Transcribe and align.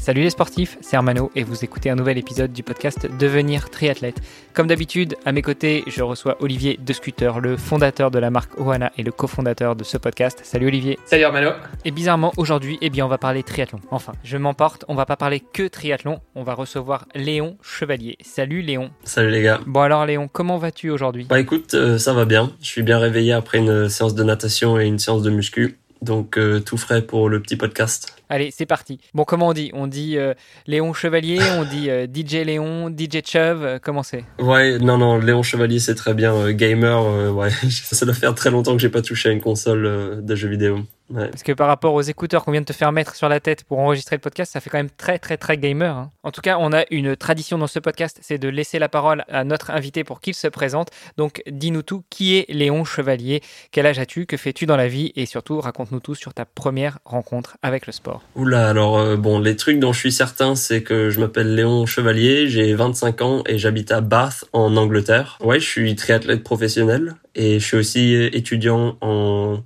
Salut 0.00 0.22
les 0.22 0.30
sportifs, 0.30 0.78
c'est 0.80 0.96
Armano 0.96 1.30
et 1.36 1.44
vous 1.44 1.64
écoutez 1.64 1.88
un 1.88 1.94
nouvel 1.94 2.18
épisode 2.18 2.52
du 2.52 2.62
podcast 2.62 3.06
Devenir 3.18 3.70
triathlète. 3.70 4.20
Comme 4.52 4.66
d'habitude, 4.66 5.16
à 5.24 5.32
mes 5.32 5.42
côtés, 5.42 5.84
je 5.86 6.02
reçois 6.02 6.36
Olivier 6.40 6.78
De 6.80 6.92
le 7.40 7.56
fondateur 7.56 8.10
de 8.10 8.18
la 8.18 8.30
marque 8.30 8.58
Oana 8.58 8.90
et 8.98 9.02
le 9.02 9.12
cofondateur 9.12 9.76
de 9.76 9.84
ce 9.84 9.96
podcast. 9.98 10.40
Salut 10.42 10.66
Olivier. 10.66 10.98
Salut 11.04 11.24
Armano. 11.24 11.50
Et 11.84 11.90
bizarrement, 11.90 12.32
aujourd'hui, 12.36 12.78
eh 12.80 12.90
bien, 12.90 13.06
on 13.06 13.08
va 13.08 13.18
parler 13.18 13.42
triathlon. 13.42 13.80
Enfin, 13.90 14.12
je 14.24 14.36
m'emporte, 14.36 14.84
on 14.88 14.94
va 14.94 15.06
pas 15.06 15.16
parler 15.16 15.40
que 15.40 15.68
triathlon, 15.68 16.20
on 16.34 16.42
va 16.42 16.54
recevoir 16.54 17.06
Léon 17.14 17.56
Chevalier. 17.62 18.16
Salut 18.22 18.62
Léon. 18.62 18.90
Salut 19.04 19.30
les 19.30 19.42
gars. 19.42 19.60
Bon 19.66 19.80
alors 19.80 20.04
Léon, 20.06 20.28
comment 20.32 20.58
vas-tu 20.58 20.90
aujourd'hui? 20.90 21.26
Bah 21.28 21.40
écoute, 21.40 21.74
euh, 21.74 21.98
ça 21.98 22.12
va 22.12 22.24
bien. 22.24 22.52
Je 22.60 22.66
suis 22.66 22.82
bien 22.82 22.98
réveillé 22.98 23.32
après 23.32 23.58
une 23.58 23.88
séance 23.88 24.14
de 24.14 24.24
natation 24.24 24.80
et 24.80 24.86
une 24.86 24.98
séance 24.98 25.22
de 25.22 25.30
muscu. 25.30 25.78
Donc 26.02 26.36
euh, 26.36 26.60
tout 26.60 26.76
frais 26.76 27.02
pour 27.02 27.28
le 27.28 27.40
petit 27.40 27.56
podcast. 27.56 28.21
Allez, 28.32 28.50
c'est 28.50 28.64
parti. 28.64 28.98
Bon, 29.12 29.24
comment 29.24 29.48
on 29.48 29.52
dit? 29.52 29.70
On 29.74 29.86
dit 29.86 30.16
euh, 30.16 30.32
Léon 30.66 30.94
Chevalier, 30.94 31.38
on 31.58 31.64
dit 31.64 31.90
euh, 31.90 32.06
DJ 32.06 32.46
Léon, 32.46 32.88
DJ 32.88 33.20
Chuv, 33.22 33.62
euh, 33.62 33.78
comment 33.78 34.02
c'est? 34.02 34.24
Ouais, 34.38 34.78
non, 34.78 34.96
non, 34.96 35.18
Léon 35.18 35.42
Chevalier, 35.42 35.78
c'est 35.80 35.94
très 35.94 36.14
bien. 36.14 36.50
gamer, 36.52 37.34
ouais, 37.34 37.50
ça 37.68 38.06
doit 38.06 38.14
faire 38.14 38.34
très 38.34 38.50
longtemps 38.50 38.72
que 38.72 38.80
j'ai 38.80 38.88
pas 38.88 39.02
touché 39.02 39.28
à 39.28 39.32
une 39.32 39.42
console 39.42 40.24
de 40.24 40.34
jeux 40.34 40.48
vidéo. 40.48 40.78
Ouais. 41.12 41.28
Parce 41.28 41.42
que 41.42 41.52
par 41.52 41.68
rapport 41.68 41.92
aux 41.94 42.00
écouteurs 42.02 42.44
qu'on 42.44 42.52
vient 42.52 42.60
de 42.62 42.66
te 42.66 42.72
faire 42.72 42.90
mettre 42.90 43.14
sur 43.14 43.28
la 43.28 43.38
tête 43.38 43.64
pour 43.64 43.78
enregistrer 43.78 44.16
le 44.16 44.20
podcast, 44.20 44.52
ça 44.52 44.60
fait 44.60 44.70
quand 44.70 44.78
même 44.78 44.90
très 44.90 45.18
très 45.18 45.36
très 45.36 45.58
gamer. 45.58 45.94
hein. 45.94 46.10
En 46.22 46.30
tout 46.30 46.40
cas, 46.40 46.56
on 46.58 46.72
a 46.72 46.84
une 46.90 47.16
tradition 47.16 47.58
dans 47.58 47.66
ce 47.66 47.78
podcast, 47.78 48.18
c'est 48.22 48.38
de 48.38 48.48
laisser 48.48 48.78
la 48.78 48.88
parole 48.88 49.24
à 49.28 49.44
notre 49.44 49.70
invité 49.70 50.04
pour 50.04 50.20
qu'il 50.20 50.34
se 50.34 50.48
présente. 50.48 50.88
Donc, 51.18 51.42
dis-nous 51.50 51.82
tout, 51.82 52.02
qui 52.10 52.36
est 52.36 52.46
Léon 52.48 52.84
Chevalier? 52.84 53.42
Quel 53.72 53.86
âge 53.86 53.98
as-tu? 53.98 54.26
Que 54.26 54.36
fais-tu 54.36 54.66
dans 54.66 54.76
la 54.76 54.88
vie? 54.88 55.12
Et 55.14 55.26
surtout, 55.26 55.60
raconte-nous 55.60 56.00
tout 56.00 56.14
sur 56.14 56.32
ta 56.32 56.44
première 56.44 56.98
rencontre 57.04 57.56
avec 57.62 57.86
le 57.86 57.92
sport. 57.92 58.22
Oula, 58.34 58.68
alors 58.68 58.98
euh, 58.98 59.16
bon, 59.16 59.38
les 59.38 59.56
trucs 59.56 59.78
dont 59.78 59.92
je 59.92 59.98
suis 59.98 60.12
certain, 60.12 60.54
c'est 60.54 60.82
que 60.82 61.10
je 61.10 61.20
m'appelle 61.20 61.54
Léon 61.54 61.84
Chevalier, 61.86 62.48
j'ai 62.48 62.72
25 62.74 63.20
ans 63.20 63.42
et 63.46 63.58
j'habite 63.58 63.92
à 63.92 64.00
Bath 64.00 64.44
en 64.52 64.76
Angleterre. 64.76 65.38
Ouais, 65.42 65.60
je 65.60 65.66
suis 65.66 65.94
triathlète 65.94 66.42
professionnel 66.42 67.16
et 67.34 67.58
je 67.60 67.64
suis 67.66 67.76
aussi 67.76 68.14
étudiant 68.32 68.96
en 69.00 69.58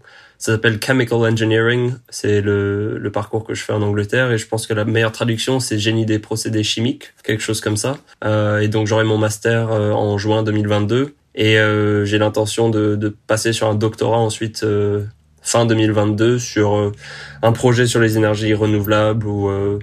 ça 0.47 0.53
s'appelle 0.53 0.79
Chemical 0.81 1.19
Engineering, 1.19 1.95
c'est 2.09 2.41
le, 2.41 2.99
le 2.99 3.11
parcours 3.11 3.45
que 3.45 3.53
je 3.53 3.65
fais 3.65 3.73
en 3.73 3.83
Angleterre 3.83 4.31
et 4.31 4.39
je 4.39 4.47
pense 4.47 4.69
que 4.69 4.75
la 4.75 4.85
meilleure 4.85 5.11
traduction 5.11 5.59
c'est 5.59 5.77
génie 5.77 6.07
des 6.07 6.21
procédés 6.21 6.63
chimiques, 6.63 7.15
quelque 7.25 7.43
chose 7.43 7.61
comme 7.61 7.77
ça. 7.77 7.99
Euh, 8.25 8.61
et 8.61 8.69
donc 8.69 8.87
j'aurai 8.87 9.03
mon 9.03 9.19
master 9.19 9.73
euh, 9.73 9.91
en 9.91 10.19
juin 10.19 10.45
2022 10.45 11.17
et 11.35 11.59
euh, 11.59 12.05
j'ai 12.05 12.19
l'intention 12.19 12.71
de, 12.71 12.95
de 12.95 13.09
passer 13.27 13.53
sur 13.53 13.67
un 13.67 13.75
doctorat 13.75 14.19
ensuite 14.19 14.63
euh, 14.63 15.03
fin 15.43 15.67
2022 15.67 16.39
sur 16.39 16.77
euh, 16.77 16.93
un 17.43 17.51
projet 17.51 17.89
sur 17.89 17.99
les 17.99 18.17
énergies 18.17 18.55
renouvelables 18.55 19.27
ou 19.27 19.49
euh, 19.49 19.81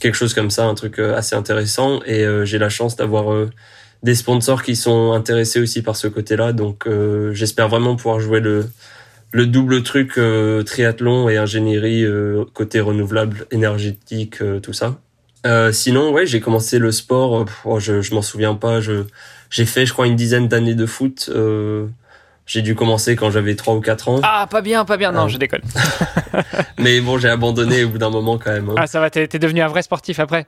quelque 0.00 0.16
chose 0.16 0.34
comme 0.34 0.50
ça, 0.50 0.64
un 0.64 0.74
truc 0.74 0.98
assez 0.98 1.36
intéressant. 1.36 2.00
Et 2.04 2.24
j'ai 2.44 2.58
la 2.58 2.70
chance 2.70 2.96
d'avoir 2.96 3.48
des 4.02 4.14
sponsors 4.14 4.62
qui 4.62 4.74
sont 4.74 5.12
intéressés 5.12 5.60
aussi 5.60 5.82
par 5.82 5.94
ce 5.94 6.08
côté-là. 6.08 6.54
Donc 6.54 6.88
j'espère 7.32 7.68
vraiment 7.68 7.96
pouvoir 7.96 8.18
jouer 8.18 8.40
le, 8.40 8.64
le 9.32 9.46
double 9.46 9.82
truc 9.82 10.18
euh, 10.18 10.62
triathlon 10.62 11.28
et 11.28 11.36
ingénierie 11.36 12.04
euh, 12.04 12.44
côté 12.54 12.80
renouvelable, 12.80 13.46
énergétique, 13.50 14.42
euh, 14.42 14.58
tout 14.60 14.72
ça. 14.72 14.96
Euh, 15.46 15.72
sinon, 15.72 16.10
ouais, 16.12 16.26
j'ai 16.26 16.40
commencé 16.40 16.78
le 16.78 16.92
sport. 16.92 17.38
euh, 17.40 17.44
oh, 17.64 17.78
je 17.80 18.02
je 18.02 18.14
m'en 18.14 18.22
souviens 18.22 18.54
pas. 18.54 18.80
Je 18.80 19.04
j'ai 19.50 19.64
fait, 19.66 19.86
je 19.86 19.92
crois, 19.92 20.06
une 20.06 20.16
dizaine 20.16 20.48
d'années 20.48 20.74
de 20.74 20.86
foot. 20.86 21.30
Euh, 21.34 21.86
j'ai 22.46 22.62
dû 22.62 22.74
commencer 22.74 23.14
quand 23.16 23.30
j'avais 23.30 23.54
trois 23.54 23.74
ou 23.74 23.80
quatre 23.80 24.08
ans. 24.08 24.20
Ah, 24.24 24.46
pas 24.50 24.60
bien, 24.60 24.84
pas 24.84 24.96
bien. 24.96 25.12
Non, 25.12 25.28
je 25.28 25.38
déconne. 25.38 25.62
Mais 26.78 27.00
bon, 27.00 27.16
j'ai 27.18 27.28
abandonné 27.28 27.84
au 27.84 27.88
bout 27.90 27.98
d'un 27.98 28.10
moment 28.10 28.38
quand 28.38 28.50
même. 28.50 28.68
hein. 28.70 28.74
Ah, 28.76 28.86
ça 28.86 28.98
va, 29.00 29.08
t'es 29.10 29.26
devenu 29.38 29.60
un 29.60 29.68
vrai 29.68 29.82
sportif 29.82 30.18
après. 30.18 30.46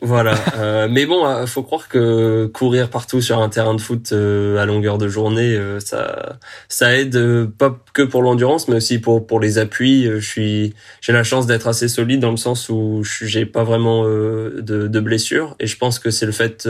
Voilà. 0.00 0.34
Euh, 0.56 0.86
mais 0.88 1.06
bon, 1.06 1.26
euh, 1.26 1.44
faut 1.46 1.64
croire 1.64 1.88
que 1.88 2.46
courir 2.46 2.88
partout 2.88 3.20
sur 3.20 3.40
un 3.42 3.48
terrain 3.48 3.74
de 3.74 3.80
foot 3.80 4.12
euh, 4.12 4.56
à 4.56 4.64
longueur 4.64 4.96
de 4.96 5.08
journée, 5.08 5.56
euh, 5.56 5.80
ça, 5.80 6.38
ça 6.68 6.96
aide 6.96 7.16
euh, 7.16 7.46
pas 7.46 7.76
que 7.92 8.02
pour 8.02 8.22
l'endurance, 8.22 8.68
mais 8.68 8.76
aussi 8.76 9.00
pour 9.00 9.26
pour 9.26 9.40
les 9.40 9.58
appuis. 9.58 10.06
Euh, 10.06 10.20
Je 10.20 10.26
suis, 10.28 10.74
j'ai 11.00 11.12
la 11.12 11.24
chance 11.24 11.46
d'être 11.46 11.66
assez 11.66 11.88
solide 11.88 12.20
dans 12.20 12.30
le 12.30 12.36
sens 12.36 12.68
où 12.68 13.02
je 13.02 13.24
j'ai 13.26 13.44
pas 13.44 13.64
vraiment 13.64 14.04
de, 14.04 14.60
de 14.60 15.00
blessures, 15.00 15.56
et 15.58 15.66
je 15.66 15.76
pense 15.76 15.98
que 15.98 16.10
c'est 16.10 16.26
le 16.26 16.32
fait 16.32 16.68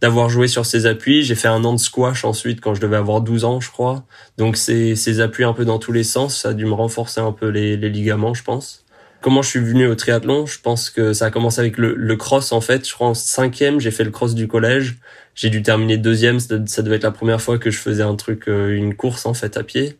d'avoir 0.00 0.28
joué 0.30 0.48
sur 0.48 0.64
ces 0.64 0.86
appuis. 0.86 1.22
J'ai 1.22 1.34
fait 1.34 1.48
un 1.48 1.64
an 1.64 1.74
de 1.74 1.78
squash 1.80 2.24
ensuite 2.24 2.60
quand 2.62 2.74
je 2.74 2.80
devais 2.80 2.96
avoir 2.96 3.20
12 3.20 3.44
ans, 3.44 3.60
je 3.60 3.70
crois. 3.70 4.04
Donc 4.38 4.56
ces 4.56 4.96
ces 4.96 5.20
appuis 5.20 5.44
un 5.44 5.52
peu 5.52 5.64
dans 5.66 5.78
tous 5.78 5.92
les 5.92 6.04
sens, 6.04 6.40
ça 6.40 6.50
a 6.50 6.52
dû 6.54 6.64
me 6.64 6.72
renforcer 6.74 7.20
un 7.20 7.32
peu 7.32 7.48
les 7.48 7.76
les 7.76 7.90
ligaments, 7.90 8.32
je 8.34 8.42
pense 8.42 8.83
comment 9.24 9.40
je 9.40 9.48
suis 9.48 9.58
venu 9.58 9.86
au 9.86 9.94
triathlon 9.94 10.44
Je 10.44 10.60
pense 10.60 10.90
que 10.90 11.14
ça 11.14 11.24
a 11.26 11.30
commencé 11.30 11.58
avec 11.58 11.78
le, 11.78 11.94
le 11.94 12.16
cross 12.16 12.52
en 12.52 12.60
fait. 12.60 12.86
Je 12.86 12.92
crois 12.92 13.08
en 13.08 13.14
cinquième, 13.14 13.80
j'ai 13.80 13.90
fait 13.90 14.04
le 14.04 14.10
cross 14.10 14.34
du 14.34 14.46
collège. 14.46 14.96
J'ai 15.34 15.48
dû 15.48 15.62
terminer 15.62 15.96
deuxième. 15.96 16.40
Ça, 16.40 16.56
ça 16.66 16.82
devait 16.82 16.96
être 16.96 17.04
la 17.04 17.10
première 17.10 17.40
fois 17.40 17.56
que 17.58 17.70
je 17.70 17.78
faisais 17.78 18.02
un 18.02 18.16
truc, 18.16 18.48
euh, 18.48 18.76
une 18.76 18.94
course 18.94 19.24
en 19.24 19.32
fait 19.32 19.56
à 19.56 19.62
pied. 19.62 19.96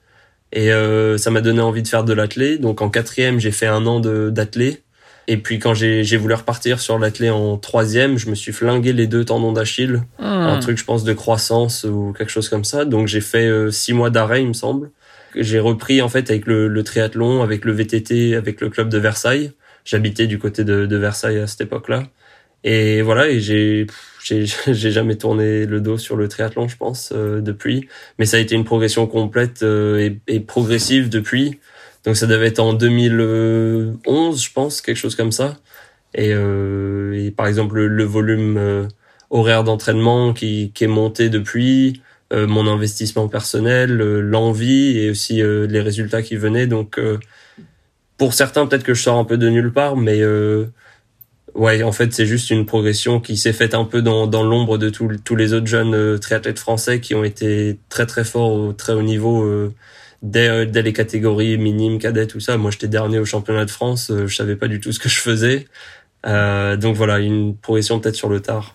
Et 0.52 0.70
euh, 0.74 1.16
ça 1.16 1.30
m'a 1.30 1.40
donné 1.40 1.62
envie 1.62 1.82
de 1.82 1.88
faire 1.88 2.04
de 2.04 2.12
l'athlé. 2.12 2.58
Donc 2.58 2.82
en 2.82 2.90
quatrième, 2.90 3.40
j'ai 3.40 3.50
fait 3.50 3.66
un 3.66 3.86
an 3.86 3.98
de 3.98 4.28
d'athlé. 4.28 4.82
Et 5.26 5.38
puis 5.38 5.58
quand 5.58 5.72
j'ai 5.72 6.16
voulu 6.18 6.34
repartir 6.34 6.78
sur 6.78 6.98
l'athlé 6.98 7.30
en 7.30 7.56
troisième, 7.56 8.18
je 8.18 8.28
me 8.28 8.34
suis 8.34 8.52
flingué 8.52 8.92
les 8.92 9.06
deux 9.06 9.24
tendons 9.24 9.52
d'Achille. 9.52 10.02
Un 10.18 10.58
Hmm. 10.58 10.60
truc, 10.60 10.76
je 10.76 10.84
pense, 10.84 11.02
de 11.02 11.14
croissance 11.14 11.84
ou 11.84 12.12
quelque 12.16 12.30
chose 12.30 12.50
comme 12.50 12.64
ça. 12.64 12.84
Donc 12.84 13.06
j'ai 13.08 13.22
fait 13.22 13.46
euh, 13.46 13.70
six 13.70 13.94
mois 13.94 14.10
d'arrêt, 14.10 14.42
il 14.42 14.48
me 14.48 14.52
semble. 14.52 14.90
J'ai 15.36 15.60
repris 15.60 16.02
en 16.02 16.08
fait 16.08 16.30
avec 16.30 16.46
le, 16.46 16.68
le 16.68 16.84
triathlon, 16.84 17.42
avec 17.42 17.64
le 17.64 17.72
VTT, 17.72 18.34
avec 18.34 18.60
le 18.60 18.70
club 18.70 18.88
de 18.88 18.98
Versailles. 18.98 19.52
J'habitais 19.84 20.26
du 20.26 20.38
côté 20.38 20.64
de, 20.64 20.86
de 20.86 20.96
Versailles 20.96 21.38
à 21.38 21.46
cette 21.46 21.62
époque-là. 21.62 22.04
Et 22.64 23.02
voilà, 23.02 23.28
et 23.28 23.40
j'ai 23.40 23.86
j'ai 24.22 24.90
jamais 24.90 25.16
tourné 25.16 25.66
le 25.66 25.80
dos 25.80 25.98
sur 25.98 26.16
le 26.16 26.28
triathlon, 26.28 26.68
je 26.68 26.76
pense, 26.76 27.12
euh, 27.14 27.40
depuis. 27.40 27.88
Mais 28.18 28.24
ça 28.26 28.38
a 28.38 28.40
été 28.40 28.54
une 28.54 28.64
progression 28.64 29.06
complète 29.06 29.62
euh, 29.62 29.98
et, 29.98 30.18
et 30.28 30.40
progressive 30.40 31.10
depuis. 31.10 31.58
Donc 32.04 32.16
ça 32.16 32.26
devait 32.26 32.48
être 32.48 32.60
en 32.60 32.74
2011, 32.74 34.42
je 34.42 34.52
pense, 34.52 34.80
quelque 34.82 34.96
chose 34.96 35.16
comme 35.16 35.32
ça. 35.32 35.56
Et, 36.14 36.32
euh, 36.32 37.12
et 37.26 37.30
par 37.30 37.46
exemple 37.46 37.76
le, 37.76 37.88
le 37.88 38.04
volume 38.04 38.56
euh, 38.56 38.86
horaire 39.30 39.64
d'entraînement 39.64 40.32
qui, 40.32 40.70
qui 40.74 40.84
est 40.84 40.88
monté 40.88 41.28
depuis, 41.28 42.02
mon 42.32 42.66
investissement 42.66 43.28
personnel, 43.28 44.00
euh, 44.00 44.20
l'envie 44.20 44.98
et 44.98 45.10
aussi 45.10 45.42
euh, 45.42 45.66
les 45.66 45.80
résultats 45.80 46.22
qui 46.22 46.36
venaient. 46.36 46.66
Donc 46.66 46.98
euh, 46.98 47.18
pour 48.16 48.34
certains 48.34 48.66
peut-être 48.66 48.84
que 48.84 48.94
je 48.94 49.02
sors 49.02 49.18
un 49.18 49.24
peu 49.24 49.36
de 49.38 49.48
nulle 49.48 49.72
part, 49.72 49.96
mais 49.96 50.20
euh, 50.20 50.66
ouais 51.54 51.82
en 51.82 51.92
fait 51.92 52.12
c'est 52.12 52.26
juste 52.26 52.50
une 52.50 52.66
progression 52.66 53.20
qui 53.20 53.36
s'est 53.36 53.52
faite 53.52 53.74
un 53.74 53.84
peu 53.84 54.02
dans, 54.02 54.26
dans 54.26 54.42
l'ombre 54.42 54.78
de 54.78 54.90
tous 54.90 55.08
tous 55.24 55.36
les 55.36 55.52
autres 55.52 55.66
jeunes 55.66 55.94
euh, 55.94 56.18
triathlètes 56.18 56.58
français 56.58 57.00
qui 57.00 57.14
ont 57.14 57.24
été 57.24 57.78
très 57.88 58.06
très 58.06 58.24
forts 58.24 58.52
au 58.52 58.72
très 58.72 58.92
haut 58.92 59.02
niveau. 59.02 59.44
euh, 59.44 59.72
Dès, 60.22 60.48
euh, 60.48 60.64
dès 60.64 60.80
les 60.80 60.94
catégories 60.94 61.58
minimes, 61.58 61.98
cadets, 61.98 62.26
tout 62.26 62.40
ça. 62.40 62.56
Moi, 62.56 62.70
j'étais 62.70 62.88
dernier 62.88 63.18
au 63.18 63.26
championnat 63.26 63.66
de 63.66 63.70
France. 63.70 64.10
euh, 64.10 64.26
je 64.26 64.34
savais 64.34 64.56
pas 64.56 64.68
du 64.68 64.80
tout 64.80 64.90
ce 64.90 64.98
que 64.98 65.10
je 65.10 65.20
faisais. 65.20 65.66
Euh, 66.24 66.78
donc 66.78 66.96
voilà, 66.96 67.18
une 67.18 67.54
progression 67.54 68.00
peut-être 68.00 68.14
sur 68.16 68.30
le 68.30 68.40
tard. 68.40 68.74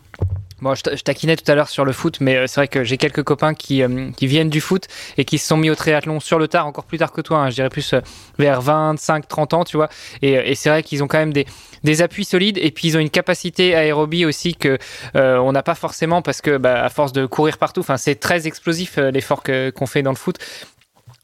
Bon, 0.62 0.76
je, 0.76 0.82
ta- 0.82 0.96
je 0.96 1.04
taquinais 1.04 1.38
tout 1.38 1.50
à 1.50 1.56
l'heure 1.56 1.70
sur 1.70 1.86
le 1.86 1.94
foot, 1.94 2.18
mais 2.20 2.36
euh, 2.36 2.48
c'est 2.48 2.60
vrai 2.60 2.68
que 2.68 2.84
j'ai 2.84 2.98
quelques 2.98 3.24
copains 3.24 3.54
qui, 3.54 3.82
euh, 3.82 4.12
qui 4.12 4.28
viennent 4.28 4.50
du 4.50 4.60
foot 4.60 4.88
et 5.18 5.24
qui 5.24 5.38
se 5.38 5.48
sont 5.48 5.56
mis 5.56 5.70
au 5.70 5.76
triathlon 5.76 6.20
sur 6.20 6.38
le 6.38 6.50
tard, 6.50 6.68
encore 6.68 6.84
plus 6.84 6.98
tard 6.98 7.14
que 7.14 7.22
toi. 7.22 7.38
hein, 7.38 7.50
je 7.50 7.56
dirais 7.56 7.70
plus 7.70 7.94
euh, 7.94 8.02
vers 8.38 8.62
25, 8.62 9.28
30 9.28 9.54
ans, 9.54 9.64
tu 9.64 9.78
vois. 9.78 9.90
Et, 10.22 10.56
c'est 10.56 10.70
vrai 10.70 10.84
qu'ils 10.84 11.02
ont 11.04 11.08
quand 11.08 11.18
même 11.18 11.32
des, 11.34 12.02
appuis 12.02 12.26
solides 12.26 12.58
et 12.58 12.72
puis 12.72 12.90
ils 12.90 12.98
ont 12.98 13.00
une 13.00 13.10
capacité 13.10 13.74
aérobie 13.76 14.26
aussi 14.26 14.56
que 14.56 14.78
on 15.14 15.52
n'a 15.52 15.64
pas 15.64 15.76
forcément 15.76 16.22
parce 16.22 16.42
que 16.42 16.58
bah, 16.58 16.84
à 16.84 16.90
force 16.90 17.14
de 17.14 17.26
courir 17.26 17.58
partout, 17.58 17.84
c'est 17.98 18.16
très 18.20 18.48
explosif 18.48 18.98
l'effort 18.98 19.44
qu'on 19.44 19.86
fait 19.86 20.02
dans 20.02 20.12
le 20.12 20.18
foot. 20.18 20.38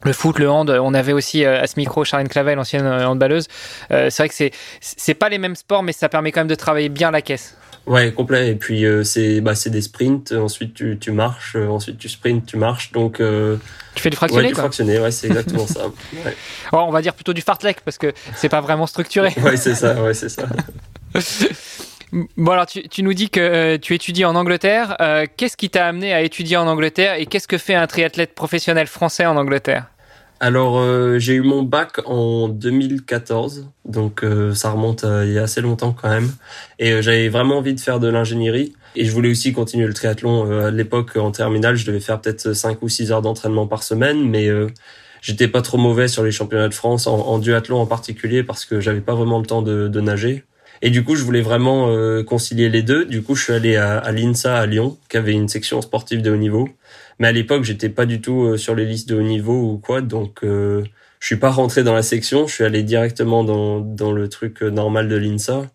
Le 0.02 0.12
foot, 0.12 0.38
le 0.38 0.50
hand, 0.50 0.70
on 0.70 0.94
avait 0.94 1.12
aussi 1.12 1.44
à 1.44 1.66
ce 1.66 1.74
micro 1.78 2.04
Charlène 2.04 2.28
Clavel, 2.28 2.58
ancienne 2.58 2.86
handballeuse. 2.86 3.48
C'est 3.90 4.16
vrai 4.16 4.28
que 4.28 4.50
c'est 4.80 5.14
pas 5.14 5.28
les 5.28 5.38
mêmes 5.38 5.56
sports, 5.56 5.82
mais 5.82 5.92
ça 5.92 6.08
permet 6.08 6.32
quand 6.32 6.40
même 6.40 6.48
de 6.48 6.54
travailler 6.54 6.88
bien 6.88 7.10
la 7.10 7.22
caisse. 7.22 7.56
Ouais, 7.86 8.12
complet. 8.12 8.50
Et 8.50 8.54
puis 8.56 8.84
euh, 8.84 9.04
c'est 9.04 9.40
bah 9.40 9.52
des 9.66 9.80
sprints. 9.80 10.32
Ensuite 10.32 10.74
tu 10.74 10.98
tu 11.00 11.12
marches. 11.12 11.54
euh, 11.56 11.68
ensuite 11.68 11.98
tu 11.98 12.08
sprints, 12.08 12.44
tu 12.46 12.56
marches. 12.56 12.90
Donc 12.92 13.20
euh, 13.20 13.56
Tu 13.94 14.02
fais 14.02 14.10
du 14.10 14.14
ouais, 14.14 14.18
fractionné, 14.18 14.48
du 14.48 14.54
quoi. 14.54 14.62
fractionné. 14.64 14.98
Ouais, 14.98 15.10
c'est 15.10 15.28
exactement 15.28 15.66
ça. 15.66 15.86
Ouais, 16.24 16.36
Oh, 16.72 16.78
on 16.86 16.90
va 16.90 17.00
dire 17.00 17.14
plutôt 17.14 17.32
du 17.32 17.42
fartlek 17.42 17.80
parce 17.82 17.98
que 17.98 18.12
c'est 18.34 18.48
pas 18.48 18.60
vraiment 18.60 18.86
structuré. 18.86 19.32
ouais 19.42 19.56
c'est 19.56 19.74
ça. 19.74 20.02
Ouais, 20.02 20.14
c'est 20.14 20.28
ça. 20.28 20.46
Bon 22.36 22.52
alors 22.52 22.66
tu, 22.66 22.88
tu, 22.88 23.02
nous 23.02 23.12
dis 23.14 23.30
que 23.30 23.76
tu 23.76 23.92
étudies 23.92 24.24
en 24.24 24.36
Angleterre. 24.36 24.96
Qu'est-ce 25.36 25.56
qui 25.56 25.70
t'a 25.70 25.88
amené 25.88 26.14
à 26.14 26.22
étudier 26.22 26.56
en 26.56 26.66
Angleterre 26.68 27.14
et 27.14 27.26
qu'est-ce 27.26 27.48
que 27.48 27.58
fait 27.58 27.74
un 27.74 27.86
triathlète 27.88 28.34
professionnel 28.34 28.86
français 28.86 29.26
en 29.26 29.36
Angleterre? 29.36 29.86
Alors 30.40 30.78
euh, 30.78 31.18
j'ai 31.18 31.34
eu 31.34 31.40
mon 31.40 31.62
bac 31.62 32.00
en 32.04 32.48
2014, 32.48 33.68
donc 33.84 34.24
ça 34.54 34.70
remonte 34.70 35.04
il 35.24 35.32
y 35.32 35.38
a 35.38 35.42
assez 35.42 35.60
longtemps 35.60 35.92
quand 35.92 36.08
même, 36.08 36.30
et 36.78 37.02
j'avais 37.02 37.28
vraiment 37.28 37.58
envie 37.58 37.74
de 37.74 37.80
faire 37.80 38.00
de 38.00 38.08
l'ingénierie 38.08 38.74
et 38.94 39.04
je 39.04 39.12
voulais 39.12 39.30
aussi 39.30 39.52
continuer 39.52 39.86
le 39.86 39.94
triathlon. 39.94 40.50
à 40.60 40.70
l'époque 40.70 41.16
en 41.16 41.30
terminale, 41.30 41.76
je 41.76 41.86
devais 41.86 42.00
faire 42.00 42.20
peut-être 42.20 42.52
5 42.52 42.82
ou 42.82 42.88
6 42.88 43.12
heures 43.12 43.22
d'entraînement 43.22 43.66
par 43.66 43.82
semaine, 43.82 44.28
mais 44.28 44.48
j'étais 45.20 45.48
pas 45.48 45.62
trop 45.62 45.78
mauvais 45.78 46.08
sur 46.08 46.22
les 46.22 46.30
championnats 46.30 46.68
de 46.68 46.74
France 46.74 47.06
en, 47.06 47.18
en 47.18 47.38
duathlon 47.38 47.80
en 47.80 47.86
particulier 47.86 48.42
parce 48.42 48.64
que 48.64 48.80
j'avais 48.80 49.00
pas 49.00 49.14
vraiment 49.14 49.38
le 49.38 49.46
temps 49.46 49.62
de, 49.62 49.88
de 49.88 50.00
nager. 50.00 50.44
Et 50.82 50.90
du 50.90 51.04
coup, 51.04 51.16
je 51.16 51.24
voulais 51.24 51.40
vraiment 51.40 51.88
euh, 51.88 52.22
concilier 52.22 52.68
les 52.68 52.82
deux. 52.82 53.04
Du 53.04 53.22
coup, 53.22 53.34
je 53.34 53.44
suis 53.44 53.52
allé 53.52 53.76
à, 53.76 53.98
à 53.98 54.12
l'INSA 54.12 54.56
à 54.56 54.66
Lyon, 54.66 54.98
qui 55.08 55.16
avait 55.16 55.32
une 55.32 55.48
section 55.48 55.80
sportive 55.80 56.22
de 56.22 56.30
haut 56.30 56.36
niveau. 56.36 56.68
Mais 57.18 57.28
à 57.28 57.32
l'époque, 57.32 57.64
j'étais 57.64 57.88
pas 57.88 58.06
du 58.06 58.20
tout 58.20 58.44
euh, 58.44 58.56
sur 58.56 58.74
les 58.74 58.84
listes 58.84 59.08
de 59.08 59.16
haut 59.16 59.22
niveau 59.22 59.72
ou 59.72 59.78
quoi, 59.78 60.00
donc 60.02 60.44
euh, 60.44 60.84
je 61.20 61.26
suis 61.26 61.36
pas 61.36 61.50
rentré 61.50 61.82
dans 61.84 61.94
la 61.94 62.02
section. 62.02 62.46
Je 62.46 62.54
suis 62.54 62.64
allé 62.64 62.82
directement 62.82 63.44
dans 63.44 63.80
dans 63.80 64.12
le 64.12 64.28
truc 64.28 64.62
normal 64.62 65.08
de 65.08 65.16
l'INSA. 65.16 65.66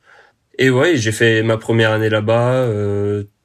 Et 0.59 0.69
ouais, 0.69 0.97
j'ai 0.97 1.11
fait 1.11 1.43
ma 1.43 1.57
première 1.57 1.91
année 1.91 2.09
là-bas. 2.09 2.67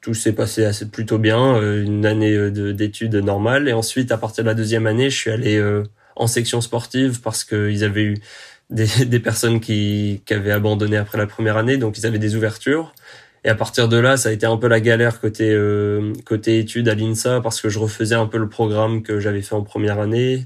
tout 0.03 0.15
s'est 0.15 0.35
passé 0.35 0.65
assez 0.65 0.89
plutôt 0.91 1.19
bien, 1.19 1.61
une 1.63 2.05
année 2.07 2.51
d'études 2.51 3.17
normales. 3.17 3.69
Et 3.69 3.73
ensuite, 3.73 4.13
à 4.13 4.19
partir 4.19 4.45
de 4.45 4.49
la 4.49 4.55
deuxième 4.55 4.87
année, 4.87 5.11
je 5.11 5.17
suis 5.17 5.31
allé 5.31 5.61
en 6.17 6.27
section 6.27 6.61
sportive 6.61 7.21
parce 7.23 7.45
qu'ils 7.45 7.85
avaient 7.85 8.03
eu 8.03 8.19
des, 8.71 8.87
des 9.07 9.21
personnes 9.21 9.61
qui, 9.61 10.23
qui 10.27 10.35
avaient 10.35 10.53
abandonné 10.53 10.97
après 10.97 11.19
la 11.19 11.27
première 11.27 11.57
année, 11.57 11.77
donc 11.77 11.99
ils 11.99 12.07
avaient 12.07 12.19
des 12.19 12.37
ouvertures. 12.37 12.93
Et 13.45 13.49
à 13.49 13.55
partir 13.55 13.89
de 13.89 13.97
là, 13.97 14.17
ça 14.17 14.31
a 14.31 14.33
été 14.33 14.47
un 14.47 14.57
peu 14.57 14.69
la 14.69 14.81
galère 14.81 15.21
côté 15.21 15.51
euh, 15.53 16.13
côté 16.25 16.59
études 16.59 16.89
à 16.89 16.95
l'INSA 16.95 17.41
parce 17.41 17.61
que 17.61 17.69
je 17.69 17.79
refaisais 17.79 18.15
un 18.17 18.27
peu 18.27 18.39
le 18.39 18.49
programme 18.49 19.03
que 19.03 19.21
j'avais 19.21 19.43
fait 19.43 19.55
en 19.55 19.63
première 19.63 20.01
année. 20.01 20.45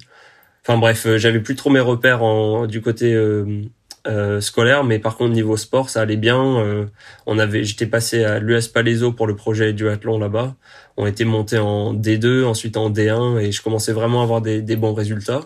Enfin 0.62 0.78
bref, 0.78 1.06
euh, 1.06 1.18
j'avais 1.18 1.40
plus 1.40 1.56
trop 1.56 1.70
mes 1.70 1.80
repères 1.80 2.22
en, 2.22 2.66
du 2.66 2.82
côté 2.82 3.14
euh, 3.14 3.62
euh, 4.06 4.40
scolaire, 4.40 4.84
mais 4.84 4.98
par 4.98 5.16
contre 5.16 5.32
niveau 5.32 5.56
sport, 5.56 5.90
ça 5.90 6.02
allait 6.02 6.16
bien. 6.16 6.88
on 7.26 7.38
avait, 7.38 7.64
j'étais 7.64 7.86
passé 7.86 8.24
à 8.24 8.38
l'US 8.38 8.68
Palaiso 8.68 9.12
pour 9.12 9.26
le 9.26 9.36
projet 9.36 9.72
duathlon 9.72 10.18
là-bas. 10.18 10.54
On 10.96 11.06
était 11.06 11.24
monté 11.24 11.58
en 11.58 11.94
D2, 11.94 12.44
ensuite 12.44 12.76
en 12.76 12.90
D1, 12.90 13.38
et 13.40 13.52
je 13.52 13.62
commençais 13.62 13.92
vraiment 13.92 14.20
à 14.20 14.24
avoir 14.24 14.42
des, 14.42 14.62
des 14.62 14.76
bons 14.76 14.94
résultats. 14.94 15.42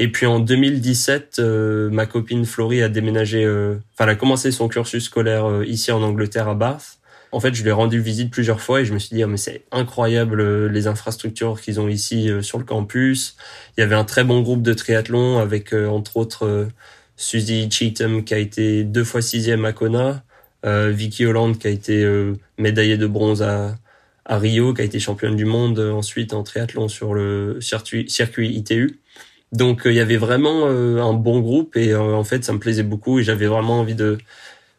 Et 0.00 0.06
puis 0.12 0.26
en 0.26 0.38
2017, 0.38 1.40
euh, 1.40 1.90
ma 1.90 2.06
copine 2.06 2.46
Florie 2.46 2.82
a 2.82 2.88
déménagé, 2.88 3.44
euh, 3.44 3.78
enfin 3.92 4.04
elle 4.04 4.10
a 4.10 4.14
commencé 4.14 4.52
son 4.52 4.68
cursus 4.68 5.04
scolaire 5.04 5.50
euh, 5.50 5.66
ici 5.66 5.90
en 5.90 6.02
Angleterre 6.02 6.48
à 6.48 6.54
Bath. 6.54 6.98
En 7.32 7.40
fait, 7.40 7.52
je 7.52 7.62
lui 7.62 7.68
ai 7.68 7.72
rendu 7.72 8.00
visite 8.00 8.30
plusieurs 8.30 8.60
fois 8.60 8.80
et 8.80 8.84
je 8.84 8.94
me 8.94 8.98
suis 9.00 9.14
dit, 9.14 9.22
oh, 9.24 9.26
mais 9.26 9.36
c'est 9.36 9.64
incroyable 9.72 10.68
les 10.68 10.86
infrastructures 10.86 11.60
qu'ils 11.60 11.78
ont 11.78 11.88
ici 11.88 12.30
sur 12.40 12.58
le 12.58 12.64
campus. 12.64 13.36
Il 13.76 13.82
y 13.82 13.84
avait 13.84 13.96
un 13.96 14.04
très 14.04 14.24
bon 14.24 14.40
groupe 14.40 14.62
de 14.62 14.72
triathlon 14.72 15.38
avec 15.38 15.74
entre 15.74 16.16
autres 16.16 16.68
Suzy 17.16 17.68
Cheatham 17.70 18.24
qui 18.24 18.32
a 18.32 18.38
été 18.38 18.82
deux 18.82 19.04
fois 19.04 19.20
sixième 19.20 19.66
à 19.66 19.74
Kona, 19.74 20.24
Vicky 20.64 21.26
Holland 21.26 21.58
qui 21.58 21.66
a 21.66 21.70
été 21.70 22.10
médaillée 22.56 22.96
de 22.96 23.06
bronze 23.06 23.42
à, 23.42 23.76
à 24.24 24.38
Rio, 24.38 24.72
qui 24.72 24.80
a 24.80 24.84
été 24.84 24.98
championne 24.98 25.36
du 25.36 25.44
monde 25.44 25.78
ensuite 25.78 26.32
en 26.32 26.42
triathlon 26.42 26.88
sur 26.88 27.12
le 27.12 27.58
circuit, 27.60 28.08
circuit 28.08 28.54
ITU. 28.54 29.00
Donc 29.52 29.86
euh, 29.86 29.92
il 29.92 29.96
y 29.96 30.00
avait 30.00 30.16
vraiment 30.16 30.66
euh, 30.66 31.00
un 31.00 31.14
bon 31.14 31.40
groupe 31.40 31.76
et 31.76 31.92
euh, 31.92 32.14
en 32.14 32.24
fait 32.24 32.44
ça 32.44 32.52
me 32.52 32.58
plaisait 32.58 32.82
beaucoup 32.82 33.18
et 33.18 33.22
j'avais 33.22 33.46
vraiment 33.46 33.80
envie 33.80 33.94
de 33.94 34.18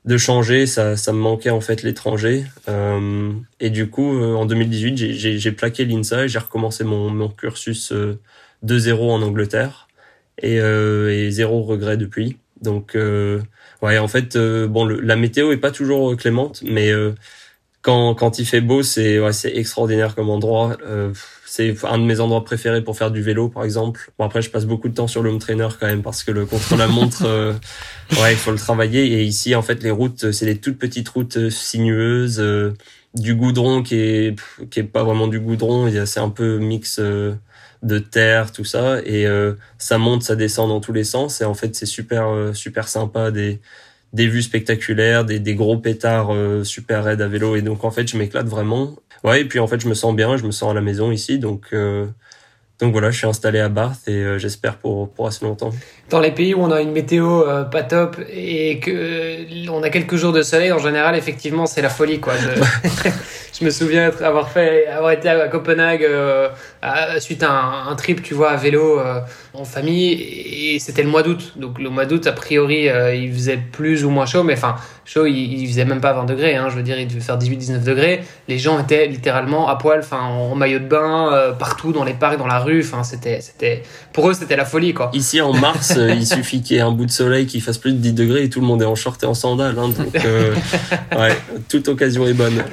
de 0.06 0.18
changer. 0.18 0.68
Ça 0.68 0.96
ça 0.96 1.12
me 1.14 1.20
manquait 1.20 1.50
en 1.50 1.62
fait 1.62 1.84
l'étranger 1.84 2.46
et 3.60 3.70
du 3.70 3.90
coup 3.90 4.22
en 4.22 4.46
2018 4.46 4.98
j'ai 4.98 5.52
plaqué 5.52 5.86
l'INSA 5.86 6.26
et 6.26 6.28
j'ai 6.30 6.40
recommencé 6.40 6.84
mon 6.84 7.10
mon 7.10 7.30
cursus 7.30 7.92
de 7.92 8.80
zéro 8.80 9.12
en 9.12 9.22
Angleterre 9.22 9.88
et 10.42 10.56
et 10.58 11.32
zéro 11.32 11.64
regret 11.64 11.98
depuis. 11.98 12.38
Donc 12.62 12.98
ouais 13.82 13.98
en 13.98 14.08
fait 14.08 14.38
bon 14.38 14.86
la 14.86 15.16
météo 15.16 15.52
est 15.52 15.58
pas 15.58 15.72
toujours 15.72 16.16
clémente 16.16 16.62
mais 16.64 16.92
quand 17.82 18.16
quand 18.16 18.40
il 18.40 18.46
fait 18.46 18.62
beau 18.62 18.84
c'est 18.84 19.20
ouais, 19.20 19.34
c'est 19.34 19.56
extraordinaire 19.56 20.16
comme 20.16 20.30
endroit 20.30 20.78
c'est 21.50 21.76
un 21.84 21.98
de 21.98 22.04
mes 22.04 22.20
endroits 22.20 22.46
préférés 22.46 22.84
pour 22.84 22.96
faire 22.96 23.10
du 23.10 23.24
vélo, 23.24 23.50
par 23.50 23.64
exemple. 23.64 24.12
Bon, 24.20 24.26
après, 24.26 24.44
je 24.44 24.52
passe 24.52 24.66
beaucoup 24.66 24.88
de 24.88 24.94
temps 24.94 25.08
sur 25.08 25.24
le 25.24 25.32
home 25.32 25.40
trainer 25.40 25.68
quand 25.80 25.88
même 25.88 26.04
parce 26.04 26.24
que 26.24 26.30
le 26.30 26.46
contre-la-montre, 26.46 27.24
euh, 27.26 27.54
ouais, 28.22 28.34
il 28.34 28.38
faut 28.38 28.52
le 28.52 28.60
travailler. 28.60 29.08
Et 29.14 29.24
ici, 29.24 29.56
en 29.56 29.64
fait, 29.64 29.82
les 29.82 29.90
routes, 29.90 30.32
c'est 30.32 30.46
des 30.46 30.60
toutes 30.60 30.78
petites 30.78 31.10
routes 31.10 31.38
euh, 31.38 31.50
sinueuses, 31.50 32.40
euh, 32.40 32.76
du 33.16 33.34
goudron 33.34 33.82
qui 33.82 33.96
est 33.96 34.36
qui 34.70 34.80
est 34.82 34.84
pas 34.84 35.04
vraiment 35.04 35.28
du 35.28 35.40
goudron. 35.40 35.92
C'est 36.06 36.20
un 36.20 36.30
peu 36.30 36.60
mix 36.60 37.00
de 37.00 38.00
terre, 38.00 38.52
tout 38.52 38.66
ça, 38.66 39.00
et 39.04 39.26
ça 39.80 39.98
monte, 39.98 40.22
ça 40.22 40.36
descend 40.36 40.70
dans 40.70 40.80
tous 40.80 40.94
les 40.94 41.04
sens. 41.04 41.42
Et 41.42 41.46
en 41.46 41.56
fait, 41.56 41.76
c'est 41.76 41.88
super 41.88 42.52
super 42.54 42.88
sympa 42.88 43.32
des 43.32 43.60
des 44.14 44.28
vues 44.28 44.44
spectaculaires, 44.44 45.26
des, 45.26 45.40
des 45.40 45.56
gros 45.56 45.78
pétards 45.78 46.32
super 46.64 47.04
raides 47.04 47.22
à 47.22 47.28
vélo. 47.28 47.56
Et 47.56 47.64
donc, 47.64 47.84
en 47.84 47.90
fait, 47.90 48.08
je 48.08 48.16
m'éclate 48.16 48.48
vraiment 48.48 48.96
ouais, 49.24 49.42
et 49.42 49.46
puis 49.46 49.60
en 49.60 49.68
fait, 49.68 49.80
je 49.80 49.88
me 49.88 49.94
sens 49.94 50.16
bien, 50.16 50.38
je 50.38 50.46
me 50.46 50.52
sens 50.52 50.72
à 50.72 50.74
la 50.74 50.82
maison 50.82 51.12
ici, 51.12 51.40
donc 51.40 51.70
euh, 51.74 52.08
donc 52.80 52.92
voilà, 52.94 53.12
je 53.12 53.18
suis 53.18 53.28
installé 53.28 53.60
à 53.60 53.70
Bath 53.70 54.08
et 54.08 54.12
euh, 54.14 54.38
j'espère 54.38 54.78
pour 54.78 55.12
pour 55.12 55.28
assez 55.28 55.46
longtemps. 55.46 55.72
Dans 56.10 56.20
les 56.20 56.32
pays 56.32 56.54
où 56.54 56.62
on 56.62 56.72
a 56.72 56.82
une 56.82 56.92
météo 56.92 57.44
euh, 57.48 57.64
pas 57.64 57.84
top 57.84 58.18
et 58.32 58.80
que 58.80 59.70
on 59.70 59.84
a 59.84 59.90
quelques 59.90 60.16
jours 60.16 60.34
de 60.34 60.42
soleil, 60.42 60.72
en 60.72 60.80
général, 60.80 61.16
effectivement, 61.16 61.66
c'est 61.66 61.82
la 61.82 61.90
folie 61.90 62.20
quoi. 62.20 62.34
je 63.60 63.66
me 63.66 63.70
souviens 63.70 64.12
avoir 64.22 64.50
fait, 64.50 64.88
avoir 64.88 65.12
été 65.12 65.30
à 65.30 65.48
Copenhague 65.48 66.04
euh, 66.04 66.50
suite 67.20 67.44
à 67.44 67.52
un, 67.52 67.96
trip, 67.96 68.22
tu 68.22 68.34
vois, 68.34 68.52
à 68.52 68.56
vélo 68.56 69.00
euh, 69.00 69.20
en 69.54 69.66
famille, 69.66 70.14
et 70.14 70.80
c'était 70.80 71.04
le 71.04 71.10
mois 71.10 71.24
d'août. 71.24 71.54
Donc 71.58 71.78
le 71.80 71.90
mois 71.90 72.06
d'août, 72.06 72.26
a 72.28 72.32
priori, 72.32 72.88
euh, 72.88 73.14
il 73.14 73.34
faisait 73.34 73.58
plus 73.58 74.06
ou 74.06 74.10
moins 74.10 74.26
chaud, 74.26 74.44
mais 74.44 74.54
enfin, 74.54 74.76
chaud, 75.04 75.26
il, 75.26 75.68
faisait 75.68 75.84
même 75.84 76.00
pas 76.00 76.14
20 76.14 76.26
degrés. 76.26 76.56
Hein, 76.56 76.68
je 76.70 76.76
veux 76.76 76.84
dire, 76.84 76.98
il 76.98 77.08
devait 77.08 77.20
faire 77.20 77.38
18-19 77.38 77.84
degrés. 77.84 78.22
Les 78.48 78.58
gens 78.58 78.80
étaient 78.80 79.08
littéralement 79.08 79.68
à 79.68 79.76
poil, 79.76 80.00
enfin, 80.00 80.22
en 80.22 80.56
maillot 80.56 80.80
de 80.80 80.88
bain, 80.88 81.54
partout 81.60 81.92
dans 81.92 82.06
les 82.06 82.14
parcs, 82.14 82.38
dans 82.38 82.48
la 82.48 82.60
rue. 82.60 82.82
Enfin, 82.82 83.04
c'était, 83.04 83.42
c'était, 83.42 83.84
pour 84.14 84.30
eux, 84.30 84.34
c'était 84.34 84.56
la 84.56 84.66
folie, 84.66 84.94
quoi. 84.94 85.12
Ici, 85.14 85.42
en 85.42 85.52
mars, 85.54 85.99
il 86.00 86.26
suffit 86.26 86.62
qu'il 86.62 86.78
y 86.78 86.80
ait 86.80 86.84
un 86.84 86.92
bout 86.92 87.06
de 87.06 87.12
soleil 87.12 87.46
qui 87.46 87.60
fasse 87.60 87.78
plus 87.78 87.94
de 87.94 87.98
10 87.98 88.14
degrés 88.14 88.44
et 88.44 88.50
tout 88.50 88.62
le 88.62 88.66
monde 88.66 88.82
est 88.82 88.86
en 88.86 88.96
short 88.96 89.22
et 89.24 89.26
en 89.26 89.34
sandales. 89.34 89.78
Hein, 89.78 89.90
donc, 89.90 90.14
ouais, 91.18 91.38
toute 91.68 91.88
occasion 91.88 92.26
est 92.28 92.34
bonne. 92.34 92.64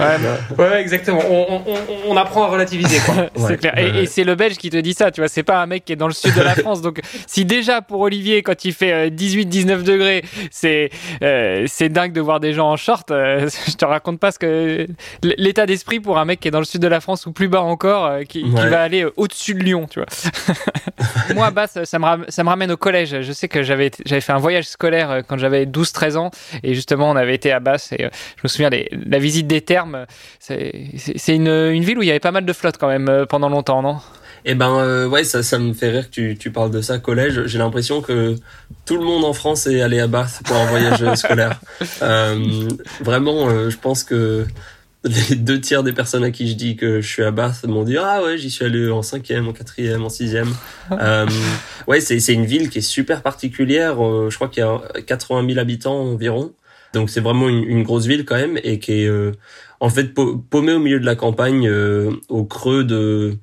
Ouais, 0.58 0.80
exactement. 0.80 1.20
On, 1.28 1.62
on, 1.66 1.76
on, 2.08 2.16
apprend 2.16 2.44
à 2.44 2.48
relativiser, 2.48 2.98
quoi. 3.04 3.30
c'est 3.48 3.58
clair. 3.58 3.78
Et, 3.78 4.06
c'est 4.06 4.24
le 4.24 4.34
Belge 4.34 4.56
qui 4.56 4.70
te 4.70 4.76
dit 4.76 4.94
ça, 4.94 5.10
tu 5.10 5.20
vois. 5.20 5.28
C'est 5.28 5.42
pas 5.42 5.60
un 5.60 5.66
mec 5.66 5.84
qui 5.84 5.92
est 5.92 5.96
dans 5.96 6.06
le 6.06 6.12
sud 6.12 6.34
de 6.34 6.42
la 6.42 6.54
France. 6.54 6.82
Donc, 6.82 7.00
si 7.26 7.44
déjà 7.44 7.82
pour 7.82 8.00
Olivier, 8.00 8.42
quand 8.42 8.64
il 8.64 8.72
fait 8.72 9.10
18-19 9.10 9.70
euh, 9.70 9.82
degrés, 9.82 10.24
c'est 10.50 10.90
euh, 11.22 11.64
c'est 11.66 11.88
dingue 11.88 12.12
de 12.12 12.20
voir 12.20 12.40
des 12.40 12.52
gens 12.52 12.70
en 12.70 12.76
short, 12.76 13.10
euh, 13.10 13.48
je 13.66 13.74
te 13.74 13.84
raconte 13.84 14.20
pas 14.20 14.32
ce 14.32 14.38
que 14.38 14.86
l'état 15.22 15.66
d'esprit 15.66 16.00
pour 16.00 16.18
un 16.18 16.24
mec 16.24 16.40
qui 16.40 16.48
est 16.48 16.50
dans 16.50 16.58
le 16.58 16.64
sud 16.64 16.80
de 16.80 16.88
la 16.88 17.00
France 17.00 17.26
ou 17.26 17.32
plus 17.32 17.48
bas 17.48 17.62
encore, 17.62 18.20
qui, 18.28 18.42
qui, 18.42 18.50
va 18.50 18.82
aller 18.82 19.06
au-dessus 19.16 19.54
de 19.54 19.60
Lyon, 19.60 19.86
tu 19.90 20.00
vois. 20.00 20.08
Moi, 21.34 21.50
bas, 21.50 21.66
ça 21.66 21.98
me, 21.98 22.24
ça 22.28 22.44
me 22.44 22.48
ramène 22.48 22.70
au 22.70 22.76
collège. 22.76 23.15
Je 23.22 23.32
sais 23.32 23.48
que 23.48 23.62
j'avais 23.62 23.90
j'avais 24.04 24.20
fait 24.20 24.32
un 24.32 24.38
voyage 24.38 24.66
scolaire 24.66 25.22
quand 25.26 25.38
j'avais 25.38 25.66
12-13 25.66 26.16
ans 26.16 26.30
et 26.62 26.74
justement 26.74 27.10
on 27.10 27.16
avait 27.16 27.34
été 27.34 27.52
à 27.52 27.60
Basse 27.60 27.92
et 27.92 27.98
je 27.98 28.40
me 28.44 28.48
souviens 28.48 28.70
les, 28.70 28.88
la 29.06 29.18
visite 29.18 29.46
des 29.46 29.60
thermes. 29.60 30.06
C'est 30.38 31.34
une, 31.34 31.48
une, 31.48 31.84
ville 31.84 31.98
où 31.98 32.02
il 32.02 32.08
y 32.08 32.10
avait 32.10 32.20
pas 32.20 32.32
mal 32.32 32.44
de 32.44 32.52
flottes 32.52 32.78
quand 32.78 32.88
même 32.88 33.08
euh, 33.08 33.26
pendant 33.26 33.48
longtemps, 33.48 33.82
non? 33.82 33.98
Eh 34.48 34.54
ben 34.54 34.78
euh, 34.78 35.08
ouais, 35.08 35.24
ça, 35.24 35.42
ça 35.42 35.58
me 35.58 35.72
fait 35.72 35.90
rire 35.90 36.08
que 36.08 36.14
tu, 36.14 36.36
tu 36.38 36.52
parles 36.52 36.70
de 36.70 36.80
ça, 36.80 36.98
collège. 36.98 37.46
J'ai 37.46 37.58
l'impression 37.58 38.00
que 38.00 38.36
tout 38.84 38.96
le 38.96 39.04
monde 39.04 39.24
en 39.24 39.32
France 39.32 39.66
est 39.66 39.80
allé 39.80 39.98
à 39.98 40.06
Bath 40.06 40.40
pour 40.44 40.56
un 40.56 40.66
voyage 40.66 41.14
scolaire. 41.14 41.60
Euh, 42.02 42.68
vraiment, 43.00 43.48
euh, 43.48 43.70
je 43.70 43.76
pense 43.78 44.04
que 44.04 44.46
les 45.08 45.36
deux 45.36 45.60
tiers 45.60 45.82
des 45.82 45.92
personnes 45.92 46.24
à 46.24 46.30
qui 46.30 46.48
je 46.48 46.54
dis 46.54 46.76
que 46.76 47.00
je 47.00 47.08
suis 47.08 47.22
à 47.22 47.30
Bath 47.30 47.64
m'ont 47.64 47.84
dit 47.84 47.96
ah 47.96 48.22
ouais 48.22 48.38
j'y 48.38 48.50
suis 48.50 48.64
allé 48.64 48.90
en 48.90 49.02
cinquième, 49.02 49.48
en 49.48 49.52
quatrième, 49.52 50.04
en 50.04 50.08
sixième. 50.08 50.52
euh, 50.92 51.26
ouais 51.86 52.00
c'est 52.00 52.20
c'est 52.20 52.34
une 52.34 52.46
ville 52.46 52.70
qui 52.70 52.78
est 52.78 52.82
super 52.82 53.22
particulière. 53.22 53.96
je 53.96 54.34
crois 54.34 54.48
qu'il 54.48 54.62
y 54.62 54.66
a 54.66 54.80
80 55.06 55.46
000 55.46 55.58
habitants 55.58 56.00
environ. 56.00 56.52
Donc 56.92 57.10
c'est 57.10 57.20
vraiment 57.20 57.48
une, 57.48 57.64
une, 57.64 57.82
grosse 57.82 58.06
ville 58.06 58.24
quand 58.24 58.36
même 58.36 58.58
et 58.62 58.78
qui 58.78 58.92
est 58.92 59.10
en 59.80 59.88
fait 59.88 60.14
paumé 60.14 60.72
au 60.72 60.78
milieu 60.78 61.00
de 61.00 61.04
la 61.04 61.16
campagne, 61.16 61.68
euh, 61.68 62.12
au 62.28 62.44
creux 62.44 62.84
de 62.84 63.36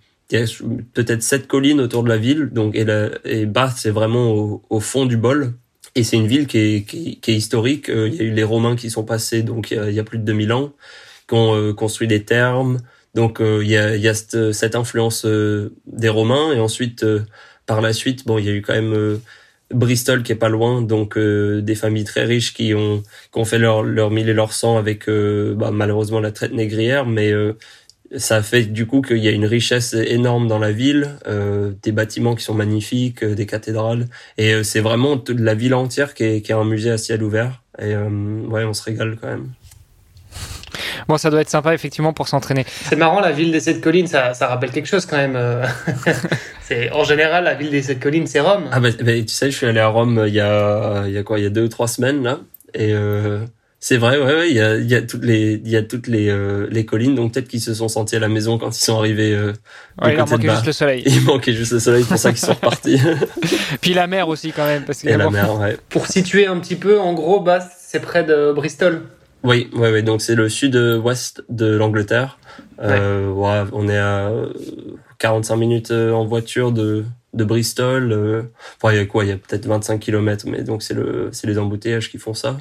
peut-être 0.94 1.22
sept 1.22 1.48
collines 1.48 1.80
autour 1.80 2.04
de 2.04 2.10
la 2.10 2.18
ville. 2.18 2.50
Donc 2.52 2.76
et, 2.76 2.86
la, 2.86 3.10
et 3.24 3.46
Bath, 3.46 3.76
c'est 3.78 3.92
vraiment 3.92 4.62
au, 4.70 4.80
fond 4.80 5.06
du 5.06 5.18
bol. 5.18 5.54
Et 5.96 6.04
c'est 6.04 6.18
une 6.18 6.28
ville 6.28 6.48
qui 6.48 6.58
est, 6.58 6.88
qui, 6.88 7.20
qui 7.20 7.32
est, 7.32 7.36
historique. 7.36 7.90
Euh, 7.90 8.08
il 8.08 8.16
y 8.16 8.22
a 8.22 8.24
eu 8.24 8.32
les 8.32 8.44
Romains 8.44 8.76
qui 8.76 8.90
sont 8.90 9.04
passés, 9.04 9.44
donc 9.44 9.70
il 9.70 9.78
y 9.78 9.80
a, 9.80 9.90
il 9.90 9.96
y 9.96 10.00
a 10.00 10.04
plus 10.04 10.18
de 10.18 10.24
2000 10.24 10.52
ans, 10.54 10.74
euh, 11.36 11.74
construit 11.74 12.08
des 12.08 12.24
thermes. 12.24 12.80
Donc 13.16 13.40
il 13.42 13.68
y 13.68 13.78
a, 13.78 13.96
y 13.96 14.08
a 14.08 14.14
cette, 14.16 14.76
influence 14.76 15.26
des 15.26 16.10
Romains. 16.10 16.52
Et 16.52 16.60
ensuite, 16.60 17.06
par 17.68 17.80
la 17.80 17.94
suite, 17.94 18.26
bon, 18.26 18.40
il 18.40 18.46
y 18.46 18.50
a 18.50 18.54
eu 18.54 18.64
quand 18.64 18.74
même 18.74 19.20
Bristol 19.72 20.24
qui 20.24 20.32
est 20.32 20.36
pas 20.36 20.50
loin, 20.50 20.82
donc 20.82 21.16
des 21.20 21.76
familles 21.76 22.06
très 22.06 22.24
riches 22.24 22.56
qui 22.56 22.74
ont 22.74 23.46
fait 23.46 23.60
leur 23.60 23.84
leur 23.84 24.10
mille 24.10 24.30
et 24.30 24.34
leur 24.34 24.52
sang 24.52 24.78
avec 24.78 25.08
bah, 25.08 25.70
malheureusement 25.72 26.22
la 26.22 26.32
traite 26.32 26.54
négrière, 26.54 27.06
mais 27.06 27.32
ça 28.18 28.42
fait 28.44 28.64
du 28.64 28.86
coup 28.86 29.02
qu'il 29.02 29.18
y 29.18 29.28
a 29.28 29.32
une 29.32 29.46
richesse 29.46 29.94
énorme 29.94 30.48
dans 30.48 30.60
la 30.60 30.72
ville, 30.72 31.18
euh, 31.28 31.74
des 31.82 31.92
bâtiments 31.92 32.36
qui 32.36 32.44
sont 32.44 32.54
magnifiques, 32.54 33.24
des 33.24 33.46
cathédrales, 33.46 34.08
et 34.38 34.64
c'est 34.64 34.82
vraiment 34.82 35.22
la 35.30 35.56
ville 35.56 35.74
entière 35.74 36.14
qui 36.14 36.24
est, 36.24 36.42
qui 36.42 36.52
est 36.52 36.56
un 36.56 36.66
musée 36.66 36.92
à 36.92 36.98
ciel 36.98 37.24
ouvert. 37.24 37.64
Et 37.82 37.96
ouais, 37.96 38.64
on 38.66 38.74
se 38.74 38.84
régale 38.84 39.18
quand 39.20 39.28
même. 39.28 39.50
Bon, 41.08 41.18
ça 41.18 41.30
doit 41.30 41.42
être 41.42 41.50
sympa 41.50 41.74
effectivement 41.74 42.14
pour 42.14 42.28
s'entraîner. 42.28 42.66
C'est 42.86 42.96
marrant, 42.96 43.20
la 43.20 43.32
ville 43.32 43.52
des 43.52 43.60
sept 43.60 43.82
collines, 43.82 44.08
ça, 44.08 44.34
ça 44.34 44.48
rappelle 44.48 44.72
quelque 44.72 44.88
chose 44.88 45.06
quand 45.06 45.18
même. 45.18 45.36
euh. 45.36 45.66
c'est 46.64 46.92
en 46.92 47.04
général 47.04 47.44
la 47.44 47.54
ville 47.56 47.70
des 47.72 47.82
sept 47.82 48.00
collines, 48.00 48.28
c'est 48.28 48.40
Rome. 48.40 48.66
Ah 48.72 48.80
bah, 48.80 48.90
bah, 49.02 49.12
tu 49.14 49.28
sais, 49.28 49.52
je 49.52 49.58
suis 49.58 49.66
allé 49.66 49.80
à 49.80 49.88
Rome 49.88 50.18
euh, 50.18 50.28
il 50.28 50.34
y 50.34 50.40
a 50.40 51.04
il 51.08 51.14
y 51.14 51.18
a 51.18 51.24
quoi, 51.24 51.40
il 51.40 51.44
y 51.44 51.48
a 51.48 51.50
deux 51.50 51.64
ou 51.64 51.68
trois 51.70 51.88
semaines 51.88 52.24
là, 52.24 52.40
et 52.74 52.94
euh, 52.94 53.40
c'est 53.80 53.98
vrai, 53.98 54.18
ouais, 54.18 54.34
ouais, 54.34 54.50
il 54.50 54.56
y 54.56 54.62
a 54.62 54.78
il 54.78 54.90
y 54.90 54.96
a 54.96 55.02
toutes 55.02 55.26
les 55.26 55.54
il 55.64 55.70
y 55.70 55.76
a 55.76 55.84
toutes 55.84 56.08
les 56.08 56.30
euh, 56.30 56.68
les 56.72 56.86
collines, 56.86 57.16
donc 57.16 57.34
peut-être 57.34 57.50
qu'ils 57.50 57.60
se 57.62 57.74
sont 57.74 57.90
sentis 57.90 58.16
à 58.16 58.20
la 58.20 58.30
maison 58.30 58.58
quand 58.58 58.76
ils 58.78 58.84
sont 58.84 58.98
arrivés. 58.98 59.34
Euh, 59.34 59.52
du 59.52 60.06
Ouais, 60.06 60.14
il 60.14 60.18
leur 60.18 60.28
manquait 60.30 60.50
juste 60.50 60.66
le 60.66 60.72
soleil. 60.72 61.04
Il 61.06 61.22
manquait 61.24 61.54
juste 61.54 61.74
le 61.74 61.80
soleil, 61.80 62.04
pour 62.06 62.18
ça 62.18 62.30
qu'ils 62.30 62.40
sont 62.40 62.54
repartis. 62.54 62.98
Puis 63.82 63.94
la 63.94 64.08
mer 64.08 64.30
aussi 64.30 64.54
quand 64.54 64.66
même, 64.66 64.84
parce 64.86 65.02
que 65.02 65.10
et 65.10 65.18
la 65.18 65.30
mer, 65.30 65.60
ouais. 65.60 65.78
Pour 65.90 66.08
situer 66.08 66.48
un 66.48 66.58
petit 66.60 66.76
peu, 66.76 66.98
en 67.00 67.14
gros, 67.14 67.42
bah, 67.42 67.60
c'est 67.78 68.00
près 68.00 68.24
de 68.24 68.54
Bristol. 68.54 69.04
Oui, 69.44 69.70
ouais, 69.74 69.92
ouais. 69.92 70.02
Donc 70.04 70.22
c'est 70.22 70.36
le 70.36 70.50
sud-ouest 70.50 71.44
de 71.50 71.76
l'Angleterre. 71.76 72.40
Euh, 72.82 73.30
ouais, 73.30 73.70
on 73.74 73.88
est 73.88 73.98
à 73.98 74.30
euh, 74.30 74.54
45 75.20 75.56
minutes 75.56 75.92
euh, 75.92 76.12
en 76.12 76.26
voiture 76.26 76.72
de 76.72 77.04
de 77.34 77.44
Bristol. 77.44 78.12
Euh, 78.12 78.44
enfin, 78.78 78.94
il 78.94 78.98
y 78.98 79.02
a 79.02 79.06
quoi? 79.06 79.26
Il 79.26 79.30
y 79.30 79.34
a 79.34 79.38
peut-être 79.38 79.66
25 79.66 80.00
kilomètres, 80.00 80.46
mais 80.48 80.64
donc 80.64 80.84
c'est 80.84 80.94
le 80.94 81.30
c'est 81.32 81.48
les 81.48 81.58
embouteillages 81.58 82.10
qui 82.10 82.18
font 82.18 82.34
ça. 82.34 82.58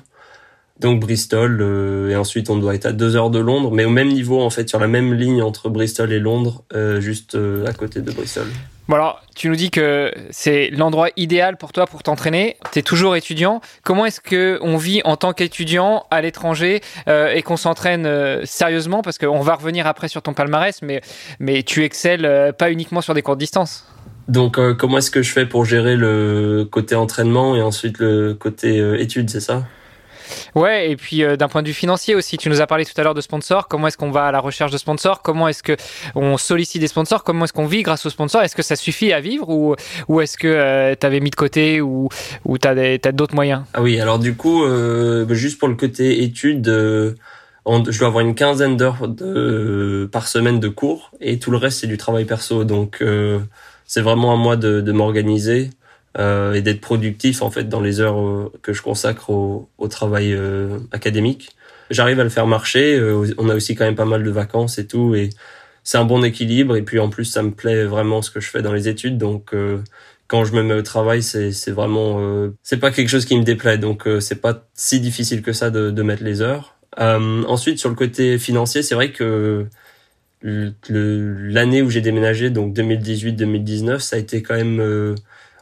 Donc 0.80 1.00
Bristol 1.00 1.58
euh, 1.60 2.10
et 2.10 2.16
ensuite 2.16 2.50
on 2.50 2.56
doit 2.56 2.74
être 2.74 2.86
à 2.86 2.92
deux 2.92 3.14
heures 3.14 3.30
de 3.30 3.38
Londres, 3.38 3.70
mais 3.70 3.84
au 3.84 3.90
même 3.90 4.08
niveau 4.08 4.40
en 4.40 4.50
fait 4.50 4.68
sur 4.68 4.80
la 4.80 4.88
même 4.88 5.14
ligne 5.14 5.42
entre 5.42 5.68
Bristol 5.68 6.12
et 6.12 6.18
Londres, 6.18 6.64
euh, 6.74 7.00
juste 7.00 7.36
euh, 7.36 7.66
à 7.66 7.72
côté 7.72 8.00
de 8.00 8.10
Bristol. 8.10 8.46
Bon 8.88 8.98
tu 9.36 9.48
nous 9.48 9.54
dis 9.54 9.70
que 9.70 10.12
c'est 10.30 10.70
l'endroit 10.70 11.08
idéal 11.16 11.56
pour 11.56 11.72
toi 11.72 11.86
pour 11.86 12.02
t'entraîner. 12.02 12.56
Tu 12.72 12.80
es 12.80 12.82
toujours 12.82 13.16
étudiant. 13.16 13.60
Comment 13.84 14.06
est-ce 14.06 14.20
que 14.20 14.58
on 14.60 14.76
vit 14.76 15.00
en 15.04 15.16
tant 15.16 15.32
qu'étudiant 15.32 16.04
à 16.10 16.20
l'étranger 16.20 16.80
euh, 17.08 17.32
et 17.32 17.42
qu'on 17.42 17.56
s'entraîne 17.56 18.06
euh, 18.06 18.42
sérieusement? 18.44 19.02
Parce 19.02 19.18
qu'on 19.18 19.40
va 19.40 19.54
revenir 19.54 19.86
après 19.86 20.08
sur 20.08 20.20
ton 20.20 20.34
palmarès, 20.34 20.80
mais, 20.82 21.62
tu 21.62 21.84
excelles 21.84 22.26
euh, 22.26 22.52
pas 22.52 22.70
uniquement 22.70 23.00
sur 23.00 23.14
des 23.14 23.22
courtes 23.22 23.38
distances. 23.38 23.86
Donc 24.28 24.58
comment 24.76 24.98
est-ce 24.98 25.10
que 25.10 25.22
je 25.22 25.32
fais 25.32 25.46
pour 25.46 25.64
gérer 25.64 25.96
le 25.96 26.66
côté 26.70 26.94
entraînement 26.94 27.56
et 27.56 27.62
ensuite 27.62 27.98
le 27.98 28.34
côté 28.34 28.78
études, 29.00 29.30
c'est 29.30 29.40
ça? 29.40 29.64
Ouais, 30.54 30.90
et 30.90 30.96
puis 30.96 31.22
euh, 31.22 31.36
d'un 31.36 31.48
point 31.48 31.62
de 31.62 31.68
vue 31.68 31.74
financier 31.74 32.14
aussi, 32.14 32.36
tu 32.36 32.48
nous 32.48 32.60
as 32.60 32.66
parlé 32.66 32.84
tout 32.84 32.98
à 32.98 33.02
l'heure 33.02 33.14
de 33.14 33.20
sponsors. 33.20 33.68
Comment 33.68 33.88
est-ce 33.88 33.96
qu'on 33.96 34.10
va 34.10 34.26
à 34.26 34.32
la 34.32 34.40
recherche 34.40 34.70
de 34.70 34.78
sponsors? 34.78 35.22
Comment 35.22 35.48
est-ce 35.48 35.62
que 35.62 35.76
on 36.14 36.36
sollicite 36.36 36.80
des 36.80 36.88
sponsors? 36.88 37.24
Comment 37.24 37.44
est-ce 37.44 37.52
qu'on 37.52 37.66
vit 37.66 37.82
grâce 37.82 38.04
aux 38.06 38.10
sponsors? 38.10 38.42
Est-ce 38.42 38.56
que 38.56 38.62
ça 38.62 38.76
suffit 38.76 39.12
à 39.12 39.20
vivre 39.20 39.48
ou, 39.48 39.74
ou 40.08 40.20
est-ce 40.20 40.36
que 40.36 40.94
tu 40.94 41.06
avais 41.06 41.20
mis 41.20 41.30
de 41.30 41.36
côté 41.36 41.80
ou, 41.80 42.08
ou 42.44 42.58
tu 42.58 42.68
as 42.68 43.12
d'autres 43.12 43.34
moyens? 43.34 43.62
Ah 43.74 43.82
oui, 43.82 44.00
alors 44.00 44.18
du 44.18 44.34
coup, 44.34 44.64
euh, 44.64 45.24
bah, 45.24 45.34
juste 45.34 45.58
pour 45.58 45.68
le 45.68 45.74
côté 45.74 46.22
études, 46.22 46.68
euh, 46.68 47.14
je 47.66 47.98
dois 47.98 48.08
avoir 48.08 48.24
une 48.24 48.34
quinzaine 48.34 48.76
d'heures 48.76 49.08
par 50.10 50.28
semaine 50.28 50.60
de 50.60 50.68
cours 50.68 51.12
et 51.20 51.38
tout 51.38 51.50
le 51.50 51.56
reste 51.58 51.80
c'est 51.80 51.86
du 51.86 51.96
travail 51.96 52.24
perso. 52.24 52.64
Donc 52.64 52.98
euh, 53.00 53.38
c'est 53.86 54.00
vraiment 54.00 54.32
à 54.32 54.36
moi 54.36 54.56
de 54.56 54.92
m'organiser 54.92 55.70
euh, 56.18 56.52
et 56.54 56.62
d'être 56.62 56.80
productif 56.80 57.42
en 57.42 57.50
fait 57.50 57.64
dans 57.68 57.80
les 57.80 58.00
heures 58.00 58.20
euh, 58.20 58.52
que 58.62 58.72
je 58.72 58.82
consacre 58.82 59.30
au, 59.30 59.68
au 59.78 59.88
travail 59.88 60.32
euh, 60.34 60.78
académique. 60.92 61.50
J'arrive 61.90 62.20
à 62.20 62.24
le 62.24 62.30
faire 62.30 62.46
marcher. 62.46 62.96
euh, 62.96 63.34
on 63.38 63.48
a 63.48 63.54
aussi 63.54 63.74
quand 63.74 63.84
même 63.84 63.94
pas 63.96 64.04
mal 64.04 64.22
de 64.22 64.30
vacances 64.30 64.78
et 64.78 64.86
tout 64.86 65.14
et 65.14 65.30
c'est 65.84 65.98
un 65.98 66.04
bon 66.04 66.22
équilibre 66.24 66.76
et 66.76 66.82
puis 66.82 66.98
en 66.98 67.08
plus 67.08 67.24
ça 67.24 67.42
me 67.42 67.50
plaît 67.50 67.84
vraiment 67.84 68.22
ce 68.22 68.30
que 68.30 68.40
je 68.40 68.48
fais 68.50 68.62
dans 68.62 68.72
les 68.72 68.88
études 68.88 69.18
donc 69.18 69.54
euh, 69.54 69.78
quand 70.28 70.44
je 70.44 70.54
me 70.54 70.62
mets 70.62 70.74
au 70.74 70.82
travail, 70.82 71.22
c'est 71.22 71.52
c'est 71.52 71.72
vraiment 71.72 72.18
c'est 72.62 72.78
pas 72.78 72.90
quelque 72.90 73.08
chose 73.10 73.26
qui 73.26 73.36
me 73.36 73.42
déplaît, 73.44 73.76
donc 73.76 74.08
c'est 74.20 74.40
pas 74.40 74.66
si 74.72 74.98
difficile 75.00 75.42
que 75.42 75.52
ça 75.52 75.68
de, 75.68 75.90
de 75.90 76.02
mettre 76.02 76.22
les 76.24 76.40
heures. 76.40 76.76
Ensuite, 76.96 77.78
sur 77.78 77.90
le 77.90 77.94
côté 77.94 78.38
financier, 78.38 78.82
c'est 78.82 78.94
vrai 78.94 79.12
que 79.12 79.66
l'année 80.42 81.82
où 81.82 81.90
j'ai 81.90 82.00
déménagé, 82.00 82.48
donc 82.50 82.74
2018-2019, 82.74 83.98
ça 83.98 84.16
a 84.16 84.18
été 84.18 84.42
quand 84.42 84.54
même 84.54 85.14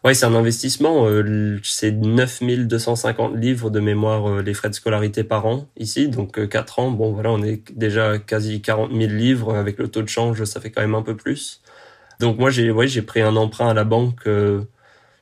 ouais 0.05 0.15
c'est 0.15 0.27
un 0.27 0.35
investissement. 0.35 1.07
euh, 1.07 1.59
c'est 1.63 1.91
9250 1.93 3.37
livres 3.37 3.71
de 3.71 3.81
mémoire 3.81 4.29
euh, 4.29 4.43
les 4.43 4.55
frais 4.55 4.69
de 4.71 4.75
scolarité 4.75 5.25
par 5.25 5.47
an 5.47 5.69
ici, 5.77 6.09
donc 6.09 6.39
euh, 6.39 6.47
4 6.47 6.79
ans. 6.79 6.91
Bon 6.91 7.13
voilà, 7.13 7.31
on 7.31 7.43
est 7.43 7.63
déjà 7.77 8.19
quasi 8.19 8.63
40 8.63 8.91
000 8.93 9.13
livres 9.13 9.55
avec 9.57 9.79
le 9.79 9.89
taux 9.89 10.03
de 10.03 10.09
change, 10.09 10.45
ça 10.45 10.61
fait 10.61 10.71
quand 10.71 10.83
même 10.83 10.95
un 10.95 11.03
peu 11.03 11.17
plus. 11.17 11.61
Donc 12.21 12.39
moi 12.39 12.51
j'ai 12.51 12.71
ouais, 12.71 12.89
j'ai 12.89 13.03
pris 13.03 13.23
un 13.23 13.37
emprunt 13.37 13.69
à 13.71 13.75
la 13.75 13.85
banque. 13.85 14.27
euh, 14.27 14.63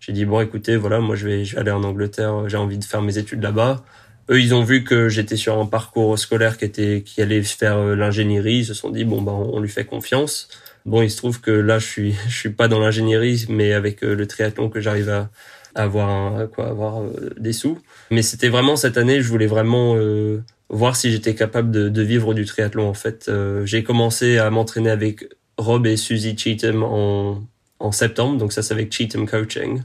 j'ai 0.01 0.13
dit 0.13 0.25
bon 0.25 0.41
écoutez 0.41 0.77
voilà 0.77 1.01
moi 1.01 1.17
je 1.17 1.27
vais 1.29 1.45
je 1.45 1.55
vais 1.57 1.61
aller 1.63 1.71
en 1.73 1.85
Angleterre. 1.85 2.49
J'ai 2.49 2.57
envie 2.57 2.79
de 2.79 2.85
faire 2.85 3.03
mes 3.03 3.19
études 3.19 3.43
là-bas. 3.43 3.85
Eux 4.31 4.41
ils 4.41 4.55
ont 4.55 4.63
vu 4.65 4.85
que 4.85 5.09
j'étais 5.09 5.37
sur 5.37 5.59
un 5.59 5.67
parcours 5.67 6.19
scolaire 6.19 6.59
qui 6.59 6.65
était 6.65 7.03
qui 7.05 7.23
allait 7.23 7.43
faire 7.43 7.77
euh, 7.79 7.97
l'ingénierie. 7.97 8.59
Ils 8.59 8.67
se 8.67 8.75
sont 8.75 8.91
dit 8.91 9.05
bon 9.05 9.23
bah 9.23 9.33
on 9.33 9.61
lui 9.61 9.69
fait 9.69 9.85
confiance. 9.87 10.49
Bon 10.89 11.03
il 11.03 11.11
se 11.11 11.19
trouve 11.19 11.41
que 11.41 11.51
là 11.51 11.79
je 11.79 11.87
suis 11.87 12.15
je 12.29 12.35
suis 12.35 12.51
pas 12.51 12.67
dans 12.67 12.79
l'ingénierie 12.79 13.45
mais 13.51 13.73
avec 13.73 14.03
euh, 14.03 14.15
le 14.15 14.27
triathlon 14.27 14.71
que 14.71 14.81
j'arrive 14.81 15.11
à, 15.11 15.31
avoir 15.75 16.09
un, 16.09 16.47
quoi 16.47 16.69
avoir 16.69 17.03
euh, 17.03 17.31
des 17.39 17.53
sous. 17.53 17.79
Mais 18.11 18.23
c'était 18.23 18.49
vraiment 18.49 18.75
cette 18.77 18.97
année 18.97 19.21
je 19.21 19.29
voulais 19.29 19.47
vraiment 19.47 19.97
euh, 19.97 20.43
voir 20.71 20.97
si 20.97 21.11
j'étais 21.11 21.35
capable 21.35 21.71
de, 21.71 21.89
de 21.91 22.03
vivre 22.03 22.33
du 22.33 22.47
triathlon 22.47 22.89
en 22.89 22.95
fait. 22.95 23.27
Euh, 23.29 23.67
j'ai 23.67 23.85
commencé 23.85 24.39
à 24.39 24.49
m'entraîner 24.51 24.91
avec 24.91 25.29
Rob 25.59 25.87
et 25.87 25.97
Suzy 25.99 26.37
Cheatham 26.39 26.83
en, 26.83 27.43
en 27.81 27.93
septembre, 27.93 28.39
donc 28.39 28.53
ça 28.53 28.63
c'est 28.63 28.73
avec 28.75 28.91
Cheatham 28.93 29.27
Coaching. 29.29 29.83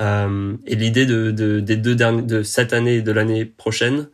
Euh, 0.00 0.56
et 0.66 0.74
l'idée 0.76 1.06
de, 1.06 1.30
de, 1.30 1.60
des 1.60 1.76
deux 1.76 1.94
derniers, 1.94 2.22
de 2.22 2.42
cette 2.42 2.72
année 2.72 2.96
et 2.96 3.02
de 3.02 3.12
l'année 3.12 3.44
prochaine, 3.44 4.08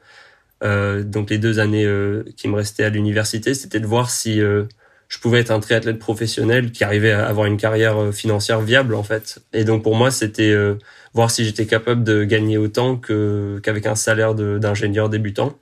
euh, 0.63 1.03
donc 1.03 1.31
les 1.31 1.39
deux 1.39 1.59
années 1.59 1.87
euh, 1.87 2.23
qui 2.37 2.49
me 2.49 2.57
restaient 2.57 2.85
à 2.85 2.91
l'université, 2.91 3.55
c'était 3.55 3.81
de 3.81 3.87
voir 3.87 4.11
si 4.11 4.41
euh, 4.41 4.65
je 5.11 5.19
pouvais 5.19 5.40
être 5.40 5.50
un 5.50 5.61
triathlète 5.61 5.99
professionnel 5.99 6.71
qui 6.73 6.85
arrivait 6.85 7.11
à 7.12 7.26
avoir 7.26 7.47
une 7.47 7.57
carrière 7.59 7.99
euh, 8.00 8.12
financière 8.12 8.61
viable 8.62 8.95
en 8.95 9.02
fait. 9.02 9.40
Et 9.52 9.64
donc 9.64 9.83
pour 9.83 9.95
moi 9.97 10.11
c'était 10.11 10.50
euh, 10.52 10.76
voir 11.14 11.31
si 11.33 11.45
j'étais 11.45 11.67
capable 11.67 12.05
de 12.05 12.25
gagner 12.25 12.57
autant 12.57 12.97
que 12.97 13.61
qu'avec 13.62 13.87
un 13.87 13.97
salaire 13.97 14.35
de- 14.35 14.57
d'ingénieur 14.59 15.09
débutant. 15.11 15.59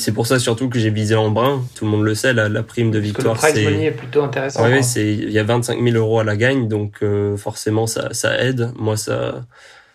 C'est 0.00 0.12
pour 0.12 0.28
ça 0.28 0.38
surtout 0.38 0.68
que 0.68 0.78
j'ai 0.78 0.90
visé 0.90 1.16
en 1.16 1.28
brun. 1.28 1.64
Tout 1.74 1.84
le 1.84 1.90
monde 1.90 2.04
le 2.04 2.14
sait, 2.14 2.32
la, 2.32 2.48
la 2.48 2.62
prime 2.62 2.92
de 2.92 2.98
Parce 3.00 3.06
victoire 3.08 3.40
c'est 3.40 3.64
est 3.64 3.90
plutôt 3.90 4.22
intéressant. 4.22 4.62
Ouais, 4.62 4.68
quoi. 4.68 4.76
ouais, 4.76 4.82
c'est 4.84 5.12
il 5.12 5.32
y 5.32 5.40
a 5.40 5.42
25 5.42 5.82
000 5.82 5.96
euros 5.96 6.20
à 6.20 6.24
la 6.24 6.36
gagne, 6.36 6.68
donc 6.68 7.02
euh, 7.02 7.36
forcément 7.36 7.88
ça 7.88 8.14
ça 8.14 8.40
aide. 8.40 8.70
Moi 8.76 8.96
ça 8.96 9.44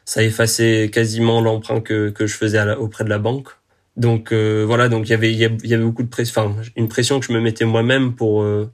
ça 0.03 0.21
effacé 0.23 0.89
quasiment 0.91 1.39
l'emprunt 1.39 1.79
que 1.79 2.09
que 2.09 2.27
je 2.27 2.35
faisais 2.35 2.57
à 2.57 2.65
la- 2.65 2.79
auprès 2.81 3.05
de 3.05 3.09
la 3.09 3.17
banque. 3.19 3.47
Donc 3.95 4.31
euh, 4.31 4.63
voilà, 4.65 4.89
donc 4.89 5.07
il 5.07 5.11
y 5.11 5.13
avait 5.13 5.31
il 5.31 5.37
y 5.37 5.45
avait 5.45 5.57
il 5.63 5.69
y 5.69 5.73
avait 5.73 5.83
beaucoup 5.83 6.03
de 6.03 6.09
pression, 6.09 6.41
enfin 6.45 6.61
une 6.75 6.87
pression 6.87 7.19
que 7.19 7.25
je 7.27 7.31
me 7.33 7.39
mettais 7.39 7.65
moi-même 7.65 8.13
pour 8.15 8.41
euh, 8.41 8.71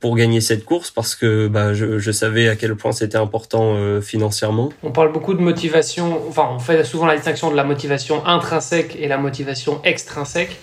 pour 0.00 0.14
gagner 0.16 0.40
cette 0.42 0.64
course 0.64 0.90
parce 0.90 1.16
que 1.16 1.48
bah 1.48 1.72
je 1.74 1.98
je 1.98 2.10
savais 2.12 2.48
à 2.48 2.54
quel 2.56 2.76
point 2.76 2.92
c'était 2.92 3.16
important 3.16 3.74
euh, 3.76 4.00
financièrement. 4.02 4.70
On 4.82 4.92
parle 4.92 5.12
beaucoup 5.12 5.32
de 5.34 5.40
motivation, 5.40 6.20
enfin 6.28 6.48
on 6.52 6.58
fait 6.58 6.84
souvent 6.84 7.06
la 7.06 7.16
distinction 7.16 7.50
de 7.50 7.56
la 7.56 7.64
motivation 7.64 8.24
intrinsèque 8.26 8.96
et 9.00 9.08
la 9.08 9.16
motivation 9.18 9.80
extrinsèque. 9.84 10.56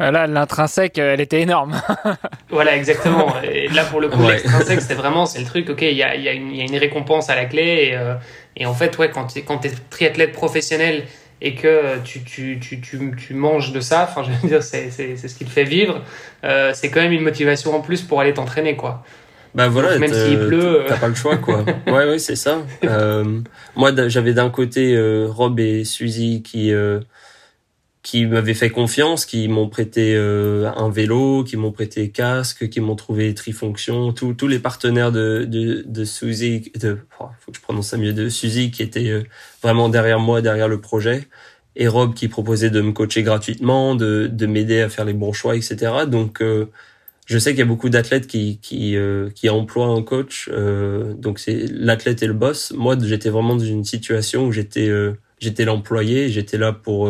Là, 0.00 0.26
l'intrinsèque, 0.26 0.98
elle 0.98 1.20
était 1.20 1.42
énorme. 1.42 1.80
Voilà, 2.50 2.76
exactement. 2.76 3.34
Et 3.44 3.68
là, 3.68 3.84
pour 3.84 4.00
le 4.00 4.08
coup, 4.08 4.20
Ouais. 4.20 4.32
l'extrinsèque, 4.32 4.80
c'est 4.80 4.94
vraiment, 5.02 5.26
c'est 5.26 5.38
le 5.38 5.44
truc, 5.44 5.70
ok, 5.70 5.82
il 5.82 5.92
y 5.96 6.02
a, 6.02 6.16
il 6.16 6.22
y, 6.22 6.28
a 6.28 6.32
une- 6.32 6.50
il 6.50 6.56
y 6.56 6.60
a 6.60 6.64
une 6.64 6.76
récompense 6.76 7.30
à 7.30 7.36
la 7.36 7.44
clé. 7.44 7.90
Et, 7.90 7.96
euh, 7.96 8.14
et 8.56 8.66
en 8.66 8.74
fait, 8.74 8.98
ouais, 8.98 9.10
quand 9.10 9.26
tu 9.26 9.42
quand 9.42 9.64
es 9.64 9.70
triathlète 9.90 10.32
professionnel 10.32 11.04
et 11.44 11.54
que 11.56 11.98
tu, 12.04 12.22
tu, 12.22 12.58
tu, 12.60 12.80
tu, 12.80 13.12
tu 13.18 13.34
manges 13.34 13.72
de 13.72 13.80
ça, 13.80 14.08
enfin, 14.08 14.22
je 14.22 14.30
veux 14.30 14.48
dire, 14.48 14.62
c'est 14.62 14.90
c'est- 14.90 15.16
c'est 15.16 15.28
ce 15.28 15.34
qui 15.34 15.44
te 15.44 15.50
fait 15.50 15.64
vivre, 15.64 16.00
euh, 16.44 16.70
c'est 16.72 16.88
quand 16.90 17.00
même 17.02 17.12
une 17.12 17.22
motivation 17.22 17.74
en 17.74 17.80
plus 17.80 18.00
pour 18.02 18.20
aller 18.20 18.32
t'entraîner, 18.32 18.76
quoi. 18.76 19.04
Bah 19.54 19.68
voilà, 19.68 19.90
Donc, 19.90 20.00
même 20.00 20.14
s'il 20.14 20.38
pleut, 20.38 20.80
euh. 20.80 20.84
t'as 20.88 20.96
pas 20.96 21.08
le 21.08 21.14
choix 21.14 21.36
quoi. 21.36 21.62
ouais 21.86 21.92
ouais 22.08 22.18
c'est 22.18 22.36
ça. 22.36 22.62
Euh, 22.84 23.40
moi 23.76 23.90
j'avais 24.08 24.32
d'un 24.32 24.48
côté 24.48 24.94
euh, 24.96 25.26
Rob 25.28 25.60
et 25.60 25.84
Suzy 25.84 26.42
qui 26.42 26.72
qui 28.02 28.26
m'avaient 28.26 28.54
fait 28.54 28.70
confiance, 28.70 29.26
qui 29.26 29.46
m'ont 29.46 29.68
prêté 29.68 30.14
euh, 30.16 30.70
un 30.76 30.90
vélo, 30.90 31.44
qui 31.44 31.56
m'ont 31.56 31.70
prêté 31.70 32.10
casque, 32.10 32.68
qui 32.68 32.80
m'ont 32.80 32.96
trouvé 32.96 33.32
trifonction, 33.34 34.12
tous 34.12 34.48
les 34.48 34.58
partenaires 34.58 35.12
de 35.12 35.44
de, 35.48 35.84
de 35.86 36.04
Suzy, 36.04 36.72
de 36.78 36.98
oh, 37.20 37.26
faut 37.40 37.52
que 37.52 37.58
je 37.58 37.62
prononce 37.62 37.88
ça 37.88 37.98
mieux, 37.98 38.12
de 38.12 38.28
Suzy 38.28 38.70
qui 38.72 38.82
étaient 38.82 39.08
euh, 39.08 39.22
vraiment 39.62 39.88
derrière 39.88 40.18
moi, 40.18 40.42
derrière 40.42 40.68
le 40.68 40.80
projet, 40.80 41.28
et 41.76 41.86
Rob 41.88 42.14
qui 42.14 42.28
proposait 42.28 42.70
de 42.70 42.80
me 42.80 42.92
coacher 42.92 43.22
gratuitement, 43.22 43.94
de 43.94 44.28
de 44.32 44.46
m'aider 44.46 44.80
à 44.80 44.88
faire 44.88 45.04
les 45.04 45.14
bons 45.14 45.32
choix, 45.32 45.56
etc. 45.56 45.92
Donc 46.08 46.42
euh, 46.42 46.66
je 47.26 47.38
sais 47.38 47.50
qu'il 47.50 47.60
y 47.60 47.62
a 47.62 47.66
beaucoup 47.66 47.88
d'athlètes 47.88 48.26
qui 48.26 48.58
qui 48.60 48.96
euh, 48.96 49.30
qui 49.30 49.48
emploient 49.48 49.86
un 49.86 50.02
coach, 50.02 50.50
euh, 50.52 51.14
donc 51.14 51.38
c'est 51.38 51.66
l'athlète 51.70 52.22
et 52.22 52.26
le 52.26 52.34
boss. 52.34 52.72
Moi, 52.76 52.96
j'étais 53.00 53.30
vraiment 53.30 53.54
dans 53.56 53.64
une 53.64 53.84
situation 53.84 54.46
où 54.46 54.52
j'étais 54.52 54.90
j'étais 55.38 55.64
l'employé, 55.64 56.28
j'étais 56.28 56.58
là 56.58 56.72
pour 56.72 57.08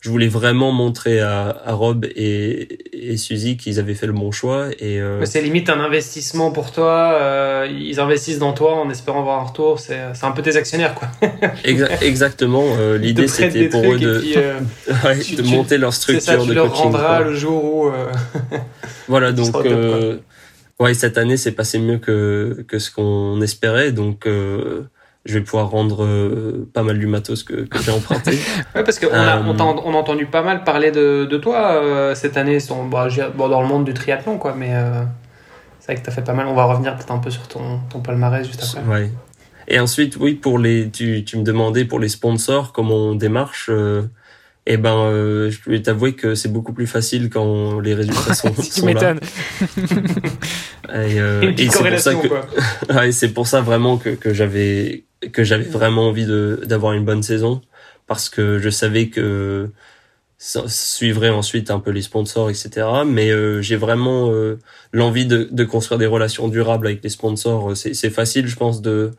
je 0.00 0.08
voulais 0.08 0.28
vraiment 0.28 0.72
montrer 0.72 1.20
à, 1.20 1.54
à 1.64 1.74
Rob 1.74 2.06
et, 2.06 2.78
et 2.92 3.16
Suzy 3.18 3.58
qu'ils 3.58 3.78
avaient 3.78 3.94
fait 3.94 4.06
le 4.06 4.14
bon 4.14 4.32
choix. 4.32 4.68
Et 4.78 4.98
euh... 4.98 5.26
c'est 5.26 5.42
limite 5.42 5.68
un 5.68 5.78
investissement 5.78 6.50
pour 6.52 6.72
toi. 6.72 7.18
Euh, 7.20 7.68
ils 7.70 8.00
investissent 8.00 8.38
dans 8.38 8.54
toi 8.54 8.76
en 8.76 8.88
espérant 8.88 9.20
avoir 9.20 9.40
un 9.40 9.44
retour. 9.44 9.78
C'est 9.78 10.00
un 10.22 10.30
peu 10.32 10.40
tes 10.40 10.56
actionnaires, 10.56 10.94
quoi. 10.94 11.08
exactement. 12.00 12.64
Euh, 12.78 12.96
L'idée 12.96 13.28
c'était 13.28 13.68
pour 13.68 13.84
eux 13.84 13.98
de, 13.98 14.22
euh, 14.36 14.60
ouais, 15.04 15.18
de 15.36 15.42
monter 15.42 15.76
leur 15.76 15.92
structure 15.92 16.22
ça, 16.22 16.38
tu 16.38 16.48
de 16.48 16.54
leur 16.54 16.68
coaching. 16.68 16.84
rendras 16.84 17.20
le 17.20 17.34
jour 17.34 17.62
où. 17.62 17.88
Euh, 17.88 18.10
voilà 19.08 19.32
donc. 19.32 19.54
ouais, 20.78 20.94
cette 20.94 21.18
année 21.18 21.36
c'est 21.36 21.52
passé 21.52 21.78
mieux 21.78 21.98
que 21.98 22.64
que 22.66 22.78
ce 22.78 22.90
qu'on 22.90 23.42
espérait 23.42 23.92
donc 23.92 24.26
je 25.26 25.34
vais 25.34 25.44
pouvoir 25.44 25.68
rendre 25.70 26.04
euh, 26.04 26.68
pas 26.72 26.82
mal 26.82 26.98
du 26.98 27.06
matos 27.06 27.42
que, 27.42 27.64
que 27.64 27.82
j'ai 27.82 27.90
emprunté. 27.92 28.30
ouais, 28.74 28.82
parce 28.84 28.98
qu'on 28.98 29.12
a, 29.12 29.40
on, 29.40 29.58
a, 29.58 29.62
on 29.62 29.94
a 29.94 29.96
entendu 29.96 30.26
pas 30.26 30.42
mal 30.42 30.64
parler 30.64 30.90
de, 30.90 31.26
de 31.30 31.36
toi 31.38 31.72
euh, 31.72 32.14
cette 32.14 32.36
année 32.36 32.58
son, 32.58 32.86
bah, 32.86 33.08
bon, 33.34 33.48
dans 33.48 33.60
le 33.60 33.68
monde 33.68 33.84
du 33.84 33.92
triathlon, 33.94 34.38
quoi, 34.38 34.54
mais 34.56 34.70
euh, 34.74 35.02
c'est 35.78 35.92
vrai 35.92 35.96
que 35.96 36.04
tu 36.04 36.10
as 36.10 36.12
fait 36.12 36.24
pas 36.24 36.32
mal. 36.32 36.46
On 36.46 36.54
va 36.54 36.64
revenir 36.64 36.96
peut-être 36.96 37.12
un 37.12 37.18
peu 37.18 37.30
sur 37.30 37.46
ton, 37.48 37.80
ton 37.90 38.00
palmarès 38.00 38.46
juste 38.46 38.62
après. 38.62 38.90
Ouais. 38.90 39.10
Et 39.68 39.78
ensuite, 39.78 40.16
oui, 40.16 40.34
pour 40.34 40.58
les, 40.58 40.90
tu, 40.90 41.22
tu 41.24 41.36
me 41.36 41.42
demandais 41.44 41.84
pour 41.84 42.00
les 42.00 42.08
sponsors 42.08 42.72
comment 42.72 42.96
on 42.96 43.14
démarche. 43.14 43.70
eh 44.66 44.76
ben, 44.78 45.10
je 45.48 45.70
vais 45.70 45.82
t'avouer 45.82 46.14
que 46.14 46.34
c'est 46.34 46.48
beaucoup 46.52 46.72
plus 46.72 46.86
facile 46.86 47.28
quand 47.30 47.78
les 47.80 47.94
résultats 47.94 48.34
sont, 48.34 48.52
si 48.58 48.70
tu 48.80 48.84
m'étonnes. 48.86 49.20
et, 50.88 51.20
euh, 51.20 51.52
et 51.56 51.68
c'est 51.68 51.88
pour 51.90 51.98
ça 51.98 52.14
que, 52.14 52.92
ouais, 52.94 53.12
c'est 53.12 53.28
pour 53.32 53.46
ça 53.46 53.60
vraiment 53.60 53.96
que, 53.96 54.10
que 54.10 54.34
j'avais 54.34 55.04
que 55.32 55.44
j'avais 55.44 55.64
vraiment 55.64 56.08
envie 56.08 56.26
de 56.26 56.60
d'avoir 56.64 56.94
une 56.94 57.04
bonne 57.04 57.22
saison 57.22 57.60
parce 58.06 58.28
que 58.28 58.58
je 58.58 58.70
savais 58.70 59.08
que 59.08 59.70
ça 60.42 60.64
suivrait 60.68 61.28
ensuite 61.28 61.70
un 61.70 61.80
peu 61.80 61.90
les 61.90 62.00
sponsors, 62.00 62.48
etc. 62.48 62.86
Mais 63.06 63.30
euh, 63.30 63.60
j'ai 63.60 63.76
vraiment 63.76 64.32
euh, 64.32 64.58
l'envie 64.90 65.26
de, 65.26 65.46
de, 65.50 65.64
construire 65.64 65.98
des 65.98 66.06
relations 66.06 66.48
durables 66.48 66.86
avec 66.86 67.04
les 67.04 67.10
sponsors. 67.10 67.76
C'est, 67.76 67.92
c'est 67.92 68.08
facile, 68.08 68.46
je 68.46 68.56
pense, 68.56 68.80
de 68.80 69.12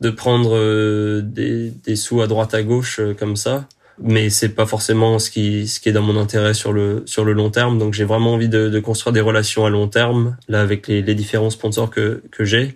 de 0.00 0.10
prendre 0.10 0.56
euh, 0.56 1.20
des, 1.22 1.70
des 1.70 1.96
sous 1.96 2.22
à 2.22 2.26
droite 2.28 2.54
à 2.54 2.62
gauche 2.62 3.00
comme 3.18 3.36
ça, 3.36 3.68
mais 4.00 4.30
c'est 4.30 4.50
pas 4.50 4.64
forcément 4.64 5.18
ce 5.18 5.30
qui 5.30 5.68
ce 5.68 5.80
qui 5.80 5.90
est 5.90 5.92
dans 5.92 6.02
mon 6.02 6.16
intérêt 6.16 6.54
sur 6.54 6.72
le 6.72 7.02
sur 7.04 7.24
le 7.24 7.34
long 7.34 7.50
terme. 7.50 7.78
Donc 7.78 7.92
j'ai 7.92 8.04
vraiment 8.04 8.32
envie 8.32 8.48
de, 8.48 8.70
de 8.70 8.80
construire 8.80 9.12
des 9.12 9.20
relations 9.20 9.66
à 9.66 9.70
long 9.70 9.88
terme 9.88 10.38
là 10.48 10.62
avec 10.62 10.88
les, 10.88 11.02
les 11.02 11.14
différents 11.14 11.50
sponsors 11.50 11.90
que 11.90 12.22
que 12.30 12.44
j'ai. 12.44 12.74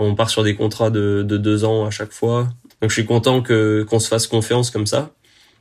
On 0.00 0.14
part 0.14 0.30
sur 0.30 0.42
des 0.42 0.54
contrats 0.54 0.90
de, 0.90 1.22
de 1.22 1.36
deux 1.36 1.64
ans 1.64 1.84
à 1.84 1.90
chaque 1.90 2.12
fois. 2.12 2.48
Donc 2.80 2.90
je 2.90 2.94
suis 2.94 3.04
content 3.04 3.42
que 3.42 3.84
qu'on 3.88 3.98
se 3.98 4.08
fasse 4.08 4.26
confiance 4.26 4.70
comme 4.70 4.86
ça. 4.86 5.12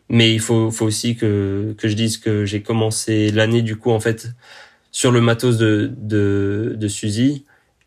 Mais 0.10 0.34
il 0.34 0.39
faut, 0.39 0.72
faut 0.72 0.86
aussi 0.86 1.15
que, 1.15 1.75
que 1.77 1.88
je 1.88 1.93
dise 1.96 2.17
que 2.17 2.46
j'ai 2.46 2.62
commencé 2.62 3.31
l'année 3.31 3.62
du 3.62 3.75
coup 3.75 3.91
en 3.91 4.00
fait 4.00 4.29
sur 4.91 5.12
le 5.12 5.22
matos 5.22 5.58
de, 5.58 5.91
de, 5.98 6.74
de 6.77 6.88
Suzy. 6.88 7.46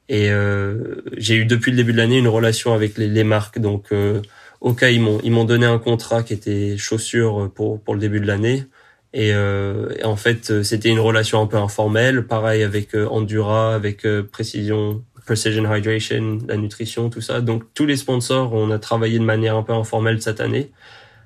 Et 0.09 0.31
euh, 0.31 1.03
j'ai 1.17 1.37
eu 1.37 1.47
depuis 1.47 1.71
le 1.71 1.77
début 1.79 1.93
de 1.93 1.97
l'année 1.99 2.19
une 2.19 2.29
relation 2.29 2.75
avec 2.75 2.99
les, 2.99 3.09
les 3.09 3.25
marques. 3.25 3.59
Donc 3.59 3.87
euh, 3.93 4.21
au 4.61 4.75
cas 4.75 4.91
ils 4.91 5.01
m'ont 5.01 5.21
ils 5.25 5.33
m'ont 5.33 5.45
donné 5.45 5.67
un 5.67 5.79
contrat 5.79 6.23
qui 6.23 6.35
était 6.35 6.77
chaussures 6.77 7.51
pour 7.55 7.81
pour 7.81 7.95
le 7.95 8.01
début 8.01 8.21
de 8.21 8.27
l'année. 8.27 8.67
Et, 9.15 9.33
euh, 9.35 9.91
et, 9.99 10.05
en 10.05 10.17
fait 10.17 10.63
c'était 10.63 10.89
une 10.89 11.01
relation 11.01 11.41
un 11.43 11.47
peu 11.47 11.59
informelle, 11.59 12.27
pareil 12.27 12.63
avec 12.63 12.95
euh, 12.95 13.07
Endura, 13.09 13.75
avec 13.75 14.07
euh, 14.07 14.23
Précision 14.23 15.03
Precision 15.33 15.75
Hydration, 15.75 16.41
la 16.47 16.59
nutrition, 16.59 17.09
tout 17.09 17.23
ça. 17.23 17.41
Donc 17.41 17.63
tous 17.73 17.87
les 17.87 17.97
sponsors, 17.97 18.53
on 18.53 18.71
a 18.71 18.79
travaillé 18.79 19.19
de 19.19 19.25
manière 19.25 19.57
un 19.57 19.63
peu 19.63 19.73
informelle 19.73 20.21
cette 20.21 20.43
année, 20.43 20.71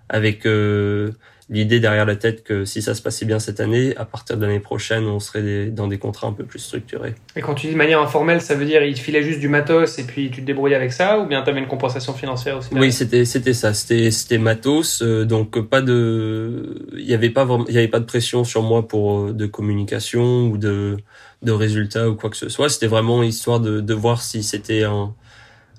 avec 0.09 0.47
euh, 0.47 1.11
l'idée 1.51 1.81
derrière 1.81 2.07
la 2.07 2.15
tête 2.15 2.45
que 2.45 2.65
si 2.65 2.83
ça 2.83 2.95
se 2.95 3.03
passait 3.03 3.27
bien 3.27 3.41
cette 3.41 3.59
année, 3.59 3.97
à 3.97 4.05
partir 4.05 4.37
de 4.37 4.47
l'année 4.47 4.61
prochaine, 4.61 5.07
on 5.07 5.19
serait 5.19 5.67
dans 5.67 5.89
des 5.89 5.99
contrats 5.99 6.29
un 6.29 6.33
peu 6.33 6.45
plus 6.45 6.61
structurés. 6.61 7.17
Et 7.35 7.41
quand 7.41 7.55
tu 7.55 7.67
dis 7.67 7.73
de 7.73 7.79
manière 7.79 8.01
informelle, 8.01 8.41
ça 8.41 8.55
veut 8.55 8.65
dire 8.65 8.85
il 8.85 8.95
te 8.95 9.01
filait 9.01 9.25
juste 9.25 9.41
du 9.41 9.49
matos 9.49 9.99
et 9.99 10.05
puis 10.05 10.31
tu 10.31 10.43
te 10.43 10.47
débrouillais 10.47 10.77
avec 10.77 10.93
ça, 10.93 11.19
ou 11.19 11.27
bien 11.27 11.43
tu 11.43 11.51
avais 11.51 11.59
une 11.59 11.67
compensation 11.67 12.13
financière 12.15 12.59
aussi 12.59 12.69
Oui, 12.75 12.93
c'était 12.93 13.25
c'était 13.25 13.55
ça, 13.55 13.75
c'était 13.75 14.13
c'était 14.13 14.39
matos, 14.39 15.03
euh, 15.03 15.25
donc 15.25 15.61
pas 15.63 15.83
de, 15.83 16.87
il 16.97 17.11
y 17.11 17.15
avait 17.15 17.31
pas 17.31 17.45
il 17.67 17.75
y 17.75 17.79
avait 17.79 17.89
pas 17.89 17.99
de 17.99 18.05
pression 18.05 18.45
sur 18.45 18.63
moi 18.63 18.87
pour 18.87 19.19
euh, 19.19 19.33
de 19.33 19.47
communication 19.47 20.47
ou 20.47 20.59
de 20.59 20.97
de 21.43 21.53
résultats 21.53 22.09
ou 22.09 22.17
quoi 22.17 22.31
que 22.31 22.37
ce 22.37 22.49
soit. 22.49 22.69
C'était 22.69 22.87
vraiment 22.87 23.23
histoire 23.23 23.61
de, 23.61 23.81
de 23.81 23.95
voir 23.95 24.23
si 24.23 24.43
c'était 24.43 24.85
un 24.85 25.15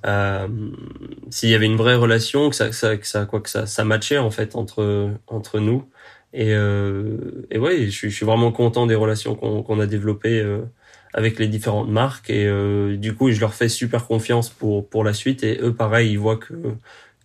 euh, 0.06 0.48
s'il 1.30 1.50
y 1.50 1.56
avait 1.56 1.66
une 1.66 1.76
vraie 1.76 1.96
relation, 1.96 2.50
que 2.50 2.56
ça, 2.56 2.70
que 2.70 2.76
ça, 2.76 2.98
que 2.98 3.08
ça, 3.08 3.26
quoi 3.26 3.42
que 3.42 3.50
ça, 3.50 3.66
ça 3.66 3.84
matchait 3.84 4.18
en 4.20 4.32
fait 4.32 4.56
entre 4.56 5.12
entre 5.28 5.60
nous. 5.60 5.90
Et, 6.34 6.54
euh, 6.54 7.48
et 7.52 7.58
ouais, 7.58 7.86
je 7.86 7.90
suis, 7.92 8.10
je 8.10 8.16
suis 8.16 8.26
vraiment 8.26 8.52
content 8.52 8.86
des 8.88 8.96
relations 8.96 9.36
qu'on 9.36 9.64
qu'on 9.64 9.80
a 9.80 9.88
développées 9.88 10.40
euh, 10.42 10.62
avec 11.14 11.40
les 11.40 11.48
différentes 11.48 11.90
marques. 11.90 12.30
Et 12.30 12.46
euh, 12.48 12.98
du 12.98 13.16
coup, 13.16 13.32
je 13.32 13.40
leur 13.40 13.54
fais 13.54 13.70
super 13.70 14.06
confiance 14.08 14.50
pour 14.50 14.88
pour 14.90 15.04
la 15.04 15.14
suite. 15.14 15.44
Et 15.44 15.60
eux, 15.62 15.74
pareil, 15.74 16.12
ils 16.12 16.20
voient 16.20 16.38
que 16.38 16.54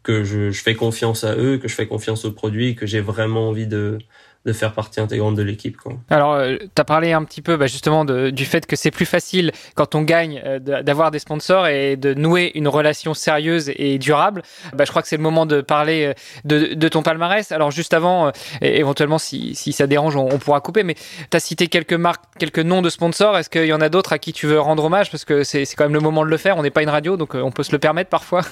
que 0.02 0.24
je, 0.24 0.50
je 0.50 0.62
fais 0.62 0.74
confiance 0.74 1.24
à 1.24 1.36
eux, 1.36 1.58
que 1.58 1.68
je 1.68 1.74
fais 1.74 1.86
confiance 1.86 2.24
aux 2.24 2.32
produits, 2.32 2.74
que 2.74 2.86
j'ai 2.86 3.00
vraiment 3.00 3.48
envie 3.48 3.66
de 3.68 3.98
de 4.44 4.52
faire 4.52 4.72
partie 4.72 5.00
intégrante 5.00 5.36
de 5.36 5.42
l'équipe. 5.42 5.78
Alors, 6.10 6.32
euh, 6.34 6.56
tu 6.58 6.80
as 6.80 6.84
parlé 6.84 7.12
un 7.12 7.22
petit 7.24 7.42
peu 7.42 7.56
bah, 7.56 7.68
justement 7.68 8.04
de, 8.04 8.30
du 8.30 8.44
fait 8.44 8.66
que 8.66 8.74
c'est 8.74 8.90
plus 8.90 9.06
facile 9.06 9.52
quand 9.74 9.94
on 9.94 10.02
gagne 10.02 10.42
euh, 10.44 10.58
d'avoir 10.58 11.12
des 11.12 11.20
sponsors 11.20 11.68
et 11.68 11.96
de 11.96 12.12
nouer 12.14 12.50
une 12.56 12.66
relation 12.66 13.14
sérieuse 13.14 13.70
et 13.76 13.98
durable. 13.98 14.42
Bah, 14.74 14.84
je 14.84 14.90
crois 14.90 15.02
que 15.02 15.08
c'est 15.08 15.16
le 15.16 15.22
moment 15.22 15.46
de 15.46 15.60
parler 15.60 16.06
euh, 16.06 16.14
de, 16.44 16.74
de, 16.74 16.88
ton 16.88 17.02
palmarès. 17.02 17.52
Alors, 17.52 17.70
juste 17.70 17.94
avant, 17.94 18.26
euh, 18.26 18.30
éventuellement, 18.60 19.18
si, 19.18 19.54
si, 19.54 19.72
ça 19.72 19.86
dérange, 19.86 20.16
on, 20.16 20.28
on 20.28 20.38
pourra 20.38 20.60
couper, 20.60 20.82
mais 20.82 20.94
tu 20.94 21.36
as 21.36 21.40
cité 21.40 21.68
quelques 21.68 21.92
marques, 21.92 22.24
quelques 22.38 22.58
noms 22.58 22.82
de 22.82 22.90
sponsors. 22.90 23.38
Est-ce 23.38 23.50
qu'il 23.50 23.66
y 23.66 23.72
en 23.72 23.80
a 23.80 23.88
d'autres 23.88 24.12
à 24.12 24.18
qui 24.18 24.32
tu 24.32 24.48
veux 24.48 24.58
rendre 24.58 24.84
hommage? 24.84 25.10
Parce 25.12 25.24
que 25.24 25.44
c'est 25.44 25.64
quand 25.76 25.84
même 25.84 25.94
le 25.94 26.00
moment 26.00 26.24
de 26.24 26.30
le 26.30 26.36
faire. 26.36 26.56
On 26.56 26.62
n'est 26.62 26.70
pas 26.70 26.82
une 26.82 26.88
radio, 26.88 27.16
donc 27.16 27.34
on 27.36 27.52
peut 27.52 27.62
se 27.62 27.72
le 27.72 27.78
permettre 27.78 28.10
parfois. 28.10 28.42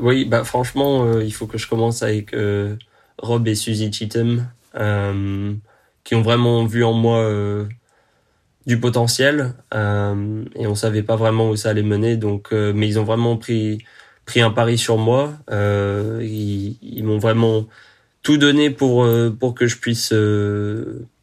oui, 0.00 0.24
bah, 0.24 0.42
franchement, 0.44 1.20
il 1.20 1.34
faut 1.34 1.46
que 1.46 1.58
je 1.58 1.68
commence 1.68 2.02
avec 2.02 2.34
Rob 3.24 3.48
et 3.48 3.54
Suzy 3.54 3.92
Cheatham, 3.92 4.46
euh, 4.76 5.54
qui 6.04 6.14
ont 6.14 6.22
vraiment 6.22 6.64
vu 6.66 6.84
en 6.84 6.92
moi 6.92 7.18
euh, 7.18 7.64
du 8.66 8.78
potentiel 8.78 9.54
euh, 9.72 10.44
et 10.54 10.66
on 10.66 10.74
savait 10.74 11.02
pas 11.02 11.16
vraiment 11.16 11.48
où 11.50 11.56
ça 11.56 11.70
allait 11.70 11.82
mener. 11.82 12.16
Donc, 12.16 12.52
mais 12.52 12.86
ils 12.86 12.98
ont 12.98 13.04
vraiment 13.04 13.36
pris 13.36 13.78
pris 14.26 14.40
un 14.40 14.50
pari 14.50 14.78
sur 14.78 14.98
moi. 14.98 15.34
Ils, 15.50 16.76
ils 16.82 17.04
m'ont 17.04 17.18
vraiment 17.18 17.66
tout 18.22 18.36
donné 18.36 18.70
pour 18.70 19.06
pour 19.38 19.54
que 19.54 19.66
je 19.66 19.76
puisse 19.78 20.14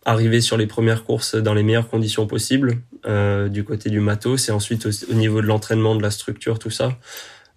arriver 0.06 0.42
sur 0.42 0.58
les 0.58 0.68
premières 0.68 1.04
courses 1.04 1.36
dans 1.36 1.54
les 1.54 1.64
meilleures 1.64 1.90
conditions 1.90 2.26
possibles 2.28 2.80
du 3.50 3.64
côté 3.64 3.90
du 3.90 4.00
matos 4.00 4.50
et 4.50 4.52
ensuite 4.52 4.88
au 5.10 5.14
niveau 5.14 5.42
de 5.42 5.48
l'entraînement, 5.48 5.96
de 5.96 6.02
la 6.02 6.12
structure, 6.12 6.58
tout 6.58 6.72
ça. 6.72 6.98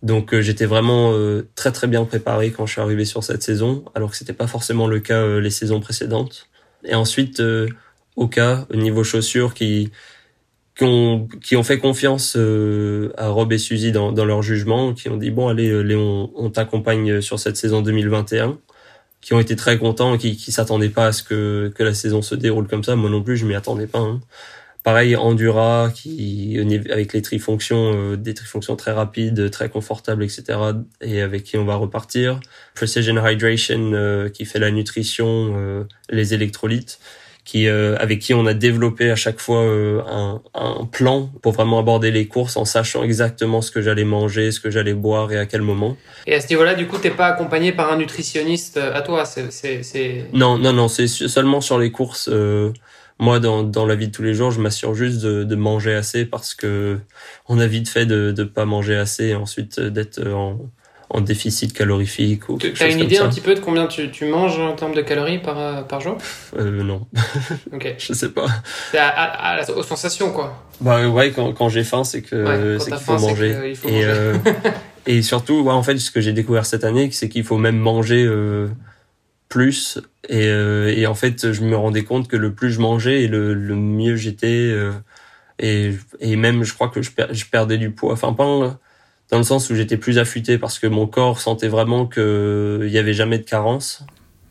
Donc 0.04 0.34
euh, 0.34 0.42
j'étais 0.42 0.66
vraiment 0.66 1.12
euh, 1.14 1.48
très 1.54 1.72
très 1.72 1.86
bien 1.86 2.04
préparé 2.04 2.50
quand 2.50 2.66
je 2.66 2.72
suis 2.72 2.80
arrivé 2.82 3.06
sur 3.06 3.24
cette 3.24 3.42
saison, 3.42 3.86
alors 3.94 4.10
que 4.10 4.16
c'était 4.18 4.34
pas 4.34 4.46
forcément 4.46 4.86
le 4.86 5.00
cas 5.00 5.22
euh, 5.22 5.40
les 5.40 5.48
saisons 5.48 5.80
précédentes. 5.80 6.48
Et 6.84 6.94
ensuite, 6.94 7.42
au 8.16 8.28
cas 8.28 8.66
au 8.70 8.76
niveau 8.76 9.02
chaussures 9.02 9.54
qui 9.54 9.90
qui 10.76 10.84
ont, 10.84 11.28
qui 11.42 11.56
ont 11.56 11.62
fait 11.62 11.78
confiance 11.78 12.36
à 13.16 13.28
Rob 13.28 13.52
et 13.52 13.58
Suzy 13.58 13.92
dans, 13.92 14.12
dans 14.12 14.24
leur 14.26 14.42
jugement, 14.42 14.92
qui 14.92 15.08
ont 15.08 15.16
dit 15.16 15.30
bon 15.30 15.48
allez 15.48 15.82
Léon, 15.82 16.30
on 16.36 16.50
t'accompagne 16.50 17.22
sur 17.22 17.38
cette 17.38 17.56
saison 17.56 17.80
2021, 17.80 18.58
qui 19.22 19.32
ont 19.32 19.40
été 19.40 19.56
très 19.56 19.78
contents, 19.78 20.18
qui 20.18 20.36
qui 20.36 20.52
s'attendaient 20.52 20.90
pas 20.90 21.06
à 21.06 21.12
ce 21.12 21.22
que 21.22 21.72
que 21.74 21.82
la 21.82 21.94
saison 21.94 22.20
se 22.20 22.34
déroule 22.34 22.68
comme 22.68 22.84
ça. 22.84 22.94
Moi 22.96 23.08
non 23.08 23.22
plus, 23.22 23.38
je 23.38 23.46
m'y 23.46 23.54
attendais 23.54 23.86
pas. 23.86 24.00
Hein. 24.00 24.20
Pareil, 24.84 25.16
Endura, 25.16 25.90
qui 25.94 26.58
avec 26.90 27.14
les 27.14 27.22
trifonctions, 27.22 27.94
euh, 27.94 28.16
des 28.18 28.34
trifonctions 28.34 28.76
très 28.76 28.92
rapides, 28.92 29.50
très 29.50 29.70
confortables, 29.70 30.22
etc. 30.22 30.44
Et 31.00 31.22
avec 31.22 31.44
qui 31.44 31.56
on 31.56 31.64
va 31.64 31.76
repartir. 31.76 32.38
Precision 32.74 33.16
Hydration, 33.26 33.92
euh, 33.94 34.28
qui 34.28 34.44
fait 34.44 34.58
la 34.58 34.70
nutrition, 34.70 35.54
euh, 35.56 35.84
les 36.10 36.34
électrolytes, 36.34 36.98
qui 37.46 37.66
avec 37.66 38.20
qui 38.20 38.34
on 38.34 38.44
a 38.46 38.52
développé 38.54 39.10
à 39.10 39.16
chaque 39.16 39.38
fois 39.38 39.60
un, 39.60 40.40
un, 40.54 40.84
plan 40.86 41.30
pour 41.42 41.52
vraiment 41.52 41.78
aborder 41.78 42.10
les 42.10 42.26
courses 42.26 42.56
en 42.56 42.64
sachant 42.64 43.02
exactement 43.02 43.60
ce 43.60 43.70
que 43.70 43.82
j'allais 43.82 44.04
manger, 44.04 44.50
ce 44.50 44.60
que 44.60 44.70
j'allais 44.70 44.94
boire 44.94 45.30
et 45.30 45.38
à 45.38 45.44
quel 45.44 45.60
moment. 45.60 45.94
Et 46.26 46.34
à 46.34 46.40
ce 46.40 46.48
niveau-là, 46.48 46.74
du 46.74 46.86
coup, 46.86 46.96
t'es 46.96 47.10
pas 47.10 47.26
accompagné 47.26 47.72
par 47.72 47.92
un 47.92 47.98
nutritionniste 47.98 48.78
à 48.78 49.02
toi, 49.02 49.24
c'est 49.26 50.26
non, 50.32 50.56
non, 50.56 50.72
non, 50.72 50.88
c'est 50.88 51.06
seulement 51.06 51.60
sur 51.60 51.78
les 51.78 51.90
courses 51.90 52.30
moi 53.18 53.38
dans, 53.40 53.62
dans 53.62 53.86
la 53.86 53.94
vie 53.94 54.08
de 54.08 54.12
tous 54.12 54.22
les 54.22 54.34
jours 54.34 54.50
je 54.50 54.60
m'assure 54.60 54.94
juste 54.94 55.22
de, 55.22 55.44
de, 55.44 55.54
manger 55.56 55.94
assez 55.94 56.24
parce 56.24 56.54
que 56.54 56.98
on 57.48 57.58
a 57.58 57.66
vite 57.66 57.88
fait 57.88 58.06
de 58.06 58.34
ne 58.36 58.44
pas 58.44 58.64
manger 58.64 58.96
assez 58.96 59.26
et 59.28 59.34
ensuite 59.34 59.78
d'être 59.80 60.26
en, 60.26 60.58
en 61.10 61.20
déficit 61.20 61.72
calorifique 61.72 62.48
ou 62.48 62.56
Tu 62.58 62.68
quelque 62.68 62.82
as 62.82 62.86
chose 62.86 62.94
une 62.94 62.98
comme 63.00 63.06
idée 63.06 63.16
ça. 63.16 63.24
un 63.26 63.28
petit 63.28 63.40
peu 63.40 63.54
de 63.54 63.60
combien 63.60 63.86
tu, 63.86 64.10
tu 64.10 64.24
manges 64.26 64.58
en 64.58 64.74
termes 64.74 64.94
de 64.94 65.02
calories 65.02 65.38
par, 65.38 65.58
euh, 65.58 65.82
par 65.82 66.00
jour? 66.00 66.18
Euh, 66.58 66.82
non, 66.82 67.06
Ok. 67.72 67.94
je 67.98 68.12
sais 68.12 68.30
pas. 68.30 68.46
C'est 68.90 68.98
à, 68.98 69.08
à- 69.08 69.70
aux 69.70 69.82
sensations, 69.82 70.32
quoi. 70.32 70.64
Bah 70.80 71.06
ouais, 71.08 71.30
quand, 71.30 71.52
quand 71.52 71.68
j'ai 71.68 71.84
faim, 71.84 72.02
c'est 72.04 72.22
que 72.22 72.36
Ouais, 72.76 72.78
c'est 72.80 72.90
qu'il 72.90 73.00
faut 73.00 73.18
faim, 73.18 73.28
manger. 73.28 73.54
qu'il 73.62 73.76
faut 73.76 73.88
et, 73.88 73.92
manger. 73.92 74.06
euh, 74.10 74.34
et 75.06 75.22
surtout, 75.22 75.60
ouais, 75.60 75.72
en 75.72 75.82
fait, 75.82 75.96
ce 75.98 76.10
que 76.10 76.20
j'ai 76.20 76.32
découvert 76.32 76.66
cette 76.66 76.84
année, 76.84 77.10
c'est 77.12 77.28
qu'il 77.28 77.44
faut 77.44 77.58
même 77.58 77.76
manger 77.78 78.24
euh, 78.24 78.68
Et, 80.28 80.48
euh, 80.48 80.92
et 80.94 81.06
en 81.06 81.14
fait, 81.14 81.52
je 81.52 81.62
me 81.62 81.76
rendais 81.76 82.04
compte 82.04 82.28
que 82.28 82.36
le 82.36 82.54
plus 82.54 82.70
je 82.72 82.80
mangeais, 82.80 83.22
et 83.24 83.28
le, 83.28 83.54
mieux 83.74 84.16
j'étais. 84.16 84.70
euh, 84.70 84.92
et, 85.58 85.92
et 86.20 86.36
même, 86.36 86.64
je 86.64 86.74
crois 86.74 86.88
que 86.88 87.02
je, 87.02 87.10
per- 87.12 87.28
je 87.32 87.46
perdais 87.46 87.78
du 87.78 87.90
poids. 87.90 88.12
Enfin, 88.12 88.32
pas 88.32 88.44
dans 89.30 89.38
le 89.38 89.44
sens 89.44 89.70
où 89.70 89.74
j'étais 89.74 89.96
plus 89.96 90.18
affûté 90.18 90.58
parce 90.58 90.78
que 90.78 90.86
mon 90.86 91.06
corps 91.06 91.40
sentait 91.40 91.68
vraiment 91.68 92.06
qu'il 92.06 92.88
y 92.88 92.98
avait 92.98 93.14
jamais 93.14 93.38
de 93.38 93.44
carence. 93.44 94.04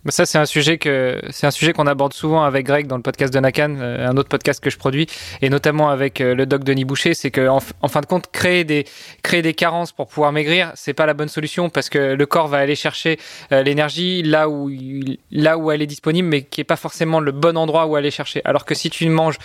Ça, 0.10 0.26
c'est 0.26 0.38
un 0.38 0.46
sujet 0.46 0.78
que 0.78 1.22
c'est 1.30 1.48
un 1.48 1.52
sujet 1.52 1.72
qu'on 1.72 1.88
aborde 1.88 2.14
souvent 2.14 2.44
avec 2.44 2.66
Greg 2.66 2.88
dans 2.88 2.98
le 2.98 3.02
podcast 3.02 3.34
de 3.34 3.40
Nakan, 3.40 3.78
euh, 3.80 4.06
un 4.06 4.18
autre 4.18 4.28
podcast 4.28 4.62
que 4.62 4.70
je 4.70 4.78
produis, 4.78 5.08
et 5.42 5.50
notamment 5.50 5.90
avec 5.90 6.20
euh, 6.20 6.36
le 6.36 6.46
doc 6.46 6.66
Denis 6.66 6.84
Boucher. 6.84 7.14
C'est 7.14 7.32
que 7.32 7.48
en, 7.48 7.62
fin 7.62 8.02
de 8.02 8.06
compte, 8.06 8.30
créer 8.30 8.66
des 8.66 8.86
créer 9.22 9.42
des 9.42 9.54
carences 9.54 9.94
pour 9.94 10.08
pouvoir 10.08 10.34
maigrir, 10.34 10.74
c'est 10.76 10.94
pas 10.94 11.06
la 11.06 11.14
bonne 11.14 11.30
solution 11.30 11.70
parce 11.70 11.90
que 11.90 12.16
le 12.16 12.26
corps 12.26 12.50
va 12.50 12.58
aller 12.58 12.76
chercher 12.76 13.18
euh, 13.54 13.64
l'énergie 13.64 14.24
là 14.24 14.50
où 14.50 14.70
là 15.32 15.58
où 15.58 15.72
elle 15.72 15.82
est 15.82 15.88
disponible, 15.88 16.28
mais 16.28 16.42
qui 16.42 16.60
est 16.60 16.66
pas 16.66 16.76
forcément 16.76 17.22
le 17.22 17.32
bon 17.32 17.58
endroit 17.58 17.86
où 17.86 17.96
aller 17.96 18.12
chercher. 18.12 18.42
Alors 18.44 18.66
que 18.66 18.76
si 18.76 18.90
tu 18.90 19.08
manges 19.08 19.38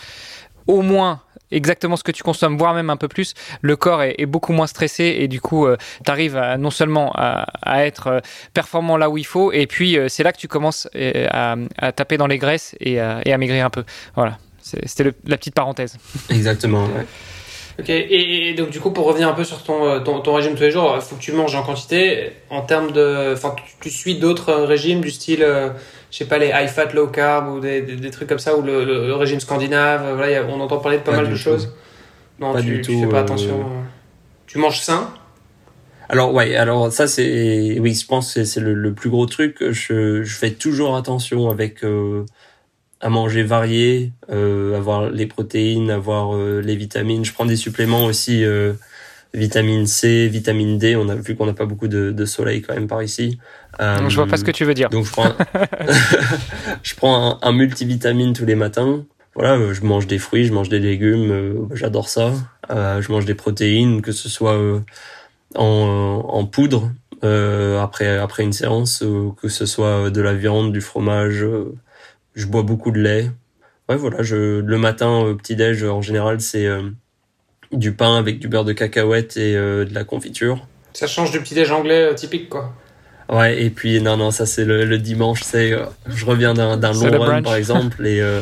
au 0.67 0.83
moins 0.83 1.23
exactement 1.51 1.97
ce 1.97 2.05
que 2.05 2.13
tu 2.13 2.23
consommes, 2.23 2.57
voire 2.57 2.75
même 2.75 2.91
un 2.91 2.97
peu 2.97 3.09
plus, 3.09 3.35
le 3.61 3.77
corps 3.77 4.03
est, 4.03 4.15
est 4.19 4.27
beaucoup 4.27 4.53
moins 4.53 4.67
stressé 4.67 5.17
et 5.21 5.29
du 5.29 5.41
coup, 5.41 5.67
tu 6.05 6.11
arrives 6.11 6.37
à, 6.37 6.57
non 6.57 6.71
seulement 6.71 7.13
à, 7.15 7.47
à 7.63 7.87
être 7.87 8.07
euh, 8.09 8.21
performant 8.55 8.97
là 8.97 9.11
où 9.11 9.19
il 9.19 9.27
faut, 9.27 9.53
et 9.53 9.67
puis 9.67 9.99
euh, 9.99 10.09
c'est 10.09 10.23
là 10.23 10.33
que 10.33 10.39
tu 10.39 10.49
commences 10.49 10.89
euh, 10.95 11.27
à, 11.31 11.57
à 11.79 11.93
taper 11.93 12.17
dans 12.17 12.27
les 12.27 12.39
graisses 12.39 12.75
et 12.81 13.01
à, 13.01 13.21
et 13.25 13.33
à 13.33 13.39
maigrir 13.39 13.65
un 13.65 13.71
peu. 13.71 13.85
Voilà, 14.15 14.39
c'était 14.61 15.05
la 15.27 15.37
petite 15.37 15.55
parenthèse. 15.55 15.97
Exactement. 16.31 16.85
ouais. 16.85 17.07
Ok, 17.79 17.91
et, 17.91 18.49
et 18.49 18.55
donc 18.55 18.71
du 18.71 18.81
coup, 18.81 18.91
pour 18.91 19.07
revenir 19.07 19.29
un 19.29 19.35
peu 19.35 19.45
sur 19.45 19.63
ton, 19.63 19.87
euh, 19.87 20.01
ton, 20.01 20.19
ton 20.19 20.35
régime 20.35 20.57
tous 20.57 20.63
les 20.63 20.73
jours, 20.73 20.95
il 20.97 21.01
faut 21.01 21.15
que 21.15 21.21
tu 21.21 21.31
manges 21.31 21.55
en 21.55 21.63
quantité. 21.63 22.33
En 22.51 22.63
termes 22.63 22.91
de. 22.91 23.33
Enfin, 23.35 23.55
tu, 23.57 23.75
tu 23.81 23.91
suis 23.91 24.17
d'autres 24.17 24.49
euh, 24.49 24.67
régimes 24.67 25.01
du 25.01 25.13
style, 25.13 25.45
euh, 25.45 25.71
je 26.11 26.17
sais 26.19 26.25
pas, 26.27 26.39
les 26.39 26.49
high 26.49 26.69
fat, 26.69 26.87
low 26.95 27.07
carb 27.09 27.49
ou 27.49 27.61
des, 27.61 27.83
des, 27.83 27.97
des 27.97 28.11
trucs 28.11 28.29
comme 28.29 28.39
ça, 28.39 28.57
ou 28.57 28.63
le, 28.63 28.85
le- 28.85 29.07
le 29.07 29.15
régime 29.15 29.41
scandinave. 29.41 30.05
euh, 30.05 30.15
Voilà, 30.15 30.31
il 30.31 30.35
y 30.35 30.37
a- 30.37 30.45
on 30.47 30.61
entend 30.61 30.79
parler 30.79 30.99
de 30.99 31.03
pas, 31.03 31.13
Pas 31.13 31.19
mal 31.19 31.27
de 31.27 31.33
tout. 31.33 31.39
choses. 31.39 31.73
Non, 32.41 32.53
Pas 32.53 32.61
tu, 32.63 32.67
du 32.69 32.81
tu 32.81 32.93
tout, 32.93 33.01
fais 33.01 33.09
pas 33.09 33.19
euh, 33.19 33.23
attention. 33.23 33.61
euh. 33.61 33.83
Tu 34.47 34.59
manges 34.59 34.81
sain? 34.81 35.13
Alors 36.11 36.33
ouais, 36.33 36.57
alors 36.57 36.91
ça 36.91 37.07
c'est 37.07 37.79
oui, 37.81 37.93
je 37.95 38.07
pense 38.07 38.33
que 38.33 38.45
c'est 38.45 38.61
le, 38.61 38.73
le 38.73 38.95
plus 38.95 39.11
gros 39.11 39.27
truc. 39.27 39.57
Je, 39.73 40.23
je 40.23 40.35
fais 40.37 40.53
toujours 40.53 40.97
attention 40.97 41.51
avec 41.51 41.85
euh, 41.85 42.25
à 43.03 43.11
manger 43.11 43.43
varié, 43.43 44.13
euh, 44.31 44.75
avoir 44.77 45.11
les 45.11 45.27
protéines, 45.27 45.91
avoir 45.91 46.35
les 46.37 46.77
vitamines. 46.77 47.25
Je 47.27 47.33
prends 47.35 47.45
des 47.45 47.57
suppléments 47.57 48.07
aussi, 48.07 48.43
vitamine 49.35 49.87
C, 49.87 50.29
vitamine 50.29 50.79
D. 50.79 50.97
On 50.97 51.09
a 51.09 51.15
vu 51.15 51.37
qu'on 51.37 51.47
n'a 51.47 51.53
pas 51.53 51.67
beaucoup 51.67 51.89
de, 51.89 52.11
de 52.11 52.25
soleil 52.25 52.63
quand 52.63 52.75
même 52.75 52.89
par 52.89 53.03
ici. 53.03 53.39
Euh, 53.81 54.09
je 54.09 54.17
vois 54.17 54.27
pas 54.27 54.37
ce 54.37 54.45
que 54.45 54.51
tu 54.51 54.65
veux 54.65 54.75
dire. 54.75 54.89
donc 54.89 55.05
je 55.07 55.13
prends, 55.13 55.33
je 56.83 56.95
prends 56.95 57.39
un, 57.43 57.49
un 57.49 57.53
multivitamine 57.53 58.33
tous 58.33 58.47
les 58.47 58.55
matins. 58.55 59.05
Voilà, 59.39 59.55
euh, 59.57 59.73
je 59.73 59.85
mange 59.85 60.09
des 60.09 60.19
fruits, 60.19 60.47
je 60.47 60.53
mange 60.53 60.69
des 60.69 60.81
légumes, 60.81 61.31
euh, 61.31 61.55
j'adore 61.73 62.09
ça. 62.09 62.33
Euh, 62.71 63.01
je 63.01 63.13
mange 63.13 63.25
des 63.25 63.37
protéines, 63.37 64.03
que 64.03 64.11
ce 64.11 64.29
soit 64.29 64.59
en, 65.55 66.25
en 66.29 66.45
poudre 66.45 66.91
après 67.23 68.19
après 68.19 68.43
une 68.43 68.53
séance, 68.53 69.05
que 69.41 69.49
ce 69.49 69.65
soit 69.65 70.11
de 70.11 70.21
la 70.21 70.35
viande, 70.35 70.73
du 70.73 70.81
fromage. 70.81 71.47
je 72.35 72.47
bois 72.47 72.63
beaucoup 72.63 72.91
de 72.91 73.01
lait. 73.01 73.31
Ouais, 73.89 73.97
voilà, 73.97 74.23
je 74.23 74.59
le 74.61 74.79
matin 74.79 75.37
petit 75.39 75.55
déj 75.55 75.85
en 75.85 76.03
général 76.03 76.41
c'est 76.41 76.69
du 77.73 77.93
pain 77.93 78.17
avec 78.17 78.39
du 78.39 78.49
beurre 78.49 78.65
de 78.65 78.73
cacahuète 78.73 79.37
et 79.37 79.57
euh, 79.57 79.85
de 79.85 79.95
la 79.95 80.05
confiture. 80.05 80.67
Ça 80.93 81.07
change 81.07 81.31
du 81.31 81.41
petit 81.41 81.55
déj 81.55 81.71
anglais 81.71 82.11
euh, 82.11 82.15
typique, 82.15 82.49
quoi. 82.49 82.73
Ouais, 83.31 83.63
et 83.63 83.69
puis 83.71 84.01
non, 84.01 84.17
non, 84.17 84.31
ça 84.31 84.47
c'est 84.47 84.65
le, 84.65 84.87
le 84.87 84.99
dimanche, 84.99 85.43
c'est 85.43 85.73
euh, 85.73 85.85
je 86.07 86.25
reviens 86.25 86.55
d'un 86.55 86.77
long 86.93 87.21
run 87.21 87.43
par 87.43 87.57
exemple 87.57 88.07
et 88.07 88.23
euh, 88.23 88.41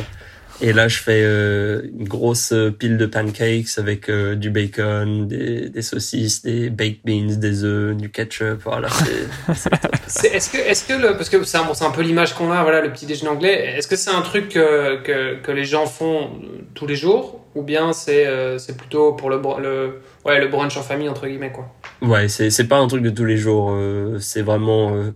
et 0.61 0.71
là 0.71 0.87
je 0.87 0.97
fais 0.97 1.21
euh, 1.23 1.81
une 1.99 2.07
grosse 2.07 2.53
pile 2.79 2.95
de 2.97 3.05
pancakes 3.05 3.77
avec 3.77 4.09
euh, 4.09 4.35
du 4.35 4.49
bacon, 4.49 5.27
des, 5.27 5.67
des 5.67 5.81
saucisses, 5.81 6.41
des 6.41 6.69
baked 6.69 6.99
beans, 7.03 7.35
des 7.35 7.65
œufs, 7.65 7.97
du 7.97 8.09
ketchup, 8.09 8.61
voilà, 8.63 8.87
Est-ce 10.23 10.49
que, 10.49 10.57
est-ce 10.57 10.87
que 10.87 10.93
le, 10.93 11.17
parce 11.17 11.27
que 11.27 11.43
c'est 11.43 11.57
un, 11.57 11.65
bon, 11.65 11.73
c'est 11.73 11.85
un 11.85 11.91
peu 11.91 12.01
l'image 12.01 12.33
qu'on 12.33 12.49
a, 12.49 12.63
voilà, 12.63 12.79
le 12.79 12.91
petit 12.93 13.05
déjeuner 13.05 13.29
anglais. 13.29 13.75
Est-ce 13.77 13.89
que 13.89 13.97
c'est 13.97 14.11
un 14.11 14.21
truc 14.21 14.47
que, 14.47 15.01
que, 15.03 15.35
que 15.41 15.51
les 15.51 15.65
gens 15.65 15.85
font 15.85 16.29
tous 16.75 16.87
les 16.87 16.95
jours, 16.95 17.45
ou 17.57 17.63
bien 17.63 17.91
c'est, 17.91 18.27
euh, 18.27 18.57
plutôt 18.77 19.13
pour 19.13 19.29
le, 19.29 19.41
le, 19.59 20.01
ouais, 20.25 20.39
le 20.39 20.47
brunch 20.47 20.77
en 20.77 20.83
famille 20.83 21.09
entre 21.09 21.27
guillemets 21.27 21.51
quoi. 21.51 21.73
Ouais, 22.01 22.27
c'est 22.27 22.67
pas 22.67 22.77
un 22.77 22.87
truc 22.87 23.01
de 23.01 23.09
tous 23.09 23.25
les 23.25 23.37
jours, 23.37 23.71
euh, 23.71 24.19
c'est 24.19 24.43
vraiment 24.43 24.95
euh, 24.95 25.11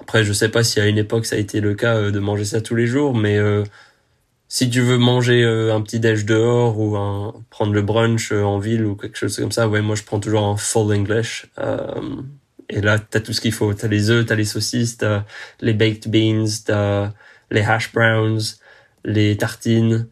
après 0.00 0.24
je 0.24 0.32
sais 0.32 0.48
pas 0.48 0.64
si 0.64 0.80
à 0.80 0.86
une 0.86 0.98
époque 0.98 1.26
ça 1.26 1.36
a 1.36 1.38
été 1.38 1.60
le 1.60 1.74
cas 1.74 1.96
euh, 1.96 2.10
de 2.10 2.18
manger 2.18 2.46
ça 2.46 2.60
tous 2.60 2.74
les 2.74 2.86
jours, 2.86 3.14
mais 3.14 3.38
si 4.48 4.70
tu 4.70 4.80
veux 4.80 4.96
manger 4.98 5.44
un 5.44 5.80
petit 5.82 6.00
déj 6.00 6.24
dehors 6.24 6.78
ou 6.78 6.96
un, 6.96 7.34
prendre 7.50 7.72
le 7.72 7.82
brunch 7.82 8.32
en 8.32 8.58
ville 8.58 8.86
ou 8.86 8.94
quelque 8.94 9.18
chose 9.18 9.36
comme 9.36 9.52
ça, 9.52 9.68
ouais, 9.68 9.82
moi 9.82 9.96
je 9.96 10.04
prends 10.04 10.20
toujours 10.20 10.44
un 10.44 10.56
full 10.56 10.94
English. 10.94 11.50
Et 12.68 12.80
là, 12.80 12.98
t'as 12.98 13.20
tout 13.20 13.32
ce 13.32 13.40
qu'il 13.40 13.52
faut. 13.52 13.72
T'as 13.74 13.86
les 13.88 14.10
œufs, 14.10 14.26
t'as 14.26 14.34
les 14.34 14.44
saucisses, 14.44 14.98
t'as 14.98 15.24
les 15.60 15.72
baked 15.72 16.10
beans, 16.10 16.48
t'as 16.64 17.12
les 17.50 17.62
hash 17.62 17.92
browns, 17.92 18.40
les 19.04 19.36
tartines. 19.36 20.08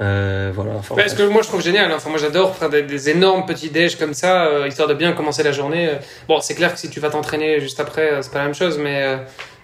Euh, 0.00 0.52
voilà. 0.54 0.72
Enfin, 0.76 0.94
Ouais, 0.94 1.08
ce 1.08 1.14
que 1.16 1.24
moi 1.24 1.42
je 1.42 1.48
trouve 1.48 1.60
génial, 1.62 1.90
hein. 1.90 1.94
enfin 1.96 2.08
moi 2.10 2.18
j'adore 2.18 2.56
faire 2.56 2.70
des, 2.70 2.82
des 2.82 3.10
énormes 3.10 3.44
petits 3.46 3.70
déj 3.70 3.96
comme 3.96 4.14
ça, 4.14 4.44
euh, 4.46 4.68
histoire 4.68 4.86
de 4.88 4.94
bien 4.94 5.12
commencer 5.12 5.42
la 5.42 5.50
journée. 5.52 5.90
Bon, 6.28 6.40
c'est 6.40 6.54
clair 6.54 6.72
que 6.72 6.78
si 6.78 6.88
tu 6.88 7.00
vas 7.00 7.10
t'entraîner 7.10 7.60
juste 7.60 7.80
après, 7.80 8.12
euh, 8.12 8.22
c'est 8.22 8.32
pas 8.32 8.38
la 8.38 8.44
même 8.44 8.54
chose, 8.54 8.78
mais 8.78 9.02
euh, 9.02 9.16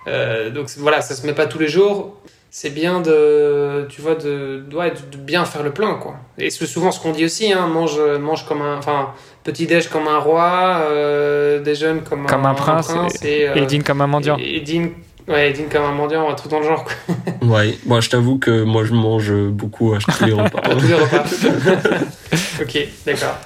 euh, 0.08 0.50
donc 0.50 0.68
voilà, 0.78 1.00
ça 1.02 1.14
se 1.14 1.24
met 1.26 1.34
pas 1.34 1.46
tous 1.46 1.58
les 1.60 1.68
jours. 1.68 2.16
C'est 2.50 2.70
bien 2.70 3.00
de, 3.00 3.84
tu 3.88 4.00
vois, 4.00 4.14
de, 4.14 4.62
ouais, 4.72 4.92
de, 4.92 4.96
de 5.10 5.16
bien 5.16 5.44
faire 5.44 5.64
le 5.64 5.72
plein, 5.72 5.94
quoi. 5.94 6.14
Et 6.38 6.50
c'est 6.50 6.66
souvent 6.66 6.92
ce 6.92 7.00
qu'on 7.00 7.10
dit 7.10 7.24
aussi, 7.24 7.52
hein, 7.52 7.66
mange, 7.66 7.98
mange 8.20 8.46
comme 8.46 8.62
un, 8.62 8.78
enfin, 8.78 9.10
petit 9.42 9.66
déj 9.66 9.88
comme 9.88 10.06
un 10.06 10.18
roi, 10.18 10.82
euh, 10.88 11.58
déjeune 11.60 12.02
comme, 12.02 12.26
Comme 12.26 12.46
un 12.46 12.54
prince 12.54 12.92
et, 13.24 13.48
euh, 13.48 13.54
Et 13.56 13.66
dîne 13.66 13.82
comme 13.82 14.00
un 14.02 14.06
mendiant. 14.06 14.36
Et, 14.38 14.58
et 14.58 14.60
dîne, 14.60 14.92
ouais, 15.28 15.52
dîne 15.52 15.68
comme 15.68 15.84
un 15.84 15.92
mendiant, 15.92 16.28
un 16.30 16.34
truc 16.34 16.50
dans 16.50 16.60
le 16.60 16.66
genre, 16.66 16.84
quoi. 16.84 16.94
Ouais, 17.42 17.76
moi 17.84 18.00
je 18.00 18.08
t'avoue 18.08 18.38
que 18.38 18.62
moi 18.62 18.84
je 18.84 18.94
mange 18.94 19.30
beaucoup 19.50 19.92
à 19.92 19.98
tous 19.98 20.24
les 20.24 20.32
repas. 20.32 20.60
À 20.64 20.74
tous 20.74 20.86
les 20.86 20.94
repas. 20.94 21.24
ok, 22.62 22.88
d'accord. 23.04 23.36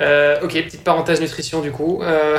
Euh, 0.00 0.40
ok, 0.42 0.52
petite 0.52 0.84
parenthèse 0.84 1.20
nutrition 1.20 1.60
du 1.60 1.70
coup. 1.72 2.00
Euh, 2.02 2.38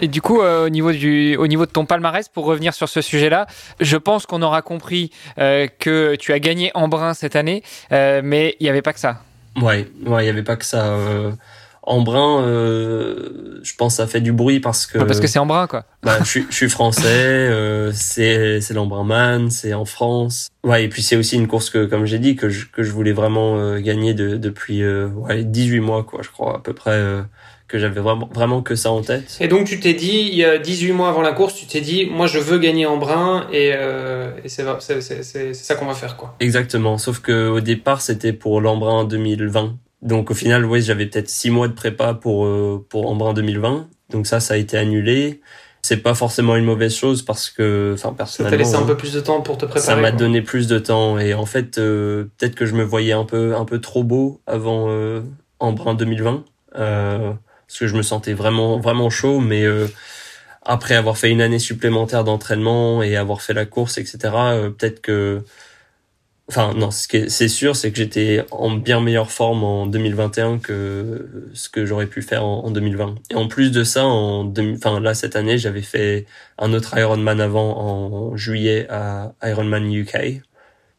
Et 0.00 0.08
du 0.08 0.20
coup, 0.20 0.40
euh, 0.40 0.66
au, 0.66 0.68
niveau 0.68 0.92
du, 0.92 1.36
au 1.36 1.46
niveau 1.46 1.66
de 1.66 1.70
ton 1.70 1.86
palmarès, 1.86 2.28
pour 2.28 2.44
revenir 2.44 2.74
sur 2.74 2.88
ce 2.88 3.00
sujet-là, 3.00 3.46
je 3.80 3.96
pense 3.96 4.26
qu'on 4.26 4.42
aura 4.42 4.62
compris 4.62 5.10
euh, 5.38 5.66
que 5.78 6.16
tu 6.16 6.32
as 6.32 6.38
gagné 6.38 6.70
en 6.74 6.88
brun 6.88 7.14
cette 7.14 7.36
année, 7.36 7.62
euh, 7.92 8.20
mais 8.24 8.56
il 8.60 8.64
n'y 8.64 8.70
avait 8.70 8.82
pas 8.82 8.92
que 8.92 9.00
ça. 9.00 9.20
Ouais, 9.60 9.86
ouais, 10.06 10.24
il 10.24 10.26
y 10.26 10.30
avait 10.30 10.42
pas 10.42 10.56
que 10.56 10.64
ça. 10.64 10.96
En 11.84 12.00
brun, 12.02 12.42
euh, 12.44 13.60
je 13.62 13.74
pense 13.74 13.94
que 13.94 13.96
ça 14.02 14.06
fait 14.06 14.20
du 14.20 14.32
bruit 14.32 14.60
parce 14.60 14.86
que, 14.86 14.98
Parce 14.98 15.18
que 15.20 15.26
c'est 15.26 15.38
en 15.38 15.46
brun, 15.46 15.66
quoi. 15.66 15.84
bah, 16.02 16.18
je, 16.20 16.24
suis, 16.28 16.46
je 16.48 16.54
suis 16.54 16.68
français, 16.68 17.02
euh, 17.06 17.90
c'est 17.92 18.60
c'est 18.60 18.74
l'Embrunman, 18.74 19.50
c'est 19.50 19.74
en 19.74 19.84
France. 19.84 20.48
Ouais, 20.64 20.84
et 20.84 20.88
puis 20.88 21.02
c'est 21.02 21.16
aussi 21.16 21.36
une 21.36 21.48
course 21.48 21.70
que, 21.70 21.84
comme 21.86 22.06
j'ai 22.06 22.18
dit, 22.20 22.36
que 22.36 22.48
je, 22.48 22.66
que 22.66 22.82
je 22.82 22.92
voulais 22.92 23.12
vraiment 23.12 23.56
euh, 23.58 23.80
gagner 23.80 24.14
de, 24.14 24.36
depuis 24.36 24.82
euh, 24.82 25.08
ouais, 25.08 25.42
18 25.44 25.80
mois, 25.80 26.04
quoi, 26.04 26.20
je 26.22 26.28
crois, 26.30 26.56
à 26.56 26.58
peu 26.60 26.72
près, 26.72 26.92
euh, 26.92 27.22
que 27.66 27.78
j'avais 27.78 28.00
vraiment, 28.00 28.28
vraiment 28.32 28.62
que 28.62 28.74
ça 28.76 28.90
en 28.92 29.00
tête. 29.02 29.36
et 29.40 29.48
donc 29.48 29.66
tu 29.66 29.80
t'es 29.80 29.94
dit, 29.94 30.28
il 30.30 30.34
y 30.36 30.44
a 30.44 30.58
18 30.58 30.92
mois 30.92 31.08
avant 31.08 31.22
la 31.22 31.32
course, 31.32 31.54
tu 31.54 31.66
t'es 31.66 31.80
dit, 31.80 32.06
moi 32.06 32.26
je 32.26 32.38
veux 32.38 32.58
gagner 32.58 32.84
en 32.86 32.98
brun 32.98 33.46
et, 33.50 33.72
euh, 33.74 34.30
et 34.44 34.48
c'est 34.50 34.62
c'est- 34.80 35.00
c'est- 35.00 35.22
c'est 35.22 35.54
ça 35.54 35.74
qu'on 35.74 35.86
va 35.86 35.94
faire 35.94 36.16
quoi. 36.18 36.36
Exactement, 36.38 36.98
sauf 36.98 37.20
que 37.20 37.48
au 37.48 37.60
départ 37.60 38.02
c'était 38.02 38.34
pour 38.34 38.60
l'Embrun 38.60 39.04
2020. 39.04 39.74
Donc 40.02 40.30
au 40.30 40.34
final, 40.34 40.64
ouais, 40.64 40.80
j'avais 40.80 41.06
peut-être 41.06 41.28
six 41.28 41.50
mois 41.50 41.68
de 41.68 41.72
prépa 41.72 42.14
pour 42.14 42.44
euh, 42.44 42.84
pour 42.88 43.08
Embrun 43.08 43.32
2020. 43.34 43.88
Donc 44.10 44.26
ça, 44.26 44.40
ça 44.40 44.54
a 44.54 44.56
été 44.56 44.76
annulé. 44.76 45.40
C'est 45.84 45.96
pas 45.96 46.14
forcément 46.14 46.54
une 46.54 46.64
mauvaise 46.64 46.94
chose 46.94 47.22
parce 47.22 47.50
que, 47.50 47.92
enfin 47.94 48.10
Ça 48.10 48.10
t'a 48.10 48.16
personnellement, 48.18 48.58
laissé 48.58 48.74
un 48.76 48.86
peu 48.86 48.96
plus 48.96 49.12
de 49.14 49.20
temps 49.20 49.40
pour 49.40 49.58
te 49.58 49.64
préparer. 49.64 49.84
ça 49.84 49.96
m'a 49.96 50.12
donné 50.12 50.40
plus 50.40 50.68
de 50.68 50.78
temps 50.78 51.18
et 51.18 51.34
en 51.34 51.44
fait 51.44 51.78
euh, 51.78 52.26
peut-être 52.38 52.54
que 52.54 52.66
je 52.66 52.74
me 52.74 52.84
voyais 52.84 53.12
un 53.12 53.24
peu 53.24 53.56
un 53.56 53.64
peu 53.64 53.80
trop 53.80 54.04
beau 54.04 54.40
avant 54.46 54.86
euh, 54.90 55.22
Embrun 55.58 55.94
2020 55.94 56.44
euh, 56.76 57.32
parce 57.66 57.78
que 57.78 57.86
je 57.86 57.96
me 57.96 58.02
sentais 58.02 58.32
vraiment 58.32 58.78
vraiment 58.78 59.10
chaud, 59.10 59.40
mais 59.40 59.64
euh, 59.64 59.88
après 60.62 60.94
avoir 60.94 61.16
fait 61.18 61.30
une 61.30 61.40
année 61.40 61.58
supplémentaire 61.58 62.22
d'entraînement 62.22 63.02
et 63.02 63.16
avoir 63.16 63.42
fait 63.42 63.54
la 63.54 63.66
course, 63.66 63.98
etc. 63.98 64.18
euh, 64.34 64.70
peut-être 64.70 65.00
que 65.00 65.42
Enfin 66.48 66.74
non, 66.74 66.90
ce 66.90 67.08
qui 67.08 67.16
est- 67.18 67.48
sûr, 67.48 67.76
c'est 67.76 67.90
que 67.92 67.96
j'étais 67.98 68.44
en 68.50 68.70
bien 68.72 69.00
meilleure 69.00 69.30
forme 69.30 69.62
en 69.64 69.86
2021 69.86 70.58
que 70.58 71.48
ce 71.54 71.68
que 71.68 71.86
j'aurais 71.86 72.06
pu 72.06 72.20
faire 72.20 72.44
en, 72.44 72.64
en 72.64 72.70
2020. 72.70 73.14
Et 73.30 73.36
en 73.36 73.46
plus 73.48 73.70
de 73.70 73.84
ça, 73.84 74.04
en 74.04 74.44
2000 74.44 74.76
enfin 74.76 75.00
là 75.00 75.14
cette 75.14 75.36
année, 75.36 75.56
j'avais 75.56 75.82
fait 75.82 76.26
un 76.58 76.72
autre 76.74 76.98
Ironman 76.98 77.40
avant 77.40 77.78
en 77.78 78.36
juillet 78.36 78.86
à 78.90 79.32
Ironman 79.44 79.90
UK. 79.92 80.42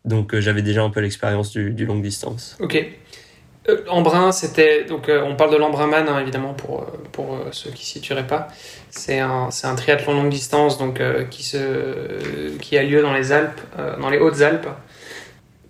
Donc 0.05 0.33
euh, 0.33 0.41
j'avais 0.41 0.61
déjà 0.61 0.81
un 0.83 0.89
peu 0.89 1.01
l'expérience 1.01 1.51
du, 1.51 1.71
du 1.71 1.85
longue 1.85 2.01
distance. 2.01 2.57
Ok. 2.59 2.85
Euh, 3.69 3.83
Embrun, 3.87 4.31
c'était. 4.33 4.83
Donc, 4.83 5.07
euh, 5.07 5.23
on 5.23 5.35
parle 5.37 5.51
de 5.51 5.55
l'Embrunman, 5.57 6.07
hein, 6.09 6.19
évidemment, 6.19 6.53
pour, 6.53 6.81
euh, 6.81 6.85
pour 7.13 7.39
ceux 7.51 7.69
qui 7.69 7.83
ne 7.83 7.85
situeraient 7.85 8.27
pas. 8.27 8.49
C'est 8.89 9.19
un, 9.19 9.51
c'est 9.51 9.67
un 9.67 9.75
triathlon 9.75 10.13
longue 10.15 10.29
distance 10.29 10.77
donc, 10.77 11.01
qui, 11.29 11.43
se, 11.43 12.57
qui 12.57 12.77
a 12.77 12.83
lieu 12.83 13.01
dans 13.01 13.13
les 13.13 13.31
Alpes, 13.31 13.61
dans 13.99 14.09
les 14.09 14.17
Hautes-Alpes. 14.19 14.67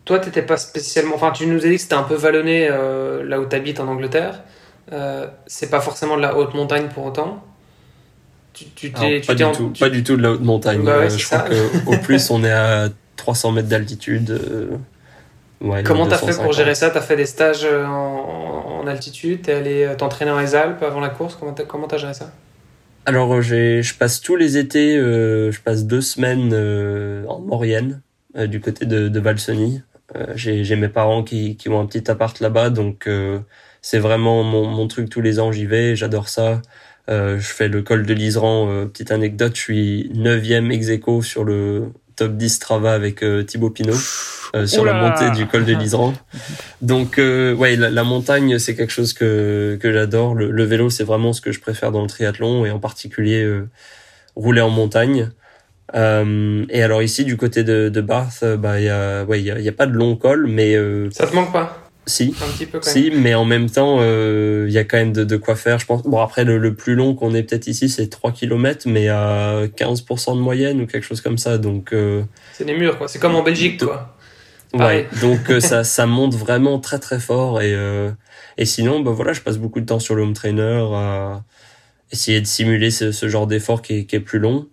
Toi, 0.05 0.19
t'étais 0.19 0.41
pas 0.41 0.57
spécialement. 0.57 1.15
Enfin, 1.15 1.31
tu 1.31 1.47
nous 1.47 1.65
as 1.65 1.69
dit 1.69 1.75
que 1.75 1.81
c'était 1.81 1.93
un 1.95 2.03
peu 2.03 2.15
vallonné 2.15 2.67
euh, 2.69 3.23
là 3.23 3.39
où 3.39 3.45
tu 3.45 3.55
habites 3.55 3.79
en 3.79 3.87
Angleterre. 3.87 4.41
Euh, 4.91 5.27
c'est 5.47 5.69
pas 5.69 5.79
forcément 5.79 6.17
de 6.17 6.21
la 6.21 6.35
haute 6.35 6.53
montagne 6.53 6.89
pour 6.93 7.05
autant. 7.05 7.41
Tu, 8.53 8.65
tu 8.75 8.91
Alors, 8.93 9.09
t'es, 9.09 9.21
tu 9.21 9.27
pas, 9.27 9.33
t'es 9.33 9.37
du 9.37 9.43
en- 9.45 9.51
tout, 9.53 9.69
tu- 9.73 9.79
pas 9.79 9.89
du 9.89 10.03
tout 10.03 10.17
de 10.17 10.21
la 10.21 10.31
haute 10.31 10.41
montagne. 10.41 10.83
Bah 10.83 10.99
ouais, 10.99 11.05
Euh, 11.05 11.09
je 11.09 11.25
crois 11.25 11.39
ça. 11.39 11.45
qu'au 11.85 11.97
plus 11.97 12.29
on 12.29 12.43
est 12.43 12.51
à 12.51 12.89
300 13.15 13.51
mètres 13.53 13.69
d'altitude. 13.69 14.29
euh, 14.29 14.77
ouais, 15.61 15.83
Comment 15.83 16.05
t'as 16.05 16.17
fait 16.17 16.25
250. 16.27 16.43
pour 16.43 16.53
gérer 16.53 16.75
ça? 16.75 16.89
T'as 16.89 17.01
fait 17.01 17.15
des 17.15 17.25
stages 17.25 17.65
en, 17.65 18.81
en 18.81 18.87
altitude? 18.87 19.41
T'es 19.43 19.53
allé 19.53 19.89
t'entraîner 19.97 20.31
dans 20.31 20.39
les 20.39 20.53
Alpes 20.53 20.83
avant 20.83 20.99
la 20.99 21.09
course? 21.09 21.35
Comment 21.39 21.53
t'as, 21.53 21.63
comment 21.63 21.87
t'as 21.87 21.97
géré 21.97 22.13
ça? 22.13 22.31
Alors 23.05 23.41
j'ai, 23.41 23.81
je 23.83 23.95
passe 23.95 24.21
tous 24.21 24.35
les 24.35 24.57
étés, 24.57 24.95
euh, 24.97 25.51
je 25.51 25.59
passe 25.61 25.85
deux 25.85 25.99
semaines 26.01 26.51
euh, 26.53 27.25
en 27.27 27.39
Maurienne, 27.39 28.01
euh, 28.37 28.47
du 28.47 28.61
côté 28.61 28.85
de, 28.85 29.07
de 29.09 29.19
Valseny. 29.19 29.81
Euh, 30.15 30.33
j'ai, 30.35 30.75
mes 30.75 30.89
parents 30.89 31.23
qui, 31.23 31.55
qui 31.57 31.69
ont 31.69 31.79
un 31.79 31.85
petit 31.85 32.09
appart 32.09 32.39
là-bas, 32.39 32.69
donc 32.69 33.07
euh, 33.07 33.39
c'est 33.81 33.99
vraiment 33.99 34.43
mon, 34.43 34.65
mon 34.65 34.87
truc 34.87 35.09
tous 35.09 35.21
les 35.21 35.39
ans. 35.39 35.51
J'y 35.51 35.65
vais, 35.65 35.95
j'adore 35.95 36.29
ça. 36.29 36.61
Euh, 37.09 37.37
je 37.39 37.47
fais 37.47 37.67
le 37.67 37.81
col 37.81 38.05
de 38.05 38.13
l'Iseran. 38.13 38.67
euh, 38.69 38.85
petite 38.85 39.11
anecdote, 39.11 39.55
je 39.55 39.61
suis 39.61 40.11
neuvième 40.13 40.71
ex 40.71 40.89
aequo 40.89 41.21
sur 41.21 41.43
le 41.43 41.91
top 42.15 42.37
10 42.37 42.49
Strava 42.49 42.93
avec 42.93 43.23
Thibaut 43.47 43.71
Pinot 43.71 43.95
euh, 44.55 44.67
sur 44.67 44.85
la 44.85 44.93
montée 44.93 45.31
du 45.31 45.47
col 45.47 45.65
de 45.65 45.73
l'Iseran. 45.73 46.13
Donc 46.81 47.17
euh, 47.17 47.55
ouais, 47.55 47.75
la, 47.75 47.89
la 47.89 48.03
montagne 48.03 48.59
c'est 48.59 48.75
quelque 48.75 48.93
chose 48.93 49.13
que 49.13 49.77
que 49.81 49.91
j'adore. 49.91 50.35
Le, 50.35 50.51
le 50.51 50.63
vélo 50.63 50.89
c'est 50.91 51.03
vraiment 51.03 51.33
ce 51.33 51.41
que 51.41 51.51
je 51.51 51.59
préfère 51.59 51.91
dans 51.91 52.01
le 52.03 52.07
triathlon 52.07 52.65
et 52.65 52.71
en 52.71 52.79
particulier 52.79 53.43
euh, 53.43 53.67
rouler 54.35 54.61
en 54.61 54.69
montagne. 54.69 55.31
Euh, 55.95 56.65
et 56.69 56.81
alors 56.81 57.03
ici 57.03 57.25
du 57.25 57.37
côté 57.37 57.63
de, 57.63 57.89
de 57.89 58.01
Bath, 58.01 58.39
euh, 58.43 58.57
bah 58.57 58.79
il 58.79 58.85
y 58.85 58.89
a 58.89 59.25
ouais 59.25 59.39
il 59.41 59.45
y 59.45 59.51
a, 59.51 59.59
y 59.59 59.67
a 59.67 59.73
pas 59.73 59.85
de 59.85 59.93
long 59.93 60.15
col, 60.15 60.47
mais 60.47 60.75
euh, 60.75 61.09
Ça 61.11 61.27
te 61.27 61.35
manque 61.35 61.51
pas? 61.51 61.77
Si 62.05 62.35
Un 62.43 62.51
petit 62.51 62.65
peu 62.65 62.79
quand 62.79 62.85
même 62.93 63.03
si, 63.03 63.11
mais 63.11 63.33
en 63.33 63.45
même 63.45 63.69
temps, 63.69 63.97
euh, 64.01 64.65
il 64.67 64.73
y 64.73 64.77
a 64.77 64.83
quand 64.83 64.97
même 64.97 65.13
de, 65.13 65.23
de 65.23 65.37
quoi 65.37 65.55
faire, 65.55 65.79
je 65.79 65.85
pense. 65.85 66.03
Bon, 66.03 66.19
après, 66.19 66.43
le, 66.43 66.57
le 66.57 66.73
plus 66.75 66.95
long 66.95 67.15
qu'on 67.15 67.33
ait 67.33 67.43
peut-être 67.43 67.67
ici, 67.67 67.87
c'est 67.87 68.07
3 68.09 68.33
km, 68.33 68.89
mais 68.89 69.07
à 69.07 69.67
15% 69.67 70.35
de 70.35 70.41
moyenne 70.41 70.81
ou 70.81 70.85
quelque 70.85 71.05
chose 71.05 71.21
comme 71.21 71.37
ça. 71.37 71.57
Donc, 71.57 71.93
euh, 71.93 72.23
C'est 72.51 72.65
des 72.65 72.75
murs, 72.77 72.97
quoi. 72.97 73.07
C'est 73.07 73.19
comme 73.19 73.35
en 73.35 73.41
Belgique, 73.43 73.81
quoi. 73.81 74.17
ouais. 74.73 75.07
Donc, 75.21 75.49
ça, 75.61 75.83
ça 75.85 76.05
monte 76.05 76.35
vraiment 76.35 76.77
très, 76.79 76.99
très 76.99 77.19
fort. 77.21 77.61
Et, 77.61 77.73
euh, 77.73 78.11
et 78.57 78.65
sinon, 78.65 78.99
bah 78.99 79.11
voilà, 79.11 79.31
je 79.31 79.39
passe 79.39 79.57
beaucoup 79.57 79.79
de 79.79 79.85
temps 79.85 79.99
sur 79.99 80.15
le 80.15 80.23
home 80.23 80.33
trainer 80.33 80.85
à 80.93 81.41
essayer 82.11 82.41
de 82.41 82.45
simuler 82.47 82.91
ce, 82.91 83.13
ce 83.13 83.29
genre 83.29 83.47
d'effort 83.47 83.81
qui 83.81 83.99
est, 83.99 84.05
qui 84.05 84.17
est 84.17 84.19
plus 84.19 84.39
long. 84.39 84.67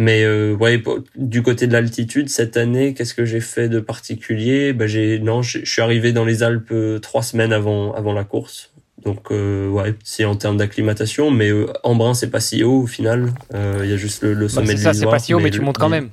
Mais 0.00 0.22
euh, 0.22 0.54
ouais, 0.54 0.80
du 1.16 1.42
côté 1.42 1.66
de 1.66 1.72
l'altitude, 1.72 2.28
cette 2.28 2.56
année, 2.56 2.94
qu'est-ce 2.94 3.14
que 3.14 3.24
j'ai 3.24 3.40
fait 3.40 3.68
de 3.68 3.80
particulier? 3.80 4.72
Bah, 4.72 4.86
j'ai 4.86 5.18
non, 5.18 5.42
je 5.42 5.64
suis 5.64 5.82
arrivé 5.82 6.12
dans 6.12 6.24
les 6.24 6.44
Alpes 6.44 6.70
euh, 6.70 7.00
trois 7.00 7.22
semaines 7.24 7.52
avant 7.52 7.92
avant 7.94 8.12
la 8.12 8.22
course. 8.22 8.70
Donc 9.04 9.32
euh, 9.32 9.68
ouais, 9.68 9.94
c'est 10.04 10.24
en 10.24 10.36
termes 10.36 10.56
d'acclimatation, 10.56 11.30
mais 11.32 11.50
euh, 11.50 11.66
Embrun 11.82 12.14
c'est 12.14 12.30
pas 12.30 12.38
si 12.40 12.62
haut 12.62 12.82
au 12.82 12.86
final. 12.86 13.30
Euh, 13.54 13.80
Il 13.82 13.90
y 13.90 13.92
a 13.92 13.96
juste 13.96 14.22
le, 14.22 14.34
le 14.34 14.46
Bah, 14.46 14.48
sommet 14.54 14.66
c'est 14.68 14.74
de 14.76 14.80
ça, 14.80 14.92
c'est 14.92 14.98
l'Isoire. 15.00 15.14
pas 15.14 15.18
si 15.18 15.34
haut, 15.34 15.40
mais 15.40 15.50
tu 15.50 15.58
le- 15.58 15.64
montes 15.64 15.78
quand 15.78 15.88
même. 15.88 16.10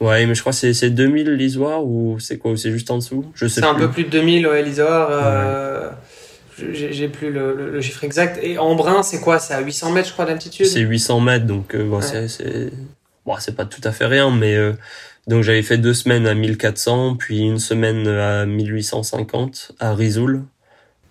Ouais, 0.00 0.26
mais 0.26 0.34
je 0.34 0.40
crois 0.40 0.52
que 0.52 0.58
c'est 0.58 0.74
c'est 0.74 0.90
2000 0.90 1.30
l'Isoire 1.30 1.84
ou 1.84 2.18
c'est 2.20 2.38
quoi? 2.38 2.56
C'est 2.56 2.70
juste 2.72 2.90
en 2.90 2.98
dessous? 2.98 3.24
Je 3.34 3.46
sais 3.46 3.60
C'est 3.60 3.66
un 3.66 3.74
peu 3.74 3.88
plus 3.90 4.04
de 4.04 4.08
2000, 4.10 4.46
ouais, 4.46 4.62
Lisor. 4.62 5.08
Euh, 5.10 5.90
j'ai, 6.72 7.08
plus 7.08 7.30
le, 7.30 7.54
le- 7.54 7.70
le 7.70 7.80
chiffre 7.80 8.04
exact. 8.04 8.38
Et 8.42 8.58
Embrun, 8.58 9.02
c'est 9.02 9.20
quoi? 9.20 9.38
C'est 9.38 9.54
à 9.54 9.60
800 9.60 9.92
mètres, 9.92 10.08
je 10.08 10.12
crois, 10.12 10.24
d'altitude? 10.26 10.66
C'est 10.66 10.80
800 10.80 11.20
mètres, 11.20 11.46
donc 11.46 11.74
euh, 11.74 11.84
bon, 11.84 11.96
Ouais. 11.96 12.02
c'est 12.02 12.28
c'est 12.28 12.70
bon, 13.26 13.34
c'est 13.38 13.56
pas 13.56 13.64
tout 13.64 13.80
à 13.84 13.92
fait 13.92 14.06
rien, 14.06 14.30
mais 14.30 14.54
euh, 14.54 14.72
donc 15.26 15.42
j'avais 15.42 15.62
fait 15.62 15.78
deux 15.78 15.94
semaines 15.94 16.26
à 16.26 16.34
1400, 16.34 17.16
puis 17.16 17.38
une 17.40 17.58
semaine 17.58 18.06
à 18.08 18.44
1850 18.46 19.72
à 19.80 19.94
Risoul, 19.94 20.42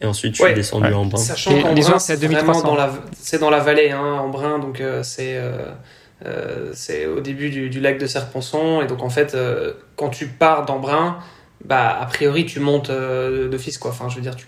et 0.02 0.06
ensuite 0.06 0.36
je 0.36 0.44
Ouais. 0.44 0.50
suis 0.50 0.56
descendu 0.56 0.88
Ouais. 0.88 0.94
en 0.94 1.06
bas. 1.06 1.18
Sachant 1.18 1.74
Lisor, 1.74 2.00
c'est 2.02 2.14
à 2.14 2.18
c'est 2.18 2.28
vraiment 2.28 2.54
2300. 2.54 2.68
dans 2.68 2.76
la, 2.76 2.94
c'est 3.18 3.40
dans 3.40 3.50
la 3.50 3.60
vallée, 3.60 3.92
hein, 3.92 4.20
Embrun, 4.20 4.60
donc 4.60 4.80
euh, 4.82 5.04
c'est, 5.04 5.38
euh, 5.38 5.66
euh, 6.26 6.70
c'est 6.74 7.06
au 7.08 7.20
début 7.20 7.50
du, 7.50 7.70
du 7.70 7.80
lac 7.80 7.98
de 7.98 8.06
Serponçon. 8.06 8.82
Et 8.82 8.88
donc, 8.88 9.02
en 9.02 9.10
fait, 9.10 9.34
euh, 9.34 9.74
quand 9.96 10.10
tu 10.10 10.28
pars 10.28 10.66
d'Embrun, 10.66 11.18
bah, 11.66 11.98
a 12.00 12.06
priori, 12.06 12.46
tu 12.46 12.60
montes 12.60 12.90
euh, 12.92 13.48
d'office, 13.50 13.78
quoi. 13.80 13.90
Enfin, 13.92 14.08
je 14.10 14.16
veux 14.16 14.22
dire, 14.22 14.36
tu- 14.36 14.46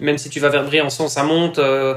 même 0.00 0.18
si 0.18 0.28
tu 0.30 0.40
vas 0.40 0.48
vers 0.48 0.64
Briançon, 0.64 1.08
ça 1.08 1.22
monte. 1.22 1.58
euh, 1.58 1.94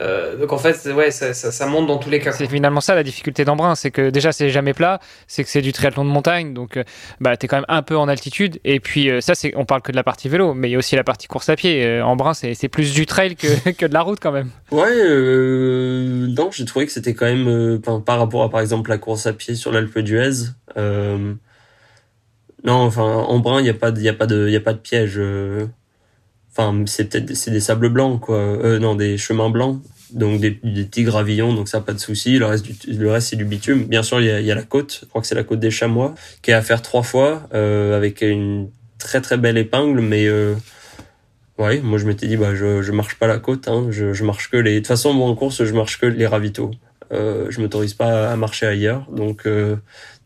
euh, 0.00 0.36
donc, 0.38 0.52
en 0.52 0.58
fait, 0.58 0.72
c'est- 0.72 0.90
ouais, 0.92 1.10
ça, 1.10 1.34
ça, 1.34 1.52
ça 1.52 1.66
monte 1.66 1.86
dans 1.86 1.98
tous 1.98 2.08
les 2.08 2.18
cas. 2.18 2.32
C'est 2.32 2.46
finalement 2.48 2.80
ça 2.80 2.94
la 2.94 3.02
difficulté 3.02 3.44
d'Embrun, 3.44 3.74
c'est 3.74 3.90
que 3.90 4.08
déjà 4.08 4.32
c'est 4.32 4.48
jamais 4.48 4.72
plat, 4.72 5.00
c'est 5.26 5.44
que 5.44 5.50
c'est 5.50 5.60
du 5.60 5.72
triathlon 5.72 6.04
de 6.06 6.10
montagne, 6.10 6.54
donc 6.54 6.78
euh, 6.78 6.84
bah 7.20 7.36
t'es 7.36 7.46
quand 7.46 7.56
même 7.58 7.66
un 7.68 7.82
peu 7.82 7.96
en 7.98 8.08
altitude. 8.08 8.58
Et 8.64 8.80
puis 8.80 9.10
ça 9.20 9.34
c'est, 9.34 9.52
on 9.54 9.66
parle 9.66 9.82
que 9.82 9.92
de 9.92 9.96
la 9.96 10.02
partie 10.02 10.30
vélo, 10.30 10.54
mais 10.54 10.70
il 10.70 10.72
y 10.72 10.74
a 10.76 10.78
aussi 10.78 10.96
la 10.96 11.04
partie 11.04 11.26
course 11.26 11.50
à 11.50 11.56
pied. 11.56 12.00
Embrun 12.00 12.32
c'est 12.32 12.54
c'est 12.54 12.68
plus 12.68 12.94
du 12.94 13.04
trail 13.04 13.36
que, 13.36 13.70
que 13.76 13.84
de 13.84 13.92
la 13.92 14.00
route 14.00 14.18
quand 14.18 14.32
même. 14.32 14.48
Ouais, 14.70 14.88
euh, 14.90 16.26
non, 16.36 16.50
j'ai 16.50 16.64
trouvé 16.64 16.86
que 16.86 16.92
c'était 16.92 17.12
quand 17.12 17.26
même 17.26 17.46
euh, 17.48 17.78
par, 17.78 18.02
par 18.02 18.18
rapport 18.18 18.42
à 18.44 18.50
par 18.50 18.60
exemple 18.62 18.88
la 18.88 18.96
course 18.96 19.26
à 19.26 19.34
pied 19.34 19.54
sur 19.54 19.72
l'Alpe 19.72 19.98
d'Huez. 19.98 20.46
Euh, 20.78 21.34
non, 22.64 22.74
enfin 22.74 23.02
en 23.02 23.38
brun, 23.40 23.60
il 23.60 23.66
y 23.66 23.70
a 23.70 23.74
pas 23.74 23.90
il 23.90 24.00
y 24.02 24.08
a 24.08 24.14
pas 24.14 24.26
de 24.26 24.46
il 24.48 24.52
y 24.52 24.56
a 24.56 24.60
pas 24.60 24.72
de 24.72 24.78
piège. 24.78 25.20
Enfin, 26.56 26.84
c'est 26.86 27.08
peut-être 27.08 27.34
c'est 27.34 27.50
des 27.50 27.60
sables 27.60 27.88
blancs 27.88 28.20
quoi. 28.20 28.36
Euh, 28.36 28.78
non, 28.78 28.94
des 28.94 29.16
chemins 29.18 29.50
blancs. 29.50 29.80
Donc 30.12 30.40
des, 30.40 30.50
des 30.62 30.84
petits 30.84 31.04
gravillons, 31.04 31.54
donc 31.54 31.68
ça 31.68 31.80
pas 31.80 31.94
de 31.94 31.98
souci. 31.98 32.38
Le 32.38 32.44
reste 32.44 32.66
du, 32.66 32.74
le 32.86 33.10
reste 33.10 33.28
c'est 33.30 33.36
du 33.36 33.46
bitume. 33.46 33.84
Bien 33.84 34.02
sûr, 34.02 34.20
il 34.20 34.26
y 34.26 34.30
a, 34.30 34.40
y 34.40 34.50
a 34.50 34.54
la 34.54 34.62
côte. 34.62 34.98
Je 35.02 35.06
crois 35.06 35.22
que 35.22 35.26
c'est 35.26 35.34
la 35.34 35.44
côte 35.44 35.60
des 35.60 35.70
Chamois 35.70 36.14
qui 36.42 36.50
est 36.50 36.54
à 36.54 36.62
faire 36.62 36.82
trois 36.82 37.02
fois 37.02 37.48
euh, 37.54 37.96
avec 37.96 38.20
une 38.20 38.68
très 38.98 39.22
très 39.22 39.38
belle 39.38 39.56
épingle, 39.56 40.00
mais 40.00 40.26
euh, 40.26 40.54
Ouais, 41.58 41.80
moi 41.80 41.98
je 41.98 42.06
m'étais 42.06 42.26
dit 42.26 42.36
bah 42.36 42.54
je 42.54 42.82
je 42.82 42.92
marche 42.92 43.16
pas 43.16 43.26
la 43.26 43.38
côte, 43.38 43.68
hein, 43.68 43.86
je 43.90 44.12
je 44.14 44.24
marche 44.24 44.50
que 44.50 44.56
les. 44.56 44.74
De 44.74 44.78
toute 44.78 44.88
façon 44.88 45.12
moi 45.12 45.28
en 45.28 45.34
course 45.34 45.64
je 45.64 45.72
marche 45.74 46.00
que 46.00 46.06
les 46.06 46.26
ravitaux. 46.26 46.70
Euh, 47.12 47.46
je 47.50 47.60
m'autorise 47.60 47.94
pas 47.94 48.30
à 48.30 48.36
marcher 48.36 48.66
ailleurs, 48.66 49.04
donc 49.10 49.46
euh, 49.46 49.76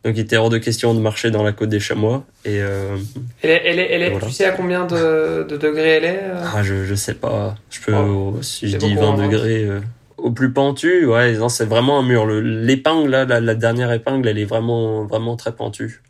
donc 0.05 0.15
il 0.15 0.19
était 0.21 0.37
hors 0.37 0.49
de 0.49 0.57
question 0.57 0.93
de 0.93 0.99
marcher 1.01 1.31
dans 1.31 1.43
la 1.43 1.51
côte 1.51 1.67
des 1.69 1.81
Chamois 1.81 2.23
et 2.45 2.61
euh, 2.61 2.95
Elle 3.41 3.49
est, 3.49 3.61
elle 3.65 3.79
est, 3.79 3.91
elle 3.91 4.03
est- 4.03 4.09
Voilà. 4.11 4.25
Tu 4.27 4.31
sais 4.31 4.45
à 4.45 4.51
combien 4.51 4.85
de, 4.85 5.43
de 5.49 5.57
degrés 5.57 5.89
elle 5.97 6.05
est 6.05 6.19
euh 6.23 6.43
ah 6.55 6.63
je 6.63 6.85
je 6.85 6.95
sais 6.95 7.15
pas, 7.15 7.55
je 7.69 7.81
peux 7.81 7.93
Oh, 7.93 8.37
si 8.41 8.69
je 8.69 8.77
dis 8.77 8.93
beaucoup 8.93 9.01
20 9.01 9.07
en 9.09 9.15
vente. 9.17 9.31
degrés 9.31 9.67
au 10.17 10.31
plus 10.31 10.53
pentu, 10.53 11.05
ouais 11.05 11.33
non 11.33 11.49
c'est 11.49 11.65
vraiment 11.65 11.99
un 11.99 12.03
mur. 12.03 12.25
Le- 12.25 12.39
L'épingle 12.41 13.09
là, 13.09 13.25
la, 13.25 13.41
la 13.41 13.55
dernière 13.55 13.91
épingle 13.91 14.27
elle 14.29 14.37
est 14.39 14.45
vraiment 14.45 15.03
vraiment 15.03 15.35
très 15.35 15.51
pentue. 15.53 16.01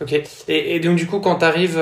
Ok. 0.00 0.12
Et, 0.48 0.74
et 0.76 0.80
donc, 0.80 0.96
du 0.96 1.06
coup, 1.06 1.20
quand 1.20 1.36
tu 1.36 1.44
arrives 1.44 1.80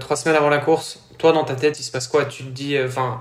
trois 0.00 0.16
semaines 0.16 0.36
avant 0.36 0.48
la 0.48 0.58
course, 0.58 1.00
toi, 1.18 1.32
dans 1.32 1.44
ta 1.44 1.54
tête, 1.54 1.78
il 1.78 1.82
se 1.84 1.92
passe 1.92 2.08
quoi? 2.08 2.24
Tu 2.24 2.42
te 2.44 2.50
dis, 2.50 2.76
enfin, 2.84 3.20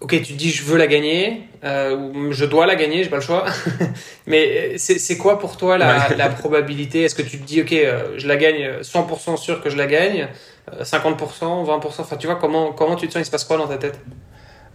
ok, 0.00 0.10
tu 0.22 0.32
te 0.32 0.38
dis, 0.38 0.50
je 0.50 0.62
veux 0.64 0.76
la 0.78 0.86
gagner, 0.86 1.42
euh, 1.64 1.96
ou 1.96 2.32
je 2.32 2.44
dois 2.44 2.66
la 2.66 2.74
gagner, 2.76 3.02
j'ai 3.04 3.10
pas 3.10 3.16
le 3.16 3.22
choix. 3.22 3.44
Mais 4.26 4.72
euh, 4.72 4.74
c'est 4.76 4.98
c'est 4.98 5.16
quoi 5.16 5.38
pour 5.38 5.56
toi 5.56 5.78
la, 5.78 6.08
Ouais. 6.08 6.16
la 6.16 6.28
probabilité? 6.40 7.02
Est-ce 7.02 7.14
que 7.14 7.22
tu 7.22 7.38
te 7.38 7.44
dis, 7.44 7.60
ok, 7.62 7.72
euh, 7.72 8.14
je 8.16 8.26
la 8.28 8.36
gagne, 8.36 8.62
euh, 8.62 8.82
100% 8.82 9.36
sûr 9.36 9.62
que 9.62 9.70
je 9.70 9.76
la 9.76 9.86
gagne, 9.86 10.28
euh, 10.72 10.84
50%, 10.84 11.64
20%, 11.64 12.00
enfin, 12.00 12.16
tu 12.16 12.26
vois, 12.26 12.36
comment, 12.36 12.72
comment 12.72 12.96
tu 12.96 13.08
te 13.08 13.12
sens? 13.12 13.22
Il 13.22 13.24
se 13.26 13.30
passe 13.30 13.44
quoi 13.44 13.56
dans 13.56 13.66
ta 13.68 13.78
tête? 13.78 13.98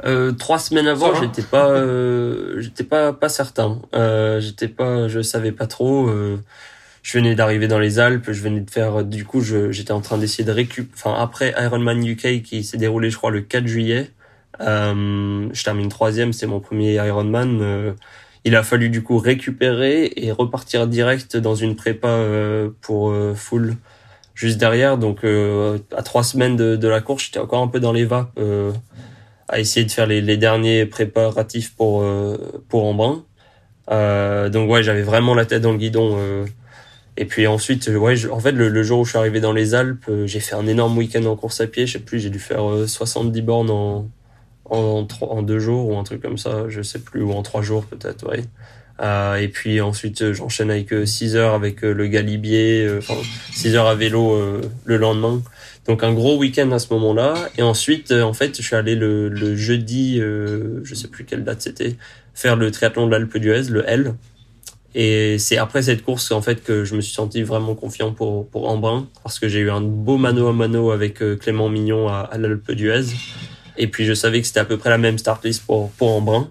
Euh, 0.05 0.33
trois 0.33 0.59
semaines 0.59 0.87
avant, 0.87 1.13
j'étais 1.15 1.43
pas, 1.43 1.69
euh, 1.69 2.59
j'étais 2.59 2.83
pas 2.83 3.13
pas 3.13 3.29
certain. 3.29 3.79
Euh, 3.95 4.41
j'étais 4.41 4.67
pas, 4.67 5.07
je 5.07 5.21
savais 5.21 5.51
pas 5.53 5.67
trop. 5.67 6.07
euh, 6.09 6.37
je 7.03 7.17
venais 7.17 7.35
d'arriver 7.35 7.67
dans 7.67 7.79
les 7.79 7.99
Alpes, 7.99 8.31
je 8.31 8.41
venais 8.41 8.61
de 8.61 8.69
faire, 8.69 9.03
du 9.03 9.25
coup, 9.25 9.41
je, 9.41 9.71
j'étais 9.71 9.91
en 9.91 9.99
train 10.01 10.17
d'essayer 10.17 10.43
de 10.45 10.51
récup. 10.51 10.89
Enfin, 10.95 11.13
après 11.21 11.53
Ironman 11.57 12.01
UK 12.05 12.41
qui 12.43 12.63
s'est 12.63 12.77
déroulé, 12.77 13.09
je 13.09 13.17
crois, 13.17 13.29
le 13.31 13.41
4 13.41 13.67
juillet. 13.67 14.09
Euh, 14.61 15.49
je 15.51 15.63
termine 15.63 15.89
troisième, 15.89 16.33
c'est 16.33 16.47
mon 16.47 16.59
premier 16.59 16.93
Ironman. 16.95 17.59
euh, 17.61 17.93
il 18.45 18.55
a 18.55 18.63
fallu 18.63 18.89
du 18.89 19.03
coup 19.03 19.17
récupérer 19.17 20.11
et 20.17 20.31
repartir 20.31 20.87
direct 20.87 21.37
dans 21.37 21.55
une 21.55 21.75
prépa 21.75 22.07
euh, 22.09 22.69
pour 22.81 23.09
euh, 23.11 23.33
full 23.35 23.77
juste 24.35 24.57
derrière. 24.59 24.97
Donc 24.97 25.23
euh, 25.23 25.79
à 25.95 26.03
trois 26.03 26.23
semaines 26.23 26.55
de, 26.57 26.75
de 26.75 26.87
la 26.87 27.01
course, 27.01 27.25
j'étais 27.25 27.39
encore 27.39 27.61
un 27.61 27.67
peu 27.67 27.79
dans 27.79 27.93
les 27.93 28.05
vapes. 28.05 28.31
euh, 28.39 28.71
à 29.49 29.59
essayer 29.59 29.85
de 29.85 29.91
faire 29.91 30.07
les, 30.07 30.21
les 30.21 30.37
derniers 30.37 30.85
préparatifs 30.85 31.75
pour 31.75 32.01
euh, 32.03 32.37
pour 32.69 32.85
Embrun. 32.85 33.25
Euh, 33.91 34.49
donc 34.49 34.69
ouais, 34.71 34.83
j'avais 34.83 35.01
vraiment 35.03 35.35
la 35.35 35.45
tête 35.45 35.61
dans 35.61 35.71
le 35.73 35.77
guidon. 35.77 36.15
euh. 36.17 36.45
Et 37.17 37.25
puis 37.25 37.47
ensuite, 37.47 37.87
ouais, 37.89 38.15
en 38.31 38.39
fait, 38.39 38.51
le, 38.53 38.83
jour 38.83 39.01
où 39.01 39.05
je 39.05 39.11
suis 39.11 39.19
arrivé 39.19 39.39
dans 39.39 39.53
les 39.53 39.75
Alpes, 39.75 40.09
j'ai 40.25 40.39
fait 40.39 40.55
un 40.55 40.65
énorme 40.67 40.97
week-end 40.97 41.23
en 41.25 41.35
course 41.35 41.61
à 41.61 41.67
pied. 41.67 41.85
Je 41.87 41.93
sais 41.93 41.99
plus, 41.99 42.19
j'ai 42.19 42.31
dû 42.31 42.39
faire 42.39 42.63
70 42.87 43.41
bornes 43.43 43.69
en, 43.69 44.09
en, 44.65 45.07
en, 45.21 45.41
deux 45.41 45.59
jours 45.59 45.89
ou 45.89 45.97
un 45.97 46.03
truc 46.03 46.21
comme 46.21 46.37
ça, 46.37 46.65
je 46.69 46.81
sais 46.81 46.99
plus, 46.99 47.21
ou 47.21 47.31
en 47.33 47.43
trois 47.43 47.61
jours 47.61 47.85
peut-être, 47.85 48.27
ouais. 48.29 48.43
Euh, 48.99 49.35
et 49.35 49.47
puis 49.47 49.81
ensuite, 49.81 50.21
euh, 50.21 50.33
j'enchaîne 50.33 50.69
avec 50.69 50.93
6 51.05 51.35
euh, 51.35 51.39
heures 51.39 51.53
avec 51.55 51.81
le 51.81 52.07
Galibier, 52.07 52.89
enfin 52.97 53.15
6 53.51 53.75
heures 53.75 53.87
à 53.87 53.95
vélo 53.95 54.39
le 54.85 54.97
lendemain. 54.97 55.41
Donc 55.87 56.03
un 56.03 56.13
gros 56.13 56.37
week-end 56.37 56.71
à 56.71 56.79
ce 56.79 56.93
moment-là. 56.93 57.33
Et 57.57 57.63
ensuite, 57.63 58.11
en 58.11 58.33
fait, 58.33 58.55
je 58.57 58.61
suis 58.61 58.75
allé 58.75 58.95
le, 58.95 59.29
le 59.29 59.55
jeudi, 59.55 60.17
je 60.19 60.95
sais 60.95 61.07
plus 61.07 61.25
quelle 61.25 61.43
date 61.43 61.61
c'était, 61.61 61.95
faire 62.33 62.55
le 62.55 62.71
triathlon 62.71 63.07
de 63.07 63.11
l'Alpe 63.11 63.37
d'Huez, 63.37 63.63
le 63.69 63.87
L. 63.87 64.15
Et 64.95 65.39
c'est 65.39 65.57
après 65.57 65.81
cette 65.81 66.03
course 66.03 66.31
en 66.31 66.43
fait 66.43 66.63
que 66.63 66.85
je 66.85 66.93
me 66.93 67.01
suis 67.01 67.15
senti 67.15 67.41
vraiment 67.41 67.73
confiant 67.73 68.11
pour 68.11 68.47
pour 68.47 68.69
Embrun 68.69 69.07
parce 69.23 69.39
que 69.39 69.47
j'ai 69.47 69.57
eu 69.57 69.71
un 69.71 69.81
beau 69.81 70.17
mano 70.17 70.47
à 70.49 70.53
mano 70.53 70.91
avec 70.91 71.17
Clément 71.39 71.67
Mignon 71.67 72.09
à, 72.09 72.19
à 72.19 72.37
l'Alpe 72.37 72.71
d'Huez. 72.73 73.05
Et 73.77 73.87
puis 73.87 74.05
je 74.05 74.13
savais 74.13 74.41
que 74.41 74.47
c'était 74.47 74.59
à 74.59 74.65
peu 74.65 74.77
près 74.77 74.89
la 74.89 74.97
même 74.97 75.17
start 75.17 75.43
list 75.45 75.65
pour 75.65 75.89
pour 75.91 76.15
Embrun 76.15 76.49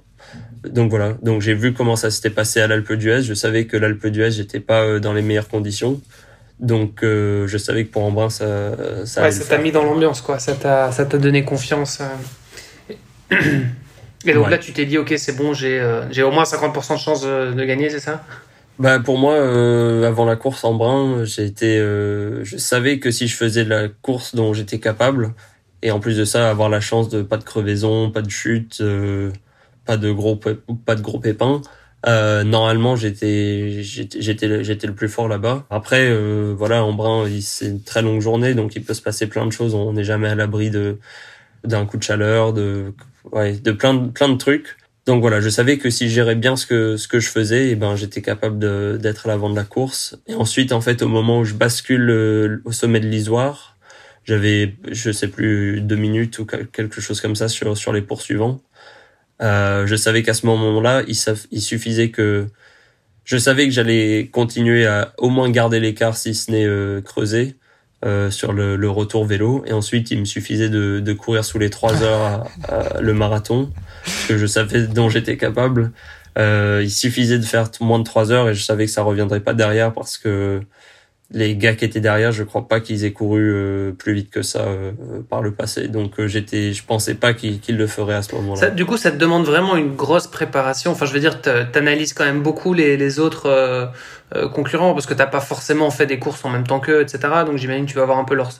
donc 0.68 0.90
voilà, 0.90 1.14
donc 1.22 1.40
j'ai 1.40 1.54
vu 1.54 1.72
comment 1.72 1.96
ça 1.96 2.10
s'était 2.10 2.30
passé 2.30 2.60
à 2.60 2.66
l'Alpe 2.66 2.92
d'Huez. 2.92 3.22
Je 3.22 3.34
savais 3.34 3.66
que 3.66 3.76
l'Alpe 3.76 4.06
d'Huez 4.06 4.38
n'était 4.38 4.60
pas 4.60 4.82
euh, 4.82 5.00
dans 5.00 5.12
les 5.12 5.22
meilleures 5.22 5.48
conditions. 5.48 6.00
Donc 6.60 7.02
euh, 7.02 7.48
je 7.48 7.58
savais 7.58 7.84
que 7.84 7.90
pour 7.90 8.04
Embrun, 8.04 8.30
ça, 8.30 9.04
ça 9.04 9.22
ouais, 9.22 9.32
ça 9.32 9.44
t'a 9.44 9.58
mis 9.58 9.72
dans 9.72 9.82
l'ambiance, 9.82 10.20
quoi. 10.20 10.38
Ça 10.38 10.54
t'a, 10.54 10.92
ça 10.92 11.04
t'a 11.04 11.18
donné 11.18 11.44
confiance. 11.44 12.00
Euh. 12.00 13.36
Et 14.24 14.34
donc 14.34 14.50
là, 14.50 14.58
tu 14.58 14.72
t'es 14.72 14.86
dit, 14.86 14.98
ok, 14.98 15.12
c'est 15.16 15.36
bon, 15.36 15.52
j'ai, 15.52 15.84
j'ai 16.12 16.22
au 16.22 16.30
moins 16.30 16.44
50% 16.44 16.92
de 16.92 16.98
chance 17.00 17.22
de, 17.22 17.64
gagner, 17.64 17.90
c'est 17.90 17.98
ça? 17.98 18.22
Bah 18.78 19.00
pour 19.00 19.18
moi, 19.18 19.34
avant 20.06 20.24
la 20.24 20.36
course 20.36 20.62
en 20.62 20.74
brun, 20.74 21.24
été, 21.24 21.78
je 21.78 22.56
savais 22.56 23.00
que 23.00 23.10
si 23.10 23.26
je 23.26 23.34
faisais 23.34 23.64
de 23.64 23.68
la 23.68 23.88
course 23.88 24.36
dont 24.36 24.54
j'étais 24.54 24.78
capable, 24.78 25.34
et 25.82 25.90
en 25.90 26.00
plus 26.00 26.16
de 26.16 26.24
ça, 26.24 26.50
avoir 26.50 26.68
la 26.68 26.80
chance 26.80 27.08
de 27.08 27.22
pas 27.22 27.36
de 27.36 27.44
crevaison, 27.44 28.10
pas 28.10 28.22
de 28.22 28.30
chute, 28.30 28.82
pas 29.84 29.96
de 29.96 30.10
gros 30.10 30.36
pas 30.36 30.94
de 30.94 31.00
gros 31.02 31.18
pépins. 31.18 31.62
Euh, 32.06 32.42
normalement, 32.42 32.96
j'étais 32.96 33.82
j'étais 33.82 34.64
j'étais 34.64 34.86
le 34.86 34.94
plus 34.94 35.08
fort 35.08 35.28
là-bas. 35.28 35.66
Après, 35.70 36.08
euh, 36.08 36.52
voilà, 36.56 36.84
en 36.84 36.92
brun, 36.92 37.28
c'est 37.40 37.66
une 37.66 37.82
très 37.82 38.02
longue 38.02 38.20
journée, 38.20 38.54
donc 38.54 38.74
il 38.74 38.82
peut 38.82 38.94
se 38.94 39.02
passer 39.02 39.28
plein 39.28 39.46
de 39.46 39.52
choses. 39.52 39.74
On 39.74 39.92
n'est 39.92 40.04
jamais 40.04 40.28
à 40.28 40.34
l'abri 40.34 40.70
de 40.70 40.98
d'un 41.64 41.86
coup 41.86 41.96
de 41.98 42.02
chaleur, 42.02 42.52
de 42.52 42.92
ouais, 43.30 43.52
de 43.52 43.72
plein 43.72 43.94
de 43.94 44.10
plein 44.10 44.28
de 44.28 44.36
trucs. 44.36 44.76
Donc 45.06 45.20
voilà, 45.20 45.40
je 45.40 45.48
savais 45.48 45.78
que 45.78 45.90
si 45.90 46.08
je 46.08 46.14
gérais 46.14 46.34
bien 46.36 46.56
ce 46.56 46.66
que 46.66 46.96
ce 46.96 47.06
que 47.08 47.20
je 47.20 47.28
faisais, 47.28 47.68
et 47.68 47.70
eh 47.72 47.76
ben 47.76 47.94
j'étais 47.96 48.22
capable 48.22 48.58
d'être 48.98 49.26
à 49.26 49.28
l'avant 49.28 49.50
de 49.50 49.56
la 49.56 49.64
course. 49.64 50.16
Et 50.26 50.34
ensuite, 50.34 50.72
en 50.72 50.80
fait, 50.80 51.02
au 51.02 51.08
moment 51.08 51.40
où 51.40 51.44
je 51.44 51.54
bascule 51.54 52.10
euh, 52.10 52.62
au 52.64 52.72
sommet 52.72 53.00
de 53.00 53.06
l'Isoire, 53.06 53.71
j'avais 54.24 54.74
je 54.90 55.10
sais 55.10 55.28
plus 55.28 55.80
deux 55.80 55.96
minutes 55.96 56.38
ou 56.38 56.46
quelque 56.46 57.00
chose 57.00 57.20
comme 57.20 57.36
ça 57.36 57.48
sur 57.48 57.76
sur 57.76 57.92
les 57.92 58.02
poursuivants. 58.02 58.60
Euh, 59.40 59.86
je 59.86 59.96
savais 59.96 60.22
qu'à 60.22 60.34
ce 60.34 60.46
moment-là, 60.46 61.02
il, 61.08 61.60
suffisait 61.60 62.10
que 62.10 62.46
je 63.24 63.36
savais 63.36 63.66
que 63.66 63.72
j'allais 63.72 64.28
continuer 64.30 64.86
à 64.86 65.12
au 65.18 65.30
moins 65.30 65.50
garder 65.50 65.80
l'écart 65.80 66.16
si 66.16 66.34
ce 66.34 66.50
n'est 66.50 66.64
euh, 66.64 67.00
creuser 67.00 67.56
euh, 68.04 68.30
sur 68.30 68.52
le, 68.52 68.76
le, 68.76 68.90
retour 68.90 69.24
vélo. 69.24 69.64
Et 69.66 69.72
ensuite, 69.72 70.10
il 70.10 70.20
me 70.20 70.24
suffisait 70.24 70.68
de, 70.68 71.00
de 71.00 71.12
courir 71.12 71.44
sous 71.44 71.58
les 71.58 71.70
trois 71.70 72.02
heures 72.02 72.46
à, 72.68 73.00
le 73.00 73.14
marathon, 73.14 73.70
que 74.28 74.38
je 74.38 74.46
savais 74.46 74.86
dont 74.86 75.08
j'étais 75.08 75.36
capable. 75.36 75.92
Euh, 76.38 76.80
il 76.82 76.90
suffisait 76.90 77.38
de 77.38 77.44
faire 77.44 77.70
moins 77.80 77.98
de 77.98 78.04
trois 78.04 78.32
heures 78.32 78.48
et 78.48 78.54
je 78.54 78.62
savais 78.62 78.86
que 78.86 78.90
ça 78.90 79.02
reviendrait 79.02 79.40
pas 79.40 79.54
derrière 79.54 79.92
parce 79.92 80.16
que 80.16 80.62
les 81.34 81.56
gars 81.56 81.74
qui 81.74 81.84
étaient 81.84 82.00
derrière, 82.00 82.32
je 82.32 82.42
crois 82.42 82.68
pas 82.68 82.80
qu'ils 82.80 83.04
aient 83.04 83.12
couru 83.12 83.50
euh, 83.52 83.92
plus 83.92 84.12
vite 84.12 84.30
que 84.30 84.42
ça 84.42 84.60
euh, 84.60 84.92
par 85.28 85.42
le 85.42 85.52
passé. 85.52 85.88
Donc 85.88 86.20
euh, 86.20 86.26
j'étais, 86.26 86.72
je 86.72 86.84
pensais 86.84 87.14
pas 87.14 87.32
qu'ils 87.32 87.76
le 87.76 87.86
feraient 87.86 88.14
à 88.14 88.22
ce 88.22 88.34
moment-là. 88.34 88.70
Du 88.70 88.84
coup, 88.84 88.96
ça 88.96 89.10
te 89.10 89.16
demande 89.16 89.44
vraiment 89.44 89.76
une 89.76 89.94
grosse 89.94 90.26
préparation. 90.26 90.92
Enfin, 90.92 91.06
je 91.06 91.12
veux 91.12 91.20
dire, 91.20 91.40
t'analyses 91.40 92.12
quand 92.12 92.24
même 92.24 92.42
beaucoup 92.42 92.74
les, 92.74 92.96
les 92.96 93.18
autres 93.18 93.90
concurrents 94.54 94.94
parce 94.94 95.06
que 95.06 95.14
t'as 95.14 95.26
pas 95.26 95.40
forcément 95.40 95.90
fait 95.90 96.06
des 96.06 96.18
courses 96.18 96.44
en 96.44 96.50
même 96.50 96.66
temps 96.66 96.80
qu'eux, 96.80 97.02
etc. 97.02 97.20
Donc 97.46 97.58
j'imagine 97.58 97.86
tu 97.86 97.94
vas 97.96 98.02
avoir 98.02 98.18
un 98.18 98.24
peu 98.24 98.34
leur. 98.34 98.50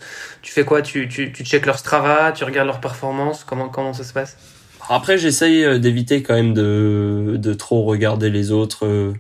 Tu 0.42 0.52
fais 0.52 0.64
quoi? 0.64 0.82
Tu 0.82 1.08
tu 1.08 1.32
tu 1.32 1.44
checkes 1.44 1.66
leur 1.66 1.78
Strava, 1.78 2.32
tu 2.32 2.44
regardes 2.44 2.66
leurs 2.66 2.80
performances. 2.80 3.44
Comment 3.44 3.68
comment 3.68 3.92
ça 3.92 4.04
se 4.04 4.12
passe? 4.12 4.36
Après, 4.88 5.16
j'essaye 5.16 5.78
d'éviter 5.80 6.22
quand 6.22 6.34
même 6.34 6.54
de 6.54 7.36
de 7.38 7.54
trop 7.54 7.84
regarder 7.84 8.30
les 8.30 8.50
autres 8.50 9.14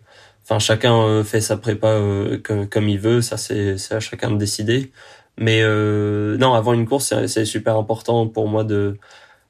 Chacun 0.58 0.94
euh, 1.02 1.24
fait 1.24 1.40
sa 1.40 1.56
prépa 1.56 1.88
euh, 1.88 2.38
comme, 2.38 2.88
il 2.88 2.98
veut, 2.98 3.22
ça 3.22 3.36
c'est 3.36 3.76
à 3.90 4.00
chacun 4.00 4.30
de 4.30 4.36
décider. 4.36 4.92
Mais 5.38 5.60
euh, 5.62 6.36
non, 6.36 6.54
avant 6.54 6.74
une 6.74 6.86
course, 6.86 7.14
c'est 7.26 7.44
super 7.44 7.76
important 7.76 8.26
pour 8.26 8.48
moi 8.48 8.64
de 8.64 8.98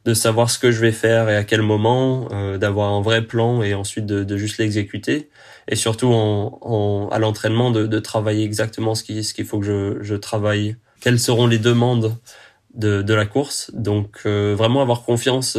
de 0.04 0.14
savoir 0.14 0.50
ce 0.50 0.58
que 0.58 0.72
je 0.72 0.80
vais 0.80 0.90
faire 0.90 1.28
et 1.30 1.36
à 1.36 1.44
quel 1.44 1.62
moment, 1.62 2.28
d'avoir 2.58 2.92
un 2.92 3.00
vrai 3.02 3.22
plan 3.22 3.62
et 3.62 3.72
ensuite 3.72 4.04
de, 4.04 4.36
juste 4.36 4.58
l'exécuter. 4.58 5.30
Et 5.68 5.76
surtout 5.76 6.08
en, 6.08 7.08
à 7.12 7.20
l'entraînement 7.20 7.70
de, 7.70 7.98
travailler 8.00 8.44
exactement 8.44 8.96
ce 8.96 9.04
qu'il 9.04 9.24
ce 9.24 9.32
qu'il 9.32 9.44
faut 9.44 9.60
que 9.60 10.00
je, 10.02 10.14
travaille. 10.16 10.76
Quelles 11.00 11.20
seront 11.20 11.46
les 11.46 11.60
demandes 11.60 12.16
de, 12.74 13.02
de 13.02 13.14
la 13.14 13.26
course? 13.26 13.70
Donc 13.74 14.26
vraiment 14.26 14.82
avoir 14.82 15.04
confiance 15.04 15.56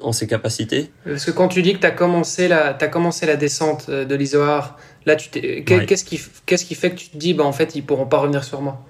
en 0.00 0.12
ses 0.12 0.26
capacités. 0.26 0.90
Parce 1.04 1.24
que 1.24 1.30
quand 1.30 1.48
tu 1.48 1.62
dis 1.62 1.74
que 1.74 1.78
tu 1.78 1.86
as 1.86 1.90
commencé 1.90 2.48
la, 2.48 2.76
as 2.78 2.88
commencé 2.88 3.26
la 3.26 3.36
descente 3.36 3.86
euh, 3.88 4.04
de 4.04 4.14
l'Isoar, 4.14 4.78
là, 5.06 5.16
tu 5.16 5.30
qu'est-ce 5.30 6.04
qui, 6.04 6.20
qu'est-ce 6.46 6.64
qui 6.64 6.74
fait 6.74 6.90
que 6.90 6.96
tu 6.96 7.08
te 7.08 7.16
dis, 7.16 7.34
bah, 7.34 7.44
en 7.44 7.52
fait, 7.52 7.74
ils 7.74 7.84
pourront 7.84 8.06
pas 8.06 8.18
revenir 8.18 8.44
sur 8.44 8.60
moi? 8.60 8.84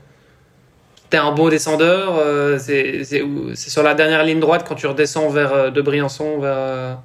T'es 1.11 1.17
un 1.17 1.33
bon 1.33 1.49
descendeur, 1.49 2.17
euh, 2.19 2.59
c'est 2.59 3.55
sur 3.57 3.83
la 3.83 3.95
dernière 3.95 4.25
ligne 4.25 4.41
droite 4.41 4.67
quand 4.69 4.75
tu 4.75 4.87
redescends 4.87 5.31
vers 5.31 5.53
euh, 5.53 5.71
de 5.71 5.81
Briançon 5.81 6.39
vers, 6.39 6.99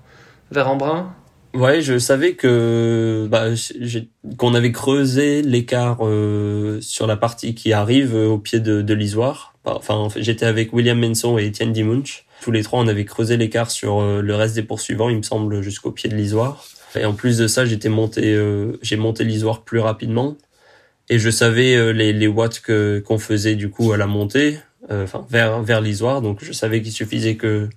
vers 0.51 0.69
Embrun? 0.69 1.13
Ouais, 1.53 1.81
je 1.81 1.99
savais 1.99 2.33
que 2.33 3.27
bah, 3.29 3.49
qu'on 4.37 4.55
avait 4.55 4.71
creusé 4.71 5.41
l'écart 5.43 5.99
sur 6.81 7.07
la 7.07 7.15
partie 7.15 7.53
qui 7.53 7.73
arrive 7.73 8.15
au 8.15 8.39
pied 8.39 8.59
de, 8.59 8.81
de 8.81 8.93
l'Isoire. 8.93 9.53
Enfin, 9.65 10.07
j'étais 10.17 10.45
avec 10.45 10.73
William 10.73 10.99
Menson 10.99 11.37
et 11.37 11.47
Etienne 11.47 11.71
Dimunch 11.71 12.25
tous 12.43 12.51
les 12.51 12.63
trois, 12.63 12.79
on 12.79 12.87
avait 12.87 13.05
creusé 13.05 13.37
l'écart 13.37 13.71
sur 13.71 14.01
euh, 14.01 14.21
le 14.21 14.35
reste 14.35 14.55
des 14.55 14.63
poursuivants, 14.63 15.09
il 15.09 15.17
me 15.17 15.23
semble, 15.23 15.61
jusqu'au 15.61 15.91
pied 15.91 16.09
de 16.09 16.15
l'isoire. 16.15 16.65
Et 16.95 17.05
en 17.05 17.13
plus 17.13 17.37
de 17.37 17.47
ça, 17.47 17.65
j'étais 17.65 17.89
monté, 17.89 18.35
euh, 18.35 18.77
j'ai 18.81 18.97
monté 18.97 19.23
l'isoire 19.23 19.61
plus 19.61 19.79
rapidement. 19.79 20.35
Et 21.09 21.19
je 21.19 21.29
savais 21.29 21.75
euh, 21.75 21.91
les, 21.91 22.11
les 22.11 22.27
watts 22.27 22.59
que 22.59 23.01
qu'on 23.05 23.17
faisait 23.17 23.55
du 23.55 23.69
coup 23.69 23.93
à 23.93 23.97
la 23.97 24.07
montée, 24.07 24.59
enfin 24.89 25.25
vers 25.29 25.61
vers 25.63 25.81
l'isoire. 25.81 26.21
Donc 26.21 26.43
je 26.43 26.51
savais 26.51 26.81
qu'il 26.81 26.91
suffisait 26.91 27.35
que 27.35 27.69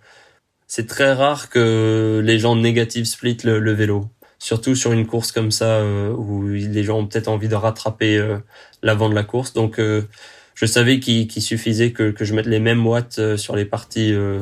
c'est 0.67 0.87
très 0.87 1.13
rare 1.13 1.49
que 1.49 2.21
les 2.25 2.39
gens 2.39 2.57
négatifs 2.57 3.07
split 3.07 3.39
le, 3.45 3.59
le 3.59 3.73
vélo. 3.73 4.09
Surtout 4.39 4.75
sur 4.75 4.93
une 4.93 5.07
course 5.07 5.33
comme 5.33 5.51
ça 5.51 5.83
où 5.85 6.47
les 6.49 6.85
gens 6.85 6.99
ont 6.99 7.07
peut-être 7.07 7.29
envie 7.29 7.49
de 7.49 7.55
rattraper 7.55 8.23
l'avant 8.83 9.09
de 9.09 9.15
la 9.15 9.25
course. 9.25 9.55
Donc 9.55 9.81
je 10.57 10.65
savais 10.65 11.01
qu'il 11.01 11.43
suffisait 11.43 11.93
que, 11.93 12.11
que 12.11 12.25
je 12.25 12.35
mette 12.35 12.47
les 12.47 12.61
mêmes 12.61 12.85
watts 12.87 13.19
euh, 13.19 13.37
sur 13.37 13.55
les 13.55 13.67
parties 13.67 14.15
euh, 14.15 14.41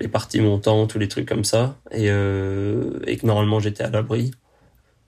les 0.00 0.06
parties 0.08 0.40
montantes 0.40 0.94
ou 0.94 0.98
les 1.00 1.08
trucs 1.08 1.28
comme 1.28 1.42
ça. 1.44 1.76
Et, 1.90 2.08
euh, 2.08 3.00
et 3.06 3.16
que 3.16 3.26
normalement 3.26 3.58
j'étais 3.58 3.82
à 3.82 3.90
l'abri. 3.90 4.30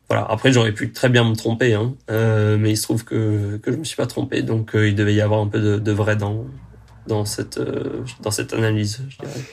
Voilà. 0.09 0.27
Après 0.29 0.53
j'aurais 0.53 0.73
pu 0.73 0.91
très 0.93 1.09
bien 1.11 1.23
me 1.23 1.37
tromper 1.37 1.75
hein, 1.75 1.95
euh, 2.11 2.59
mais 2.59 2.71
il 2.73 2.77
se 2.77 2.83
trouve 2.83 3.05
que 3.05 3.59
que 3.59 3.71
je 3.71 3.77
me 3.77 3.85
suis 3.85 3.97
pas 3.97 4.07
trompé. 4.09 4.43
Donc 4.43 4.75
euh, 4.75 4.89
il 4.89 4.97
devait 4.97 5.15
y 5.15 5.21
avoir 5.21 5.41
un 5.41 5.47
peu 5.47 5.61
de, 5.61 5.79
de 5.79 5.93
vrai 5.93 6.17
dans 6.17 6.45
dans 7.09 7.25
cette 7.25 7.61
dans 8.21 8.31
cette 8.31 8.53
analyse 8.53 9.01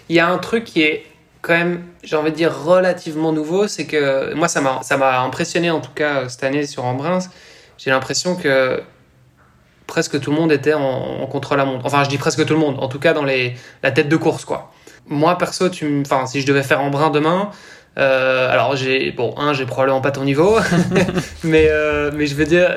il 0.09 0.15
y 0.15 0.19
a 0.19 0.27
un 0.27 0.37
truc 0.37 0.65
qui 0.65 0.83
est 0.83 1.05
quand 1.41 1.53
même 1.53 1.83
j'ai 2.03 2.15
envie 2.15 2.31
de 2.31 2.35
dire 2.35 2.55
relativement 2.55 3.31
nouveau 3.31 3.67
c'est 3.67 3.85
que 3.85 4.33
moi 4.35 4.47
ça 4.47 4.61
m'a 4.61 5.19
impressionné 5.21 5.71
en 5.71 5.79
tout 5.79 5.93
cas 5.95 6.29
cette 6.29 6.43
année 6.43 6.67
sur 6.67 6.85
Embrun 6.85 7.19
j'ai 7.77 7.89
l'impression 7.89 8.35
que 8.35 8.81
presque 9.87 10.19
tout 10.19 10.31
le 10.31 10.37
monde 10.37 10.51
était 10.51 10.73
en, 10.73 11.25
contrôle 11.27 11.59
à 11.59 11.65
montre. 11.65 11.85
Enfin, 11.85 12.03
je 12.03 12.09
dis 12.09 12.17
presque 12.17 12.45
tout 12.45 12.53
le 12.53 12.59
monde, 12.59 12.77
en 12.79 12.87
tout 12.87 12.99
cas 12.99 13.13
dans 13.13 13.23
les, 13.23 13.55
la 13.83 13.91
tête 13.91 14.09
de 14.09 14.17
course, 14.17 14.45
quoi. 14.45 14.71
Moi, 15.07 15.37
perso, 15.37 15.69
tu 15.69 16.03
si 16.25 16.41
je 16.41 16.47
devais 16.47 16.63
faire 16.63 16.81
en 16.81 16.89
brin 16.89 17.11
demain, 17.11 17.51
euh, 17.97 18.51
alors 18.51 18.75
j'ai, 18.75 19.11
bon, 19.11 19.35
un, 19.37 19.53
j'ai 19.53 19.65
probablement 19.65 20.01
pas 20.01 20.11
ton 20.11 20.23
niveau, 20.23 20.57
mais, 21.43 21.67
euh, 21.69 22.11
mais 22.13 22.25
je 22.25 22.35
veux 22.35 22.45
dire, 22.45 22.75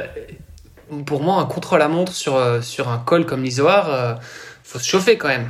pour 1.06 1.22
moi, 1.22 1.40
un 1.40 1.46
contrôle 1.46 1.80
à 1.80 1.88
montre 1.88 2.12
sur, 2.12 2.36
euh, 2.36 2.60
sur 2.60 2.88
un 2.88 2.98
col 2.98 3.24
comme 3.24 3.42
l'Isoar, 3.42 3.88
euh, 3.90 4.14
faut 4.68 4.78
se 4.78 4.86
chauffer 4.86 5.16
quand 5.16 5.28
même. 5.28 5.46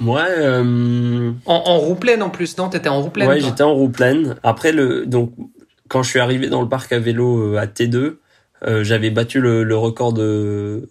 Ouais. 0.00 0.22
Euh... 0.28 1.32
En, 1.44 1.54
en, 1.54 1.78
roue 1.78 1.94
pleine 1.94 2.22
en 2.22 2.30
plus, 2.30 2.56
non? 2.56 2.70
T'étais 2.70 2.88
en 2.88 3.02
roue 3.02 3.10
pleine 3.10 3.28
Ouais, 3.28 3.40
j'étais 3.40 3.62
en 3.62 3.74
roue 3.74 3.90
pleine. 3.90 4.36
Après, 4.42 4.72
le, 4.72 5.04
donc, 5.04 5.34
quand 5.88 6.02
je 6.02 6.08
suis 6.08 6.20
arrivé 6.20 6.48
dans 6.48 6.62
le 6.62 6.68
parc 6.68 6.90
à 6.92 6.98
vélo 6.98 7.56
à 7.56 7.66
T2, 7.66 8.14
euh, 8.64 8.84
j'avais 8.84 9.10
battu 9.10 9.40
le, 9.40 9.62
le, 9.64 9.76
record 9.76 10.14
de, 10.14 10.88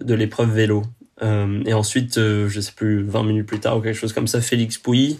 de 0.00 0.14
l'épreuve 0.14 0.52
vélo. 0.52 0.82
Euh, 1.22 1.62
et 1.66 1.74
ensuite, 1.74 2.18
euh, 2.18 2.48
je 2.48 2.60
sais 2.60 2.72
plus, 2.72 3.02
20 3.02 3.24
minutes 3.24 3.46
plus 3.46 3.60
tard 3.60 3.78
ou 3.78 3.80
quelque 3.80 3.98
chose 3.98 4.12
comme 4.12 4.28
ça, 4.28 4.40
Félix 4.40 4.78
Pouilly 4.78 5.18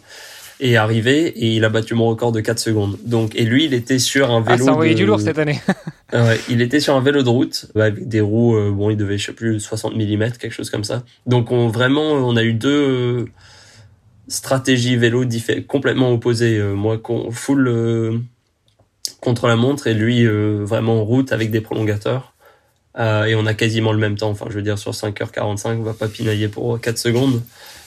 est 0.61 0.76
arrivé 0.76 1.26
et 1.28 1.54
il 1.56 1.64
a 1.64 1.68
battu 1.68 1.94
mon 1.94 2.08
record 2.08 2.32
de 2.32 2.40
4 2.40 2.58
secondes. 2.58 2.98
Donc, 3.04 3.34
et 3.36 3.44
lui, 3.44 3.64
il 3.64 3.74
était 3.74 3.98
sur 3.98 4.30
un 4.30 4.42
Ah, 4.46 4.52
vélo. 4.52 4.64
ça 4.64 4.70
a 4.70 4.74
envoyé 4.74 4.92
de- 4.94 4.98
du 4.98 5.06
lourd 5.06 5.20
cette 5.20 5.38
année. 5.38 5.61
Ah 6.12 6.24
ouais, 6.26 6.40
il 6.48 6.61
était 6.61 6.80
sur 6.80 6.94
un 6.96 7.00
vélo 7.00 7.22
de 7.22 7.28
route 7.28 7.66
avec 7.74 8.08
des 8.08 8.20
roues, 8.20 8.56
euh, 8.56 8.70
bon, 8.70 8.90
il 8.90 8.96
devait, 8.96 9.18
je 9.18 9.26
sais 9.26 9.32
plus, 9.32 9.61
60 9.61 9.94
mm, 9.96 10.32
quelque 10.38 10.52
chose 10.52 10.70
comme 10.70 10.84
ça. 10.84 11.02
Donc, 11.26 11.50
on 11.52 11.68
vraiment, 11.68 12.12
on 12.12 12.36
a 12.36 12.42
eu 12.42 12.52
deux 12.52 12.68
euh, 12.70 13.24
stratégies 14.28 14.96
vélo 14.96 15.24
complètement 15.66 16.12
opposées. 16.12 16.58
Euh, 16.58 16.74
moi, 16.74 16.98
con- 16.98 17.30
full 17.30 17.68
euh, 17.68 18.18
contre 19.20 19.46
la 19.48 19.56
montre 19.56 19.86
et 19.86 19.94
lui, 19.94 20.26
vraiment 20.26 21.00
en 21.00 21.04
route 21.04 21.32
avec 21.32 21.50
des 21.50 21.61
prolongateurs. 21.61 22.32
Et 22.98 23.34
on 23.34 23.46
a 23.46 23.54
quasiment 23.54 23.92
le 23.92 23.98
même 23.98 24.16
temps. 24.16 24.30
Enfin, 24.30 24.46
je 24.50 24.54
veux 24.54 24.62
dire, 24.62 24.78
sur 24.78 24.92
5h45, 24.92 25.76
on 25.78 25.82
va 25.82 25.94
pas 25.94 26.08
pinailler 26.08 26.48
pour 26.48 26.78
4 26.80 26.98
secondes. 26.98 27.42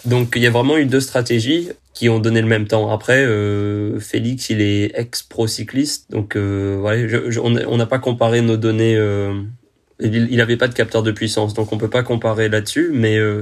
Donc, 0.05 0.33
il 0.35 0.41
y 0.41 0.47
a 0.47 0.49
vraiment 0.49 0.77
eu 0.77 0.85
deux 0.85 0.99
stratégies 0.99 1.69
qui 1.93 2.09
ont 2.09 2.19
donné 2.19 2.41
le 2.41 2.47
même 2.47 2.67
temps. 2.67 2.91
Après, 2.91 3.23
euh, 3.25 3.99
Félix, 3.99 4.49
il 4.49 4.61
est 4.61 4.91
ex-pro 4.99 5.47
cycliste, 5.47 6.11
donc 6.11 6.35
euh, 6.35 6.77
ouais, 6.79 7.07
je- 7.07 7.29
je- 7.31 7.39
on 7.39 7.77
n'a 7.77 7.85
pas 7.85 7.99
comparé 7.99 8.41
nos 8.41 8.57
données. 8.57 8.95
euh, 8.97 9.33
il, 9.99 10.27
il 10.31 10.41
avait 10.41 10.57
pas 10.57 10.67
de 10.67 10.73
capteur 10.73 11.03
de 11.03 11.11
puissance, 11.11 11.53
donc 11.53 11.71
on 11.71 11.77
peut 11.77 11.89
pas 11.89 12.03
comparer 12.03 12.49
là-dessus. 12.49 12.89
Mais 12.93 13.17
euh, 13.17 13.41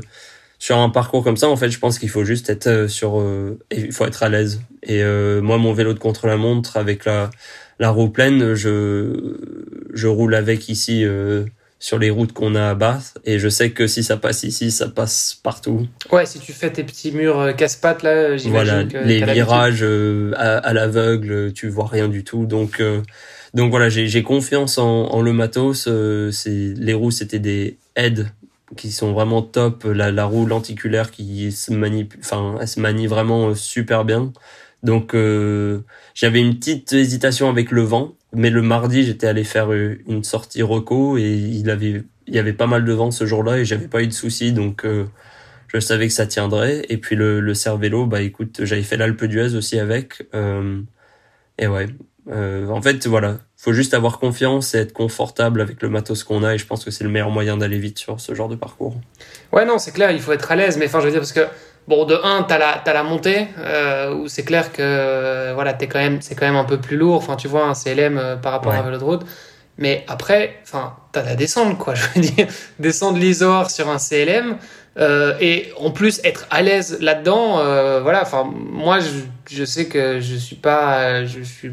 sur 0.60 0.78
un 0.78 0.90
parcours 0.90 1.24
comme 1.24 1.38
ça, 1.38 1.50
en 1.50 1.56
fait, 1.58 1.70
je 1.72 1.80
pense 1.80 1.98
qu'il 1.98 2.10
faut 2.10 2.26
juste 2.26 2.50
être 2.50 2.68
euh, 2.68 2.88
sur, 2.88 3.20
euh, 3.20 3.58
il 3.72 3.92
faut 3.94 4.06
être 4.06 4.22
à 4.24 4.30
l'aise. 4.30 4.62
Et 4.84 5.04
moi, 5.42 5.58
mon 5.58 5.74
vélo 5.74 5.94
de 5.94 6.00
contre-la-montre 6.00 6.78
avec 6.78 7.06
la 7.06 7.30
la 7.80 7.90
roue 7.92 8.10
pleine, 8.10 8.54
je 8.56 9.38
je 9.94 10.08
roule 10.08 10.36
avec 10.36 10.70
ici. 10.70 11.06
Euh, 11.82 11.84
sur 11.84 11.98
les 11.98 12.10
routes 12.12 12.32
qu'on 12.32 12.54
a 12.56 12.70
à 12.70 12.76
Bath 12.76 13.18
et 13.26 13.40
je 13.40 13.50
sais 13.50 13.72
que 13.72 13.88
si 13.88 14.04
ça 14.04 14.18
passe 14.18 14.44
ici 14.44 14.70
ça 14.72 14.88
passe 14.88 15.40
partout 15.42 15.88
Ouais, 16.12 16.26
si 16.28 16.40
tu 16.40 16.54
fais 16.54 16.72
tes 16.72 16.84
petits 16.84 17.12
murs 17.12 17.40
euh, 17.40 17.54
casse-pattes 17.54 18.04
là, 18.04 18.38
j'imagine 18.38 18.74
voilà, 18.74 18.84
que 18.86 18.98
les 19.08 19.24
virages 19.24 19.80
euh, 19.84 20.32
à, 20.38 20.58
à 20.58 20.74
l'aveugle, 20.74 21.52
tu 21.54 21.70
vois 21.70 21.88
rien 21.88 22.08
du 22.08 22.24
tout. 22.24 22.46
Donc, 22.46 22.80
euh, 22.80 23.02
donc 23.54 23.72
voilà, 23.72 23.90
j'ai 23.90 24.24
confiance 24.24 24.78
en, 24.78 25.06
en 25.06 25.22
le 25.22 25.34
matos. 25.34 25.86
euh, 25.88 26.32
c'est 26.32 26.74
les 26.78 26.94
roues, 26.94 27.12
c'était 27.12 27.40
des 27.40 27.78
aides 27.96 28.28
qui 28.78 28.92
sont 28.92 29.12
vraiment 29.12 29.42
top. 29.42 29.84
La, 29.84 30.12
la 30.12 30.26
roue 30.26 30.46
lenticulaire 30.46 31.12
qui 31.12 31.52
se 31.52 31.74
manie, 31.74 32.08
enfin, 32.20 32.56
elle 32.62 32.68
se 32.68 32.80
manie 32.80 33.08
vraiment 33.08 33.50
euh, 33.50 33.56
super 33.56 34.06
bien. 34.06 34.32
Donc, 34.84 35.14
euh, 35.14 35.80
j'avais 36.16 36.40
une 36.40 36.58
petite 36.58 36.94
hésitation 36.94 37.50
avec 37.50 37.72
le 37.72 37.82
vent, 37.82 38.14
mais 38.34 38.50
le 38.50 38.62
mardi, 38.62 39.04
j'étais 39.04 39.28
allé 39.28 39.44
faire 39.44 39.72
euh, 39.72 39.98
une 40.08 40.24
sortie 40.24 40.62
reco 40.62 41.18
et 41.18 41.32
il 41.32 41.70
avait, 41.70 42.04
il 42.28 42.36
y 42.36 42.40
avait 42.40 42.54
pas 42.54 42.68
mal 42.68 42.86
de 42.86 42.94
vent 42.94 43.12
ce 43.12 43.26
jour-là 43.26 43.60
et 43.60 43.66
j'avais 43.66 43.88
pas 43.88 44.02
eu 44.02 44.08
de 44.08 44.14
soucis. 44.14 44.54
Donc, 44.54 44.86
euh, 44.86 45.06
je 45.68 45.80
savais 45.80 46.08
que 46.08 46.14
ça 46.14 46.28
tiendrait. 46.28 46.86
Et 46.90 46.98
puis 46.98 47.16
le, 47.16 47.40
le 47.40 47.54
cervélo, 47.54 48.06
bah 48.06 48.22
écoute, 48.22 48.62
j'avais 48.64 48.84
fait 48.84 48.98
l'Alpe 48.98 49.26
d'Huez 49.26 49.56
aussi 49.56 49.80
avec. 49.80 50.28
Euh, 50.34 50.82
et 51.58 51.68
ouais, 51.68 51.88
euh, 52.30 52.68
en 52.68 52.82
fait, 52.82 53.06
voilà, 53.08 53.40
faut 53.58 53.74
juste 53.74 53.94
avoir 53.94 54.20
confiance 54.20 54.76
et 54.76 54.80
être 54.80 54.94
confortable 54.94 55.62
avec 55.62 55.82
le 55.82 55.90
matos 55.90 56.24
qu'on 56.24 56.44
a. 56.44 56.56
Et 56.56 56.58
je 56.58 56.66
pense 56.66 56.84
que 56.84 56.92
c'est 56.92 57.04
le 57.04 57.10
meilleur 57.10 57.32
moyen 57.32 57.58
d'aller 57.58 57.80
vite 57.80 58.00
sur 58.00 58.20
ce 58.20 58.34
genre 58.34 58.50
de 58.50 58.56
parcours. 58.56 58.96
Ouais, 59.52 59.66
non, 59.66 59.78
c'est 59.78 59.92
clair, 59.92 60.12
il 60.12 60.20
faut 60.20 60.32
être 60.32 60.52
à 60.52 60.56
l'aise, 60.56 60.78
mais 60.78 60.86
enfin, 60.86 61.00
je 61.00 61.06
veux 61.06 61.12
dire, 61.12 61.22
parce 61.22 61.34
que, 61.34 61.48
bon, 61.88 62.06
de 62.06 62.16
1, 62.24 62.44
t'as 62.44 62.58
la, 62.58 62.82
t'as 62.84 62.94
la 62.94 63.04
montée, 63.04 63.48
euh, 63.60 64.14
où 64.14 64.28
c'est 64.28 64.44
clair 64.44 64.72
que, 64.72 64.82
euh, 64.82 65.52
voilà, 65.54 65.74
t'es 65.74 65.88
quand 65.88 66.00
même, 66.00 66.22
c'est 66.22 66.36
quand 66.36 66.46
même 66.46 66.56
un 66.56 66.64
peu 66.64 66.78
plus 66.78 66.98
lourd, 66.98 67.16
enfin, 67.18 67.36
tu 67.36 67.48
vois, 67.48 67.66
un 67.66 67.74
CLM 67.74 68.18
euh, 68.18 68.36
par 68.36 68.52
rapport 68.54 68.72
à 68.74 68.78
un 68.78 68.82
vélo 68.84 68.98
de 68.98 69.04
route. 69.04 69.22
Mais 69.78 70.06
après, 70.08 70.60
enfin, 70.64 70.94
t'as 71.12 71.24
la 71.24 71.36
descente, 71.36 71.78
quoi, 71.78 71.94
je 71.96 72.04
veux 72.16 72.22
dire, 72.22 72.48
descendre 72.80 73.18
l'Isor 73.18 73.70
sur 73.72 73.90
un 73.90 73.98
CLM, 73.98 74.58
euh, 75.00 75.34
et 75.40 75.72
en 75.80 75.92
plus 75.92 76.20
être 76.26 76.46
à 76.52 76.62
l'aise 76.62 76.98
là-dedans, 77.02 77.56
voilà, 78.02 78.22
enfin, 78.22 78.44
moi, 78.54 79.00
je, 79.00 79.10
je 79.50 79.64
sais 79.66 79.88
que 79.88 80.20
je 80.20 80.36
suis 80.36 80.58
pas, 80.58 81.26
je 81.26 81.42
suis 81.42 81.72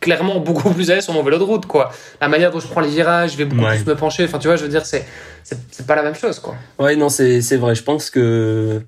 clairement 0.00 0.38
beaucoup 0.38 0.70
plus 0.74 0.90
à 0.90 0.94
l'aise 0.96 1.04
sur 1.04 1.14
mon 1.14 1.22
vélo 1.22 1.38
de 1.38 1.42
route, 1.44 1.66
quoi. 1.66 1.90
La 2.20 2.28
manière 2.28 2.50
dont 2.52 2.60
je 2.60 2.68
prends 2.68 2.80
les 2.80 2.90
virages, 2.90 3.32
je 3.32 3.36
vais 3.38 3.44
beaucoup 3.46 3.64
Ouais. 3.64 3.76
plus 3.76 3.86
me 3.86 3.96
pencher, 3.96 4.24
enfin, 4.24 4.38
tu 4.38 4.46
vois, 4.46 4.56
je 4.56 4.62
veux 4.62 4.68
dire, 4.68 4.86
c'est, 4.86 5.04
c'est, 5.42 5.58
c'est 5.72 5.86
pas 5.86 5.96
la 5.96 6.02
même 6.02 6.14
chose, 6.14 6.38
quoi. 6.38 6.54
Ouais, 6.78 6.94
non, 6.94 7.08
c'est 7.08 7.40
c'est 7.40 7.56
vrai. 7.56 7.74
Je 7.74 7.82
pense 7.82 8.10
que 8.10 8.82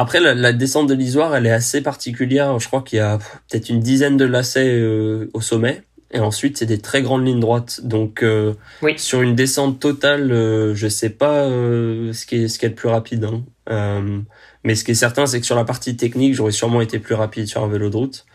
après 0.00 0.20
la, 0.20 0.34
la 0.34 0.52
descente 0.52 0.88
de 0.88 0.94
l'Isoire, 0.94 1.34
elle 1.36 1.46
est 1.46 1.50
assez 1.52 1.80
particulière. 1.82 2.58
Je 2.58 2.66
crois 2.66 2.82
qu'il 2.82 2.96
y 2.98 3.00
a 3.00 3.18
peut-être 3.48 3.68
une 3.68 3.80
dizaine 3.80 4.16
de 4.16 4.24
lacets 4.24 4.68
euh, 4.80 5.30
au 5.34 5.40
sommet. 5.40 5.82
Et 6.12 6.18
ensuite, 6.18 6.58
c'est 6.58 6.66
des 6.66 6.78
très 6.78 7.02
grandes 7.02 7.24
lignes 7.24 7.38
droites. 7.38 7.82
Donc, 7.84 8.24
euh, 8.24 8.54
Oui. 8.82 8.94
sur 8.98 9.22
une 9.22 9.36
descente 9.36 9.78
totale, 9.78 10.32
euh, 10.32 10.74
je 10.74 10.88
sais 10.88 11.10
pas 11.10 11.44
euh, 11.44 12.12
ce 12.12 12.26
qui 12.26 12.42
est 12.44 12.48
ce 12.48 12.58
qui 12.58 12.66
est 12.66 12.70
le 12.70 12.74
plus 12.74 12.88
rapide. 12.88 13.24
hein. 13.68 14.22
Mais 14.64 14.74
ce 14.74 14.82
qui 14.84 14.90
est 14.90 14.94
certain, 14.94 15.26
c'est 15.26 15.38
que 15.40 15.46
sur 15.46 15.54
la 15.56 15.64
partie 15.64 15.96
technique, 15.96 16.34
j'aurais 16.34 16.50
sûrement 16.52 16.80
été 16.80 16.98
plus 16.98 17.14
rapide 17.14 17.46
sur 17.46 17.62
un 17.62 17.68
vélo 17.68 17.90
de 17.90 17.96
route. 17.96 18.26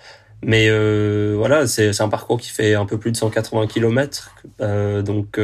Mais 0.41 0.69
voilà, 1.35 1.67
c'est 1.67 1.99
un 2.01 2.09
parcours 2.09 2.39
qui 2.39 2.49
fait 2.49 2.75
un 2.75 2.85
peu 2.85 2.97
plus 2.97 3.11
de 3.11 3.17
180 3.17 3.67
km. 3.67 4.33
Donc, 5.03 5.39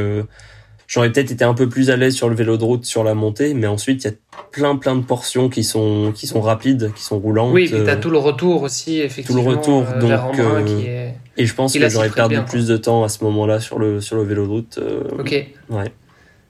j'aurais 0.92 1.10
peut-être 1.10 1.30
été 1.30 1.42
un 1.44 1.54
peu 1.54 1.68
plus 1.70 1.88
à 1.90 1.96
l'aise 1.96 2.14
sur 2.14 2.28
le 2.28 2.34
vélo 2.34 2.58
de 2.58 2.64
route 2.64 2.84
sur 2.84 3.02
la 3.02 3.14
montée. 3.14 3.54
Mais 3.54 3.66
ensuite, 3.66 4.04
il 4.04 4.08
y 4.08 4.10
a 4.10 4.14
plein 4.50 4.76
plein 4.76 4.94
de 4.94 5.02
portions 5.02 5.48
qui 5.48 5.64
sont 5.64 6.12
qui 6.14 6.26
sont 6.26 6.42
rapides, 6.42 6.92
qui 6.94 7.02
sont 7.02 7.18
roulantes. 7.18 7.52
Oui, 7.54 7.64
et 7.72 7.82
t'as 7.84 7.94
euh, 7.96 8.00
tout 8.00 8.10
le 8.10 8.18
retour 8.18 8.62
aussi, 8.62 9.00
effectivement. 9.00 9.42
retour, 9.42 9.86
euh, 9.88 10.00
donc, 10.00 10.12
Embrun, 10.12 10.60
euh, 10.60 10.62
qui 10.64 10.86
est... 10.86 11.14
Et 11.38 11.46
je 11.46 11.54
pense 11.54 11.72
que 11.72 11.88
j'aurais 11.88 12.10
perdu 12.10 12.34
bien, 12.34 12.42
plus 12.44 12.66
de 12.66 12.76
temps 12.76 13.04
à 13.04 13.08
ce 13.08 13.24
moment-là 13.24 13.58
sur 13.58 13.78
le 13.78 14.00
sur 14.02 14.16
le 14.16 14.22
vélo 14.24 14.44
de 14.44 14.50
route. 14.50 14.78
euh, 14.78 15.00
Ok. 15.18 15.32
Ouais. 15.70 15.92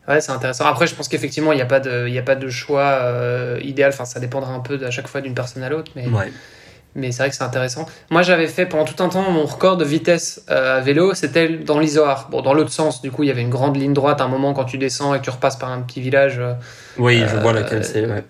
Ouais, 0.09 0.21
c'est 0.21 0.33
intéressant. 0.33 0.65
Après, 0.67 0.89
je 0.89 0.97
pense 0.97 1.07
qu'effectivement, 1.07 1.53
il 1.53 1.57
n'y 1.57 1.63
a, 1.63 1.67
pas 1.67 1.79
de- 1.79 2.09
y 2.09 2.19
a 2.19 2.23
pas 2.23 2.35
de 2.35 2.49
choix 2.49 2.99
euh, 3.03 3.61
idéal. 3.63 3.91
Enfin, 3.95 4.05
ça 4.05 4.19
dépendra 4.19 4.53
un 4.53 4.59
peu 4.59 4.85
à 4.85 4.91
chaque 4.91 5.07
fois 5.07 5.21
d'une 5.21 5.35
personne 5.35 5.63
à 5.63 5.69
l'autre. 5.69 5.93
Mais, 5.95 6.09
Ouais. 6.09 6.33
Mais 6.95 7.11
c'est 7.13 7.23
vrai 7.23 7.31
que 7.31 7.37
c'est 7.37 7.43
intéressant. 7.45 7.87
Moi, 8.11 8.23
j'avais 8.23 8.47
fait 8.47 8.67
pendant 8.67 8.85
tout 8.85 9.03
un 9.03 9.09
temps 9.09 9.31
mon 9.31 9.45
record 9.47 9.77
de 9.77 9.85
vitesse 9.85 10.45
euh, 10.51 10.79
à 10.79 10.81
vélo, 10.81 11.15
c'était 11.15 11.49
dans 11.49 11.79
l'Isoar. 11.79 12.29
Bon, 12.31 12.43
dans 12.43 12.55
l'autre 12.55 12.73
sens, 12.73 13.01
du 13.03 13.11
coup, 13.11 13.23
il 13.23 13.29
y 13.29 13.31
avait 13.31 13.43
une 13.43 13.51
grande 13.51 13.77
ligne 13.77 13.93
droite 13.95 14.21
à 14.21 14.25
un 14.25 14.29
moment 14.29 14.53
quand 14.53 14.65
tu 14.65 14.79
descends 14.79 15.15
et 15.15 15.19
que 15.19 15.25
tu 15.25 15.31
repasses 15.31 15.57
par 15.57 15.71
un 15.71 15.81
petit 15.81 16.01
village. 16.01 16.39
euh, 16.39 16.55
Oui, 16.99 17.23
je 17.27 17.37
vois 17.37 17.51
Euh, 17.53 17.55
laquelle 17.55 17.85
c'est. 17.85 18.05
Ouais. 18.07 18.25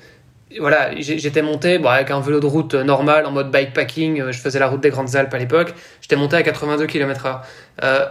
Voilà, 0.61 0.91
j'étais 0.99 1.41
monté 1.41 1.79
bon, 1.79 1.89
avec 1.89 2.11
un 2.11 2.21
vélo 2.21 2.39
de 2.39 2.45
route 2.47 2.75
normal, 2.75 3.25
en 3.25 3.31
mode 3.31 3.51
bikepacking. 3.51 4.31
Je 4.31 4.39
faisais 4.39 4.59
la 4.59 4.67
route 4.69 4.81
des 4.83 4.91
Grandes 4.91 5.17
Alpes 5.17 5.33
à 5.33 5.39
l'époque. 5.39 5.73
J'étais 6.03 6.17
monté 6.17 6.37
à 6.37 6.43
82 6.43 6.87
km/h. 6.87 7.41
Euh, 7.83 8.05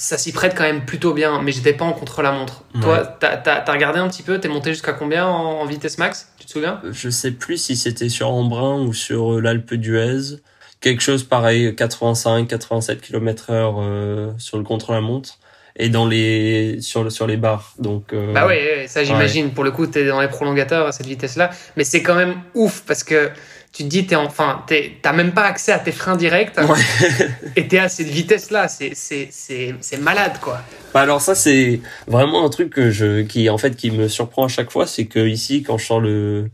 ça 0.00 0.16
s'y 0.18 0.32
prête 0.32 0.54
quand 0.56 0.62
même 0.64 0.84
plutôt 0.84 1.12
bien, 1.12 1.42
mais 1.42 1.52
j'étais 1.52 1.72
pas 1.74 1.84
en 1.84 1.92
contre-la-montre. 1.92 2.64
Ouais. 2.74 2.80
Toi, 2.80 2.98
t'as 3.20 3.40
as, 3.66 3.72
regardé 3.72 3.98
un 3.98 4.08
petit 4.08 4.22
peu 4.22 4.38
T'es 4.40 4.48
monté 4.48 4.70
jusqu'à 4.70 4.92
combien 4.94 5.26
en, 5.26 5.60
en 5.60 5.64
vitesse 5.66 5.98
max 5.98 6.28
Tu 6.38 6.46
te 6.46 6.50
souviens? 6.52 6.80
Je 6.90 7.10
sais 7.10 7.30
plus 7.32 7.58
si 7.58 7.76
c'était 7.76 8.08
sur 8.08 8.30
Embrun 8.30 8.80
ou 8.80 8.92
sur 8.94 9.34
euh, 9.34 9.40
l'Alpe 9.40 9.74
d'Huez. 9.74 10.38
Quelque 10.80 11.02
chose 11.02 11.24
pareil, 11.24 11.74
85, 11.76 12.48
87 12.48 13.00
km 13.02 13.50
heure 13.50 13.76
euh, 13.80 14.32
sur 14.38 14.56
le 14.56 14.64
contre-la-montre 14.64 15.38
et 15.76 15.88
dans 15.90 16.06
les 16.06 16.80
sur 16.80 17.04
le- 17.04 17.10
sur 17.10 17.26
les 17.26 17.36
barres. 17.36 17.74
Donc 17.78 18.12
euh, 18.14 18.32
Bah 18.32 18.46
ouais, 18.46 18.78
ouais, 18.78 18.88
ça 18.88 19.04
j'imagine. 19.04 19.50
Pour 19.52 19.64
le 19.64 19.70
coup, 19.70 19.86
t'es 19.86 20.06
dans 20.06 20.20
les 20.22 20.28
prolongateurs 20.28 20.86
à 20.86 20.92
cette 20.92 21.06
vitesse-là. 21.06 21.50
Mais 21.76 21.84
c'est 21.84 22.02
quand 22.02 22.14
même 22.14 22.34
ouf 22.54 22.82
parce 22.86 23.04
que 23.04 23.30
tu 23.72 23.84
te 23.84 23.88
dis, 23.88 24.06
t'es 24.06 24.16
enfin, 24.16 24.62
t'es- 24.66 24.92
t'as 25.00 25.12
même 25.12 25.32
pas 25.32 25.44
accès 25.44 25.70
à 25.72 25.78
tes 25.78 25.92
freins 25.92 26.16
directs 26.16 26.56
Ouais. 26.58 27.28
et 27.56 27.68
t'es 27.68 27.78
à 27.78 27.88
cette 27.88 28.08
vitesse-là. 28.08 28.68
C'est- 28.68 28.94
C'est 28.94 29.28
c'est- 29.30 29.74
c'est 29.80 29.98
malade 29.98 30.38
quoi. 30.40 30.60
Bah 30.92 31.00
alors 31.02 31.20
ça 31.20 31.34
c'est 31.34 31.80
vraiment 32.08 32.44
un 32.44 32.48
truc 32.48 32.70
que 32.70 32.90
je 32.90 33.22
qui 33.22 33.48
en 33.48 33.58
fait 33.58 33.76
qui 33.76 33.90
me 33.92 34.08
surprend 34.08 34.44
à 34.44 34.48
chaque 34.48 34.70
fois, 34.72 34.86
c'est 34.86 35.06
que 35.06 35.26
ici 35.26 35.62
quand 35.62 35.78
je 35.78 35.86
sors 35.86 36.00
le 36.00 36.50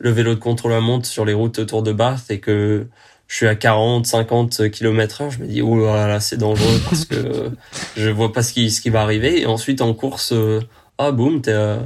le 0.00 0.10
vélo 0.10 0.34
de 0.34 0.40
contre-la-montre 0.40 1.06
sur 1.06 1.24
les 1.24 1.32
routes 1.34 1.58
autour 1.58 1.82
de 1.82 1.92
Bath 1.92 2.30
et 2.30 2.38
que 2.40 2.86
je 3.26 3.34
suis 3.36 3.46
à 3.48 3.54
40, 3.56 4.06
50 4.06 4.70
km 4.70 5.20
heure, 5.22 5.30
je 5.30 5.40
me 5.40 5.46
dis, 5.46 5.60
oh 5.60 5.76
là 5.84 6.06
là, 6.06 6.18
c'est 6.20 6.36
dangereux 6.38 6.80
parce 6.88 7.04
que 7.04 7.50
je 7.96 8.08
vois 8.08 8.32
pas 8.32 8.42
ce 8.42 8.52
qui, 8.54 8.70
ce 8.70 8.80
qui 8.80 8.88
va 8.90 9.02
arriver. 9.02 9.40
Et 9.42 9.46
ensuite, 9.46 9.82
en 9.82 9.92
course, 9.94 10.32
euh, 10.32 10.60
ah, 10.98 11.10
boum, 11.12 11.42
t'es 11.42 11.52
à, 11.52 11.80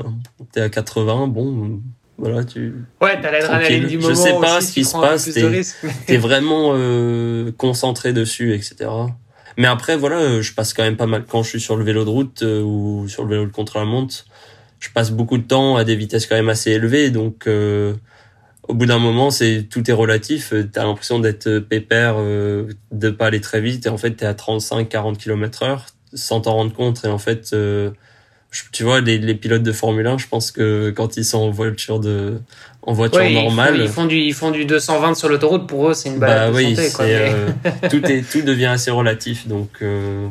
t'es 0.52 0.60
à 0.60 0.68
80, 0.68 1.26
bon, 1.26 1.80
voilà, 2.22 2.44
tu, 2.44 2.72
Ouais, 3.00 3.20
t'as 3.20 3.30
l'adrénaline 3.32 3.86
du 3.88 4.00
Je 4.00 4.06
moment. 4.06 4.14
sais 4.14 4.32
pas 4.40 4.58
aussi, 4.58 4.66
ce 4.68 4.72
qui 4.72 4.84
se 4.84 4.92
passe, 4.92 5.24
t'es- 5.24 5.60
t'es 6.06 6.16
vraiment 6.16 6.70
euh, 6.74 7.50
concentré 7.58 8.12
dessus, 8.12 8.54
etc. 8.54 8.88
Mais 9.58 9.66
après, 9.66 9.96
voilà, 9.96 10.16
euh, 10.16 10.40
je 10.40 10.54
passe 10.54 10.72
quand 10.72 10.84
même 10.84 10.96
pas 10.96 11.06
mal 11.06 11.24
quand 11.28 11.42
je 11.42 11.48
suis 11.50 11.60
sur 11.60 11.76
le 11.76 11.84
vélo 11.84 12.04
de 12.04 12.08
route 12.08 12.42
euh, 12.42 12.62
ou 12.62 13.06
sur 13.08 13.24
le 13.24 13.30
vélo 13.30 13.46
de 13.46 13.50
contre-la-montre. 13.52 14.24
Je 14.78 14.88
passe 14.90 15.10
beaucoup 15.10 15.36
de 15.36 15.42
temps 15.42 15.76
à 15.76 15.84
des 15.84 15.96
vitesses 15.96 16.26
quand 16.26 16.36
même 16.36 16.48
assez 16.48 16.70
élevées, 16.70 17.10
donc 17.10 17.46
euh, 17.48 17.92
au 18.68 18.74
bout 18.74 18.86
d'un 18.86 18.98
moment, 19.00 19.30
c'est 19.30 19.66
tout 19.68 19.88
est 19.90 19.94
relatif. 19.94 20.54
T'as 20.72 20.84
l'impression 20.84 21.18
d'être 21.18 21.58
pépère, 21.58 22.16
de 22.18 23.10
pas 23.10 23.26
aller 23.26 23.40
très 23.40 23.60
vite, 23.60 23.86
et 23.86 23.88
en 23.88 23.98
fait, 23.98 24.12
t'es 24.12 24.26
à 24.26 24.34
35-40 24.34 25.16
km 25.18 25.64
heure 25.64 25.86
sans 26.14 26.40
t'en 26.42 26.52
rendre 26.54 26.72
compte. 26.72 27.04
Et 27.04 27.08
en 27.08 27.18
fait, 27.18 27.54
je- 28.52 28.62
tu 28.70 28.84
vois, 28.84 29.00
les, 29.00 29.18
les 29.18 29.34
pilotes 29.34 29.64
de 29.64 29.72
Formule 29.72 30.06
1, 30.06 30.18
je 30.18 30.28
pense 30.28 30.52
que 30.52 30.90
quand 30.90 31.16
ils 31.16 31.24
sont 31.24 31.38
en 31.40 31.50
voiture 31.50 31.98
de 31.98 32.38
en 32.84 32.92
voiture 32.92 33.20
Ouais, 33.20 33.32
ils 33.32 33.36
font- 33.36 33.42
normale, 33.42 33.80
Ils 33.80 33.88
font, 33.88 34.06
du, 34.06 34.16
ils 34.16 34.34
font 34.34 34.50
du 34.52 34.64
220 34.64 35.14
sur 35.14 35.28
l'autoroute. 35.28 35.66
Pour 35.68 35.88
eux, 35.90 35.94
c'est 35.94 36.08
une 36.10 36.18
bah 36.18 36.26
balade 36.28 36.50
de 36.52 36.56
oui, 36.56 36.76
santé. 36.76 36.88
Quoi, 36.92 37.04
c'est, 37.06 37.18
mais- 37.18 37.32
euh, 37.34 37.88
tout 37.90 38.04
est 38.06 38.22
tout 38.30 38.42
devient 38.42 38.66
assez 38.66 38.90
relatif, 38.90 39.46
donc 39.48 39.70
euh, 39.82 40.28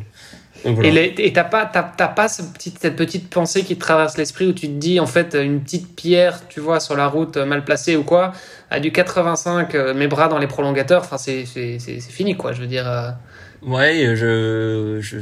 Et 0.83 1.33
t'as 1.33 1.43
pas, 1.43 1.65
pas 1.65 2.27
cette 2.27 2.95
petite 2.95 3.29
pensée 3.29 3.63
qui 3.63 3.75
te 3.75 3.79
traverse 3.81 4.17
l'esprit 4.17 4.45
où 4.47 4.53
tu 4.53 4.67
te 4.67 4.73
dis, 4.73 4.99
en 4.99 5.07
fait, 5.07 5.35
une 5.41 5.61
petite 5.61 5.95
pierre, 5.95 6.47
tu 6.49 6.59
vois, 6.59 6.79
sur 6.79 6.95
la 6.95 7.07
route 7.07 7.37
mal 7.37 7.63
placée 7.65 7.95
ou 7.95 8.03
quoi, 8.03 8.33
à 8.69 8.79
du 8.79 8.91
85, 8.91 9.73
mes 9.95 10.07
bras 10.07 10.27
dans 10.27 10.37
les 10.37 10.47
prolongateurs, 10.47 11.01
enfin, 11.03 11.17
c'est 11.17 11.45
fini, 12.01 12.35
quoi, 12.37 12.51
je 12.53 12.61
veux 12.61 12.67
dire. 12.67 12.85
Ouais, 13.63 14.13
je, 14.15 14.97
je, 14.99 15.17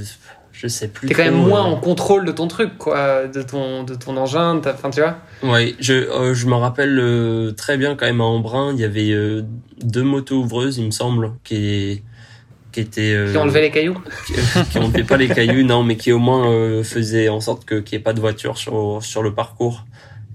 je 0.60 0.68
sais 0.68 0.89
plus. 0.89 1.07
T'es 1.07 1.14
quand 1.14 1.24
même 1.24 1.36
moins 1.36 1.64
en 1.64 1.78
contrôle 1.78 2.26
de 2.26 2.32
ton 2.32 2.47
truc, 2.47 2.78
quoi, 2.78 3.28
de 3.28 3.41
ton, 3.41 3.84
de 3.84 3.95
ton 3.95 4.18
engin, 4.18 4.60
enfin, 4.66 4.89
tu 4.89 4.99
vois. 4.99 5.18
Ouais, 5.41 5.76
je, 5.80 6.34
je 6.34 6.45
me 6.47 6.55
rappelle 6.55 7.53
très 7.55 7.78
bien 7.78 7.95
quand 7.95 8.05
même 8.05 8.22
à 8.22 8.26
Embrun, 8.26 8.74
il 8.74 8.80
y 8.80 8.84
avait 8.84 9.14
deux 9.82 10.03
motos 10.03 10.36
ouvreuses, 10.36 10.78
il 10.78 10.86
me 10.86 10.91
semble, 10.91 11.32
qui 11.43 12.03
qui 12.72 12.80
étaient 12.82 13.14
euh, 13.14 13.32
qui 13.32 13.38
enlevaient 13.38 13.62
les 13.62 13.72
cailloux 13.72 13.97
qui, 14.72 14.78
enlevaient 14.78 15.03
pas 15.03 15.18
les 15.18 15.28
cailloux 15.28 15.64
non 15.64 15.84
mais 15.84 15.95
qui 15.95 16.12
au 16.12 16.20
moins 16.20 16.51
euh, 16.51 16.84
faisaient 16.84 17.30
en 17.30 17.41
sorte 17.41 17.66
que 17.66 17.76
qu'il 17.80 17.97
n'y 17.97 18.01
ait 18.01 18.03
pas 18.03 18.14
de 18.14 18.20
voiture 18.20 18.57
sur 18.57 19.03
sur 19.03 19.24
le 19.24 19.34
parcours 19.34 19.86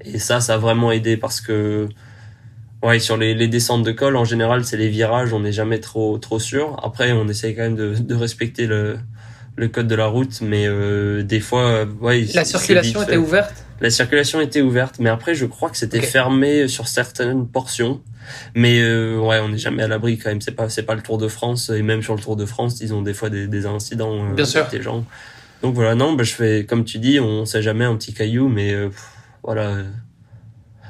et 0.05 0.19
ça 0.19 0.41
ça 0.41 0.55
a 0.55 0.59
vraiment 0.59 0.91
aidé 0.91 1.17
parce 1.17 1.41
que 1.41 1.89
ouais 2.83 2.99
sur 2.99 3.17
les, 3.17 3.35
les 3.35 3.49
descentes 3.49 3.85
de 3.85 3.93
col 3.93 4.17
en 4.17 4.25
général 4.25 4.65
c'est 4.65 4.77
les 4.77 4.89
virages 4.89 5.33
on 5.33 5.41
n'est 5.41 5.53
jamais 5.53 5.79
trop 5.79 6.19
trop 6.19 6.41
sûr 6.41 6.77
après 6.83 7.13
on 7.13 7.29
essaye 7.29 7.55
quand 7.55 7.63
même 7.63 7.77
de, 7.77 7.95
de 7.95 8.15
respecter 8.15 8.67
le 8.67 8.99
le 9.57 9.69
code 9.69 9.87
de 9.87 9.95
la 9.95 10.07
route 10.07 10.41
mais 10.41 10.67
euh, 10.67 11.23
des 11.23 11.41
fois 11.41 11.85
ouais 12.01 12.27
la 12.35 12.45
circulation 12.45 13.03
était 13.03 13.17
ouverte 13.17 13.55
la 13.81 13.91
circulation 13.91 14.41
était 14.41 14.63
ouverte 14.63 14.99
mais 14.99 15.11
après 15.11 15.35
je 15.35 15.47
crois 15.47 15.71
que 15.71 15.77
c'était 15.77 16.03
fermé 16.03 16.69
sur 16.69 16.89
certaines 16.89 17.47
portions 17.47 18.01
mais 18.55 18.81
euh, 18.81 19.19
ouais, 19.19 19.41
on 19.41 19.49
n'est 19.51 19.59
jamais 19.59 19.83
à 19.83 19.89
l'abri 19.89 20.19
quand 20.19 20.31
même. 20.31 20.41
C'est 20.41 20.53
pas 20.53 20.69
c'est 20.69 20.83
pas 20.83 20.95
le 20.95 21.03
Tour 21.03 21.19
de 21.19 21.29
France 21.29 21.71
et 21.71 21.83
même 21.83 22.03
sur 22.03 22.15
le 22.15 22.21
Tour 22.21 22.37
de 22.37 22.47
France, 22.47 22.81
ils 22.81 22.95
ont 22.95 23.03
des 23.03 23.15
fois 23.15 23.31
des, 23.31 23.47
des 23.47 23.67
incidents 23.67 24.25
euh, 24.25 24.35
Bien 24.35 24.45
sûr. 24.45 24.61
avec 24.61 24.73
des 24.73 24.83
gens. 24.83 25.05
Donc 25.63 25.75
voilà, 25.75 25.95
non, 25.95 26.13
bah, 26.13 26.25
je 26.25 26.35
fais 26.35 26.67
comme 26.67 26.85
tu 26.85 26.99
dis, 26.99 27.21
on 27.21 27.45
sait 27.45 27.63
jamais 27.63 27.85
un 27.85 27.97
petit 27.97 28.13
caillou, 28.13 28.49
mais 28.49 28.73
euh, 28.73 28.91
voilà. 29.43 29.79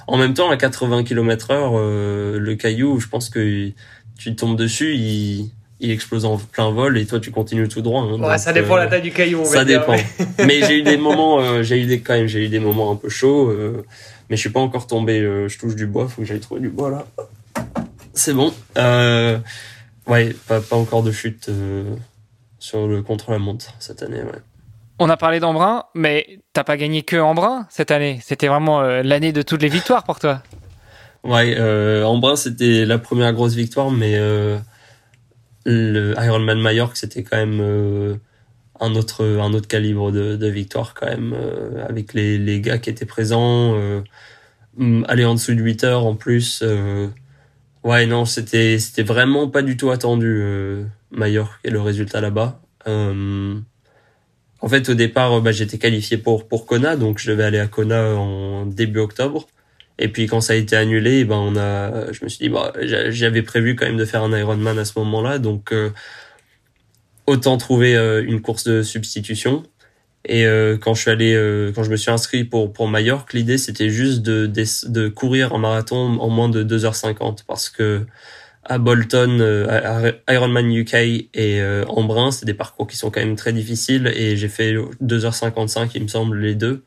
En 0.07 0.19
même 0.19 0.35
temps, 0.35 0.51
à 0.51 0.57
80 0.59 1.05
km/h, 1.05 2.37
le 2.37 2.55
caillou, 2.57 3.01
je 3.01 3.09
pense 3.09 3.31
que 3.31 3.71
tu 4.19 4.37
tombes 4.37 4.57
dessus, 4.57 4.95
il 4.97 5.51
il 5.85 5.91
explose 5.91 6.25
en 6.25 6.39
plein 6.39 6.71
vol 6.71 6.99
et 6.99 7.07
toi 7.07 7.21
tu 7.21 7.31
continues 7.31 7.69
tout 7.69 7.83
droit. 7.83 8.03
Hein, 8.03 8.21
ouais, 8.21 8.39
ça 8.39 8.53
dépend 8.53 8.77
la 8.77 8.87
taille 8.87 9.03
du 9.03 9.13
caillou. 9.13 9.41
On 9.41 9.45
ça 9.45 9.65
dépend. 9.65 9.97
mais 10.39 10.61
j'ai 10.63 10.79
eu 10.79 10.83
des 10.83 10.97
moments, 10.99 11.63
j'ai 11.63 11.81
eu 11.81 11.87
des 11.87 12.01
quand 12.01 12.15
même, 12.15 12.27
j'ai 12.27 12.45
eu 12.45 12.49
des 12.49 12.61
moments 12.61 12.91
un 12.91 12.97
peu 12.97 13.09
chauds 13.09 13.53
mais 14.29 14.37
je 14.37 14.41
suis 14.41 14.51
pas 14.51 14.61
encore 14.61 14.87
tombé. 14.87 15.21
Euh, 15.21 15.49
je 15.49 15.59
touche 15.59 15.75
du 15.75 15.87
bois, 15.87 16.09
faut 16.09 16.23
que 16.23 16.29
j'aille 16.29 16.41
trouver 16.41 16.61
du 16.61 16.69
bois 16.69 16.91
là. 16.91 17.07
C'est 18.13 18.35
bon. 18.35 18.53
Euh, 18.79 19.39
ouais, 20.07 20.35
pas, 20.47 20.61
pas 20.61 20.77
encore 20.77 21.03
de 21.03 21.13
chute 21.13 21.49
euh, 21.49 21.95
sur 22.59 22.87
le 22.87 23.03
contre-la-montre 23.03 23.75
cette 23.79 24.03
année. 24.03 24.23
Ouais. 24.23 24.41
On 24.99 25.11
a 25.11 25.17
parlé 25.17 25.41
d'Embrun, 25.41 25.85
mais 25.95 26.39
t'as 26.53 26.65
pas 26.65 26.77
gagné 26.77 27.03
que 27.03 27.17
Embrun 27.17 27.67
cette 27.69 27.91
année. 27.91 28.21
C'était 28.23 28.47
vraiment 28.47 28.83
l'année 28.83 29.33
de 29.33 29.43
toutes 29.43 29.63
les 29.63 29.69
victoires 29.69 30.05
pour 30.05 30.21
toi. 30.21 30.43
Ouais, 31.25 31.57
euh, 31.59 32.05
Embrun 32.05 32.37
c'était 32.37 32.85
la 32.85 32.99
première 32.99 33.33
grosse 33.33 33.55
victoire, 33.55 33.91
mais 33.91 34.17
le 35.65 36.15
Ironman 36.19 36.61
Mallorca 36.61 36.95
c'était 36.95 37.23
quand 37.23 37.37
même 37.37 38.19
un 38.81 38.95
autre 38.95 39.25
un 39.25 39.53
autre 39.55 39.69
calibre 39.69 40.11
de, 40.13 40.37
de 40.37 40.47
victoire 40.49 40.95
quand 40.95 41.07
même 41.07 41.35
euh, 41.35 41.87
avec 41.89 42.15
les, 42.15 42.39
les 42.39 42.61
gars 42.61 42.79
qui 42.79 42.91
étaient 42.91 43.07
présents 43.07 43.75
euh, 43.75 44.01
mm, 44.77 45.05
aller 45.09 45.25
en 45.25 45.35
dessous 45.35 45.55
de 45.55 45.61
8 45.63 45.85
heures 45.85 46.07
en 46.07 46.15
plus 46.15 46.61
euh, 46.63 47.09
ouais 47.85 48.07
non 48.07 48.25
c'était 48.25 48.79
c'était 48.79 49.03
vraiment 49.03 49.49
pas 49.49 49.63
du 49.63 49.77
tout 49.77 49.91
attendu 49.91 50.41
euh, 50.43 50.85
et 51.65 51.71
le 51.71 51.81
résultat 51.81 52.21
là-bas. 52.21 52.61
Euh, 52.89 53.59
en 54.61 54.69
fait 54.69 54.89
au 54.89 54.95
départ 54.95 55.41
bah, 55.41 55.53
j'étais 55.53 55.79
qualifié 55.79 56.19
pour 56.19 56.49
pour 56.49 56.67
Kona 56.67 56.97
donc 56.97 57.19
je 57.19 57.31
devais 57.31 57.45
aller 57.45 57.61
à 57.61 57.69
Kona 57.69 58.15
en 58.17 58.67
début 58.67 58.99
octobre 58.99 59.47
et 59.99 60.09
puis 60.09 60.27
quand 60.27 60.41
ça 60.41 60.55
a 60.55 60.57
été 60.57 60.77
annulé 60.77 61.25
ben 61.25 61.37
on 61.37 61.57
a 61.57 62.13
je 62.13 62.25
me 62.25 62.29
suis 62.29 62.39
dit 62.39 62.49
bah 62.49 62.73
j'avais 62.83 63.43
prévu 63.43 63.77
quand 63.77 63.87
même 63.87 63.97
de 63.97 64.05
faire 64.05 64.23
un 64.23 64.37
Ironman 64.37 64.79
à 64.79 64.85
ce 64.85 64.99
moment-là 64.99 65.39
donc 65.39 65.73
autant 67.27 67.57
trouver 67.57 67.97
euh, 67.97 68.25
une 68.25 68.41
course 68.41 68.65
de 68.65 68.83
substitution. 68.83 69.63
Et 70.27 70.47
euh, 70.47 70.79
quand 70.79 70.95
je 70.95 71.03
suis 71.03 71.11
allé, 71.11 71.35
euh, 71.35 71.73
quand 71.75 71.83
je 71.83 71.91
me 71.91 71.97
suis 71.97 72.11
inscrit 72.11 72.45
pour 72.45 72.73
pour 72.73 72.89
Majorque, 72.89 73.35
l'idée 73.35 73.59
c'était 73.59 73.91
juste 73.91 74.23
de, 74.23 74.47
de, 74.47 75.09
courir 75.09 75.53
en 75.55 75.59
marathon 75.59 76.19
en 76.19 76.31
moins 76.31 76.49
de 76.49 76.65
2h50 76.65 77.45
parce 77.47 77.69
que 77.69 78.07
à 78.67 78.79
Bolton, 78.79 79.67
Ironman 80.27 80.73
UK 80.73 80.95
et 81.35 81.63
Embrun, 81.87 82.31
c'est 82.31 82.47
des 82.47 82.55
parcours 82.55 82.87
qui 82.87 82.97
sont 82.97 83.11
quand 83.11 83.21
même 83.21 83.37
très 83.37 83.53
difficiles 83.53 84.11
et 84.17 84.39
j'ai 84.39 84.49
fait 84.49 84.75
2h55 85.03 85.91
il 85.95 86.05
me 86.05 86.09
semble 86.09 86.39
les 86.39 86.55
deux. 86.55 86.83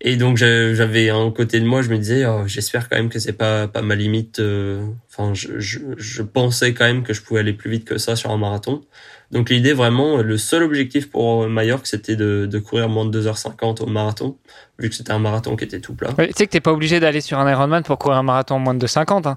Et 0.00 0.16
donc 0.16 0.36
j'avais 0.36 1.10
un 1.10 1.30
côté 1.30 1.58
de 1.60 1.66
moi, 1.66 1.82
je 1.82 1.90
me 1.90 1.98
disais, 1.98 2.24
oh, 2.24 2.44
j'espère 2.46 2.88
quand 2.88 2.96
même 2.96 3.08
que 3.08 3.18
c'est 3.18 3.32
pas 3.32 3.66
pas 3.66 3.82
ma 3.82 3.96
limite. 3.96 4.40
Enfin, 5.10 5.34
je, 5.34 5.58
je, 5.58 6.22
pensais 6.22 6.72
quand 6.72 6.84
même 6.84 7.02
que 7.02 7.12
je 7.12 7.22
pouvais 7.22 7.40
aller 7.40 7.52
plus 7.52 7.70
vite 7.70 7.84
que 7.84 7.98
ça 7.98 8.14
sur 8.14 8.30
un 8.30 8.38
marathon. 8.38 8.82
Donc 9.30 9.50
l'idée 9.50 9.74
vraiment, 9.74 10.18
le 10.18 10.38
seul 10.38 10.62
objectif 10.62 11.10
pour 11.10 11.48
Mallorca, 11.48 11.84
c'était 11.84 12.16
de, 12.16 12.58
courir 12.58 12.88
moins 12.88 13.04
de 13.04 13.20
2h50 13.20 13.82
au 13.82 13.86
marathon, 13.86 14.36
vu 14.78 14.88
que 14.88 14.94
c'était 14.94 15.12
un 15.12 15.18
marathon 15.18 15.54
qui 15.54 15.64
était 15.64 15.80
tout 15.80 15.94
plat. 15.94 16.12
tu 16.16 16.24
sais 16.34 16.46
que 16.46 16.52
t'es 16.52 16.60
pas 16.60 16.72
obligé 16.72 16.98
d'aller 16.98 17.20
sur 17.20 17.38
un 17.38 17.50
Ironman 17.50 17.82
pour 17.82 17.98
courir 17.98 18.18
un 18.18 18.22
marathon 18.22 18.54
en 18.54 18.60
moins 18.60 18.74
de 18.74 18.86
50. 18.86 19.26
Hein. 19.26 19.36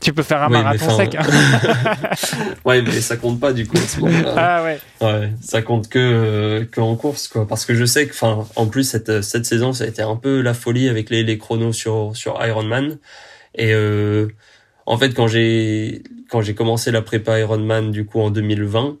Tu 0.00 0.12
peux 0.12 0.22
faire 0.22 0.42
un 0.42 0.48
marathon 0.48 0.96
sec. 0.96 1.14
Hein. 1.14 1.24
ouais, 2.64 2.82
mais 2.82 3.00
ça 3.00 3.16
compte 3.16 3.40
pas 3.40 3.52
du 3.52 3.66
coup. 3.66 3.78
ah 4.36 4.62
ouais. 4.62 4.78
Ouais, 5.00 5.30
ça 5.40 5.62
compte 5.62 5.88
que 5.88 5.98
euh, 5.98 6.64
que 6.64 6.80
en 6.80 6.96
course 6.96 7.28
quoi. 7.28 7.46
Parce 7.46 7.64
que 7.64 7.74
je 7.74 7.84
sais 7.84 8.06
que, 8.06 8.12
enfin, 8.12 8.46
en 8.56 8.66
plus 8.66 8.84
cette 8.84 9.22
cette 9.22 9.46
saison, 9.46 9.72
ça 9.72 9.84
a 9.84 9.86
été 9.86 10.02
un 10.02 10.16
peu 10.16 10.40
la 10.40 10.54
folie 10.54 10.88
avec 10.88 11.10
les 11.10 11.22
les 11.22 11.38
chronos 11.38 11.72
sur 11.72 12.12
sur 12.14 12.44
Ironman. 12.44 12.98
Et 13.54 13.72
euh, 13.72 14.28
en 14.86 14.98
fait, 14.98 15.14
quand 15.14 15.26
j'ai 15.26 16.02
quand 16.28 16.42
j'ai 16.42 16.54
commencé 16.54 16.90
la 16.90 17.02
prépa 17.02 17.38
Ironman 17.38 17.90
du 17.90 18.04
coup 18.04 18.20
en 18.20 18.30
2020, 18.30 18.96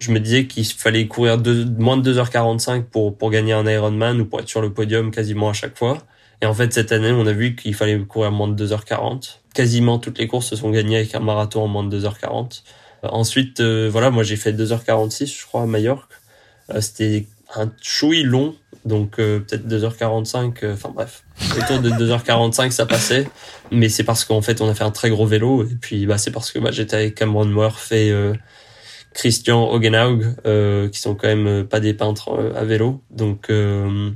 je 0.00 0.12
me 0.12 0.18
disais 0.18 0.46
qu'il 0.46 0.64
fallait 0.64 1.06
courir 1.06 1.38
moins 1.78 1.96
de 1.96 2.12
2h45 2.12 2.84
pour, 2.84 3.16
pour 3.16 3.30
gagner 3.30 3.52
un 3.52 3.66
Ironman 3.66 4.20
ou 4.20 4.24
pour 4.24 4.40
être 4.40 4.48
sur 4.48 4.62
le 4.62 4.72
podium 4.72 5.10
quasiment 5.10 5.50
à 5.50 5.52
chaque 5.52 5.76
fois. 5.76 5.98
Et 6.42 6.46
en 6.46 6.54
fait, 6.54 6.72
cette 6.72 6.92
année, 6.92 7.12
on 7.12 7.26
a 7.26 7.32
vu 7.32 7.54
qu'il 7.54 7.74
fallait 7.74 7.98
courir 7.98 8.32
moins 8.32 8.48
de 8.48 8.66
2h40. 8.66 9.38
Quasiment 9.54 9.98
toutes 9.98 10.18
les 10.18 10.26
courses 10.26 10.46
se 10.46 10.56
sont 10.56 10.70
gagnées 10.70 10.96
avec 10.96 11.14
un 11.14 11.20
marathon 11.20 11.62
en 11.62 11.68
moins 11.68 11.84
de 11.84 11.98
2h40. 11.98 12.62
Euh, 13.04 13.08
ensuite, 13.08 13.60
euh, 13.60 13.88
voilà, 13.90 14.10
moi 14.10 14.22
j'ai 14.22 14.36
fait 14.36 14.52
2h46, 14.52 15.38
je 15.38 15.46
crois, 15.46 15.62
à 15.62 15.66
Majorque. 15.66 16.12
Euh, 16.72 16.80
c'était 16.80 17.26
un 17.54 17.70
chouï 17.82 18.22
long, 18.22 18.54
donc 18.84 19.16
peut-être 19.16 19.66
2h45, 19.66 20.72
enfin 20.72 20.92
bref. 20.94 21.24
Autour 21.58 21.80
de 21.80 21.90
2h45, 21.90 22.70
ça 22.70 22.86
passait. 22.86 23.26
Mais 23.72 23.88
c'est 23.88 24.04
parce 24.04 24.24
qu'en 24.24 24.40
fait, 24.40 24.60
on 24.60 24.68
a 24.68 24.74
fait 24.74 24.84
un 24.84 24.92
très 24.92 25.10
gros 25.10 25.26
vélo. 25.26 25.64
Et 25.64 25.74
puis, 25.74 26.06
bah, 26.06 26.16
c'est 26.16 26.30
parce 26.30 26.52
que 26.52 26.60
bah, 26.60 26.70
j'étais 26.70 26.94
avec 26.94 27.16
Cameron 27.16 27.46
Murph 27.46 27.90
et 27.90 28.12
Christian 29.12 29.70
Hogenhaug, 29.70 30.36
euh, 30.46 30.88
qui 30.88 31.00
sont 31.00 31.14
quand 31.14 31.28
même 31.28 31.46
euh, 31.46 31.64
pas 31.64 31.80
des 31.80 31.94
peintres 31.94 32.30
euh, 32.38 32.54
à 32.54 32.64
vélo. 32.64 33.02
Donc 33.10 33.50
euh, 33.50 34.10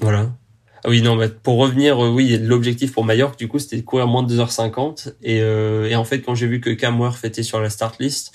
voilà. 0.00 0.32
Ah 0.84 0.90
oui, 0.90 1.02
non, 1.02 1.16
bah, 1.16 1.28
pour 1.28 1.56
revenir, 1.58 1.98
oui, 1.98 2.38
l'objectif 2.38 2.92
pour 2.92 3.04
Mallorca, 3.04 3.36
du 3.36 3.48
coup, 3.48 3.58
c'était 3.58 3.76
de 3.76 3.82
courir 3.82 4.06
moins 4.06 4.22
de 4.22 4.34
2h50. 4.34 5.14
Et, 5.22 5.38
et 5.38 5.96
en 5.96 6.04
fait, 6.04 6.20
quand 6.20 6.34
j'ai 6.34 6.46
vu 6.46 6.60
que 6.60 6.70
Cam 6.70 7.00
Worth 7.00 7.24
était 7.24 7.42
sur 7.42 7.60
la 7.60 7.70
start 7.70 7.98
list, 8.00 8.32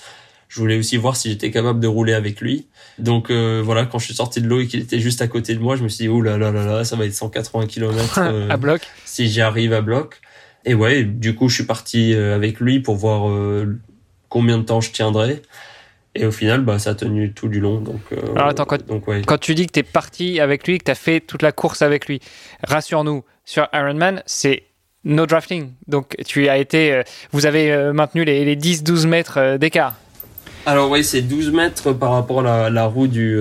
je 0.48 0.58
voulais 0.58 0.76
aussi 0.76 0.96
voir 0.96 1.14
si 1.14 1.30
j'étais 1.30 1.52
capable 1.52 1.78
de 1.78 1.86
rouler 1.86 2.12
avec 2.12 2.40
lui. 2.40 2.66
Donc 2.98 3.30
voilà, 3.30 3.86
quand 3.86 4.00
je 4.00 4.06
suis 4.06 4.14
sorti 4.14 4.40
de 4.40 4.48
l'eau 4.48 4.60
et 4.60 4.66
qu'il 4.66 4.80
était 4.80 4.98
juste 4.98 5.22
à 5.22 5.28
côté 5.28 5.54
de 5.54 5.60
moi, 5.60 5.76
je 5.76 5.84
me 5.84 5.88
suis 5.88 6.06
dit, 6.06 6.08
ouh 6.08 6.22
là 6.22 6.38
là 6.38 6.50
là 6.50 6.66
là, 6.66 6.84
ça 6.84 6.96
va 6.96 7.06
être 7.06 7.14
180 7.14 7.66
km 7.66 8.18
à 8.50 8.56
bloc. 8.56 8.82
Si 9.04 9.28
j'y 9.28 9.40
arrive 9.40 9.72
à 9.72 9.80
bloc. 9.80 10.20
Et 10.64 10.74
ouais, 10.74 11.04
du 11.04 11.36
coup, 11.36 11.48
je 11.48 11.54
suis 11.54 11.66
parti 11.66 12.14
avec 12.14 12.58
lui 12.58 12.80
pour 12.80 12.96
voir 12.96 13.30
combien 14.30 14.56
de 14.56 14.64
temps 14.64 14.80
je 14.80 14.90
tiendrais. 14.90 15.42
Et 16.14 16.26
au 16.26 16.32
final, 16.32 16.62
bah, 16.62 16.78
ça 16.78 16.90
a 16.90 16.94
tenu 16.94 17.32
tout 17.32 17.48
du 17.48 17.60
long. 17.60 17.80
Donc, 17.80 18.00
euh, 18.12 18.16
Alors 18.34 18.48
attends, 18.48 18.64
quand, 18.64 18.84
donc, 18.86 19.04
quand 19.26 19.38
tu 19.38 19.54
dis 19.54 19.66
que 19.66 19.72
tu 19.72 19.80
es 19.80 19.84
parti 19.84 20.40
avec 20.40 20.66
lui, 20.66 20.78
que 20.78 20.84
tu 20.84 20.90
as 20.90 20.96
fait 20.96 21.20
toute 21.20 21.42
la 21.42 21.52
course 21.52 21.82
avec 21.82 22.06
lui, 22.06 22.20
rassure-nous, 22.66 23.24
sur 23.44 23.68
Ironman, 23.72 24.22
c'est 24.26 24.64
no 25.04 25.26
drafting. 25.26 25.70
Donc 25.86 26.16
tu 26.26 26.48
as 26.48 26.58
été, 26.58 26.92
euh, 26.92 27.02
vous 27.32 27.46
avez 27.46 27.72
euh, 27.72 27.92
maintenu 27.92 28.24
les, 28.24 28.44
les 28.44 28.56
10-12 28.56 29.06
mètres 29.06 29.56
d'écart. 29.56 29.94
Alors 30.66 30.90
oui, 30.90 31.04
c'est 31.04 31.22
12 31.22 31.52
mètres 31.52 31.92
par 31.92 32.12
rapport 32.12 32.40
à 32.40 32.42
la, 32.42 32.70
la 32.70 32.86
roue 32.86 33.06
du 33.06 33.40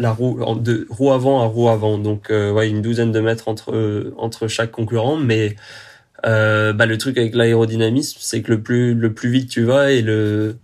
la 0.00 0.10
roue 0.10 0.58
de 0.58 0.86
roue 0.90 1.12
avant 1.12 1.40
à 1.40 1.44
roue 1.44 1.68
avant. 1.68 1.98
Donc 1.98 2.30
ouais, 2.30 2.68
une 2.68 2.82
douzaine 2.82 3.12
de 3.12 3.20
mètres 3.20 3.48
entre 3.48 4.12
entre 4.16 4.48
chaque 4.48 4.72
concurrent, 4.72 5.16
mais 5.16 5.54
euh, 6.26 6.72
bah, 6.72 6.86
le 6.86 6.98
truc 6.98 7.16
avec 7.16 7.34
l'aérodynamisme, 7.34 8.18
c'est 8.20 8.42
que 8.42 8.50
le 8.52 8.60
plus 8.60 8.94
le 8.94 9.12
plus 9.12 9.30
vite 9.30 9.48
tu 9.48 9.62
vas 9.62 9.92
et 9.92 10.02
le 10.02 10.56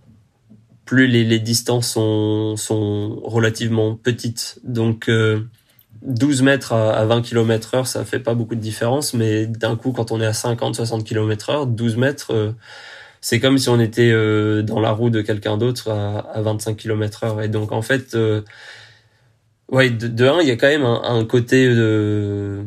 plus 0.85 1.07
les, 1.07 1.23
les 1.23 1.39
distances 1.39 1.89
sont, 1.89 2.55
sont 2.57 3.19
relativement 3.23 3.95
petites. 3.95 4.59
Donc 4.63 5.09
euh, 5.09 5.41
12 6.03 6.43
mètres 6.43 6.73
à, 6.73 7.05
20 7.05 7.21
km 7.23 7.75
heure, 7.75 7.87
ça 7.87 8.05
fait 8.05 8.19
pas 8.19 8.33
beaucoup 8.35 8.55
de 8.55 8.61
différence, 8.61 9.13
mais 9.13 9.47
d'un 9.47 9.75
coup, 9.75 9.91
quand 9.91 10.11
on 10.11 10.21
est 10.21 10.25
à 10.25 10.33
50, 10.33 10.75
60 10.75 11.03
km 11.03 11.49
heure, 11.49 11.67
12 11.67 11.97
mètres, 11.97 12.33
euh, 12.33 12.51
c'est 13.21 13.39
comme 13.39 13.57
si 13.57 13.69
on 13.69 13.79
était 13.79 14.11
dans 14.61 14.79
la 14.79 14.91
roue 14.91 15.09
de 15.09 15.21
quelqu'un 15.21 15.57
d'autre 15.57 15.89
à, 15.89 16.41
25 16.41 16.77
km 16.77 17.23
heure. 17.23 17.41
Et 17.41 17.47
donc, 17.47 17.71
en 17.71 17.81
fait, 17.81 18.15
ouais, 19.71 19.89
de, 19.89 20.07
de, 20.07 20.25
un, 20.27 20.41
il 20.41 20.47
y 20.47 20.51
a 20.51 20.55
quand 20.55 20.67
même 20.67 20.85
un, 20.85 21.01
un 21.03 21.25
côté 21.25 21.67
de 21.67 22.63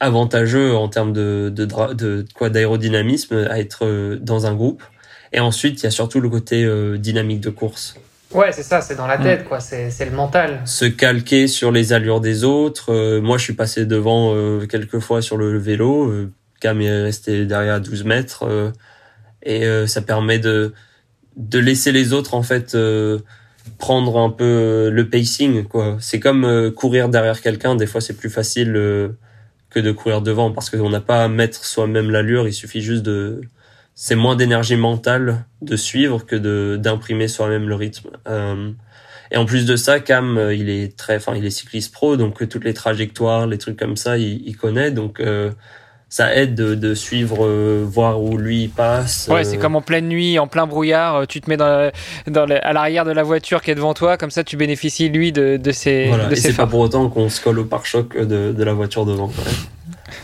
avantageux 0.00 0.74
en 0.74 0.88
termes 0.88 1.12
de, 1.12 1.52
de, 1.54 1.66
de 1.94 2.24
quoi 2.34 2.48
d'aérodynamisme 2.48 3.46
à 3.50 3.60
être 3.60 3.84
euh, 3.84 4.16
dans 4.16 4.46
un 4.46 4.54
groupe. 4.54 4.82
Et 5.32 5.40
ensuite, 5.40 5.80
il 5.80 5.84
y 5.84 5.86
a 5.86 5.90
surtout 5.90 6.20
le 6.20 6.28
côté 6.28 6.64
euh, 6.64 6.98
dynamique 6.98 7.40
de 7.40 7.50
course. 7.50 7.96
Ouais, 8.32 8.52
c'est 8.52 8.62
ça, 8.62 8.80
c'est 8.80 8.94
dans 8.94 9.06
la 9.06 9.18
mm. 9.18 9.22
tête, 9.22 9.44
quoi. 9.44 9.60
C'est, 9.60 9.90
c'est 9.90 10.04
le 10.04 10.12
mental. 10.12 10.60
Se 10.64 10.84
calquer 10.84 11.46
sur 11.46 11.72
les 11.72 11.92
allures 11.92 12.20
des 12.20 12.44
autres. 12.44 12.92
Euh, 12.92 13.20
moi, 13.20 13.38
je 13.38 13.44
suis 13.44 13.54
passé 13.54 13.86
devant 13.86 14.34
quelques 14.66 14.98
fois 14.98 15.22
sur 15.22 15.36
le 15.36 15.58
vélo. 15.58 16.12
Cam 16.60 16.80
est 16.80 17.02
resté 17.02 17.46
derrière 17.46 17.74
à 17.74 17.80
12 17.80 18.04
mètres. 18.04 18.44
et 19.42 19.64
ça 19.86 20.02
permet 20.02 20.38
de, 20.38 20.74
de 21.36 21.58
laisser 21.58 21.90
les 21.90 22.12
autres, 22.12 22.34
en 22.34 22.42
fait, 22.42 22.76
prendre 23.78 24.18
un 24.18 24.30
peu 24.30 24.90
le 24.92 25.08
pacing, 25.08 25.64
quoi. 25.64 25.96
C'est 26.00 26.20
comme 26.20 26.70
courir 26.72 27.08
derrière 27.08 27.40
quelqu'un. 27.40 27.76
Des 27.76 27.86
fois, 27.86 28.00
c'est 28.00 28.14
plus 28.14 28.30
facile 28.30 28.74
que 29.70 29.80
de 29.80 29.92
courir 29.92 30.20
devant 30.20 30.50
parce 30.50 30.68
qu'on 30.68 30.90
n'a 30.90 31.00
pas 31.00 31.24
à 31.24 31.28
mettre 31.28 31.64
soi-même 31.64 32.10
l'allure, 32.10 32.46
il 32.46 32.52
suffit 32.52 32.82
juste 32.82 33.02
de 33.02 33.40
c'est 34.02 34.14
moins 34.14 34.34
d'énergie 34.34 34.76
mentale 34.76 35.44
de 35.60 35.76
suivre 35.76 36.24
que 36.24 36.34
de 36.34 36.78
d'imprimer 36.80 37.28
soi-même 37.28 37.68
le 37.68 37.74
rythme. 37.74 38.08
Euh, 38.26 38.70
et 39.30 39.36
en 39.36 39.44
plus 39.44 39.66
de 39.66 39.76
ça, 39.76 40.00
Cam, 40.00 40.38
euh, 40.38 40.54
il 40.54 40.70
est 40.70 40.96
très, 40.96 41.16
enfin, 41.16 41.34
il 41.36 41.44
est 41.44 41.50
cycliste 41.50 41.92
pro, 41.92 42.16
donc 42.16 42.48
toutes 42.48 42.64
les 42.64 42.72
trajectoires, 42.72 43.46
les 43.46 43.58
trucs 43.58 43.78
comme 43.78 43.98
ça, 43.98 44.16
il, 44.16 44.40
il 44.46 44.56
connaît. 44.56 44.90
Donc 44.90 45.20
euh, 45.20 45.50
ça 46.08 46.34
aide 46.34 46.54
de, 46.54 46.74
de 46.74 46.94
suivre, 46.94 47.44
euh, 47.44 47.84
voir 47.86 48.22
où 48.22 48.38
lui 48.38 48.68
passe. 48.68 49.28
Ouais, 49.30 49.44
c'est 49.44 49.58
euh. 49.58 49.60
comme 49.60 49.76
en 49.76 49.82
pleine 49.82 50.08
nuit, 50.08 50.38
en 50.38 50.46
plein 50.46 50.66
brouillard, 50.66 51.16
euh, 51.16 51.24
tu 51.26 51.42
te 51.42 51.50
mets 51.50 51.58
dans, 51.58 51.92
dans 52.26 52.46
à 52.50 52.72
l'arrière 52.72 53.04
de 53.04 53.12
la 53.12 53.22
voiture 53.22 53.60
qui 53.60 53.70
est 53.70 53.74
devant 53.74 53.92
toi, 53.92 54.16
comme 54.16 54.30
ça 54.30 54.44
tu 54.44 54.56
bénéficies 54.56 55.10
lui 55.10 55.30
de, 55.30 55.58
de 55.58 55.72
ses. 55.72 56.06
Voilà. 56.08 56.24
De 56.24 56.32
et 56.32 56.36
c'est 56.36 56.56
pas 56.56 56.66
pour 56.66 56.80
autant 56.80 57.10
qu'on 57.10 57.28
se 57.28 57.38
colle 57.42 57.58
au 57.58 57.66
pare-choc 57.66 58.16
de, 58.16 58.52
de 58.52 58.64
la 58.64 58.72
voiture 58.72 59.04
devant. 59.04 59.30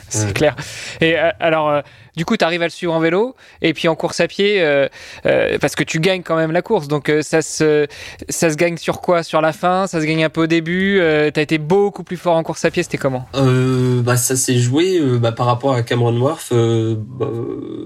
C'est 0.08 0.32
clair. 0.32 0.56
Et 1.00 1.16
alors. 1.16 1.82
Du 2.16 2.24
coup, 2.24 2.38
tu 2.38 2.44
arrives 2.44 2.62
à 2.62 2.64
le 2.64 2.70
suivre 2.70 2.94
en 2.94 2.98
vélo 2.98 3.36
et 3.60 3.74
puis 3.74 3.88
en 3.88 3.94
course 3.94 4.20
à 4.20 4.26
pied, 4.26 4.62
euh, 4.62 4.88
euh, 5.26 5.58
parce 5.60 5.74
que 5.74 5.84
tu 5.84 6.00
gagnes 6.00 6.22
quand 6.22 6.36
même 6.36 6.50
la 6.50 6.62
course. 6.62 6.88
Donc 6.88 7.10
euh, 7.10 7.20
ça, 7.20 7.42
se, 7.42 7.86
ça 8.30 8.48
se 8.50 8.56
gagne 8.56 8.78
sur 8.78 9.02
quoi? 9.02 9.22
Sur 9.22 9.42
la 9.42 9.52
fin? 9.52 9.86
Ça 9.86 10.00
se 10.00 10.06
gagne 10.06 10.24
un 10.24 10.30
peu 10.30 10.44
au 10.44 10.46
début? 10.46 10.98
Tu 10.98 11.38
as 11.38 11.42
été 11.42 11.58
beaucoup 11.58 12.04
plus 12.04 12.16
fort 12.16 12.36
en 12.36 12.42
course 12.42 12.64
à 12.64 12.70
pied, 12.70 12.82
c'était 12.82 12.96
comment? 12.96 13.28
Bah, 13.34 14.16
Ça 14.16 14.34
s'est 14.34 14.58
joué 14.58 14.98
bah, 15.18 15.32
par 15.32 15.44
rapport 15.44 15.74
à 15.74 15.82
Cameron 15.82 16.18
Worth. 16.18 16.54
Bah, 16.54 17.26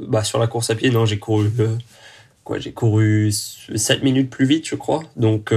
bah, 0.06 0.22
sur 0.22 0.38
la 0.38 0.46
course 0.46 0.70
à 0.70 0.76
pied, 0.76 0.90
non, 0.90 1.06
j'ai 1.06 1.18
couru, 1.18 1.50
quoi, 2.44 2.60
j'ai 2.60 2.72
couru 2.72 3.32
7 3.32 4.04
minutes 4.04 4.30
plus 4.30 4.46
vite, 4.46 4.68
je 4.68 4.76
crois. 4.76 5.02
Donc, 5.16 5.52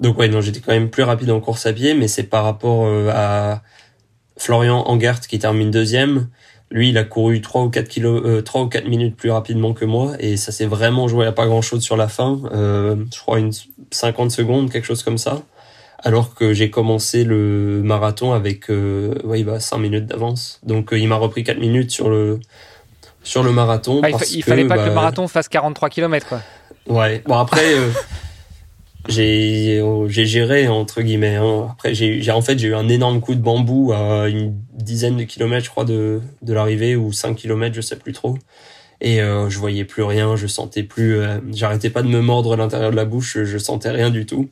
donc 0.00 0.18
ouais, 0.18 0.28
non, 0.28 0.42
j'étais 0.42 0.60
quand 0.60 0.72
même 0.72 0.90
plus 0.90 1.02
rapide 1.02 1.30
en 1.30 1.40
course 1.40 1.64
à 1.64 1.72
pied, 1.72 1.94
mais 1.94 2.08
c'est 2.08 2.24
par 2.24 2.44
rapport 2.44 2.86
à 3.08 3.62
Florian 4.36 4.84
Angert 4.86 5.20
qui 5.20 5.38
termine 5.38 5.70
deuxième 5.70 6.28
lui, 6.74 6.88
il 6.88 6.98
a 6.98 7.04
couru 7.04 7.40
3 7.40 7.62
ou 7.62 7.70
4 7.70 7.88
kilos, 7.88 8.44
3 8.44 8.60
euh, 8.60 8.64
ou 8.64 8.68
4 8.68 8.88
minutes 8.88 9.16
plus 9.16 9.30
rapidement 9.30 9.74
que 9.74 9.84
moi 9.84 10.14
et 10.18 10.36
ça 10.36 10.50
s'est 10.50 10.66
vraiment 10.66 11.06
joué 11.06 11.24
à 11.24 11.32
pas 11.32 11.46
grand 11.46 11.62
chose 11.62 11.82
sur 11.82 11.96
la 11.96 12.08
fin. 12.08 12.40
Euh, 12.52 12.96
je 13.14 13.20
crois 13.20 13.38
une 13.38 13.52
50 13.92 14.30
secondes, 14.32 14.70
quelque 14.70 14.84
chose 14.84 15.02
comme 15.02 15.18
ça. 15.18 15.42
Alors 16.02 16.34
que 16.34 16.52
j'ai 16.52 16.70
commencé 16.70 17.24
le 17.24 17.80
marathon 17.84 18.32
avec 18.32 18.70
euh, 18.70 19.14
ouais, 19.24 19.44
bah, 19.44 19.60
5 19.60 19.78
minutes 19.78 20.06
d'avance. 20.06 20.58
Donc 20.64 20.92
euh, 20.92 20.98
il 20.98 21.06
m'a 21.06 21.16
repris 21.16 21.44
4 21.44 21.58
minutes 21.58 21.92
sur 21.92 22.10
le, 22.10 22.40
sur 23.22 23.44
le 23.44 23.52
marathon. 23.52 24.00
Ah, 24.02 24.08
il, 24.32 24.42
fallait 24.42 24.64
pas 24.64 24.76
que 24.76 24.82
le 24.82 24.88
bah, 24.88 24.94
marathon 24.94 25.28
fasse 25.28 25.48
43 25.48 25.90
km 25.90 26.26
quoi. 26.26 26.40
Ouais. 26.88 27.22
Bon 27.24 27.38
après, 27.38 27.64
j'ai 29.08 29.82
j'ai 30.08 30.26
géré 30.26 30.68
entre 30.68 31.02
guillemets 31.02 31.36
hein. 31.36 31.68
après 31.72 31.94
j'ai 31.94 32.30
en 32.30 32.40
fait 32.40 32.58
j'ai 32.58 32.68
eu 32.68 32.74
un 32.74 32.88
énorme 32.88 33.20
coup 33.20 33.34
de 33.34 33.40
bambou 33.40 33.92
à 33.92 34.28
une 34.28 34.54
dizaine 34.72 35.16
de 35.16 35.24
kilomètres 35.24 35.64
je 35.64 35.70
crois 35.70 35.84
de 35.84 36.20
de 36.42 36.52
l'arrivée 36.52 36.96
ou 36.96 37.12
5 37.12 37.34
kilomètres 37.34 37.74
je 37.74 37.80
sais 37.80 37.96
plus 37.96 38.12
trop. 38.12 38.38
Et 39.00 39.20
euh, 39.20 39.50
je 39.50 39.58
voyais 39.58 39.84
plus 39.84 40.02
rien 40.02 40.36
je 40.36 40.46
sentais 40.46 40.82
plus 40.82 41.18
euh, 41.18 41.38
j'arrêtais 41.52 41.90
pas 41.90 42.02
de 42.02 42.08
me 42.08 42.20
mordre 42.20 42.56
l'intérieur 42.56 42.90
de 42.90 42.96
la 42.96 43.04
bouche 43.04 43.38
je, 43.42 43.58
sentais 43.58 43.90
rien 43.90 44.10
du 44.10 44.26
tout. 44.26 44.48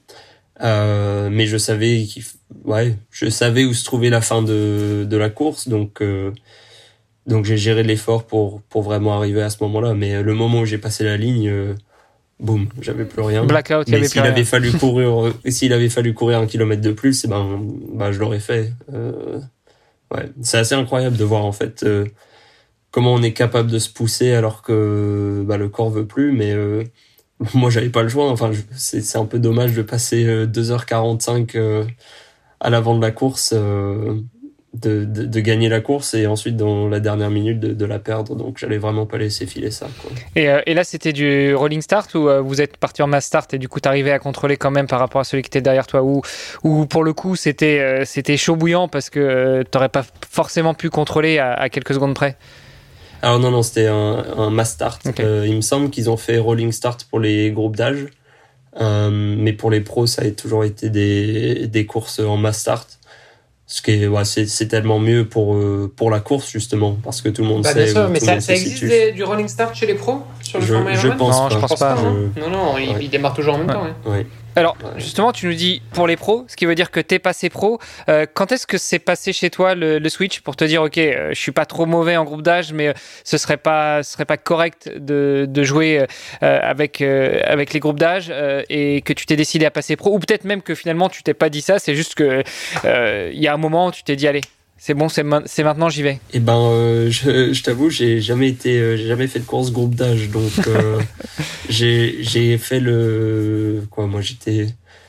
Euh, 0.63 1.31
mais 1.31 1.47
je 1.47 1.57
savais 1.57 2.03
qu'il 2.05 2.25
ouais 2.65 2.97
je 3.11 3.31
savais 3.31 3.65
où 3.65 3.73
se 3.73 3.85
trouvait 3.85 4.11
la 4.11 4.21
fin 4.21 4.43
de 4.43 5.07
de 5.09 5.17
la 5.17 5.31
course 5.31 5.69
donc 5.69 6.03
euh, 6.03 6.33
donc 7.27 7.45
j'ai 7.45 7.57
géré 7.57 7.83
l'effort 7.83 8.27
pour 8.27 8.63
pour 8.63 8.83
vraiment 8.83 9.15
arriver 9.17 9.43
à 9.43 9.51
ce 9.51 9.59
moment-là. 9.63 9.95
Mais 9.95 10.23
le 10.23 10.35
moment 10.35 10.61
où 10.61 10.65
j'ai 10.67 10.79
passé 10.79 11.05
la 11.05 11.17
ligne 11.17 11.49
euh, 11.49 11.75
boum, 12.43 12.69
j'avais 12.81 13.05
plus 13.05 13.23
rien. 13.23 13.45
Blackout, 13.45 13.89
il 13.89 13.93
Mais 13.93 14.05
s'il 14.05 14.21
avait 14.21 14.45
fallu 14.45 14.73
courir, 14.79 15.33
s'il 15.47 15.73
avait 15.73 15.89
fallu 15.89 16.13
courir 16.13 16.39
un 16.39 16.47
kilomètre 16.47 16.83
de 16.83 16.93
plus, 16.93 17.25
eh 17.25 17.29
ben, 17.29 17.61
bah, 17.95 18.13
je 18.13 18.19
l'aurais 18.19 18.41
fait. 18.41 18.73
Euh, 18.93 19.39
ouais, 20.13 20.29
c'est 20.43 20.59
assez 20.59 20.75
incroyable 20.75 21.17
de 21.17 21.25
voir 21.25 21.45
en 21.45 21.53
fait 21.53 21.85
euh, 21.85 22.07
comment 22.91 23.15
on 23.15 23.23
est 23.23 23.33
capable 23.33 23.71
de 23.71 23.79
se 23.79 23.89
pousser 23.89 24.33
alors 24.33 24.63
que 24.63 25.43
bah, 25.47 25.57
le 25.57 25.69
corps 25.69 25.91
veut 25.91 26.07
plus. 26.07 26.33
Mais 26.33 26.53
euh, 26.53 26.85
moi, 27.55 27.71
j'avais 27.71 27.91
pas 27.91 28.03
le 28.03 28.09
choix. 28.09 28.29
Enfin, 28.31 28.51
c'est 28.77 29.17
un 29.17 29.27
peu 29.27 29.39
dommage 29.39 29.73
de 29.75 29.83
passer 29.83 30.47
2h45 30.47 31.53
euh, 31.55 31.85
à 32.61 32.71
l'avant 32.71 32.97
de 32.97 33.01
la 33.01 33.13
course 33.13 33.55
de, 34.75 35.05
de, 35.05 35.41
gagner 35.41 35.69
la 35.69 35.81
course 35.81 36.15
et 36.15 36.27
ensuite 36.27 36.57
dans 36.57 36.89
la 36.89 36.99
dernière 36.99 37.29
minute 37.29 37.61
de, 37.61 37.75
de 37.75 37.85
la 37.85 37.99
perdre. 37.99 38.35
Donc 38.35 38.57
j'allais 38.57 38.79
vraiment 38.79 39.05
pas 39.05 39.19
laisser 39.19 39.47
filer 39.47 39.71
ça. 39.71 39.87
Quoi. 40.01 40.11
Et, 40.35 40.49
euh, 40.49 40.63
et 40.65 40.73
là 40.73 40.83
c'était 40.83 41.13
du 41.13 41.55
rolling 41.55 41.83
start 41.83 42.15
ou 42.15 42.29
euh, 42.29 42.41
vous 42.41 42.63
êtes 42.63 42.79
parti 42.79 43.03
en 43.03 43.07
mass 43.07 43.27
start 43.27 43.53
et 43.53 43.59
du 43.59 43.69
coup 43.69 43.81
t'arrivais 43.81 44.13
à 44.13 44.19
contrôler 44.19 44.57
quand 44.57 44.71
même 44.71 44.87
par 44.87 44.99
rapport 44.99 45.21
à 45.21 45.25
celui 45.25 45.43
qui 45.43 45.49
était 45.49 45.61
derrière 45.61 45.87
toi 45.87 46.03
ou, 46.03 46.23
ou 46.65 46.87
pour 46.87 47.05
le 47.05 47.13
coup 47.13 47.37
c'était 47.37 47.81
euh, 47.81 48.05
c'était 48.07 48.39
chaud 48.39 48.57
bouillant 48.57 48.89
parce 48.89 49.11
que 49.11 49.63
t'aurais 49.71 49.91
pas 49.91 50.05
forcément 50.31 50.73
pu 50.73 50.89
contrôler 50.89 51.39
à, 51.39 51.53
à, 51.53 51.69
quelques 51.69 51.93
secondes 51.93 52.15
près? 52.15 52.37
Alors 53.21 53.39
non 53.39 53.51
non 53.51 53.63
c'était 53.63 53.89
un, 53.89 54.25
un 54.39 54.49
mass 54.49 54.73
start. 54.73 55.03
il 55.19 55.55
me 55.55 55.61
semble 55.61 55.91
qu'ils 55.91 56.09
ont 56.09 56.17
fait 56.17 56.39
rolling 56.39 56.73
start 56.73 57.05
pour 57.11 57.21
les 57.21 57.51
groupes 57.51 57.77
d'âge. 57.77 58.07
mais 58.81 59.53
pour 59.53 59.71
les 59.71 59.83
pros 59.83 60.07
ça 60.07 60.23
a 60.23 60.31
toujours 60.31 60.65
été 60.65 60.89
des, 60.89 61.67
des 61.67 61.85
courses 61.85 62.21
en 62.21 62.39
mass 62.39 62.59
start 62.61 62.99
ce 63.67 63.81
qui 63.81 63.93
est, 63.93 64.07
ouais, 64.07 64.25
c'est, 64.25 64.69
tellement 64.69 64.99
mieux 64.99 65.27
pour, 65.27 65.55
euh, 65.55 65.91
pour 65.97 66.11
la 66.11 66.21
course, 66.21 66.51
justement, 66.51 66.99
parce 67.03 67.23
que 67.23 67.29
tout 67.29 67.43
le 67.43 67.49
monde 67.49 67.63
bah, 67.63 67.73
sait. 67.73 67.85
Bien 67.85 67.93
sûr, 67.93 68.09
mais 68.11 68.21
ça, 68.21 68.41
ça 68.41 68.55
existe 68.55 69.15
du 69.15 69.25
rolling 69.25 69.49
start 69.49 69.75
chez 69.75 69.87
les 69.87 69.95
pros 69.95 70.23
sur 70.43 70.59
le 70.59 70.67
je, 70.67 70.75
je 70.95 71.09
pense 71.09 71.37
non, 71.37 71.49
pas. 71.49 71.55
je 71.55 71.59
pense 71.59 71.79
pas. 71.79 71.97
Non, 72.37 72.51
non, 72.51 72.79
il, 72.79 73.03
il, 73.03 73.09
démarre 73.09 73.35
toujours 73.35 73.55
en 73.55 73.59
même 73.59 73.69
temps. 73.69 73.87
Alors, 74.55 74.77
justement, 74.97 75.33
tu 75.33 75.47
nous 75.47 75.55
dis 75.55 75.81
pour 75.93 76.07
les 76.07 76.17
pros, 76.17 76.45
ce 76.47 76.57
qui 76.57 76.67
veut 76.67 76.75
dire 76.75 76.91
que 76.91 77.01
t'es 77.01 77.19
passé 77.19 77.49
pro. 77.49 77.79
Euh, 78.09 78.27
quand 78.33 78.53
est-ce 78.53 78.67
que 78.67 78.77
c'est 78.77 78.99
passé 78.99 79.33
chez 79.33 79.49
toi 79.49 79.75
le, 79.75 80.09
switch 80.09 80.41
pour 80.41 80.57
te 80.57 80.65
dire, 80.65 80.83
ok, 80.83 80.99
euh, 80.99 81.31
je 81.31 81.41
suis 81.41 81.53
pas 81.53 81.65
trop 81.65 81.87
mauvais 81.87 82.17
en 82.19 82.25
groupe 82.25 82.43
d'âge, 82.43 82.73
mais 82.73 82.89
euh, 82.89 82.93
ce 83.25 83.39
serait 83.39 83.57
pas, 83.57 84.03
serait 84.03 84.27
pas 84.27 84.37
correct 84.37 84.91
de, 84.95 85.49
jouer 85.63 86.05
avec 86.41 87.01
avec 87.01 87.73
les 87.73 87.79
groupes 87.79 88.01
d'âge 88.01 88.33
et 88.69 89.01
que 89.03 89.13
tu 89.13 89.27
t'es 89.27 89.37
décidé 89.37 89.65
à 89.65 89.71
passer 89.71 89.95
pro, 89.95 90.13
ou 90.13 90.19
peut-être 90.19 90.45
même 90.45 90.61
que 90.61 90.75
finalement 90.75 91.09
tu 91.09 91.23
t'es 91.23 91.35
pas 91.35 91.49
dit 91.51 91.63
ça, 91.63 91.79
c'est 91.79 91.95
juste 91.95 92.15
que 92.17 92.43
il 92.85 93.39
y 93.39 93.47
a 93.47 93.55
un 93.55 93.59
moment 93.59 93.87
où 93.87 93.93
tu 93.93 94.03
t'es 94.03 94.17
dit, 94.17 94.27
allez, 94.27 94.41
c'est 94.85 94.95
bon, 94.95 95.09
c'est 95.09 95.23
maintenant 95.23 95.89
j'y 95.89 96.03
vais. 96.03 96.19
Eh 96.33 96.41
ben, 96.41 96.59
euh, 96.59 97.09
je, 97.09 97.53
je 97.53 97.63
t'avoue, 97.63 97.89
j'ai 97.89 98.21
jamais 98.21 98.49
été, 98.49 98.81
euh, 98.81 98.97
j'ai 98.97 99.07
jamais 99.07 99.29
fait 99.29 99.39
de 99.39 99.45
course 99.45 99.71
groupe 99.71 99.95
d'âge, 99.95 100.29
donc 100.31 100.51
euh, 100.67 101.01
j'ai 101.69 102.59
fait 102.59 102.81
le 102.81 103.85
quoi 103.93 104.09
Moi, 104.09 104.23
j'étais 104.23 104.67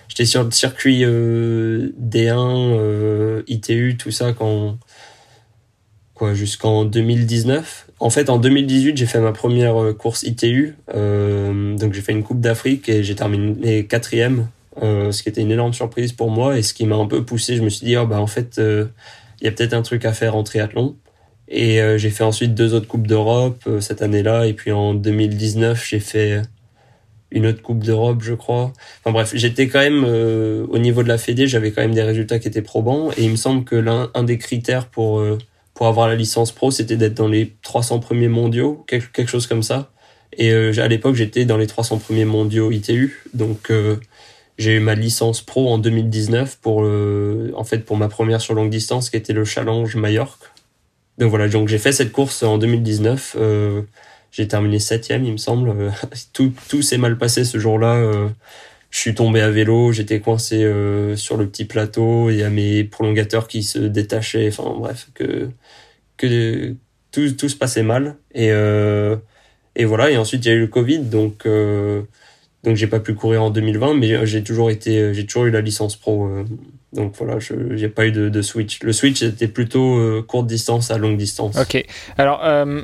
j'étais 0.07 0.25
sur 0.25 0.43
le 0.43 0.51
circuit 0.51 1.03
D1, 1.03 3.41
ITU, 3.47 3.97
tout 3.97 4.11
ça 4.11 4.33
quand 4.33 4.77
quoi 6.13 6.35
jusqu'en 6.35 6.85
2019. 6.85 7.87
En 7.99 8.11
fait, 8.11 8.29
en 8.29 8.37
2018, 8.37 8.95
j'ai 8.95 9.07
fait 9.07 9.21
ma 9.21 9.31
première 9.31 9.95
course 9.97 10.21
ITU, 10.21 10.75
donc 10.93 11.93
j'ai 11.93 12.01
fait 12.01 12.11
une 12.11 12.21
Coupe 12.21 12.41
d'Afrique 12.41 12.89
et 12.89 13.01
j'ai 13.01 13.15
terminé 13.15 13.87
quatrième, 13.87 14.49
ce 14.79 15.23
qui 15.23 15.29
était 15.29 15.41
une 15.41 15.51
énorme 15.51 15.73
surprise 15.73 16.11
pour 16.11 16.29
moi 16.29 16.59
et 16.59 16.61
ce 16.61 16.75
qui 16.75 16.85
m'a 16.85 16.95
un 16.95 17.07
peu 17.07 17.25
poussé. 17.25 17.55
Je 17.55 17.63
me 17.63 17.69
suis 17.69 17.87
dit, 17.87 17.97
oh, 17.97 18.05
bah 18.05 18.21
en 18.21 18.27
fait 18.27 18.61
il 19.43 19.47
y 19.47 19.49
a 19.49 19.51
peut-être 19.51 19.73
un 19.73 19.81
truc 19.81 20.05
à 20.05 20.13
faire 20.13 20.37
en 20.37 20.43
triathlon. 20.43 20.95
Et 21.49 21.81
euh, 21.81 21.97
j'ai 21.97 22.09
fait 22.09 22.23
ensuite 22.23 22.55
deux 22.55 22.73
autres 22.73 22.87
coupes 22.87 23.07
d'Europe 23.07 23.61
euh, 23.67 23.81
cette 23.81 24.01
année-là. 24.01 24.47
Et 24.47 24.53
puis 24.53 24.71
en 24.71 24.93
2019, 24.93 25.85
j'ai 25.85 25.99
fait 25.99 26.41
une 27.29 27.45
autre 27.45 27.61
coupe 27.61 27.83
d'Europe, 27.83 28.21
je 28.21 28.33
crois. 28.33 28.71
Enfin 29.01 29.11
bref, 29.11 29.31
j'étais 29.35 29.67
quand 29.67 29.79
même 29.79 30.05
euh, 30.07 30.65
au 30.69 30.77
niveau 30.77 31.03
de 31.03 31.09
la 31.09 31.17
Fédé, 31.17 31.47
j'avais 31.47 31.71
quand 31.71 31.81
même 31.81 31.93
des 31.93 32.03
résultats 32.03 32.39
qui 32.39 32.47
étaient 32.47 32.61
probants. 32.61 33.11
Et 33.17 33.25
il 33.25 33.31
me 33.31 33.35
semble 33.35 33.65
que 33.65 33.75
l'un 33.75 34.09
un 34.13 34.23
des 34.23 34.37
critères 34.37 34.87
pour 34.87 35.21
pour 35.73 35.87
avoir 35.87 36.07
la 36.07 36.15
licence 36.15 36.51
pro, 36.53 36.71
c'était 36.71 36.95
d'être 36.95 37.15
dans 37.15 37.27
les 37.27 37.55
300 37.63 37.99
premiers 37.99 38.27
mondiaux, 38.27 38.85
quelque, 38.87 39.11
quelque 39.11 39.29
chose 39.29 39.47
comme 39.47 39.63
ça. 39.63 39.91
Et 40.37 40.53
à 40.53 40.87
l'époque, 40.87 41.15
j'étais 41.15 41.45
dans 41.45 41.57
les 41.57 41.67
300 41.67 41.97
premiers 41.97 42.25
mondiaux 42.25 42.71
ITU. 42.71 43.23
Donc 43.33 43.71
j'ai 44.57 44.75
eu 44.75 44.79
ma 44.79 44.95
licence 44.95 45.41
pro 45.41 45.69
en 45.69 45.77
2019 45.77 46.59
pour 46.61 46.83
le, 46.83 47.51
en 47.55 47.63
fait 47.63 47.79
pour 47.79 47.97
ma 47.97 48.07
première 48.07 48.41
sur 48.41 48.53
longue 48.53 48.69
distance 48.69 49.09
qui 49.09 49.17
était 49.17 49.33
le 49.33 49.45
Challenge 49.45 49.95
Majorque. 49.95 50.51
Donc 51.17 51.29
voilà, 51.29 51.47
donc 51.47 51.67
j'ai 51.67 51.77
fait 51.77 51.91
cette 51.91 52.11
course 52.11 52.43
en 52.43 52.57
2019. 52.57 53.35
Euh, 53.39 53.81
j'ai 54.31 54.47
terminé 54.47 54.79
septième, 54.79 55.23
il 55.25 55.33
me 55.33 55.37
semble. 55.37 55.91
tout 56.33 56.53
tout 56.69 56.81
s'est 56.81 56.97
mal 56.97 57.17
passé 57.17 57.45
ce 57.45 57.57
jour-là. 57.59 58.29
je 58.89 58.97
suis 58.99 59.15
tombé 59.15 59.41
à 59.41 59.49
vélo, 59.49 59.91
j'étais 59.91 60.19
coincé 60.19 60.59
sur 61.15 61.37
le 61.37 61.47
petit 61.47 61.65
plateau, 61.65 62.29
il 62.29 62.37
y 62.37 62.43
a 62.43 62.49
mes 62.49 62.83
prolongateurs 62.83 63.47
qui 63.47 63.63
se 63.63 63.79
détachaient. 63.79 64.47
Enfin 64.49 64.75
bref, 64.77 65.09
que 65.13 65.49
que 66.17 66.75
tout 67.11 67.31
tout 67.31 67.49
se 67.49 67.55
passait 67.55 67.83
mal 67.83 68.17
et 68.33 68.49
et 69.75 69.85
voilà. 69.85 70.11
Et 70.11 70.17
ensuite 70.17 70.45
il 70.45 70.49
y 70.49 70.51
a 70.51 70.55
eu 70.55 70.61
le 70.61 70.67
Covid, 70.67 70.99
donc 70.99 71.45
donc 72.63 72.77
j'ai 72.77 72.87
pas 72.87 72.99
pu 72.99 73.13
courir 73.13 73.43
en 73.43 73.49
2020, 73.49 73.95
mais 73.95 74.25
j'ai 74.25 74.43
toujours 74.43 74.69
été, 74.69 75.13
j'ai 75.13 75.25
toujours 75.25 75.45
eu 75.45 75.51
la 75.51 75.61
licence 75.61 75.97
pro. 75.97 76.25
Euh, 76.27 76.45
donc 76.93 77.13
voilà, 77.17 77.39
je 77.39 77.53
j'ai 77.75 77.89
pas 77.89 78.05
eu 78.05 78.11
de, 78.11 78.29
de, 78.29 78.41
switch. 78.41 78.81
Le 78.83 78.93
switch 78.93 79.21
était 79.21 79.47
plutôt 79.47 79.97
euh, 79.97 80.23
courte 80.25 80.47
distance 80.47 80.89
à 80.89 80.97
longue 80.97 81.17
distance. 81.17 81.57
Ok. 81.57 81.83
Alors 82.17 82.41
euh, 82.45 82.83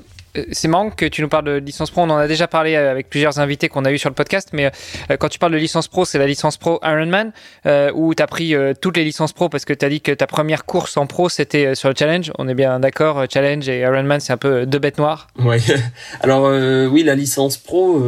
c'est 0.52 0.68
marrant 0.68 0.90
que 0.90 1.06
tu 1.06 1.22
nous 1.22 1.30
parles 1.30 1.46
de 1.46 1.52
licence 1.54 1.92
pro. 1.92 2.02
On 2.02 2.10
en 2.10 2.18
a 2.18 2.28
déjà 2.28 2.48
parlé 2.48 2.76
avec 2.76 3.10
plusieurs 3.10 3.40
invités 3.40 3.70
qu'on 3.70 3.86
a 3.86 3.92
eu 3.92 3.98
sur 3.98 4.10
le 4.10 4.16
podcast. 4.16 4.50
Mais 4.52 4.70
quand 5.18 5.30
tu 5.30 5.40
parles 5.40 5.54
de 5.54 5.58
licence 5.58 5.88
pro, 5.88 6.06
c'est 6.06 6.18
la 6.18 6.28
licence 6.28 6.58
pro 6.58 6.80
Ironman 6.84 7.32
euh, 7.66 7.92
où 7.96 8.14
tu 8.14 8.22
as 8.22 8.28
pris 8.28 8.54
toutes 8.82 8.98
les 8.98 9.06
licences 9.06 9.32
pro 9.32 9.48
parce 9.48 9.64
que 9.64 9.74
tu 9.74 9.86
as 9.86 9.90
dit 9.90 10.02
que 10.02 10.12
ta 10.12 10.28
première 10.28 10.66
course 10.66 10.98
en 10.98 11.08
pro 11.08 11.30
c'était 11.30 11.74
sur 11.74 11.88
le 11.88 11.96
challenge. 11.98 12.32
On 12.38 12.50
est 12.50 12.54
bien 12.54 12.80
d'accord, 12.82 13.24
challenge 13.32 13.70
et 13.70 13.80
Ironman 13.80 14.20
c'est 14.20 14.34
un 14.34 14.38
peu 14.38 14.66
deux 14.66 14.80
bêtes 14.80 14.98
noires. 14.98 15.28
Ouais. 15.40 15.60
Alors 16.22 16.52
oui, 16.92 17.04
la 17.04 17.16
licence 17.16 17.58
pro 17.58 18.02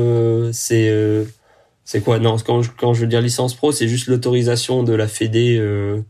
c'est 0.52 1.26
c'est 1.84 2.02
quoi? 2.02 2.20
Non, 2.20 2.38
quand 2.38 2.62
je, 2.62 2.72
quand 2.78 2.94
je 2.94 3.02
veux 3.02 3.08
dire 3.08 3.22
licence 3.22 3.54
pro, 3.54 3.72
c'est 3.72 3.88
juste 3.88 4.08
l'autorisation 4.08 4.84
de 4.84 4.94
la 4.94 5.08
Fédé 5.08 5.58
euh, 5.60 6.02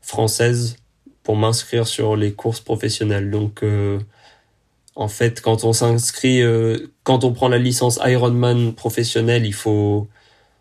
française 0.00 0.76
pour 1.22 1.36
m'inscrire 1.36 1.86
sur 1.86 2.16
les 2.16 2.32
courses 2.32 2.60
professionnelles. 2.60 3.30
Donc, 3.30 3.62
euh, 3.62 3.98
en 4.94 5.08
fait, 5.08 5.40
quand 5.40 5.64
on 5.64 5.72
s'inscrit, 5.72 6.42
euh, 6.42 6.78
quand 7.02 7.24
on 7.24 7.32
prend 7.32 7.48
la 7.48 7.58
licence 7.58 7.98
Ironman 8.04 8.74
professionnelle, 8.74 9.46
il 9.46 9.54
faut, 9.54 10.08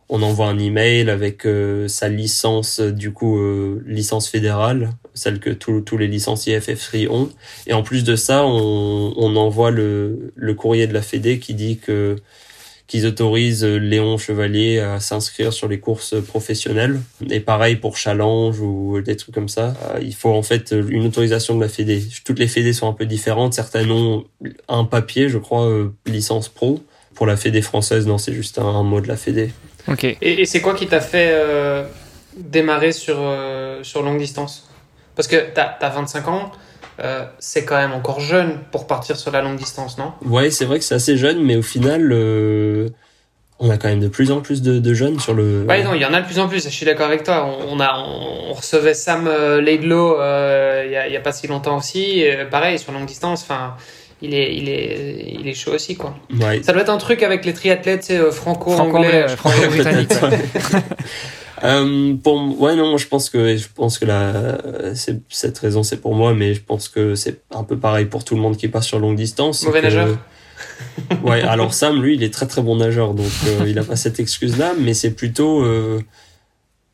on 0.09 0.21
envoie 0.23 0.47
un 0.47 0.57
email 0.59 1.09
avec 1.09 1.47
sa 1.87 2.09
licence, 2.09 2.79
du 2.79 3.11
coup, 3.11 3.39
licence 3.85 4.29
fédérale, 4.29 4.91
celle 5.13 5.39
que 5.39 5.49
tous 5.51 5.97
les 5.97 6.07
licenciés 6.07 6.59
FF3 6.59 7.09
ont. 7.09 7.29
Et 7.67 7.73
en 7.73 7.83
plus 7.83 8.03
de 8.03 8.15
ça, 8.15 8.45
on, 8.45 9.13
on 9.15 9.35
envoie 9.35 9.71
le, 9.71 10.31
le 10.35 10.53
courrier 10.53 10.87
de 10.87 10.93
la 10.93 11.01
Fédé 11.01 11.39
qui 11.39 11.53
dit 11.53 11.77
que 11.77 12.17
qu'ils 12.87 13.07
autorisent 13.07 13.65
Léon 13.65 14.17
Chevalier 14.17 14.79
à 14.79 14.99
s'inscrire 14.99 15.51
sur 15.53 15.67
les 15.67 15.79
courses 15.79 16.15
professionnelles. 16.21 17.01
Et 17.29 17.39
pareil 17.39 17.77
pour 17.77 17.97
Challenge 17.97 18.59
ou 18.59 19.01
des 19.01 19.15
trucs 19.15 19.33
comme 19.33 19.49
ça. 19.49 19.73
Euh, 19.83 19.99
il 20.01 20.13
faut 20.13 20.31
en 20.31 20.43
fait 20.43 20.71
une 20.71 21.05
autorisation 21.05 21.55
de 21.55 21.61
la 21.61 21.69
Fédé. 21.69 22.03
Toutes 22.23 22.39
les 22.39 22.47
Fédés 22.47 22.73
sont 22.73 22.87
un 22.87 22.93
peu 22.93 23.05
différentes. 23.05 23.53
Certaines 23.53 23.91
ont 23.91 24.25
un 24.67 24.85
papier, 24.85 25.29
je 25.29 25.37
crois, 25.37 25.65
euh, 25.65 25.93
licence 26.05 26.49
pro. 26.49 26.83
Pour 27.15 27.25
la 27.25 27.37
Fédé 27.37 27.61
française, 27.61 28.05
non, 28.05 28.17
c'est 28.17 28.33
juste 28.33 28.59
un, 28.59 28.83
mot 28.83 29.01
de 29.01 29.07
la 29.07 29.15
Fédé. 29.15 29.51
Ok. 29.87 30.03
Et, 30.21 30.45
c'est 30.45 30.61
quoi 30.61 30.75
qui 30.75 30.85
t'a 30.85 30.99
fait 30.99 31.29
euh, 31.31 31.85
démarrer 32.35 32.91
sur, 32.91 33.17
sur 33.83 34.03
longue 34.03 34.19
distance? 34.19 34.69
Parce 35.15 35.27
que 35.29 35.37
tu 35.37 35.59
as 35.59 35.89
25 35.89 36.27
ans. 36.27 36.51
Euh, 36.99 37.25
c'est 37.39 37.65
quand 37.65 37.75
même 37.75 37.91
encore 37.91 38.19
jeune 38.19 38.59
pour 38.71 38.87
partir 38.87 39.17
sur 39.17 39.31
la 39.31 39.41
longue 39.41 39.57
distance, 39.57 39.97
non? 39.97 40.13
Ouais, 40.23 40.49
c'est 40.49 40.65
vrai 40.65 40.79
que 40.79 40.85
c'est 40.85 40.95
assez 40.95 41.17
jeune, 41.17 41.43
mais 41.43 41.55
au 41.55 41.61
final, 41.61 42.11
euh, 42.11 42.89
on 43.59 43.69
a 43.69 43.77
quand 43.77 43.89
même 43.89 43.99
de 43.99 44.07
plus 44.07 44.31
en 44.31 44.39
plus 44.39 44.61
de, 44.61 44.93
jeunes 44.93 45.19
sur 45.19 45.33
le. 45.33 45.65
Ouais, 45.67 45.83
non, 45.83 45.93
il 45.93 46.01
y 46.01 46.05
en 46.05 46.13
a 46.13 46.21
de 46.21 46.25
plus 46.25 46.39
en 46.39 46.47
plus. 46.47 46.63
Je 46.63 46.69
suis 46.69 46.85
d'accord 46.85 47.07
avec 47.07 47.23
toi. 47.23 47.45
On, 47.67 47.79
a, 47.79 47.97
on, 47.97 48.53
recevait 48.53 48.93
Sam 48.93 49.27
euh, 49.27 49.59
Laidlow 49.61 50.15
il 50.85 50.91
y, 50.91 51.17
a, 51.17 51.19
pas 51.19 51.33
si 51.33 51.47
longtemps 51.47 51.77
aussi. 51.77 52.23
pareil 52.49 52.79
sur 52.79 52.93
longue 52.93 53.05
distance. 53.05 53.43
Enfin, 53.43 53.75
il 54.21 54.33
est, 54.33 54.55
il 54.55 54.69
est, 54.69 55.37
il 55.39 55.47
est 55.47 55.53
chaud 55.53 55.73
aussi, 55.73 55.95
quoi. 55.95 56.15
Ouais. 56.39 56.63
Ça 56.63 56.71
doit 56.71 56.81
être 56.81 56.89
un 56.89 56.97
truc 56.97 57.23
avec 57.23 57.43
les 57.43 57.53
triathlètes, 57.53 58.13
franco-anglais, 58.31 59.27
franco-britannique. 59.27 60.13
Euh, 61.63 62.15
pour 62.15 62.61
ouais 62.61 62.75
non, 62.75 62.97
je 62.97 63.07
pense 63.07 63.29
que 63.29 63.55
je 63.55 63.67
pense 63.73 63.97
que 63.97 64.05
la 64.05 64.57
cette 65.29 65.57
raison 65.57 65.83
c'est 65.83 65.97
pour 65.97 66.13
moi, 66.13 66.33
mais 66.33 66.53
je 66.53 66.61
pense 66.61 66.89
que 66.89 67.15
c'est 67.15 67.41
un 67.51 67.63
peu 67.63 67.77
pareil 67.77 68.05
pour 68.05 68.23
tout 68.23 68.35
le 68.35 68.41
monde 68.41 68.57
qui 68.57 68.67
passe 68.67 68.87
sur 68.87 68.99
longue 68.99 69.15
distance. 69.15 69.63
Mauvais 69.63 69.81
nageur. 69.81 70.17
ouais, 71.23 71.41
alors 71.41 71.73
Sam 71.73 72.01
lui, 72.01 72.15
il 72.15 72.23
est 72.23 72.33
très 72.33 72.47
très 72.47 72.61
bon 72.61 72.77
nageur, 72.77 73.13
donc 73.13 73.31
euh, 73.47 73.65
il 73.67 73.77
a 73.79 73.83
pas 73.83 73.95
cette 73.95 74.19
excuse 74.19 74.57
là, 74.57 74.73
mais 74.77 74.93
c'est 74.93 75.11
plutôt 75.11 75.63
euh, 75.63 76.01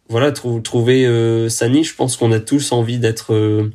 voilà 0.09 0.32
trouver 0.32 1.05
euh, 1.05 1.49
sa 1.49 1.70
niche. 1.70 1.91
Je 1.91 1.95
pense 1.95 2.18
qu'on 2.18 2.32
a 2.32 2.39
tous 2.39 2.72
envie 2.72 2.99
d'être 2.99 3.70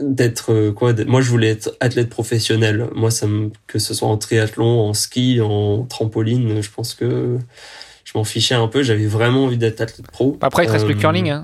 d'être 0.00 0.70
quoi 0.70 0.94
moi 1.06 1.20
je 1.20 1.28
voulais 1.28 1.50
être 1.50 1.76
athlète 1.78 2.08
professionnel 2.08 2.88
moi 2.94 3.10
ça 3.10 3.26
me, 3.26 3.50
que 3.66 3.78
ce 3.78 3.92
soit 3.92 4.08
en 4.08 4.16
triathlon 4.16 4.88
en 4.88 4.94
ski 4.94 5.42
en 5.42 5.84
trampoline 5.84 6.62
je 6.62 6.70
pense 6.70 6.94
que 6.94 7.36
je 8.10 8.18
m'en 8.18 8.24
fichais 8.24 8.54
un 8.54 8.66
peu. 8.66 8.82
J'avais 8.82 9.06
vraiment 9.06 9.44
envie 9.44 9.56
d'être 9.56 9.80
athlète 9.80 10.10
pro. 10.10 10.36
Après, 10.40 10.64
il 10.64 10.70
reste 10.70 10.86
le 10.86 10.94
euh, 10.94 10.98
curling. 10.98 11.30
Hein. 11.30 11.42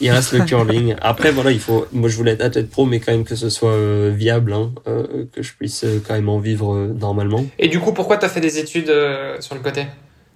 Il 0.00 0.10
reste 0.10 0.32
le 0.32 0.44
curling. 0.44 0.94
Après, 1.00 1.30
voilà, 1.30 1.50
il 1.50 1.60
faut. 1.60 1.86
Moi, 1.92 2.08
je 2.08 2.16
voulais 2.16 2.32
être 2.32 2.42
athlète 2.42 2.70
pro, 2.70 2.84
mais 2.84 3.00
quand 3.00 3.12
même 3.12 3.24
que 3.24 3.36
ce 3.36 3.48
soit 3.48 3.72
euh, 3.72 4.12
viable, 4.14 4.52
hein, 4.52 4.72
euh, 4.86 5.24
que 5.32 5.42
je 5.42 5.54
puisse 5.54 5.86
quand 6.06 6.14
même 6.14 6.28
en 6.28 6.38
vivre 6.38 6.76
normalement. 6.98 7.44
Et 7.58 7.68
du 7.68 7.80
coup, 7.80 7.92
pourquoi 7.92 8.18
tu 8.18 8.26
as 8.26 8.28
fait 8.28 8.40
des 8.40 8.58
études 8.58 8.92
sur 9.40 9.54
le 9.54 9.60
côté? 9.62 9.86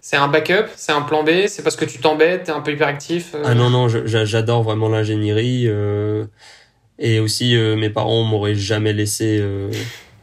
C'est 0.01 0.17
un 0.17 0.27
backup, 0.27 0.67
c'est 0.75 0.91
un 0.91 1.03
plan 1.03 1.23
B, 1.23 1.47
c'est 1.47 1.63
parce 1.63 1.77
que 1.77 1.85
tu 1.85 1.99
t'embêtes, 1.99 2.45
t'es 2.45 2.51
un 2.51 2.61
peu 2.61 2.73
hyperactif. 2.73 3.37
Ah 3.45 3.55
non 3.55 3.71
non, 3.71 3.87
j'adore 3.89 4.65
vraiment 4.65 4.89
l'ingénierie 4.89 5.69
et 6.99 7.21
aussi 7.21 7.55
mes 7.55 7.89
parents 7.89 8.25
m'auraient 8.25 8.57
jamais 8.57 8.93
laissé. 8.93 9.41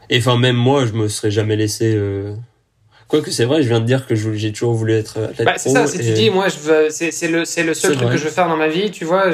Et 0.09 0.17
enfin 0.17 0.37
même 0.37 0.57
moi, 0.57 0.85
je 0.85 0.91
me 0.91 1.07
serais 1.07 1.31
jamais 1.31 1.55
laissé 1.55 1.97
Quoique 3.09 3.31
c'est 3.31 3.45
vrai, 3.45 3.63
je 3.63 3.67
viens 3.67 3.79
de 3.79 3.85
dire 3.85 4.05
que 4.05 4.13
j'ai 4.13 4.51
toujours 4.51 4.73
voulu 4.73 4.93
être 4.93 5.17
athlète 5.17 5.43
bah, 5.43 5.53
C'est 5.57 5.71
ça, 5.71 5.87
si 5.87 5.97
tu 5.97 6.13
dis, 6.13 6.29
moi, 6.29 6.45
c'est 6.49 7.27
le, 7.27 7.39
le 7.39 7.73
seul 7.73 7.95
truc 7.97 8.09
que 8.11 8.17
je 8.17 8.23
veux 8.23 8.29
faire 8.29 8.47
dans 8.47 8.55
ma 8.55 8.67
vie, 8.67 8.91
tu 8.91 9.03
vois, 9.03 9.25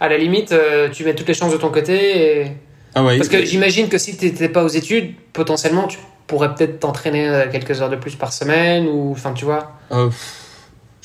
à 0.00 0.08
la 0.08 0.16
limite, 0.16 0.52
euh, 0.52 0.88
tu 0.90 1.04
mets 1.04 1.14
toutes 1.14 1.26
les 1.26 1.34
chances 1.34 1.52
de 1.52 1.56
ton 1.56 1.70
côté. 1.70 2.42
Et... 2.42 2.52
Ah 2.94 3.04
ouais, 3.04 3.16
Parce 3.16 3.28
que 3.28 3.44
j'imagine 3.44 3.88
que 3.88 3.98
si 3.98 4.16
tu 4.16 4.26
n'étais 4.26 4.48
pas 4.48 4.62
aux 4.62 4.68
études, 4.68 5.14
potentiellement, 5.32 5.88
tu 5.88 5.98
pourrais 6.28 6.54
peut-être 6.54 6.78
t'entraîner 6.78 7.28
euh, 7.28 7.46
quelques 7.50 7.82
heures 7.82 7.90
de 7.90 7.96
plus 7.96 8.14
par 8.14 8.32
semaine, 8.32 8.86
ou, 8.86 9.10
enfin, 9.10 9.32
tu 9.32 9.44
vois. 9.44 9.72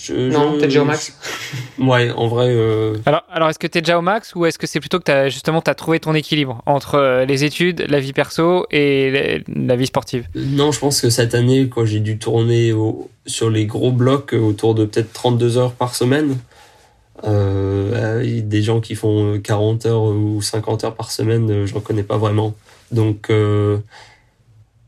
Euh, 0.09 0.31
non, 0.31 0.57
t'es 0.57 0.65
déjà 0.65 0.81
au 0.81 0.85
max 0.85 1.15
Ouais, 1.77 2.11
en 2.11 2.27
vrai. 2.27 2.47
Euh... 2.49 2.95
Alors, 3.05 3.23
alors 3.29 3.49
est-ce 3.49 3.59
que 3.59 3.67
t'es 3.67 3.81
déjà 3.81 3.97
au 3.99 4.01
max 4.01 4.33
ou 4.35 4.45
est-ce 4.45 4.57
que 4.57 4.67
c'est 4.67 4.79
plutôt 4.79 4.99
que 4.99 5.11
as, 5.11 5.29
justement 5.29 5.61
t'as 5.61 5.75
trouvé 5.75 5.99
ton 5.99 6.13
équilibre 6.13 6.61
entre 6.65 6.95
euh, 6.95 7.25
les 7.25 7.43
études, 7.43 7.85
la 7.87 7.99
vie 7.99 8.13
perso 8.13 8.65
et 8.71 9.43
la 9.47 9.75
vie 9.75 9.87
sportive? 9.87 10.27
Non, 10.35 10.71
je 10.71 10.79
pense 10.79 11.01
que 11.01 11.09
cette 11.09 11.35
année, 11.35 11.69
quand 11.69 11.85
j'ai 11.85 11.99
dû 11.99 12.17
tourner 12.17 12.73
sur 13.25 13.49
les 13.49 13.65
gros 13.65 13.91
blocs 13.91 14.33
autour 14.33 14.75
de 14.75 14.85
peut-être 14.85 15.13
32 15.13 15.57
heures 15.57 15.73
par 15.73 15.95
semaine, 15.95 16.37
euh, 17.23 18.41
des 18.41 18.61
gens 18.61 18.81
qui 18.81 18.95
font 18.95 19.39
40 19.39 19.85
heures 19.85 20.03
ou 20.03 20.41
50 20.41 20.83
heures 20.83 20.95
par 20.95 21.11
semaine, 21.11 21.49
euh, 21.51 21.65
j'en 21.67 21.79
connais 21.79 22.03
pas 22.03 22.17
vraiment. 22.17 22.53
Donc, 22.91 23.29
euh, 23.29 23.77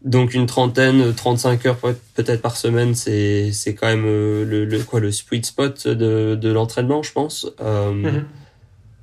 donc 0.04 0.34
une 0.34 0.45
trentaine, 0.45 1.14
35 1.14 1.66
heures 1.66 1.78
peut-être 1.78 2.41
par 2.41 2.58
semaine, 2.58 2.93
c'est 2.93 3.51
c'est 3.54 3.74
quand 3.74 3.88
même 3.88 4.06
euh, 4.06 4.43
le, 4.43 4.66
le, 4.66 4.80
quoi 4.80 4.99
le 4.99 5.12
sweet 5.12 5.45
spot 5.45 5.88
de 5.88 6.36
de 6.36 6.51
l'entraînement, 6.51 7.04
je 7.04 7.14
pense. 7.14 7.47
Euh, 7.62 7.91
mhm. 7.91 8.26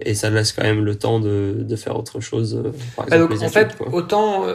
Et 0.02 0.14
ça 0.14 0.30
laisse 0.30 0.52
quand 0.52 0.62
même 0.62 0.82
le 0.82 0.94
temps 0.94 1.20
de, 1.20 1.56
de 1.58 1.76
faire 1.76 1.96
autre 1.98 2.20
chose. 2.20 2.54
Euh, 2.54 2.70
par 2.96 3.06
exemple, 3.06 3.34
donc, 3.34 3.42
en 3.42 3.48
fait, 3.48 3.76
autant 3.92 4.46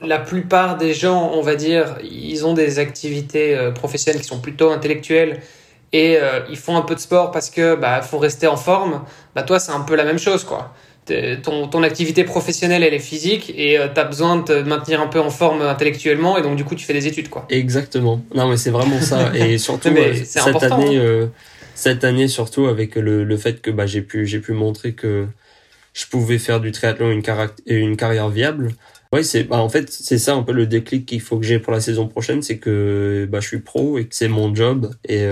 la 0.00 0.20
plupart 0.20 0.76
des 0.76 0.94
gens, 0.94 1.32
on 1.34 1.42
va 1.42 1.56
dire, 1.56 1.96
ils 2.02 2.46
ont 2.46 2.54
des 2.54 2.78
activités 2.78 3.70
professionnelles 3.74 4.22
qui 4.22 4.28
sont 4.28 4.40
plutôt 4.40 4.70
intellectuelles 4.70 5.40
et 5.92 6.18
ils 6.48 6.56
font 6.56 6.76
un 6.76 6.82
peu 6.82 6.94
de 6.94 7.00
sport 7.00 7.32
parce 7.32 7.50
que 7.50 7.74
bah 7.74 8.00
faut 8.02 8.18
rester 8.18 8.46
en 8.46 8.56
forme. 8.56 9.02
Bah 9.34 9.42
toi, 9.42 9.58
c'est 9.58 9.72
un 9.72 9.80
peu 9.80 9.96
la 9.96 10.04
même 10.04 10.18
chose, 10.18 10.44
quoi 10.44 10.72
ton, 11.06 11.66
ton 11.68 11.82
activité 11.82 12.24
professionnelle 12.24 12.82
elle 12.84 12.94
est 12.94 13.00
physique 13.00 13.52
et 13.56 13.78
euh, 13.78 13.88
tu 13.92 13.98
as 13.98 14.04
besoin 14.04 14.36
de 14.36 14.42
te 14.42 14.52
maintenir 14.52 15.00
un 15.00 15.08
peu 15.08 15.20
en 15.20 15.30
forme 15.30 15.62
intellectuellement 15.62 16.38
et 16.38 16.42
donc 16.42 16.56
du 16.56 16.64
coup 16.64 16.74
tu 16.74 16.84
fais 16.84 16.92
des 16.92 17.06
études 17.06 17.28
quoi. 17.28 17.46
Exactement. 17.50 18.22
Non 18.34 18.48
mais 18.48 18.56
c'est 18.56 18.70
vraiment 18.70 19.00
ça 19.00 19.34
et 19.34 19.58
surtout 19.58 19.88
euh, 19.88 20.14
cette 20.24 20.62
année 20.62 20.96
hein. 20.96 21.00
euh, 21.00 21.26
cette 21.74 22.04
année 22.04 22.28
surtout 22.28 22.66
avec 22.66 22.94
le, 22.94 23.24
le 23.24 23.36
fait 23.36 23.60
que 23.60 23.70
bah 23.70 23.86
j'ai 23.86 24.02
pu 24.02 24.26
j'ai 24.26 24.38
pu 24.38 24.52
montrer 24.52 24.92
que 24.92 25.26
je 25.92 26.06
pouvais 26.06 26.38
faire 26.38 26.60
du 26.60 26.70
triathlon 26.70 27.10
une, 27.10 27.22
une 27.66 27.96
carrière 27.96 28.28
viable. 28.28 28.72
Ouais, 29.12 29.24
c'est 29.24 29.44
bah 29.44 29.58
en 29.58 29.68
fait 29.68 29.90
c'est 29.90 30.18
ça 30.18 30.34
un 30.34 30.42
peu 30.42 30.52
le 30.52 30.66
déclic 30.66 31.04
qu'il 31.04 31.20
faut 31.20 31.36
que 31.36 31.44
j'ai 31.44 31.58
pour 31.58 31.72
la 31.72 31.80
saison 31.80 32.06
prochaine, 32.06 32.40
c'est 32.42 32.56
que 32.56 33.28
bah 33.30 33.40
je 33.40 33.48
suis 33.48 33.58
pro 33.58 33.98
et 33.98 34.06
que 34.06 34.14
c'est 34.14 34.28
mon 34.28 34.54
job 34.54 34.94
et 35.06 35.26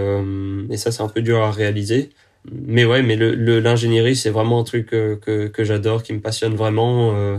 et 0.69 0.77
ça 0.77 0.91
c'est 0.91 1.03
un 1.03 1.09
peu 1.09 1.23
dur 1.23 1.41
à 1.41 1.51
réaliser 1.51 2.11
mais 2.51 2.85
ouais, 2.85 3.03
mais 3.03 3.17
le 3.17 3.61
l'ingénierie 3.61 4.17
c'est 4.17 4.31
vraiment 4.31 4.61
un 4.61 4.65
truc 4.65 4.87
que 4.87 5.15
que, 5.17 5.49
que 5.49 5.65
j'adore, 5.65 6.03
qui 6.03 6.13
me 6.13 6.21
passionne 6.21 6.55
vraiment. 6.55 7.15
Euh, 7.15 7.39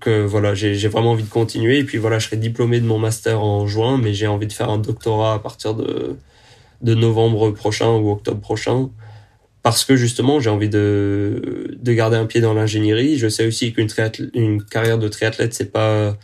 que 0.00 0.24
voilà, 0.24 0.54
j'ai 0.54 0.74
j'ai 0.74 0.88
vraiment 0.88 1.12
envie 1.12 1.22
de 1.24 1.30
continuer. 1.30 1.78
Et 1.78 1.84
puis 1.84 1.98
voilà, 1.98 2.18
je 2.18 2.26
serai 2.26 2.36
diplômé 2.36 2.80
de 2.80 2.86
mon 2.86 2.98
master 2.98 3.42
en 3.42 3.66
juin, 3.66 3.98
mais 3.98 4.14
j'ai 4.14 4.26
envie 4.26 4.48
de 4.48 4.52
faire 4.52 4.70
un 4.70 4.78
doctorat 4.78 5.34
à 5.34 5.38
partir 5.38 5.74
de 5.74 6.16
de 6.82 6.94
novembre 6.94 7.50
prochain 7.52 7.90
ou 7.90 8.10
octobre 8.10 8.40
prochain 8.40 8.90
parce 9.62 9.84
que 9.84 9.96
justement 9.96 10.40
j'ai 10.40 10.50
envie 10.50 10.68
de 10.68 11.76
de 11.80 11.92
garder 11.92 12.16
un 12.16 12.26
pied 12.26 12.40
dans 12.40 12.54
l'ingénierie. 12.54 13.16
Je 13.18 13.28
sais 13.28 13.46
aussi 13.46 13.72
qu'une 13.72 13.88
une 14.34 14.62
carrière 14.64 14.98
de 14.98 15.08
triathlète 15.08 15.54
c'est 15.54 15.72
pas 15.72 16.16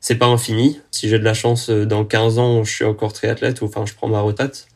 c'est 0.00 0.16
pas 0.16 0.26
infini. 0.26 0.80
Si 0.90 1.08
j'ai 1.08 1.18
de 1.18 1.24
la 1.24 1.34
chance, 1.34 1.70
dans 1.70 2.04
15 2.04 2.38
ans, 2.38 2.64
je 2.64 2.72
suis 2.74 2.84
encore 2.84 3.12
triathlète 3.12 3.62
ou 3.62 3.66
enfin 3.66 3.86
je 3.86 3.94
prends 3.94 4.08
ma 4.08 4.20
retraite. 4.20 4.66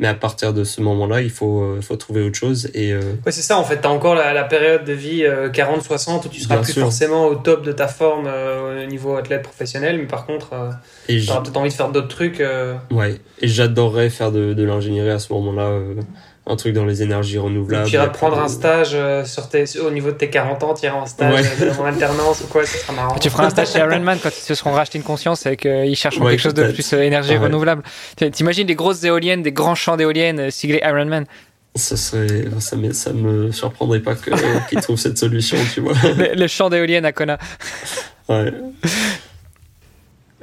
Mais 0.00 0.08
à 0.08 0.14
partir 0.14 0.54
de 0.54 0.64
ce 0.64 0.80
moment-là, 0.80 1.20
il 1.20 1.30
faut, 1.30 1.60
euh, 1.60 1.82
faut 1.82 1.96
trouver 1.96 2.22
autre 2.22 2.34
chose. 2.34 2.70
Et, 2.72 2.92
euh... 2.92 3.00
Ouais, 3.26 3.32
c'est 3.32 3.42
ça, 3.42 3.58
en 3.58 3.64
fait. 3.64 3.82
Tu 3.82 3.86
as 3.86 3.90
encore 3.90 4.14
la, 4.14 4.32
la, 4.32 4.44
période 4.44 4.84
de 4.84 4.94
vie 4.94 5.24
40-60 5.24 6.10
euh, 6.10 6.12
où 6.24 6.28
tu 6.30 6.40
seras 6.40 6.56
plus 6.56 6.72
forcément 6.72 7.26
au 7.26 7.34
top 7.34 7.62
de 7.62 7.72
ta 7.72 7.86
forme 7.86 8.24
euh, 8.26 8.82
au 8.82 8.86
niveau 8.86 9.14
athlète 9.16 9.42
professionnel. 9.42 9.98
Mais 9.98 10.06
par 10.06 10.24
contre, 10.24 10.52
tu 11.06 11.22
auras 11.28 11.42
peut-être 11.42 11.56
envie 11.58 11.68
de 11.68 11.74
faire 11.74 11.90
d'autres 11.90 12.08
trucs. 12.08 12.42
Ouais, 12.90 13.16
et 13.42 13.48
j'adorerais 13.48 14.08
faire 14.08 14.32
de, 14.32 14.54
de 14.54 14.64
l'ingénierie 14.64 15.10
à 15.10 15.18
ce 15.18 15.32
moment-là 15.34 15.78
un 16.50 16.56
truc 16.56 16.74
dans 16.74 16.84
les 16.84 17.02
énergies 17.02 17.38
renouvelables. 17.38 17.86
Tu 17.86 17.94
iras 17.94 18.08
prendre 18.08 18.38
un 18.38 18.48
stage 18.48 18.90
euh, 18.94 19.24
sur 19.24 19.48
tes, 19.48 19.64
au 19.78 19.90
niveau 19.90 20.10
de 20.10 20.16
tes 20.16 20.30
40 20.30 20.62
ans, 20.64 20.74
tu 20.74 20.86
iras 20.86 20.98
en 20.98 21.06
stage 21.06 21.44
euh, 21.60 21.72
en 21.78 21.84
alternance 21.84 22.40
ou 22.42 22.48
quoi, 22.48 22.66
ça 22.66 22.78
sera 22.78 22.92
marrant. 22.92 23.18
Tu 23.18 23.30
feras 23.30 23.46
un 23.46 23.50
stage 23.50 23.72
chez 23.72 23.78
Ironman 23.78 24.18
quand 24.20 24.30
ils 24.30 24.42
se 24.42 24.54
seront 24.54 24.72
rachetés 24.72 24.98
une 24.98 25.04
conscience 25.04 25.46
et 25.46 25.56
qu'ils 25.56 25.96
chercheront 25.96 26.26
quelque 26.26 26.40
chose 26.40 26.54
de 26.54 26.70
plus 26.72 26.92
euh, 26.92 27.02
énergie 27.02 27.36
renouvelable. 27.36 27.82
T'imagines 28.32 28.66
des 28.66 28.74
grosses 28.74 29.04
éoliennes, 29.04 29.42
des 29.42 29.52
grands 29.52 29.74
champs 29.74 29.96
d'éoliennes 29.96 30.50
siglés 30.50 30.82
Ironman 30.84 31.24
ça 31.76 31.96
serait 31.96 32.46
ça 32.58 32.74
me, 32.74 32.92
ça 32.92 33.12
me 33.12 33.52
surprendrait 33.52 34.00
pas 34.00 34.16
qu'ils 34.16 34.80
trouvent 34.80 34.98
cette 34.98 35.18
solution 35.18 35.56
tu 35.72 35.80
vois. 35.80 35.94
Le, 36.34 36.48
champ 36.48 36.68
d'éoliennes 36.68 37.04
à 37.04 37.12
Kona. 37.12 37.38
Ouais. 38.28 38.52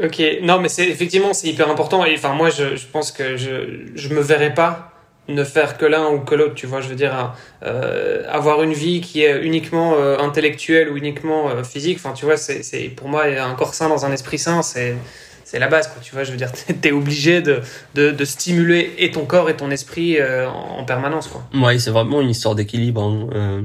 Ok 0.01 0.23
non 0.41 0.59
mais 0.59 0.69
c'est 0.69 0.87
effectivement 0.87 1.33
c'est 1.33 1.49
hyper 1.49 1.69
important 1.69 2.05
et 2.05 2.15
enfin 2.15 2.33
moi 2.33 2.49
je, 2.49 2.77
je 2.77 2.85
pense 2.87 3.11
que 3.11 3.35
je 3.35 3.89
je 3.93 4.07
me 4.07 4.21
verrais 4.21 4.53
pas 4.53 4.96
ne 5.28 5.43
faire 5.43 5.78
que 5.78 5.86
l'un 5.86 6.07
ou 6.09 6.19
que 6.19 6.36
l'autre, 6.36 6.55
tu 6.55 6.67
vois, 6.67 6.82
je 6.82 6.88
veux 6.88 6.95
dire, 6.95 7.36
euh, 7.63 8.23
avoir 8.30 8.63
une 8.63 8.73
vie 8.73 9.01
qui 9.01 9.23
est 9.23 9.43
uniquement 9.43 9.95
euh, 9.95 10.17
intellectuelle 10.19 10.89
ou 10.89 10.97
uniquement 10.97 11.49
euh, 11.49 11.63
physique, 11.63 11.97
enfin, 11.97 12.13
tu 12.13 12.25
vois, 12.25 12.38
c'est, 12.38 12.89
pour 12.95 13.09
moi, 13.09 13.25
un 13.25 13.53
corps 13.55 13.73
sain 13.73 13.89
dans 13.89 14.05
un 14.05 14.11
esprit 14.11 14.39
sain, 14.39 14.61
c'est, 14.61 14.95
c'est 15.43 15.59
la 15.59 15.67
base, 15.67 15.88
quoi, 15.88 16.01
tu 16.01 16.13
vois, 16.13 16.23
je 16.23 16.32
veux 16.32 16.38
dire, 16.38 16.51
t'es 16.82 16.91
obligé 16.91 17.41
de, 17.41 17.61
de, 17.95 18.11
de, 18.11 18.25
stimuler 18.25 18.93
et 18.97 19.11
ton 19.11 19.25
corps 19.25 19.49
et 19.49 19.57
ton 19.57 19.69
esprit 19.69 20.17
en, 20.21 20.84
permanence, 20.86 21.28
quoi. 21.28 21.43
Ouais, 21.53 21.78
c'est 21.80 21.91
vraiment 21.91 22.21
une 22.21 22.30
histoire 22.30 22.55
d'équilibre, 22.55 23.03
hein, 23.03 23.63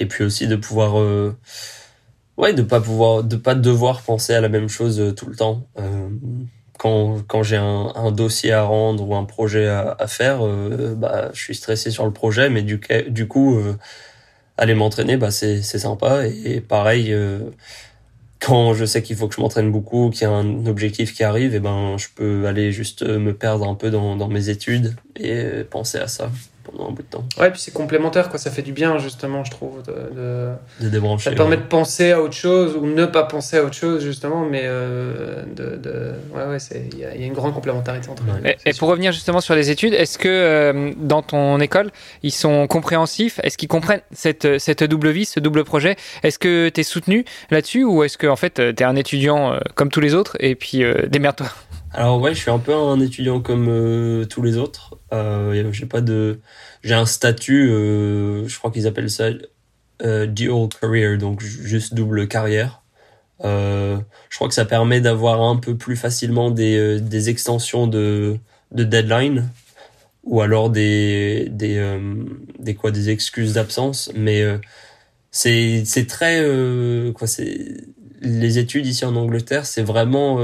et 0.00 0.06
puis 0.06 0.24
aussi 0.24 0.46
de 0.46 0.56
pouvoir, 0.56 0.96
ouais, 2.36 2.52
de 2.52 2.62
pas 2.62 2.80
pouvoir, 2.80 3.24
de 3.24 3.36
pas 3.36 3.54
devoir 3.54 4.02
penser 4.02 4.34
à 4.34 4.40
la 4.40 4.48
même 4.50 4.68
chose 4.68 5.14
tout 5.16 5.26
le 5.26 5.36
temps 5.36 5.66
quand, 6.78 7.22
quand 7.26 7.42
j'ai 7.42 7.56
un, 7.56 7.92
un, 7.94 8.10
dossier 8.12 8.52
à 8.52 8.62
rendre 8.62 9.06
ou 9.08 9.14
un 9.14 9.24
projet 9.24 9.68
à, 9.68 9.96
à 9.98 10.06
faire, 10.06 10.44
euh, 10.46 10.94
bah, 10.96 11.30
je 11.32 11.40
suis 11.40 11.54
stressé 11.54 11.90
sur 11.90 12.04
le 12.04 12.12
projet, 12.12 12.50
mais 12.50 12.62
du, 12.62 12.80
du 13.08 13.28
coup, 13.28 13.58
euh, 13.58 13.76
aller 14.58 14.74
m'entraîner, 14.74 15.16
bah, 15.16 15.30
c'est 15.30 15.62
sympa. 15.62 16.26
Et, 16.26 16.60
pareil, 16.60 17.12
euh, 17.12 17.40
quand 18.40 18.74
je 18.74 18.84
sais 18.84 19.02
qu'il 19.02 19.16
faut 19.16 19.28
que 19.28 19.34
je 19.34 19.40
m'entraîne 19.40 19.70
beaucoup, 19.70 20.10
qu'il 20.10 20.22
y 20.22 20.24
a 20.24 20.30
un 20.30 20.66
objectif 20.66 21.14
qui 21.14 21.24
arrive, 21.24 21.54
et 21.54 21.60
ben, 21.60 21.96
je 21.98 22.08
peux 22.14 22.46
aller 22.46 22.72
juste 22.72 23.02
me 23.02 23.34
perdre 23.34 23.68
un 23.68 23.74
peu 23.74 23.90
dans, 23.90 24.16
dans 24.16 24.28
mes 24.28 24.48
études 24.48 24.96
et 25.16 25.64
penser 25.70 25.98
à 25.98 26.08
ça 26.08 26.30
pendant 26.64 26.88
un 26.88 26.92
bout 26.92 27.02
de 27.02 27.08
temps. 27.08 27.24
Ouais, 27.38 27.50
puis 27.50 27.60
c'est 27.60 27.72
complémentaire, 27.72 28.28
quoi. 28.28 28.38
Ça 28.38 28.50
fait 28.50 28.62
du 28.62 28.72
bien, 28.72 28.98
justement, 28.98 29.44
je 29.44 29.50
trouve, 29.50 29.82
de, 29.82 30.52
de, 30.80 30.88
débrancher. 30.88 31.30
Ça 31.30 31.36
permet 31.36 31.56
de 31.56 31.62
penser 31.62 32.12
à 32.12 32.20
autre 32.20 32.34
chose 32.34 32.76
ou 32.76 32.86
ne 32.86 33.06
pas 33.06 33.24
penser 33.24 33.58
à 33.58 33.64
autre 33.64 33.74
chose, 33.74 34.02
justement, 34.02 34.44
mais 34.44 34.62
euh, 34.64 35.42
de, 35.54 35.76
de, 35.76 36.12
ouais, 36.34 36.44
ouais, 36.46 36.58
il 36.92 36.98
y, 36.98 37.04
a 37.04 37.14
une 37.14 37.34
grande 37.34 37.54
complémentarité 37.54 38.08
entre 38.08 38.22
les 38.26 38.52
deux. 38.52 38.56
Et, 38.64 38.72
pour 38.72 38.88
revenir 38.88 39.12
justement 39.12 39.40
sur 39.40 39.54
les 39.54 39.70
études, 39.70 39.94
est-ce 39.94 40.18
que 40.18 40.28
euh, 40.28 40.92
dans 40.96 41.22
ton 41.22 41.60
école, 41.60 41.90
ils 42.22 42.32
sont 42.32 42.66
compréhensifs? 42.66 43.40
Est-ce 43.42 43.58
qu'ils 43.58 43.68
comprennent 43.68 44.02
cette, 44.12 44.58
cette 44.58 44.84
double 44.84 45.10
vie, 45.10 45.26
ce 45.26 45.40
double 45.40 45.64
projet? 45.64 45.96
Est-ce 46.22 46.38
que 46.38 46.68
tu 46.68 46.80
es 46.80 46.84
soutenu 46.84 47.24
là-dessus 47.50 47.84
ou 47.84 48.02
est-ce 48.02 48.18
que 48.18 48.26
en 48.26 48.36
fait, 48.36 48.54
tu 48.54 48.62
es 48.62 48.84
un 48.84 48.96
étudiant 48.96 49.52
euh, 49.52 49.58
comme 49.74 49.90
tous 49.90 50.00
les 50.00 50.14
autres 50.14 50.36
et 50.40 50.54
puis 50.54 50.82
démerde-toi? 51.08 51.48
Alors 51.94 52.20
ouais, 52.20 52.34
je 52.34 52.40
suis 52.40 52.50
un 52.50 52.58
peu 52.58 52.74
un 52.74 52.98
étudiant 53.00 53.40
comme 53.40 53.68
euh, 53.68 54.24
tous 54.24 54.42
les 54.42 54.56
autres. 54.56 54.98
Euh, 55.12 55.72
j'ai 55.72 55.86
pas 55.86 56.00
de, 56.00 56.40
j'ai 56.82 56.94
un 56.94 57.06
statut, 57.06 57.70
euh, 57.70 58.48
je 58.48 58.58
crois 58.58 58.70
qu'ils 58.70 58.86
appellent 58.86 59.10
ça 59.10 59.30
dual 60.26 60.68
career, 60.80 61.18
donc 61.18 61.40
juste 61.40 61.94
double 61.94 62.26
carrière. 62.28 62.82
Je 63.42 64.00
crois 64.36 64.48
que 64.48 64.54
ça 64.54 64.64
permet 64.64 65.00
d'avoir 65.00 65.42
un 65.42 65.56
peu 65.56 65.76
plus 65.76 65.96
facilement 65.96 66.50
des, 66.50 67.00
des 67.00 67.30
extensions 67.30 67.86
de, 67.86 68.38
de 68.72 68.84
deadline 68.84 69.48
ou 70.24 70.40
alors 70.40 70.70
des 70.70 71.48
des 71.50 72.00
des 72.58 72.74
quoi 72.74 72.90
des 72.90 73.10
excuses 73.10 73.54
d'absence, 73.54 74.10
mais 74.16 74.42
c'est 75.30 75.84
c'est 75.84 76.06
très 76.06 76.42
quoi 77.14 77.26
c'est 77.26 77.76
les 78.20 78.58
études 78.58 78.86
ici 78.86 79.04
en 79.04 79.14
Angleterre, 79.16 79.66
c'est 79.66 79.82
vraiment 79.82 80.38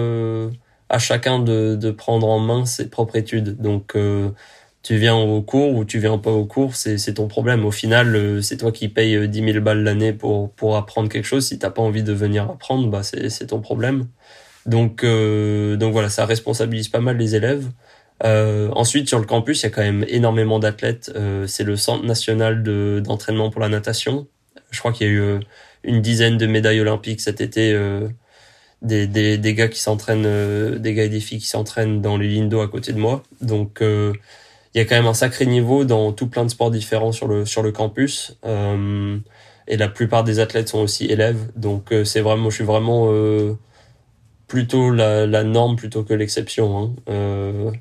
à 0.91 0.99
chacun 0.99 1.38
de, 1.38 1.76
de 1.76 1.91
prendre 1.93 2.28
en 2.28 2.41
main 2.41 2.66
ses 2.66 2.91
propres 2.91 3.16
études. 3.16 3.57
Donc, 3.61 3.95
euh, 3.97 4.30
tu 4.82 4.97
viens 4.97 5.16
au 5.16 5.41
cours 5.41 5.74
ou 5.76 5.84
tu 5.84 5.99
viens 6.01 6.18
pas 6.18 6.32
au 6.32 6.45
cours, 6.47 6.74
c'est 6.74 7.14
ton 7.14 7.28
problème. 7.28 7.64
Au 7.64 7.70
final, 7.70 8.16
euh, 8.16 8.43
c'est 8.43 8.57
toi 8.57 8.72
qui 8.72 8.88
payes 8.88 9.28
10 9.28 9.41
euh, 9.41 9.53
000 9.53 9.64
balles 9.64 9.84
l'année 9.84 10.12
pour, 10.12 10.76
apprendre 10.76 11.09
quelque 11.09 11.24
chose. 11.26 11.47
Si 11.47 11.59
t'as 11.59 11.70
pas 11.70 11.82
envie 11.82 12.03
de 12.03 12.12
venir 12.12 12.51
apprendre, 12.51 12.88
bah 12.88 13.03
c'est 13.03 13.47
ton 13.47 13.61
problème. 13.61 14.09
Donc, 14.66 15.05
donc 15.05 15.93
voilà, 15.93 16.11
ça 16.11 16.26
responsabilise 16.26 16.88
pas 16.88 17.01
mal 17.01 17.16
les 17.16 17.34
élèves. 17.34 17.70
ensuite, 18.22 19.09
sur 19.09 19.18
le 19.18 19.26
campus, 19.26 19.62
il 19.62 19.64
y 19.64 19.66
a 19.66 19.70
quand 19.70 19.82
même 19.82 20.05
énormément 20.09 20.59
d'athlètes. 20.59 21.12
c'est 21.47 21.64
le 21.64 21.76
Centre 21.76 22.05
national 22.05 22.62
d'entraînement 23.03 23.51
pour 23.51 23.61
la 23.61 23.68
natation. 23.68 24.26
Je 24.70 24.78
crois 24.80 24.93
qu'il 24.93 25.07
y 25.07 25.11
a 25.11 25.12
eu 25.12 25.41
une 25.84 26.03
dizaine 26.03 26.36
de 26.36 26.47
médailles 26.47 26.80
olympiques 26.80 27.20
cet 27.20 27.41
été 27.41 27.74
des, 28.83 29.07
des, 29.07 29.39
des 29.39 29.55
gars 29.55 29.68
qui 29.68 29.81
s'entraînent, 29.81 30.24
euh, 30.26 30.78
des 30.78 30.95
gars 30.95 31.05
et 31.05 31.09
des 31.09 31.20
filles 31.20 31.39
qui 31.39 31.47
s'entraînent 31.47 32.01
dans 32.01 32.16
les 32.16 32.28
lignes 32.28 32.49
d'eau 32.49 32.61
à 32.61 32.68
côté 32.68 32.93
de 32.93 32.99
moi. 32.99 33.22
Donc 33.41 33.83
euh, 33.83 34.12
il 34.74 34.78
y 34.78 34.81
a 34.81 34.85
quand 34.85 34.97
même 34.97 35.07
un 35.07 35.14
sacré 35.14 35.47
niveau 35.47 35.85
dans 35.85 36.12
tout 36.12 36.28
plein 36.28 36.45
de 36.45 36.51
sports 36.51 36.70
différents 36.70 37.12
sur 37.12 37.28
le 37.28 37.45
sur 37.47 37.62
le 37.62 37.72
campus. 37.72 38.39
Euh, 38.45 39.18
et 39.68 39.76
la 39.76 39.89
plupart 39.89 40.24
des 40.24 40.41
athlètes 40.41 40.68
sont 40.68 40.81
aussi 40.81 41.07
élèves. 41.07 41.51
Donc 41.57 41.95
c'est 42.05 42.20
vraiment, 42.20 42.51
je 42.51 42.57
suis 42.57 42.64
vraiment 42.64 43.09
plutôt 44.49 44.91
la, 44.91 45.26
la 45.26 45.45
norme 45.45 45.76
plutôt 45.76 46.03
que 46.03 46.14
l'exception. 46.14 46.95
Hein. 47.07 47.72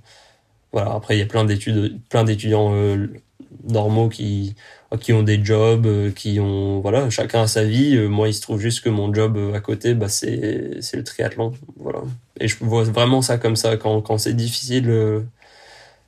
voilà. 0.72 0.94
Après 0.94 1.16
il 1.16 1.20
y 1.20 1.24
a 1.24 1.26
plein 1.26 1.46
d'études, 1.46 2.00
plein 2.10 2.24
d'étudiants 2.24 2.74
normaux 3.64 4.10
qui 4.10 4.56
qui 5.00 5.14
ont 5.14 5.24
des 5.24 5.44
jobs, 5.44 5.86
euh, 5.86 6.12
qui 6.12 6.40
ont 6.40 6.80
voilà, 6.82 7.10
chacun 7.10 7.44
a 7.44 7.48
sa 7.48 7.64
vie. 7.64 7.96
Euh, 7.96 8.08
moi, 8.08 8.28
il 8.28 8.34
se 8.34 8.42
trouve 8.42 8.60
juste 8.60 8.82
que 8.84 8.90
mon 8.90 9.14
job 9.14 9.38
euh, 9.38 9.54
à 9.54 9.60
côté, 9.60 9.94
bah 9.94 10.10
c'est 10.10 10.82
c'est 10.82 10.98
le 10.98 11.04
triathlon, 11.04 11.54
voilà. 11.78 12.02
Et 12.40 12.48
je 12.48 12.58
vois 12.62 12.84
vraiment 12.84 13.22
ça 13.22 13.38
comme 13.38 13.56
ça 13.56 13.78
quand 13.78 14.02
quand 14.02 14.18
c'est 14.18 14.34
difficile 14.34 14.92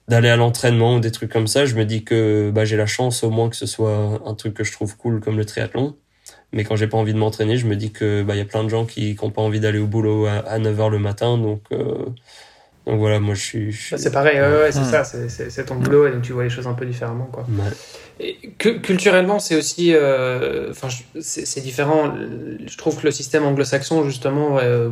d'aller 0.08 0.30
à 0.30 0.36
l'entraînement 0.36 0.96
ou 0.96 1.00
des 1.00 1.12
trucs 1.12 1.32
comme 1.32 1.48
ça, 1.48 1.66
je 1.66 1.76
me 1.76 1.86
dis 1.86 2.04
que 2.04 2.52
bah 2.54 2.66
j'ai 2.66 2.78
la 2.78 2.86
chance 2.86 3.24
au 3.24 3.30
moins 3.30 3.50
que 3.50 3.56
ce 3.56 3.66
soit 3.66 4.22
un 4.26 4.34
truc 4.36 4.54
que 4.56 4.64
je 4.64 4.72
trouve 4.72 4.98
cool 4.98 5.22
comme 5.22 5.38
le 5.38 5.46
triathlon. 5.46 5.96
Mais 6.54 6.64
quand 6.66 6.76
j'ai 6.76 6.88
pas 6.88 6.98
envie 6.98 7.14
de 7.14 7.18
m'entraîner, 7.20 7.58
je 7.58 7.68
me 7.68 7.76
dis 7.76 7.92
que 7.92 8.24
bah 8.24 8.36
y 8.36 8.42
a 8.42 8.46
plein 8.46 8.64
de 8.64 8.70
gens 8.70 8.86
qui 8.86 9.16
qui 9.16 9.24
ont 9.24 9.32
pas 9.32 9.42
envie 9.42 9.60
d'aller 9.60 9.80
au 9.80 9.88
boulot 9.88 10.26
à, 10.28 10.60
9h 10.60 10.90
le 10.90 11.00
matin, 11.00 11.38
donc 11.38 11.64
donc 12.88 12.98
voilà, 12.98 13.20
moi 13.20 13.36
je 13.36 13.42
suis. 13.42 13.88
Bah, 13.92 13.98
c'est 13.98 14.12
pareil, 14.12 14.40
ouais, 14.40 14.72
c'est 14.72 14.84
ça, 14.84 15.04
c'est 15.04 15.66
ton 15.66 15.76
boulot 15.76 16.08
et 16.08 16.12
donc 16.12 16.24
tu 16.24 16.34
vois 16.34 16.44
les 16.44 16.50
choses 16.50 16.68
un 16.68 16.74
peu 16.74 16.86
différemment. 16.86 17.30
Quoi. 17.32 17.46
Et 18.20 18.38
culturellement, 18.58 19.40
c'est 19.40 19.56
aussi. 19.56 19.94
Euh, 19.94 20.72
enfin, 20.72 20.88
c'est 21.20 21.62
différent. 21.62 22.14
Je 22.66 22.78
trouve 22.78 23.00
que 23.00 23.06
le 23.06 23.12
système 23.12 23.46
anglo-saxon, 23.46 24.04
justement, 24.04 24.58
euh, 24.60 24.90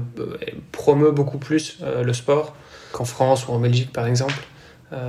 promeut 0.72 1.12
beaucoup 1.12 1.38
plus 1.38 1.80
euh, 1.82 2.04
le 2.04 2.14
sport 2.14 2.56
qu'en 2.92 3.06
France 3.06 3.48
ou 3.48 3.52
en 3.52 3.60
Belgique, 3.60 3.92
par 3.92 4.08
exemple. 4.08 4.34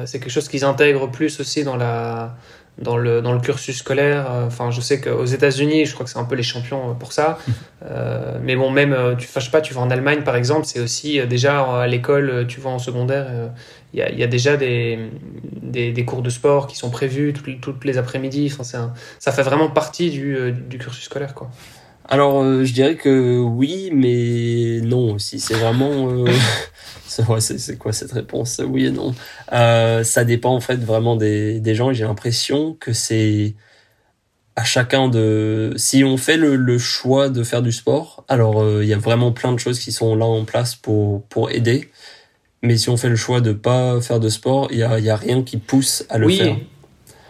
c'est 0.04 0.20
quelque 0.20 0.32
chose 0.32 0.48
qu'ils 0.48 0.64
intègrent 0.64 1.10
plus 1.10 1.40
aussi 1.40 1.64
dans 1.64 1.76
la 1.76 2.36
dans 2.80 2.96
le, 2.96 3.20
dans 3.22 3.32
le 3.32 3.40
cursus 3.40 3.76
scolaire. 3.78 4.30
Euh, 4.30 4.46
enfin, 4.46 4.70
je 4.70 4.80
sais 4.80 5.00
qu'aux 5.00 5.24
États-Unis, 5.24 5.84
je 5.86 5.94
crois 5.94 6.04
que 6.04 6.10
c'est 6.10 6.18
un 6.18 6.24
peu 6.24 6.34
les 6.34 6.42
champions 6.42 6.94
pour 6.94 7.12
ça. 7.12 7.38
Euh, 7.82 8.38
mais 8.42 8.56
bon, 8.56 8.70
même, 8.70 8.92
euh, 8.92 9.16
tu 9.16 9.26
fâches 9.26 9.50
pas, 9.50 9.62
tu 9.62 9.72
vas 9.72 9.80
en 9.80 9.88
Allemagne 9.88 10.22
par 10.22 10.36
exemple, 10.36 10.66
c'est 10.66 10.80
aussi 10.80 11.18
déjà 11.26 11.80
à 11.80 11.86
l'école, 11.86 12.44
tu 12.46 12.60
vas 12.60 12.68
en 12.68 12.78
secondaire, 12.78 13.26
il 13.94 14.00
y, 14.00 14.02
a, 14.02 14.12
y, 14.12 14.22
a, 14.22 14.26
déjà 14.26 14.58
des, 14.58 14.98
des, 15.62 15.90
des, 15.90 16.04
cours 16.04 16.20
de 16.20 16.28
sport 16.28 16.66
qui 16.66 16.76
sont 16.76 16.90
prévus 16.90 17.32
toutes, 17.32 17.58
toutes 17.62 17.86
les 17.86 17.96
après-midi. 17.96 18.52
Enfin, 18.52 18.92
ça 19.18 19.32
fait 19.32 19.42
vraiment 19.42 19.70
partie 19.70 20.10
du, 20.10 20.52
du 20.52 20.76
cursus 20.76 21.04
scolaire, 21.04 21.32
quoi. 21.32 21.48
Alors, 22.10 22.42
je 22.64 22.72
dirais 22.72 22.96
que 22.96 23.38
oui, 23.38 23.90
mais 23.92 24.80
non 24.86 25.14
aussi. 25.14 25.40
C'est 25.40 25.54
vraiment. 25.54 26.24
c'est 27.40 27.78
quoi 27.78 27.92
cette 27.92 28.12
réponse? 28.12 28.60
Oui 28.64 28.86
et 28.86 28.90
non. 28.90 29.14
Euh, 29.52 30.04
ça 30.04 30.24
dépend 30.24 30.54
en 30.54 30.60
fait 30.60 30.76
vraiment 30.76 31.16
des, 31.16 31.60
des 31.60 31.74
gens 31.74 31.90
et 31.90 31.94
j'ai 31.94 32.04
l'impression 32.04 32.76
que 32.78 32.92
c'est 32.92 33.54
à 34.56 34.64
chacun 34.64 35.08
de... 35.08 35.72
Si 35.76 36.04
on 36.04 36.16
fait 36.16 36.36
le, 36.36 36.56
le 36.56 36.78
choix 36.78 37.28
de 37.28 37.42
faire 37.42 37.62
du 37.62 37.72
sport, 37.72 38.24
alors 38.28 38.62
euh, 38.62 38.82
il 38.82 38.88
y 38.88 38.94
a 38.94 38.98
vraiment 38.98 39.32
plein 39.32 39.52
de 39.52 39.58
choses 39.58 39.78
qui 39.78 39.92
sont 39.92 40.14
là 40.14 40.26
en 40.26 40.44
place 40.44 40.74
pour, 40.74 41.22
pour 41.24 41.50
aider. 41.50 41.90
Mais 42.62 42.76
si 42.76 42.90
on 42.90 42.96
fait 42.96 43.08
le 43.08 43.16
choix 43.16 43.40
de 43.40 43.52
pas 43.52 44.00
faire 44.00 44.20
de 44.20 44.28
sport, 44.28 44.68
il 44.70 44.78
y 44.78 44.82
a, 44.82 44.98
y 44.98 45.08
a 45.08 45.16
rien 45.16 45.42
qui 45.42 45.56
pousse 45.56 46.04
à 46.10 46.18
le 46.18 46.28
faire. 46.28 46.56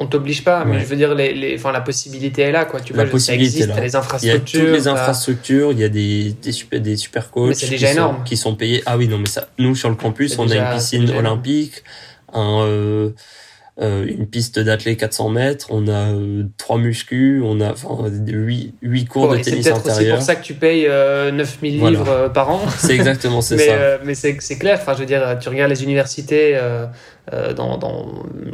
On 0.01 0.07
t'oblige 0.07 0.42
pas, 0.42 0.64
mais 0.64 0.80
je 0.80 0.86
veux 0.86 0.96
dire, 0.96 1.14
les, 1.14 1.34
les, 1.34 1.57
enfin, 1.57 1.72
la 1.72 1.82
possibilité 1.82 2.40
est 2.40 2.53
là, 2.53 2.64
quoi. 2.64 2.80
Tu 2.80 2.94
la 2.94 3.05
vois, 3.05 3.11
possibilité 3.11 3.51
ça 3.51 3.64
existe, 3.64 3.80
les 3.82 3.96
infrastructures. 3.96 4.30
Il 4.30 4.62
y 4.62 4.62
a 4.62 4.64
toutes 4.64 4.74
les 4.74 4.88
infrastructures, 4.88 5.72
il 5.72 5.78
y 5.78 5.84
a 5.84 5.90
des, 5.90 6.34
des 6.42 6.53
super, 6.53 6.80
des 6.80 6.96
super 6.96 7.30
coachs 7.30 7.55
qui, 7.55 7.84
énorme. 7.84 8.16
Sont, 8.16 8.22
qui 8.24 8.36
sont 8.38 8.55
payés. 8.57 8.82
Ah 8.86 8.96
oui, 8.96 9.09
non, 9.09 9.18
mais 9.18 9.28
ça, 9.28 9.48
nous, 9.59 9.76
sur 9.76 9.90
le 9.90 9.96
campus, 9.96 10.38
on 10.38 10.48
a 10.51 10.57
une 10.57 10.74
piscine 10.74 11.11
olympique, 11.11 11.84
un, 12.32 12.62
euh, 12.62 13.11
euh, 13.82 14.07
une 14.07 14.26
piste 14.26 14.59
d'athlète 14.59 14.98
400 14.98 15.28
mètres, 15.28 15.66
on 15.68 15.86
a 15.86 16.12
euh, 16.12 16.44
trois 16.57 16.78
muscus, 16.78 17.42
on 17.44 17.61
a 17.61 17.72
enfin 17.72 18.11
huit, 18.26 18.74
huit 18.80 19.05
cours 19.05 19.28
de 19.28 19.38
tennis 19.38 19.66
intérieur. 19.66 19.96
C'est 19.96 20.11
pour 20.11 20.22
ça 20.22 20.34
que 20.34 20.42
tu 20.42 20.55
payes 20.55 20.86
euh, 20.86 21.30
9000 21.30 21.78
livres 21.78 22.30
par 22.32 22.48
an. 22.51 22.62
C'est 22.78 22.94
exactement 22.94 23.42
c'est 23.42 23.59
ça. 23.66 23.98
Mais 24.05 24.14
c'est 24.14 24.59
clair, 24.59 24.78
enfin 24.80 24.94
je 24.94 25.01
veux 25.01 25.07
dire, 25.07 25.38
tu 25.40 25.51
regardes 25.51 25.70
les 25.70 25.82
universités 25.82 26.59
dans, 27.57 27.79
dans, 27.79 28.07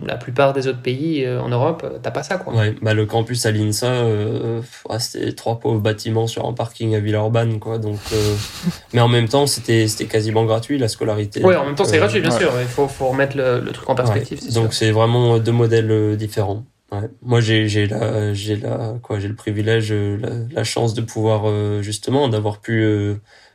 la 0.06 0.16
plupart 0.16 0.52
des 0.52 0.68
autres 0.68 0.80
pays 0.80 1.24
euh, 1.24 1.40
en 1.40 1.48
Europe, 1.48 1.82
euh, 1.84 1.98
t'as 2.02 2.10
pas 2.10 2.22
ça 2.22 2.38
quoi. 2.38 2.54
Ouais, 2.54 2.74
bah 2.80 2.94
le 2.94 3.06
campus 3.06 3.44
à 3.46 3.50
l'INSA, 3.50 3.86
euh, 3.86 4.60
c'était 4.98 5.32
trois 5.32 5.58
pauvres 5.58 5.80
bâtiments 5.80 6.26
sur 6.26 6.46
un 6.46 6.52
parking 6.52 6.94
à 6.94 7.00
Villeurbanne 7.00 7.58
quoi. 7.58 7.78
Donc, 7.78 7.98
mais 8.92 9.00
en 9.00 9.08
même 9.08 9.28
temps, 9.28 9.46
c'était 9.46 9.88
c'était 9.88 10.06
quasiment 10.06 10.44
gratuit 10.44 10.78
la 10.78 10.88
scolarité. 10.88 11.42
Oui, 11.44 11.54
en 11.54 11.64
même 11.64 11.74
temps, 11.74 11.84
c'est 11.84 11.98
gratuit 11.98 12.20
bien 12.20 12.30
sûr. 12.30 12.52
Il 12.60 12.66
faut 12.66 12.88
faut 12.88 13.08
remettre 13.08 13.36
le, 13.36 13.60
le 13.60 13.72
truc 13.72 13.88
en 13.90 13.94
perspective. 13.94 14.52
Donc 14.52 14.72
c'est 14.72 14.90
vraiment 14.90 15.38
deux 15.38 15.52
modèles 15.52 16.16
différents. 16.16 16.64
Ouais. 16.92 17.10
Moi, 17.22 17.40
j'ai 17.40 17.68
j'ai 17.68 17.86
la 17.86 18.32
j'ai 18.32 18.56
la 18.56 18.94
quoi 19.02 19.18
j'ai 19.18 19.28
le 19.28 19.34
privilège, 19.34 19.92
la, 19.92 20.28
la, 20.50 20.64
chance 20.64 20.94
de 20.94 21.00
pouvoir 21.00 21.82
justement 21.82 22.28
d'avoir 22.28 22.60
pu 22.60 22.86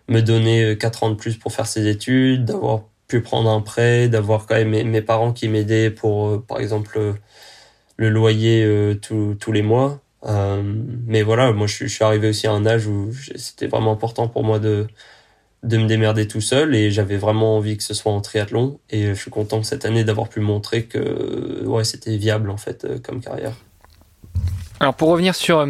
me 0.10 0.20
donner 0.20 0.78
quatre 0.78 1.04
ans 1.04 1.10
de 1.10 1.16
plus 1.16 1.38
pour 1.38 1.54
faire 1.54 1.66
ces 1.66 1.88
études, 1.88 2.44
d'avoir 2.46 2.82
pu 3.12 3.20
prendre 3.20 3.50
un 3.50 3.60
prêt, 3.60 4.08
d'avoir 4.08 4.46
quand 4.46 4.56
même 4.56 4.70
mes, 4.70 5.02
parents 5.02 5.34
qui 5.34 5.50
m'aidaient 5.50 5.92
pour, 5.92 6.28
euh, 6.28 6.46
par 6.48 6.60
exemple, 6.62 6.98
euh, 6.98 7.14
le 7.98 8.10
loyer 8.10 8.64
euh, 8.64 8.96
tous 8.96 9.52
les 9.52 9.62
mois. 9.62 10.00
mais 11.06 11.22
voilà, 11.22 11.52
moi 11.52 11.68
je, 11.68 11.88
suis 11.88 12.04
arrivé 12.06 12.30
aussi 12.30 12.48
à 12.48 12.54
un 12.54 12.66
âge 12.66 12.88
où 12.88 13.12
c'était 13.36 13.68
vraiment 13.68 13.92
important 13.92 14.28
pour 14.28 14.44
moi 14.44 14.60
de 14.60 14.88
de 15.64 15.78
me 15.78 15.86
démerder 15.86 16.28
tout 16.28 16.42
seul 16.42 16.74
et 16.74 16.90
j'avais 16.90 17.18
vraiment 17.18 17.58
envie 17.58 17.78
que 17.78 17.84
ce 17.84 17.94
soit 17.94 18.12
en 18.12 18.20
triathlon 18.20 18.80
et 18.90 19.10
je 19.10 19.14
suis 19.14 19.30
content 19.30 19.62
cette 19.62 19.86
année 19.86 20.04
d'avoir 20.04 20.28
pu 20.28 20.40
montrer 20.40 20.86
que 20.86 21.64
ouais 21.68 21.84
c'était 21.84 22.18
viable 22.18 22.50
en 22.50 22.58
fait 22.58 22.88
comme 23.04 23.22
carrière. 23.22 23.54
Alors 24.80 24.96
pour 24.96 25.10
revenir 25.10 25.36
sur 25.36 25.64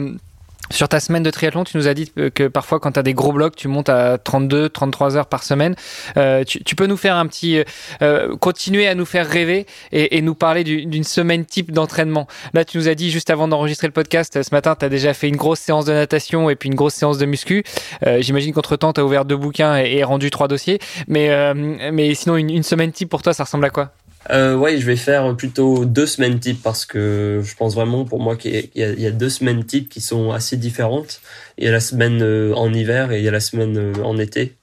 sur 0.72 0.90
ta 0.90 1.00
semaine 1.00 1.24
de 1.24 1.30
triathlon, 1.30 1.64
tu 1.64 1.78
nous 1.78 1.88
as 1.88 1.94
dit 1.94 2.12
que 2.34 2.48
parfois, 2.48 2.80
quand 2.80 2.94
tu 2.94 3.00
as 3.00 3.04
des 3.04 3.14
gros 3.14 3.32
blocs, 3.32 3.56
tu 3.56 3.68
montes 3.68 3.90
à 3.90 4.18
32, 4.18 4.70
33 4.70 5.18
heures 5.18 5.28
par 5.28 5.44
semaine. 5.44 5.76
Euh, 6.18 6.44
tu, 6.44 6.76
peux 6.76 6.88
nous 6.88 6.98
faire 6.98 7.16
un 7.16 7.28
petit. 7.28 7.62
Euh, 8.02 8.36
continuer 8.38 8.88
à 8.88 8.96
nous 8.96 9.06
faire 9.06 9.28
rêver 9.28 9.66
et, 9.92 10.22
nous 10.22 10.36
parler 10.36 10.64
d'une 10.64 11.04
semaine 11.04 11.46
type 11.46 11.72
d'entraînement. 11.72 12.28
Là, 12.54 12.66
tu 12.66 12.78
nous 12.78 12.88
as 12.88 12.96
dit 12.96 13.12
juste 13.12 13.30
avant 13.30 13.48
d'enregistrer 13.48 13.88
le 13.88 13.94
podcast, 13.94 14.42
ce 14.42 14.50
matin, 14.54 14.76
tu 14.78 14.86
as 14.86 14.90
déjà 14.90 15.14
fait 15.14 15.28
une 15.28 15.36
grosse 15.36 15.60
séance 15.60 15.86
de 15.86 15.94
natation 15.94 16.50
et 16.50 16.56
puis 16.56 16.70
une 16.70 16.76
grosse 16.76 16.94
séance 16.94 17.18
de 17.18 17.26
muscu. 17.26 17.64
Euh, 18.06 18.22
J'imagine 18.22 18.54
qu'entre-temps, 18.54 18.94
tu 18.94 19.02
ouvert 19.02 19.26
deux 19.26 19.38
bouquins 19.38 19.78
et, 19.78 20.04
rendu 20.04 20.30
trois 20.30 20.48
dossiers. 20.48 20.80
Mais, 21.08 21.30
euh, 21.30 21.54
mais 21.92 22.14
sinon, 22.16 22.36
une, 22.38 22.50
une 22.50 22.64
semaine 22.64 22.92
type 22.92 23.10
pour 23.10 23.22
toi, 23.22 23.34
ça 23.34 23.44
ressemble 23.44 23.66
à 23.66 23.70
quoi? 23.70 23.92
Euh, 24.30 24.56
ouais, 24.56 24.78
je 24.78 24.86
vais 24.86 24.96
faire 24.96 25.36
plutôt 25.36 25.86
deux 25.86 26.06
semaines 26.06 26.40
type 26.40 26.62
parce 26.62 26.86
que 26.86 27.42
je 27.44 27.56
pense 27.56 27.74
vraiment 27.74 28.06
pour 28.06 28.20
moi 28.22 28.36
qu'il 28.36 28.70
y, 28.76 28.84
a 29.06 29.12
deux 29.12 29.30
semaines 29.30 29.66
type 29.66 29.90
qui 29.90 30.00
sont 30.00 30.32
assez 30.32 30.58
différentes. 30.58 31.22
Il 31.58 31.66
y 31.66 31.68
a 31.68 31.72
la 31.72 31.80
semaine 31.80 32.22
euh, 32.22 32.54
en 32.54 32.72
hiver 32.74 33.12
et 33.12 33.20
il 33.20 33.26
y 33.26 33.28
a 33.28 33.32
la 33.32 33.40
semaine 33.40 33.78
euh, 33.78 34.04
en 34.04 34.18
été. 34.18 34.58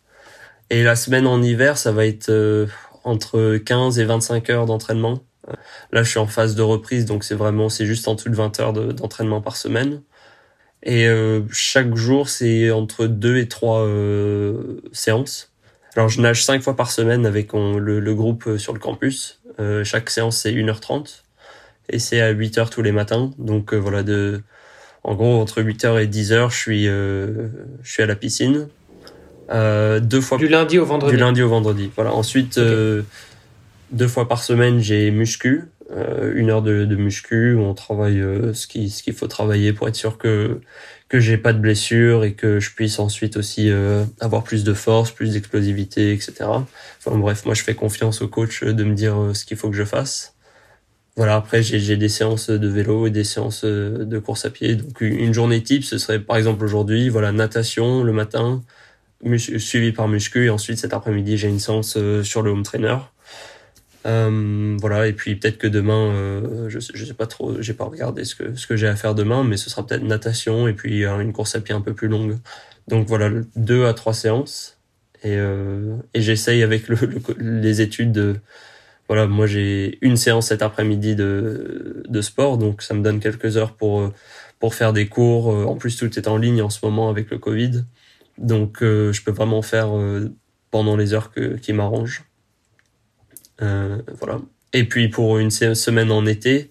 Et 0.71 0.83
la 0.85 0.97
semaine 0.97 1.27
en 1.27 1.43
hiver, 1.43 1.79
ça 1.79 1.93
va 1.93 2.07
être 2.07 2.31
euh, 2.31 2.67
entre 3.05 3.57
15 3.57 3.99
et 3.99 4.05
25 4.05 4.51
heures 4.51 4.67
d'entraînement. 4.67 5.21
Là, 5.93 6.03
je 6.03 6.11
suis 6.11 6.19
en 6.19 6.27
phase 6.27 6.55
de 6.55 6.63
reprise, 6.63 7.07
donc 7.07 7.25
c'est 7.25 7.35
vraiment, 7.35 7.71
c'est 7.71 7.87
juste 7.87 8.07
en 8.07 8.15
dessous 8.15 8.29
de 8.29 8.37
20 8.37 8.61
heures 8.61 8.73
d'entraînement 8.75 9.41
par 9.41 9.57
semaine. 9.57 10.03
Et 10.83 11.09
chaque 11.51 11.95
jour, 11.97 12.29
c'est 12.29 12.71
entre 12.71 13.07
deux 13.07 13.39
et 13.39 13.49
trois 13.49 13.81
euh, 13.81 14.81
séances. 14.93 15.53
Alors, 15.97 16.09
je 16.09 16.21
nage 16.21 16.45
cinq 16.45 16.63
fois 16.63 16.77
par 16.77 16.91
semaine 16.91 17.27
avec 17.27 17.53
le, 17.53 18.15
groupe 18.15 18.59
sur 18.59 18.73
le 18.73 18.79
campus. 18.79 19.38
Euh, 19.61 19.83
chaque 19.85 20.11
séance 20.11 20.39
c'est 20.39 20.53
1h30 20.53 21.23
et 21.91 21.99
c'est 21.99 22.21
à 22.21 22.33
8h 22.33 22.71
tous 22.71 22.83
les 22.83 22.93
matins. 22.93 23.31
Donc 23.39 23.73
euh, 23.73 23.77
voilà, 23.77 24.03
de, 24.03 24.43
en 25.05 25.15
gros 25.15 25.41
entre 25.41 25.63
8h 25.63 26.03
et 26.03 26.07
10h, 26.07 26.51
je 26.51 26.57
suis, 26.57 26.89
euh, 26.89 27.49
je 27.83 27.93
suis 27.93 28.03
à 28.03 28.07
la 28.07 28.17
piscine. 28.17 28.69
deux 29.51 30.21
fois 30.21 30.39
du 30.39 30.49
lundi 30.49 30.79
au 30.79 30.85
vendredi. 30.85 31.17
Du 31.17 31.21
lundi 31.21 31.43
au 31.43 31.49
vendredi. 31.49 31.91
Voilà. 31.97 32.13
Ensuite, 32.13 32.59
deux 32.59 34.09
fois 34.09 34.29
par 34.29 34.43
semaine, 34.43 34.81
j'ai 34.81 35.11
muscu, 35.11 35.65
une 36.35 36.51
heure 36.51 36.63
de, 36.63 36.85
de, 36.85 36.97
muscu 36.97 37.55
où 37.55 37.63
on 37.63 37.73
travaille 37.73 38.23
ce 38.53 38.67
qui 38.67 38.91
ce 38.91 39.03
qu'il 39.03 39.15
faut 39.15 39.29
travailler 39.29 39.73
pour 39.73 39.89
être 39.89 39.97
sûr 39.97 40.19
que 40.19 40.61
que 41.09 41.21
j'ai 41.21 41.39
pas 41.39 41.53
de 41.53 41.59
blessures 41.59 42.25
et 42.25 42.35
que 42.35 42.61
je 42.61 42.71
puisse 42.75 42.99
ensuite 42.99 43.37
aussi 43.37 43.71
euh, 43.71 44.05
avoir 44.21 44.45
plus 44.45 44.63
de 44.65 44.75
force, 44.75 45.11
plus 45.11 45.33
d'explosivité, 45.33 46.13
etc. 46.13 46.35
Enfin 46.99 47.17
bref, 47.17 47.47
moi 47.47 47.55
je 47.55 47.63
fais 47.63 47.75
confiance 47.75 48.21
au 48.21 48.29
coach 48.29 48.63
de 48.63 48.85
me 48.85 48.95
dire 48.95 49.19
euh, 49.19 49.35
ce 49.35 49.45
qu'il 49.45 49.57
faut 49.57 49.71
que 49.71 49.77
je 49.77 49.85
fasse. 49.85 50.35
Voilà, 51.17 51.37
après 51.37 51.63
j'ai 51.63 51.97
des 51.97 52.09
séances 52.09 52.49
de 52.51 52.69
vélo 52.69 53.07
et 53.07 53.11
des 53.11 53.25
séances 53.25 53.65
euh, 53.65 54.05
de 54.05 54.19
course 54.19 54.45
à 54.45 54.51
pied. 54.51 54.77
Donc 54.77 55.01
une 55.01 55.35
journée 55.35 55.63
type, 55.63 55.85
ce 55.85 55.99
serait 55.99 56.21
par 56.21 56.37
exemple 56.37 56.65
aujourd'hui, 56.65 57.09
voilà, 57.09 57.33
natation 57.33 58.05
le 58.05 58.13
matin, 58.13 58.63
suivi 59.59 59.93
par 59.93 60.09
muscu 60.09 60.47
et 60.47 60.51
ensuite 60.51 60.79
cet 60.79 60.95
après-midi 60.95 61.37
j'ai 61.39 61.49
une 61.49 61.59
séance 61.59 61.99
sur 62.23 62.43
le 62.43 62.51
home 62.51 62.63
trainer. 62.63 62.99
Euh, 64.09 64.77
voilà, 64.81 65.07
et 65.07 65.13
puis 65.13 65.37
peut-être 65.37 65.59
que 65.59 65.67
demain, 65.67 66.13
euh, 66.15 66.69
je, 66.71 66.79
je 66.79 67.05
sais 67.05 67.15
pas 67.15 67.27
trop, 67.27 67.61
j'ai 67.61 67.75
pas 67.75 67.85
regardé 67.85 68.25
ce 68.25 68.35
que 68.35 68.55
ce 68.55 68.67
que 68.67 68.77
j'ai 68.77 68.89
à 68.89 68.97
faire 68.97 69.15
demain, 69.15 69.45
mais 69.45 69.57
ce 69.59 69.69
sera 69.69 69.87
peut-être 69.87 70.03
natation 70.03 70.67
et 70.67 70.73
puis 70.73 71.05
euh, 71.05 71.21
une 71.21 71.33
course 71.33 71.55
à 71.57 71.61
pied 71.61 71.75
un 71.75 71.83
peu 71.83 71.95
plus 71.95 72.09
longue. 72.09 72.39
Donc 72.89 73.07
voilà, 73.07 73.31
deux 73.57 73.87
à 73.87 73.95
trois 73.95 74.15
séances 74.15 74.79
et 75.25 75.37
j'essaye 76.15 76.63
avec 76.63 76.89
le, 76.89 76.97
les 77.39 77.81
études 77.81 78.13
de 78.13 78.37
voilà, 79.09 79.27
moi 79.27 79.47
j'ai 79.47 79.99
une 80.01 80.17
séance 80.17 80.49
cet 80.49 80.63
après-midi 80.63 81.17
de 81.17 82.21
sport, 82.23 82.59
donc 82.59 82.83
ça 82.83 82.95
me 82.95 83.03
donne 83.03 83.21
quelques 83.21 83.57
heures 83.57 83.75
pour 83.75 84.13
pour 84.61 84.75
faire 84.75 84.93
des 84.93 85.09
cours. 85.09 85.49
En 85.49 85.77
plus, 85.77 85.97
tout 85.97 86.19
est 86.19 86.29
en 86.29 86.37
ligne 86.39 86.63
en 86.63 86.71
ce 86.71 86.85
moment 86.85 87.11
avec 87.11 87.31
le 87.31 87.39
Covid, 87.39 87.85
donc 88.39 88.79
je 88.81 89.23
peux 89.23 89.33
vraiment 89.33 89.63
faire 89.63 89.89
pendant 90.71 90.97
les 90.97 91.15
heures 91.15 91.33
qui 91.61 91.73
m'arrangent. 91.73 92.28
Euh, 93.63 93.99
voilà. 94.21 94.41
Et 94.73 94.85
puis 94.85 95.09
pour 95.09 95.39
une 95.39 95.51
semaine 95.51 96.11
en 96.13 96.27
été, 96.27 96.71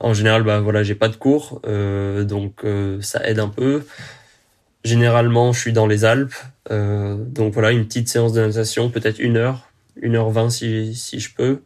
en 0.00 0.14
général, 0.14 0.42
bah 0.42 0.60
voilà, 0.60 0.82
j'ai 0.82 0.94
pas 0.94 1.08
de 1.08 1.16
cours, 1.16 1.60
euh, 1.66 2.24
donc 2.24 2.64
euh, 2.64 3.00
ça 3.00 3.26
aide 3.28 3.38
un 3.38 3.48
peu. 3.48 3.84
Généralement, 4.84 5.52
je 5.52 5.60
suis 5.60 5.72
dans 5.72 5.86
les 5.86 6.04
Alpes, 6.04 6.34
donc 6.70 7.52
voilà, 7.54 7.72
une 7.72 7.86
petite 7.86 8.08
séance 8.08 8.32
de 8.32 8.40
natation, 8.40 8.90
peut-être 8.90 9.18
une 9.18 9.36
heure, 9.36 9.70
une 9.96 10.16
heure 10.16 10.30
vingt 10.30 10.50
si 10.50 10.94
si 10.94 11.20
je 11.20 11.34
peux. 11.34 11.60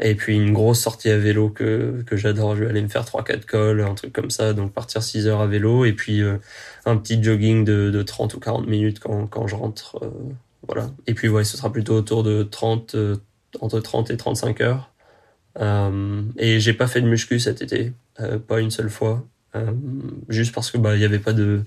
Et 0.00 0.14
puis 0.14 0.34
une 0.36 0.52
grosse 0.52 0.80
sortie 0.80 1.10
à 1.10 1.18
vélo 1.18 1.50
que 1.50 2.02
que 2.06 2.16
j'adore. 2.16 2.56
Je 2.56 2.64
vais 2.64 2.70
aller 2.70 2.82
me 2.82 2.88
faire 2.88 3.04
trois 3.04 3.22
quatre 3.22 3.44
cols, 3.46 3.82
un 3.82 3.94
truc 3.94 4.12
comme 4.12 4.30
ça, 4.30 4.54
donc 4.54 4.72
partir 4.72 5.02
6 5.02 5.26
heures 5.28 5.42
à 5.42 5.46
vélo 5.46 5.84
et 5.84 5.92
puis 5.92 6.22
euh, 6.22 6.38
un 6.86 6.96
petit 6.96 7.22
jogging 7.22 7.64
de 7.64 7.90
de 7.90 8.02
30 8.02 8.34
ou 8.34 8.40
40 8.40 8.66
minutes 8.66 8.98
quand 8.98 9.26
quand 9.26 9.46
je 9.46 9.54
rentre. 9.56 9.98
Euh, 10.02 10.08
voilà. 10.66 10.90
Et 11.06 11.14
puis 11.14 11.28
ouais, 11.28 11.44
ce 11.44 11.56
sera 11.56 11.70
plutôt 11.70 11.94
autour 11.94 12.22
de 12.22 12.42
30 12.42 12.96
entre 13.60 13.80
30 13.80 14.10
et 14.10 14.16
35 14.16 14.60
heures. 14.60 14.90
Euh, 15.58 16.22
et 16.38 16.60
j'ai 16.60 16.72
pas 16.72 16.86
fait 16.86 17.00
de 17.00 17.08
muscu 17.08 17.40
cet 17.40 17.62
été, 17.62 17.92
euh, 18.20 18.38
pas 18.38 18.60
une 18.60 18.70
seule 18.70 18.90
fois, 18.90 19.24
euh, 19.56 19.72
juste 20.28 20.54
parce 20.54 20.70
que 20.70 20.78
bah 20.78 20.94
il 20.94 21.02
y 21.02 21.04
avait 21.04 21.18
pas 21.18 21.32
de 21.32 21.64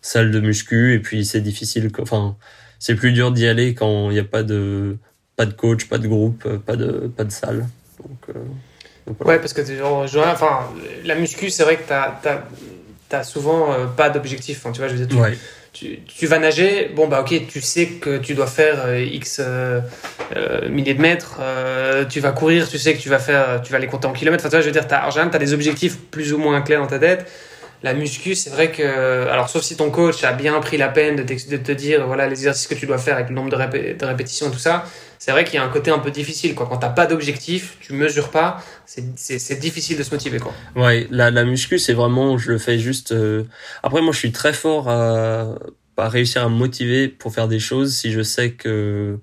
salle 0.00 0.30
de 0.30 0.40
muscu 0.40 0.94
et 0.94 1.00
puis 1.00 1.24
c'est 1.26 1.42
difficile. 1.42 1.90
Enfin, 1.98 2.36
c'est 2.78 2.94
plus 2.94 3.12
dur 3.12 3.32
d'y 3.32 3.46
aller 3.46 3.74
quand 3.74 4.10
il 4.10 4.14
n'y 4.14 4.20
a 4.20 4.24
pas 4.24 4.42
de 4.42 4.96
pas 5.36 5.44
de 5.44 5.52
coach, 5.52 5.86
pas 5.86 5.98
de 5.98 6.08
groupe, 6.08 6.48
pas 6.64 6.76
de 6.76 7.10
pas 7.14 7.24
de 7.24 7.32
salle. 7.32 7.66
Donc, 8.02 8.18
euh, 8.30 8.32
donc 9.06 9.16
voilà. 9.20 9.34
Ouais, 9.34 9.38
parce 9.38 9.52
que 9.52 9.62
genre, 9.64 10.06
enfin, 10.32 10.70
la 11.04 11.14
muscu, 11.14 11.50
c'est 11.50 11.62
vrai 11.62 11.76
que 11.76 11.86
t'as 11.86 12.18
as, 12.24 13.16
as, 13.16 13.24
souvent 13.24 13.68
pas 13.96 14.08
d'objectif. 14.08 14.58
Enfin, 14.58 14.72
tu 14.72 14.78
vois, 14.78 14.88
je 14.88 14.94
veux 14.94 15.06
dire, 15.06 15.14
tu, 15.14 15.22
ouais 15.22 15.36
tu, 16.06 16.26
vas 16.26 16.38
nager, 16.38 16.90
bon 16.94 17.06
bah 17.06 17.20
ok, 17.20 17.46
tu 17.48 17.60
sais 17.60 17.86
que 17.86 18.16
tu 18.18 18.34
dois 18.34 18.46
faire 18.46 18.86
euh, 18.86 19.00
x 19.00 19.40
euh, 19.40 19.80
euh, 20.34 20.68
milliers 20.68 20.94
de 20.94 21.02
mètres, 21.02 21.40
tu 22.08 22.20
vas 22.20 22.32
courir, 22.32 22.68
tu 22.68 22.78
sais 22.78 22.94
que 22.94 23.00
tu 23.00 23.08
vas 23.08 23.18
faire, 23.18 23.60
tu 23.62 23.72
vas 23.72 23.78
les 23.78 23.86
compter 23.86 24.06
en 24.06 24.12
kilomètres. 24.12 24.46
Enfin, 24.46 24.56
tu 24.56 24.62
je 24.62 24.66
veux 24.66 24.72
dire, 24.72 24.86
as, 24.90 25.06
en 25.06 25.10
général, 25.10 25.30
as 25.34 25.38
des 25.38 25.52
objectifs 25.52 25.98
plus 26.10 26.32
ou 26.32 26.38
moins 26.38 26.60
clairs 26.62 26.80
dans 26.80 26.86
ta 26.86 26.98
tête. 26.98 27.30
La 27.82 27.92
muscu, 27.92 28.34
c'est 28.34 28.50
vrai 28.50 28.70
que, 28.70 29.28
alors 29.28 29.50
sauf 29.50 29.62
si 29.62 29.76
ton 29.76 29.90
coach 29.90 30.24
a 30.24 30.32
bien 30.32 30.58
pris 30.60 30.78
la 30.78 30.88
peine 30.88 31.16
de, 31.16 31.22
de 31.22 31.56
te 31.58 31.72
dire, 31.72 32.06
voilà, 32.06 32.26
les 32.26 32.32
exercices 32.32 32.66
que 32.66 32.74
tu 32.74 32.86
dois 32.86 32.98
faire 32.98 33.16
avec 33.16 33.28
le 33.28 33.34
nombre 33.34 33.50
de, 33.50 33.92
de 33.92 34.04
répétitions 34.04 34.48
et 34.48 34.50
tout 34.50 34.58
ça, 34.58 34.84
c'est 35.18 35.30
vrai 35.30 35.44
qu'il 35.44 35.54
y 35.54 35.58
a 35.58 35.64
un 35.64 35.68
côté 35.68 35.90
un 35.90 35.98
peu 35.98 36.10
difficile. 36.10 36.54
Quoi. 36.54 36.66
Quand 36.66 36.78
t'as 36.78 36.90
pas 36.90 37.06
d'objectif, 37.06 37.76
tu 37.80 37.92
mesures 37.92 38.30
pas, 38.30 38.62
c'est 38.84 39.58
difficile 39.58 39.98
de 39.98 40.02
se 40.02 40.14
motiver. 40.14 40.38
Quoi. 40.38 40.52
Ouais, 40.74 41.06
la, 41.10 41.30
la 41.30 41.44
muscu, 41.44 41.78
c'est 41.78 41.92
vraiment, 41.92 42.38
je 42.38 42.52
le 42.52 42.58
fais 42.58 42.78
juste. 42.78 43.12
Euh... 43.12 43.44
Après, 43.82 44.02
moi, 44.02 44.12
je 44.12 44.18
suis 44.18 44.32
très 44.32 44.52
fort 44.52 44.88
à, 44.88 45.54
réussir 45.98 46.44
à 46.44 46.48
me 46.48 46.54
motiver 46.54 47.08
pour 47.08 47.32
faire 47.32 47.48
des 47.48 47.58
choses 47.58 47.94
si 47.94 48.12
je 48.12 48.22
sais 48.22 48.52
que 48.52 49.18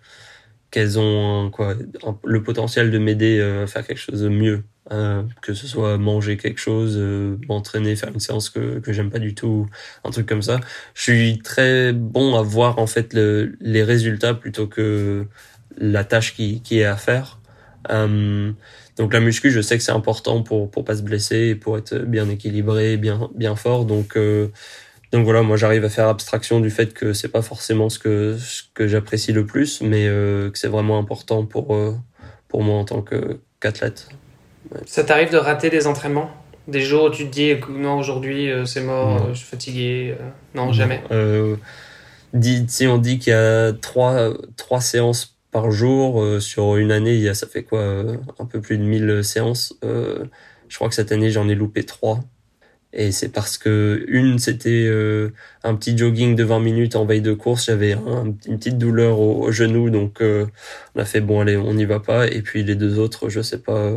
qu'elles 0.71 0.97
ont 0.97 1.51
quoi 1.51 1.75
le 2.23 2.41
potentiel 2.41 2.89
de 2.89 2.97
m'aider 2.97 3.37
euh, 3.39 3.65
à 3.65 3.67
faire 3.67 3.85
quelque 3.85 3.99
chose 3.99 4.21
de 4.21 4.29
mieux. 4.29 4.63
Euh, 4.91 5.23
que 5.41 5.53
ce 5.53 5.65
soit 5.65 5.97
manger 5.97 6.35
quelque 6.35 6.59
chose, 6.59 6.95
euh, 6.97 7.37
m'entraîner, 7.47 7.95
faire 7.95 8.09
une 8.09 8.19
séance 8.19 8.49
que, 8.49 8.79
que 8.79 8.91
j'aime 8.91 9.09
pas 9.09 9.19
du 9.19 9.33
tout, 9.33 9.65
un 10.03 10.11
truc 10.11 10.27
comme 10.27 10.41
ça. 10.41 10.59
Je 10.93 11.01
suis 11.03 11.39
très 11.39 11.93
bon 11.93 12.35
à 12.35 12.41
voir 12.41 12.79
en 12.79 12.85
fait 12.85 13.13
le, 13.13 13.55
les 13.61 13.81
résultats 13.81 14.33
plutôt 14.33 14.67
que 14.67 15.25
la 15.77 16.03
tâche 16.03 16.35
qui, 16.35 16.61
qui 16.61 16.79
est 16.79 16.85
à 16.85 16.97
faire. 16.97 17.39
Euh, 17.89 18.51
donc 18.97 19.13
la 19.13 19.19
muscu, 19.19 19.51
je 19.51 19.61
sais 19.61 19.77
que 19.77 19.83
c'est 19.83 19.91
important 19.91 20.43
pour 20.43 20.69
pour 20.69 20.85
pas 20.85 20.95
se 20.95 21.01
blesser 21.01 21.47
et 21.49 21.55
pour 21.55 21.77
être 21.77 21.97
bien 21.97 22.29
équilibré, 22.29 22.97
bien 22.97 23.29
bien 23.35 23.55
fort. 23.55 23.85
Donc 23.85 24.15
euh, 24.15 24.49
donc 25.11 25.25
voilà, 25.25 25.41
moi 25.41 25.57
j'arrive 25.57 25.83
à 25.85 25.89
faire 25.89 26.07
abstraction 26.07 26.59
du 26.59 26.69
fait 26.69 26.93
que 26.93 27.13
c'est 27.13 27.27
pas 27.27 27.41
forcément 27.41 27.89
ce 27.89 27.99
que 27.99 28.37
ce 28.37 28.63
que 28.73 28.87
j'apprécie 28.87 29.33
le 29.33 29.45
plus, 29.45 29.81
mais 29.81 30.07
euh, 30.07 30.49
que 30.49 30.57
c'est 30.57 30.67
vraiment 30.67 30.97
important 30.97 31.45
pour 31.45 31.77
pour 32.47 32.63
moi 32.63 32.77
en 32.77 32.85
tant 32.85 33.01
que 33.01 33.39
qu'athlète. 33.59 34.09
Ça 34.85 35.03
t'arrive 35.03 35.31
de 35.31 35.37
rater 35.37 35.69
des 35.69 35.87
entraînements? 35.87 36.31
Des 36.67 36.79
jours 36.79 37.05
où 37.05 37.09
tu 37.09 37.25
te 37.25 37.31
dis 37.31 37.53
non, 37.69 37.99
aujourd'hui 37.99 38.49
c'est 38.65 38.81
mort, 38.81 39.29
je 39.33 39.39
suis 39.39 39.47
fatigué 39.47 40.15
Non, 40.55 40.71
jamais. 40.71 41.03
dit, 42.33 42.65
si 42.69 42.87
on 42.87 42.97
dit 42.97 43.19
qu'il 43.19 43.33
y 43.33 43.35
a 43.35 43.73
trois, 43.73 44.29
trois 44.55 44.79
séances 44.79 45.32
par 45.53 45.71
jour 45.71 46.41
sur 46.41 46.75
une 46.77 46.91
année, 46.91 47.15
il 47.15 47.21
y 47.21 47.29
a, 47.29 47.33
ça 47.33 47.47
fait 47.47 47.63
quoi 47.63 48.03
Un 48.39 48.45
peu 48.45 48.59
plus 48.61 48.77
de 48.77 48.83
1000 48.83 49.23
séances. 49.23 49.73
je 49.81 50.75
crois 50.75 50.89
que 50.89 50.95
cette 50.95 51.11
année 51.11 51.31
j'en 51.31 51.47
ai 51.47 51.55
loupé 51.55 51.83
trois. 51.85 52.19
Et 52.95 53.11
c'est 53.11 53.29
parce 53.29 53.57
que 53.57 54.05
une, 54.07 54.37
c'était 54.39 54.89
un 55.63 55.75
petit 55.75 55.97
jogging 55.97 56.35
de 56.35 56.43
20 56.43 56.59
minutes 56.59 56.95
en 56.95 57.05
veille 57.05 57.21
de 57.21 57.33
course. 57.33 57.67
J'avais 57.67 57.93
une 57.93 58.57
petite 58.57 58.77
douleur 58.77 59.19
au, 59.19 59.45
au 59.45 59.51
genou, 59.51 59.89
donc 59.89 60.21
on 60.21 60.99
a 60.99 61.05
fait 61.05 61.21
bon 61.21 61.41
allez, 61.41 61.57
on 61.57 61.73
n'y 61.73 61.85
va 61.85 61.99
pas. 61.99 62.27
Et 62.27 62.41
puis 62.41 62.63
les 62.63 62.75
deux 62.75 62.99
autres, 62.99 63.29
je 63.29 63.41
sais 63.41 63.59
pas 63.59 63.95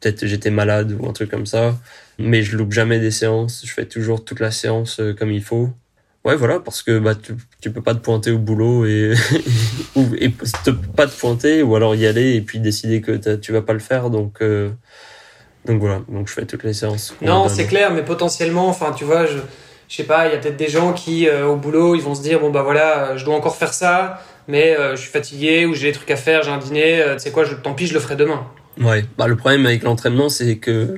peut-être 0.00 0.26
j'étais 0.26 0.50
malade 0.50 0.96
ou 0.98 1.06
un 1.06 1.12
truc 1.12 1.30
comme 1.30 1.46
ça. 1.46 1.78
Mais 2.18 2.42
je 2.42 2.56
loupe 2.56 2.72
jamais 2.72 2.98
des 3.00 3.10
séances. 3.10 3.62
Je 3.64 3.72
fais 3.72 3.86
toujours 3.86 4.24
toute 4.24 4.40
la 4.40 4.50
séance 4.50 5.00
euh, 5.00 5.14
comme 5.14 5.30
il 5.30 5.42
faut. 5.42 5.70
Ouais, 6.24 6.36
voilà, 6.36 6.60
parce 6.60 6.82
que 6.82 6.98
bah 6.98 7.14
tu, 7.14 7.34
tu 7.62 7.70
peux 7.70 7.80
pas 7.80 7.94
te 7.94 8.00
pointer 8.00 8.30
au 8.30 8.38
boulot 8.38 8.84
et 8.84 9.14
ou 9.96 10.06
et 10.18 10.28
pas 10.28 11.06
te 11.06 11.18
pointer 11.18 11.62
ou 11.62 11.74
alors 11.76 11.94
y 11.94 12.06
aller 12.06 12.34
et 12.34 12.42
puis 12.42 12.60
décider 12.60 13.00
que 13.00 13.12
tu 13.36 13.52
vas 13.52 13.62
pas 13.62 13.72
le 13.72 13.78
faire. 13.78 14.10
Donc 14.10 14.42
euh, 14.42 14.70
donc 15.64 15.80
voilà, 15.80 16.02
donc 16.08 16.28
je 16.28 16.34
fais 16.34 16.44
toutes 16.44 16.64
les 16.64 16.74
séances. 16.74 17.14
Non, 17.22 17.48
c'est 17.48 17.66
clair, 17.66 17.90
mais 17.92 18.02
potentiellement, 18.02 18.68
enfin 18.68 18.92
tu 18.92 19.04
vois, 19.04 19.24
je 19.24 19.38
je 19.88 19.96
sais 19.96 20.04
pas, 20.04 20.28
il 20.28 20.32
y 20.32 20.34
a 20.34 20.38
peut-être 20.38 20.58
des 20.58 20.68
gens 20.68 20.92
qui 20.92 21.26
euh, 21.26 21.46
au 21.46 21.56
boulot 21.56 21.94
ils 21.94 22.02
vont 22.02 22.14
se 22.14 22.22
dire 22.22 22.38
bon 22.38 22.50
bah 22.50 22.62
voilà, 22.62 23.16
je 23.16 23.24
dois 23.24 23.34
encore 23.34 23.56
faire 23.56 23.72
ça, 23.72 24.22
mais 24.46 24.76
je 24.90 24.96
suis 24.96 25.10
fatigué 25.10 25.64
ou 25.64 25.74
j'ai 25.74 25.88
des 25.88 25.96
trucs 25.96 26.10
à 26.10 26.16
faire, 26.16 26.42
j'ai 26.42 26.50
un 26.50 26.58
dîner, 26.58 27.02
tu 27.14 27.18
sais 27.20 27.30
quoi, 27.30 27.44
je, 27.44 27.54
tant 27.54 27.72
pis, 27.72 27.86
je 27.86 27.94
le 27.94 28.00
ferai 28.00 28.16
demain. 28.16 28.46
Ouais, 28.78 29.04
bah, 29.18 29.26
le 29.26 29.36
problème 29.36 29.66
avec 29.66 29.82
l'entraînement, 29.82 30.28
c'est 30.28 30.56
que 30.56 30.96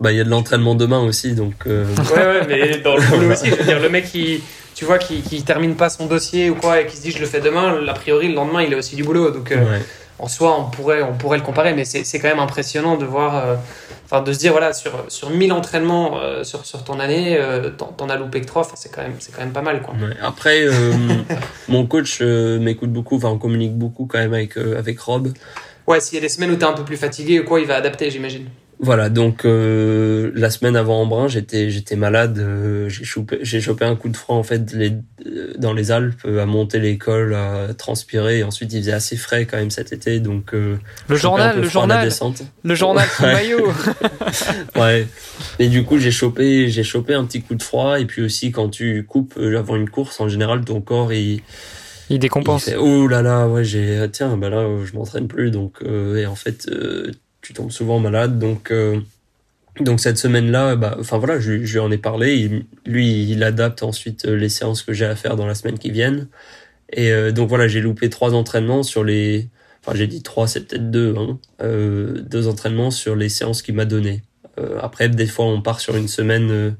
bah 0.00 0.12
il 0.12 0.18
y 0.18 0.20
a 0.20 0.24
de 0.24 0.30
l'entraînement 0.30 0.74
demain 0.74 1.00
aussi, 1.00 1.32
donc. 1.32 1.54
Euh... 1.66 1.84
Ouais, 2.14 2.26
ouais, 2.26 2.46
mais 2.46 2.78
dans 2.78 2.96
le 2.96 3.02
boulot 3.02 3.32
aussi, 3.32 3.50
je 3.50 3.56
veux 3.56 3.64
dire, 3.64 3.80
le 3.80 3.88
mec 3.88 4.04
qui, 4.06 4.42
tu 4.74 4.84
vois, 4.84 4.98
qui, 4.98 5.22
qui 5.22 5.42
termine 5.42 5.74
pas 5.74 5.90
son 5.90 6.06
dossier 6.06 6.50
ou 6.50 6.54
quoi 6.54 6.80
et 6.80 6.86
qui 6.86 6.96
se 6.96 7.02
dit 7.02 7.10
je 7.10 7.18
le 7.18 7.26
fais 7.26 7.40
demain, 7.40 7.84
a 7.86 7.94
priori 7.94 8.28
le 8.28 8.34
lendemain 8.34 8.62
il 8.62 8.72
a 8.74 8.76
aussi 8.76 8.94
du 8.94 9.02
boulot, 9.02 9.30
donc 9.30 9.50
euh, 9.50 9.78
en 10.20 10.28
soi 10.28 10.56
on 10.56 10.70
pourrait, 10.70 11.02
on 11.02 11.14
pourrait 11.14 11.38
le 11.38 11.42
comparer, 11.42 11.74
mais 11.74 11.84
c'est 11.84 12.18
quand 12.20 12.28
même 12.28 12.38
impressionnant 12.38 12.96
de 12.96 13.04
voir, 13.04 13.36
euh, 13.36 13.56
enfin 14.04 14.22
de 14.22 14.32
se 14.32 14.38
dire 14.38 14.52
voilà 14.52 14.72
sur 14.72 14.92
sur 15.08 15.30
1000 15.30 15.52
entraînements 15.52 16.20
sur 16.44 16.64
sur 16.64 16.84
ton 16.84 17.00
année, 17.00 17.36
t'en 17.76 18.08
as 18.08 18.16
loupé 18.16 18.40
que 18.40 18.46
3, 18.46 18.70
c'est 18.76 18.92
quand 18.92 19.02
même 19.02 19.14
quand 19.34 19.42
même 19.42 19.52
pas 19.52 19.62
mal 19.62 19.82
quoi. 19.82 19.94
Après, 20.22 20.64
mon 21.68 21.86
coach 21.86 22.20
m'écoute 22.20 22.92
beaucoup, 22.92 23.16
enfin 23.16 23.30
on 23.30 23.38
communique 23.38 23.76
beaucoup 23.76 24.06
quand 24.06 24.18
même 24.18 24.34
avec 24.34 24.56
avec 24.56 25.00
Rob. 25.00 25.32
Ouais, 25.88 26.00
s'il 26.00 26.16
y 26.16 26.18
a 26.18 26.20
des 26.20 26.28
semaines 26.28 26.50
où 26.50 26.56
tu 26.56 26.60
es 26.60 26.68
un 26.68 26.72
peu 26.72 26.84
plus 26.84 26.98
fatigué 26.98 27.40
ou 27.40 27.44
quoi, 27.44 27.60
il 27.60 27.66
va 27.66 27.74
adapter, 27.74 28.10
j'imagine. 28.10 28.46
Voilà, 28.80 29.08
donc 29.08 29.44
euh, 29.44 30.30
la 30.36 30.50
semaine 30.50 30.76
avant 30.76 31.00
Embrun, 31.00 31.26
j'étais 31.26 31.68
j'étais 31.68 31.96
malade, 31.96 32.38
euh, 32.38 32.88
j'ai 32.88 33.02
chopé 33.02 33.38
j'ai 33.42 33.60
chopé 33.60 33.84
un 33.84 33.96
coup 33.96 34.08
de 34.08 34.16
froid 34.16 34.36
en 34.36 34.44
fait 34.44 34.72
les, 34.72 34.92
euh, 35.26 35.52
dans 35.58 35.72
les 35.72 35.90
Alpes 35.90 36.24
à 36.24 36.46
monter 36.46 36.78
l'école, 36.78 37.34
à 37.34 37.74
transpirer 37.74 38.38
et 38.38 38.44
ensuite 38.44 38.72
il 38.72 38.78
faisait 38.80 38.92
assez 38.92 39.16
frais 39.16 39.46
quand 39.46 39.56
même 39.56 39.70
cet 39.70 39.92
été 39.92 40.20
donc 40.20 40.52
le 40.52 40.78
journal 41.10 41.60
le 41.60 41.68
journal 41.68 42.08
le 42.62 42.74
journal 42.76 43.08
sous 43.08 43.22
maillot. 43.22 43.72
ouais. 44.76 45.08
Et 45.58 45.66
du 45.66 45.82
coup, 45.82 45.98
j'ai 45.98 46.12
chopé 46.12 46.68
j'ai 46.68 46.84
chopé 46.84 47.14
un 47.14 47.24
petit 47.24 47.42
coup 47.42 47.56
de 47.56 47.62
froid 47.64 47.98
et 47.98 48.04
puis 48.04 48.22
aussi 48.22 48.52
quand 48.52 48.68
tu 48.68 49.04
coupes 49.04 49.36
avant 49.38 49.74
une 49.74 49.90
course 49.90 50.20
en 50.20 50.28
général 50.28 50.64
ton 50.64 50.80
corps 50.80 51.12
il 51.12 51.42
il 52.10 52.18
décompense. 52.18 52.70
oh 52.78 53.06
là 53.06 53.22
là, 53.22 53.46
ouais, 53.48 53.64
j'ai 53.64 54.06
tiens, 54.10 54.36
bah 54.36 54.48
là, 54.48 54.66
je 54.84 54.94
m'entraîne 54.94 55.28
plus, 55.28 55.50
donc 55.50 55.82
euh, 55.82 56.16
et 56.16 56.26
en 56.26 56.34
fait, 56.34 56.66
euh, 56.70 57.12
tu 57.48 57.54
tombes 57.54 57.70
souvent 57.70 57.98
malade, 57.98 58.38
donc 58.38 58.70
euh, 58.70 59.00
donc 59.80 60.00
cette 60.00 60.18
semaine-là, 60.18 60.76
bah, 60.76 60.96
enfin 61.00 61.18
voilà, 61.18 61.40
je, 61.40 61.64
je 61.64 61.72
lui 61.72 61.78
en 61.80 61.90
ai 61.90 61.98
parlé. 61.98 62.64
lui, 62.84 63.30
il 63.30 63.42
adapte 63.42 63.82
ensuite 63.82 64.24
les 64.24 64.48
séances 64.48 64.82
que 64.82 64.92
j'ai 64.92 65.06
à 65.06 65.16
faire 65.16 65.36
dans 65.36 65.46
la 65.46 65.54
semaine 65.54 65.78
qui 65.78 65.90
viennent. 65.90 66.28
Et 66.92 67.12
donc 67.32 67.48
voilà, 67.48 67.68
j'ai 67.68 67.80
loupé 67.80 68.10
trois 68.10 68.34
entraînements 68.34 68.82
sur 68.82 69.04
les, 69.04 69.48
enfin 69.84 69.96
j'ai 69.96 70.06
dit 70.06 70.22
trois, 70.22 70.48
c'est 70.48 70.66
peut-être 70.66 70.90
deux, 70.90 71.14
hein, 71.16 71.38
deux 71.60 72.48
entraînements 72.48 72.90
sur 72.90 73.14
les 73.14 73.28
séances 73.28 73.62
qu'il 73.62 73.74
m'a 73.74 73.84
donné. 73.84 74.22
après, 74.80 75.08
des 75.08 75.26
fois, 75.26 75.44
on 75.46 75.62
part 75.62 75.80
sur 75.80 75.96
une 75.96 76.08
semaine 76.08 76.76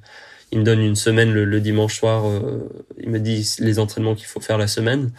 il 0.52 0.60
me 0.60 0.64
donne 0.64 0.80
une 0.80 0.96
semaine 0.96 1.32
le, 1.32 1.60
dimanche 1.60 1.98
soir. 1.98 2.26
Euh, 2.26 2.68
il 2.98 3.10
me 3.10 3.18
dit 3.18 3.56
les 3.58 3.78
entraînements 3.78 4.14
qu'il 4.14 4.26
faut 4.26 4.40
faire 4.40 4.58
la 4.58 4.66
semaine. 4.66 5.10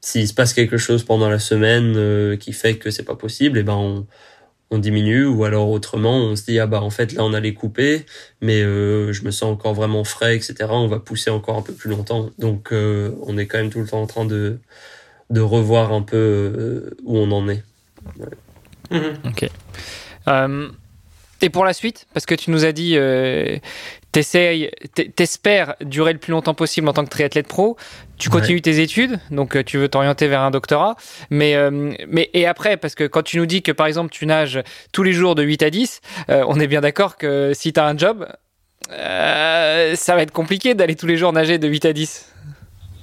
S'il 0.00 0.26
se 0.26 0.34
passe 0.34 0.54
quelque 0.54 0.78
chose 0.78 1.04
pendant 1.04 1.28
la 1.28 1.38
semaine 1.38 1.94
euh, 1.96 2.36
qui 2.36 2.52
fait 2.52 2.76
que 2.76 2.90
c'est 2.90 3.02
pas 3.02 3.16
possible, 3.16 3.58
et 3.58 3.60
eh 3.60 3.64
ben 3.64 3.74
on, 3.74 4.06
on 4.70 4.78
diminue 4.78 5.26
ou 5.26 5.44
alors 5.44 5.68
autrement 5.68 6.16
on 6.16 6.36
se 6.36 6.44
dit 6.44 6.58
ah 6.58 6.66
bah 6.66 6.80
en 6.80 6.90
fait 6.90 7.12
là 7.12 7.24
on 7.24 7.34
allait 7.34 7.54
couper 7.54 8.06
mais 8.40 8.62
euh, 8.62 9.12
je 9.12 9.24
me 9.24 9.30
sens 9.30 9.50
encore 9.50 9.74
vraiment 9.74 10.04
frais 10.04 10.36
etc 10.36 10.68
on 10.70 10.86
va 10.86 11.00
pousser 11.00 11.30
encore 11.30 11.56
un 11.56 11.62
peu 11.62 11.72
plus 11.72 11.90
longtemps. 11.90 12.30
Donc 12.38 12.72
on 12.72 13.38
est 13.38 13.46
quand 13.46 13.58
même 13.58 13.70
tout 13.70 13.80
le 13.80 13.86
temps 13.86 14.02
en 14.02 14.06
train 14.06 14.24
de 14.24 14.58
de 15.30 15.40
revoir 15.40 15.92
un 15.92 16.02
peu 16.02 16.94
où 17.04 17.16
on 17.18 17.30
en 17.30 17.48
est. 17.48 17.62
Ok. 19.24 19.48
Et 21.42 21.48
pour 21.48 21.64
la 21.64 21.72
suite 21.72 22.06
parce 22.12 22.26
que 22.26 22.34
tu 22.34 22.50
nous 22.50 22.64
as 22.64 22.72
dit 22.72 22.96
t'espères 24.12 25.74
durer 25.80 26.12
le 26.12 26.18
plus 26.18 26.32
longtemps 26.32 26.54
possible 26.54 26.88
en 26.88 26.92
tant 26.92 27.04
que 27.04 27.10
triathlète 27.10 27.46
pro. 27.46 27.76
Tu 28.18 28.28
continues 28.28 28.60
tes 28.60 28.80
études, 28.80 29.18
donc 29.30 29.56
euh, 29.56 29.64
tu 29.64 29.78
veux 29.78 29.88
t'orienter 29.88 30.28
vers 30.28 30.42
un 30.42 30.50
doctorat. 30.50 30.96
Mais, 31.30 31.54
euh, 31.54 31.92
mais 32.08 32.28
et 32.34 32.46
après, 32.46 32.76
parce 32.76 32.94
que 32.94 33.04
quand 33.04 33.22
tu 33.22 33.38
nous 33.38 33.46
dis 33.46 33.62
que 33.62 33.72
par 33.72 33.86
exemple 33.86 34.10
tu 34.10 34.26
nages 34.26 34.62
tous 34.92 35.02
les 35.02 35.12
jours 35.12 35.34
de 35.34 35.42
8 35.42 35.62
à 35.62 35.70
10, 35.70 36.00
euh, 36.28 36.44
on 36.48 36.60
est 36.60 36.66
bien 36.66 36.80
d'accord 36.80 37.16
que 37.16 37.52
si 37.54 37.72
tu 37.72 37.80
as 37.80 37.86
un 37.86 37.96
job, 37.96 38.26
ça 38.90 40.14
va 40.14 40.22
être 40.22 40.32
compliqué 40.32 40.74
d'aller 40.74 40.96
tous 40.96 41.06
les 41.06 41.16
jours 41.16 41.32
nager 41.32 41.58
de 41.58 41.68
8 41.68 41.84
à 41.84 41.92
10. 41.92 42.26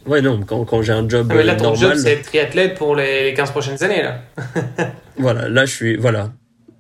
Ouais, 0.05 0.21
non, 0.21 0.41
quand, 0.41 0.63
quand 0.63 0.81
j'ai 0.81 0.93
un 0.93 1.07
job. 1.07 1.27
Ah, 1.29 1.35
mais 1.35 1.43
là, 1.43 1.55
ton 1.55 1.75
job, 1.75 1.93
c'est 1.95 2.13
être 2.13 2.23
triathlète 2.23 2.75
pour 2.75 2.95
les 2.95 3.33
15 3.35 3.51
prochaines 3.51 3.83
années, 3.83 4.03
là. 4.03 4.21
voilà, 5.17 5.49
là, 5.49 5.65
je 5.65 5.73
suis. 5.73 5.95
Voilà. 5.97 6.31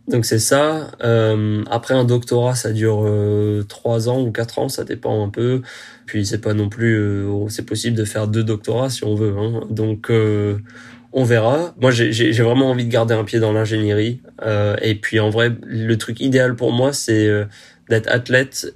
Donc 0.07 0.25
c'est 0.25 0.39
ça. 0.39 0.91
Euh, 1.03 1.63
après 1.69 1.93
un 1.93 2.05
doctorat, 2.05 2.55
ça 2.55 2.71
dure 2.71 3.03
euh, 3.05 3.63
trois 3.63 4.07
ans 4.07 4.21
ou 4.21 4.31
quatre 4.31 4.57
ans, 4.59 4.69
ça 4.69 4.85
dépend 4.85 5.23
un 5.23 5.29
peu. 5.29 5.61
Puis 6.05 6.25
c'est 6.25 6.39
pas 6.39 6.53
non 6.53 6.69
plus, 6.69 6.95
euh, 6.97 7.49
c'est 7.49 7.65
possible 7.65 7.97
de 7.97 8.05
faire 8.05 8.27
deux 8.27 8.43
doctorats 8.43 8.89
si 8.89 9.03
on 9.03 9.15
veut. 9.15 9.35
Hein. 9.37 9.67
Donc 9.69 10.09
euh, 10.09 10.59
on 11.11 11.25
verra. 11.25 11.75
Moi 11.81 11.91
j'ai 11.91 12.31
vraiment 12.31 12.71
envie 12.71 12.85
de 12.85 12.91
garder 12.91 13.15
un 13.15 13.25
pied 13.25 13.39
dans 13.39 13.51
l'ingénierie. 13.51 14.21
et 14.81 14.95
puis 14.95 15.19
en 15.19 15.29
vrai, 15.29 15.51
le 15.63 15.97
truc 15.97 16.21
idéal 16.21 16.55
pour 16.55 16.71
moi, 16.71 16.93
c'est 16.93 17.29
d'être 17.89 18.09
athlète 18.09 18.73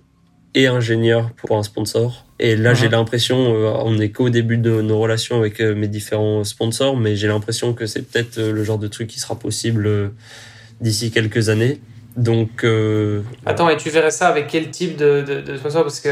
et 0.54 0.68
ingénieur 0.68 1.32
pour 1.38 1.58
un 1.58 1.64
sponsor. 1.64 2.26
Et 2.40 2.56
là, 2.56 2.74
j'ai 2.74 2.90
l'impression, 2.90 3.38
on 3.38 4.00
est 4.00 4.10
qu'au 4.10 4.30
début 4.30 4.58
de 4.58 4.82
nos 4.82 5.00
relations 5.00 5.38
avec 5.38 5.62
mes 5.62 5.88
différents 5.88 6.44
sponsors, 6.44 6.98
mais 6.98 7.16
j'ai 7.16 7.28
l'impression 7.28 7.74
que 7.74 7.86
c'est 7.86 8.02
peut-être 8.02 8.42
le 8.42 8.64
genre 8.64 8.80
de 8.80 8.88
truc 8.88 9.08
qui 9.08 9.20
sera 9.20 9.38
possible 9.38 10.12
d'ici 10.82 11.12
quelques 11.12 11.50
années. 11.50 11.80
Donc. 12.18 12.64
Euh, 12.64 13.22
Attends, 13.46 13.70
et 13.70 13.78
tu 13.78 13.90
verrais 13.90 14.12
ça 14.12 14.28
avec 14.28 14.48
quel 14.48 14.70
type 14.70 14.98
de, 14.98 15.22
de, 15.22 15.42
de 15.42 15.58
sponsor? 15.58 15.84
Parce 15.84 16.02
que 16.02 16.10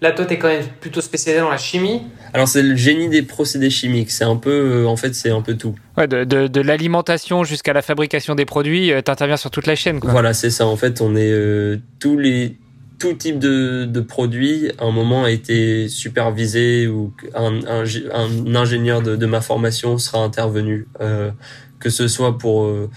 là, 0.00 0.12
toi, 0.12 0.24
tu 0.24 0.34
es 0.34 0.38
quand 0.38 0.48
même 0.48 0.64
plutôt 0.80 1.02
spécialisé 1.02 1.42
dans 1.42 1.50
la 1.50 1.58
chimie. 1.58 2.02
Alors, 2.32 2.48
c'est 2.48 2.62
le 2.62 2.76
génie 2.76 3.08
des 3.08 3.22
procédés 3.22 3.70
chimiques. 3.70 4.10
C'est 4.10 4.24
un 4.24 4.36
peu. 4.36 4.50
Euh, 4.50 4.86
en 4.86 4.96
fait, 4.96 5.14
c'est 5.14 5.30
un 5.30 5.42
peu 5.42 5.54
tout. 5.54 5.74
Ouais, 5.98 6.08
de, 6.08 6.24
de, 6.24 6.46
de 6.46 6.60
l'alimentation 6.62 7.44
jusqu'à 7.44 7.74
la 7.74 7.82
fabrication 7.82 8.34
des 8.34 8.46
produits, 8.46 8.92
euh, 8.92 9.02
tu 9.04 9.10
interviens 9.10 9.36
sur 9.36 9.50
toute 9.50 9.66
la 9.66 9.74
chaîne. 9.74 10.00
Quoi. 10.00 10.10
Voilà, 10.10 10.32
c'est 10.32 10.50
ça. 10.50 10.66
En 10.66 10.76
fait, 10.76 11.02
on 11.02 11.14
est 11.16 11.78
tous 12.00 12.16
les 12.18 12.56
tout 12.98 13.12
type 13.12 13.38
de, 13.38 13.84
de 13.84 14.00
produit, 14.00 14.70
à 14.78 14.84
un 14.84 14.90
moment 14.90 15.24
a 15.24 15.30
été 15.30 15.86
supervisé 15.86 16.86
ou 16.86 17.12
un, 17.34 17.60
un, 17.66 17.84
un 17.84 18.54
ingénieur 18.54 19.02
de, 19.02 19.16
de, 19.16 19.26
ma 19.26 19.42
formation 19.42 19.98
sera 19.98 20.24
intervenu, 20.24 20.88
euh, 21.02 21.30
que 21.78 21.90
ce 21.90 22.08
soit 22.08 22.38
pour 22.38 22.64
euh, 22.64 22.88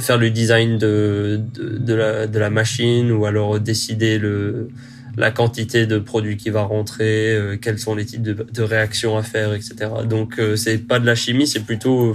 faire 0.00 0.18
le 0.18 0.30
design 0.30 0.78
de, 0.78 1.40
de, 1.54 1.94
la, 1.94 2.26
de 2.26 2.38
la 2.38 2.50
machine 2.50 3.10
ou 3.12 3.26
alors 3.26 3.60
décider 3.60 4.18
le, 4.18 4.68
la 5.16 5.30
quantité 5.30 5.86
de 5.86 5.98
produits 5.98 6.36
qui 6.36 6.50
va 6.50 6.62
rentrer, 6.62 7.34
euh, 7.34 7.56
quels 7.56 7.78
sont 7.78 7.94
les 7.94 8.04
types 8.04 8.22
de, 8.22 8.62
réactions 8.62 9.16
à 9.16 9.22
faire, 9.22 9.54
etc. 9.54 9.90
Donc 10.08 10.38
euh, 10.38 10.56
c'est 10.56 10.78
pas 10.78 10.98
de 11.00 11.06
la 11.06 11.14
chimie, 11.14 11.46
c'est 11.46 11.64
plutôt 11.64 12.14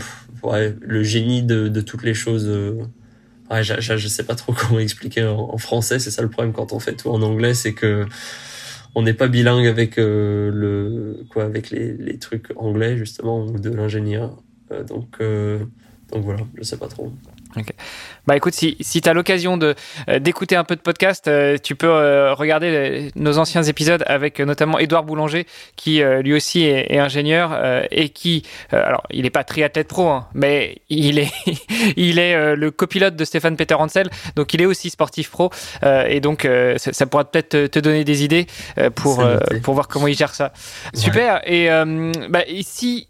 le 0.82 1.04
génie 1.04 1.42
de, 1.42 1.68
de, 1.68 1.82
toutes 1.82 2.04
les 2.04 2.14
choses 2.14 2.50
Ouais, 3.52 3.64
je, 3.64 3.80
je, 3.80 4.08
sais 4.08 4.24
pas 4.24 4.36
trop 4.36 4.54
comment 4.58 4.80
expliquer 4.80 5.24
en, 5.26 5.58
français. 5.58 6.00
C'est 6.00 6.12
ça 6.12 6.22
le 6.22 6.30
problème 6.30 6.54
quand 6.54 6.74
on 6.74 6.80
fait 6.80 6.94
tout 6.96 7.10
en 7.10 7.22
anglais, 7.22 7.54
c'est 7.54 7.74
que 7.74 8.06
on 8.96 9.02
n'est 9.02 9.14
pas 9.14 9.28
bilingue 9.28 9.68
avec 9.68 9.98
euh, 9.98 10.52
le 10.54 11.26
quoi, 11.30 11.46
avec 11.46 11.72
les, 11.72 11.94
les 11.94 12.20
trucs 12.20 12.52
anglais 12.56 12.98
justement 12.98 13.46
ou 13.46 13.60
de 13.60 13.70
l'ingénieur. 13.70 14.42
Euh, 14.72 14.84
donc 14.84 15.18
euh, 15.22 15.60
donc 16.12 16.24
voilà, 16.24 16.42
je 16.56 16.64
sais 16.64 16.78
pas 16.78 16.88
trop. 16.88 17.12
Bah 18.26 18.38
écoute, 18.38 18.54
si, 18.54 18.78
si 18.80 19.02
tu 19.02 19.10
as 19.10 19.14
l'occasion 19.14 19.58
de 19.58 19.76
euh, 20.10 20.20
d'écouter 20.20 20.56
un 20.56 20.64
peu 20.64 20.76
de 20.76 20.82
podcast, 20.82 21.28
euh, 21.28 21.58
tu 21.62 21.76
peux 21.76 21.90
euh, 21.90 22.34
regarder 22.34 23.12
nos 23.16 23.38
anciens 23.38 23.64
épisodes 23.64 24.04
avec 24.08 24.40
notamment 24.40 24.80
Édouard 24.80 25.04
Boulanger, 25.04 25.46
qui 25.76 26.02
lui 26.02 26.34
aussi 26.34 26.64
est, 26.64 26.98
ingénieur 26.98 27.58
et 27.92 28.10
qui, 28.10 28.44
alors 28.72 29.04
il 29.10 29.24
n'est 29.24 29.30
pas 29.30 29.44
triathlète 29.44 29.88
pro, 29.88 30.08
hein, 30.08 30.28
mais 30.34 30.78
il 30.90 31.20
est 31.20 31.32
il 31.98 32.20
est 32.20 32.56
le 32.56 32.72
copilote 32.72 33.16
de 33.16 33.26
Stéphane 33.26 33.58
Peter 33.58 33.76
Hansel, 33.76 34.10
donc 34.36 34.54
il 34.54 34.62
est 34.62 34.66
aussi 34.66 34.90
sportif 34.90 35.30
pro 35.30 35.50
et 35.84 36.20
donc 36.22 36.48
ça, 36.78 36.94
ça, 36.94 37.06
pourra 37.06 37.26
peut-être 37.26 37.68
te 37.68 37.80
donner 37.80 38.04
des 38.04 38.24
idées 38.24 38.48
pour 38.96 39.24
pour 39.64 39.74
voir 39.74 39.88
comment 39.88 40.08
il 40.08 40.16
gère 40.16 40.34
ça. 40.34 40.54
Super. 40.94 41.42
Et 41.46 41.68
bah, 42.30 42.44
ici 42.48 43.08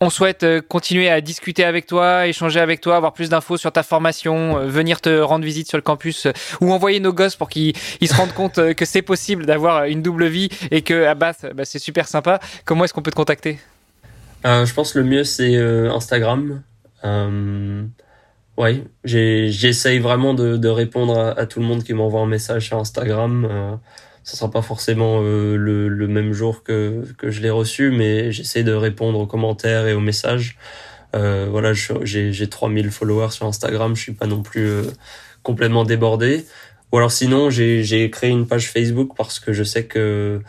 on 0.00 0.10
souhaite 0.10 0.44
euh, 0.44 0.60
continuer 0.60 1.08
à 1.08 1.20
discuter 1.20 1.64
avec 1.64 1.86
toi, 1.86 2.26
échanger 2.26 2.60
avec 2.60 2.80
toi, 2.80 2.96
avoir 2.96 3.12
plus 3.12 3.28
d'infos 3.28 3.56
sur 3.56 3.72
ta 3.72 3.82
formation, 3.82 4.58
euh, 4.58 4.66
venir 4.66 5.00
te 5.00 5.20
rendre 5.20 5.44
visite 5.44 5.68
sur 5.68 5.78
le 5.78 5.82
campus 5.82 6.26
euh, 6.26 6.32
ou 6.60 6.72
envoyer 6.72 7.00
nos 7.00 7.12
gosses 7.12 7.36
pour 7.36 7.48
qu'ils 7.48 7.74
se 7.74 8.14
rendent 8.14 8.34
compte 8.34 8.74
que 8.74 8.84
c'est 8.84 9.02
possible 9.02 9.46
d'avoir 9.46 9.84
une 9.84 10.02
double 10.02 10.26
vie 10.26 10.48
et 10.70 10.82
que 10.82 11.04
à 11.04 11.14
Bath, 11.14 11.46
bah, 11.54 11.64
c'est 11.64 11.78
super 11.78 12.06
sympa. 12.08 12.40
Comment 12.64 12.84
est-ce 12.84 12.94
qu'on 12.94 13.02
peut 13.02 13.10
te 13.10 13.16
contacter? 13.16 13.58
Je 14.44 14.72
pense 14.72 14.94
le 14.94 15.02
mieux 15.02 15.24
c'est 15.24 15.56
Instagram. 15.56 16.62
Ouais, 18.58 18.84
j'essaye 19.04 19.98
vraiment 19.98 20.34
de, 20.34 20.68
répondre 20.68 21.18
à, 21.18 21.46
tout 21.46 21.60
le 21.60 21.66
monde 21.66 21.82
qui 21.82 21.94
m'envoie 21.94 22.20
un 22.20 22.26
message 22.26 22.66
sur 22.66 22.78
Instagram 22.78 23.78
ça 24.28 24.36
sera 24.36 24.50
pas 24.50 24.60
forcément 24.60 25.22
euh, 25.22 25.56
le, 25.56 25.88
le, 25.88 26.06
même 26.06 26.34
jour 26.34 26.62
que, 26.62 27.02
que 27.16 27.30
je 27.30 27.40
l'ai 27.40 27.48
reçu, 27.48 27.90
mais 27.90 28.30
j'essaie 28.30 28.62
de 28.62 28.74
répondre 28.74 29.18
aux 29.18 29.26
commentaires 29.26 29.86
et 29.86 29.94
aux 29.94 30.00
messages. 30.00 30.58
Euh, 31.16 31.48
voilà, 31.50 31.72
j'ai 31.72 32.48
3000 32.48 32.90
followers 32.90 33.30
sur 33.30 33.46
Instagram, 33.46 33.96
je 33.96 34.02
suis 34.02 34.12
pas 34.12 34.26
non 34.26 34.42
plus 34.42 34.66
euh, 34.66 34.82
complètement 35.42 35.84
débordé. 35.84 36.44
Ou 36.92 36.98
alors 36.98 37.10
sinon, 37.10 37.48
j'ai 37.48 38.10
créé 38.10 38.28
une 38.28 38.46
page 38.46 38.68
Facebook 38.70 39.12
parce 39.16 39.40
que 39.40 39.54
je 39.54 39.64
sais 39.64 39.86
que 39.86 40.42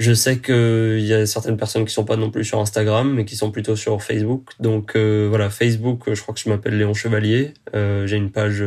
je 0.00 0.12
sais 0.12 0.38
que 0.38 0.96
il 0.98 1.06
y 1.06 1.14
a 1.14 1.26
certaines 1.26 1.56
personnes 1.56 1.84
qui 1.84 1.92
sont 1.92 2.04
pas 2.04 2.16
non 2.16 2.30
plus 2.30 2.44
sur 2.44 2.58
Instagram, 2.58 3.12
mais 3.14 3.24
qui 3.24 3.36
sont 3.36 3.50
plutôt 3.52 3.76
sur 3.76 4.02
Facebook. 4.02 4.50
Donc 4.58 4.96
euh, 4.96 5.26
voilà, 5.28 5.50
Facebook, 5.50 6.12
je 6.12 6.20
crois 6.20 6.34
que 6.34 6.40
je 6.40 6.48
m'appelle 6.48 6.76
Léon 6.76 6.94
Chevalier. 6.94 7.54
j'ai 7.72 8.16
une 8.16 8.30
page 8.30 8.64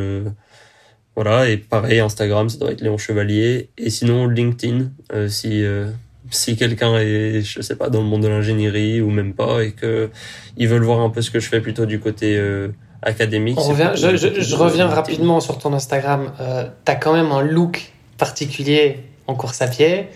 voilà, 1.16 1.48
et 1.48 1.58
pareil, 1.58 2.00
Instagram, 2.00 2.50
ça 2.50 2.58
doit 2.58 2.72
être 2.72 2.82
Léon 2.82 2.98
Chevalier. 2.98 3.70
Et 3.78 3.90
sinon, 3.90 4.28
LinkedIn, 4.28 4.90
euh, 5.14 5.28
si, 5.28 5.64
euh, 5.64 5.92
si 6.32 6.56
quelqu'un 6.56 6.98
est, 6.98 7.42
je 7.42 7.62
sais 7.62 7.76
pas, 7.76 7.90
dans 7.90 8.00
le 8.00 8.08
monde 8.08 8.24
de 8.24 8.28
l'ingénierie 8.28 9.00
ou 9.00 9.12
même 9.12 9.34
pas, 9.34 9.64
et 9.64 9.74
que 9.74 10.10
ils 10.58 10.68
veulent 10.68 10.84
voir 10.84 11.02
un 11.02 11.12
peu 11.12 11.22
ce 11.22 11.30
que 11.30 11.40
je 11.40 11.48
fais 11.50 11.62
plutôt 11.62 11.86
du 11.86 12.00
côté 12.00 12.36
euh, 12.36 12.70
académique. 13.04 13.60
On 13.60 13.70
revient, 13.70 13.92
je, 13.96 14.16
je, 14.18 14.42
je 14.42 14.56
reviens 14.56 14.88
rapidement 14.88 15.40
sur 15.40 15.60
ton 15.60 15.74
Instagram. 15.74 16.32
Euh, 16.40 16.68
T'as 16.84 16.96
quand 16.96 17.14
même 17.14 17.32
un 17.32 17.44
look 17.44 17.94
particulier 18.18 18.98
en 19.28 19.36
course 19.36 19.62
à 19.62 19.68
pied. 19.68 20.08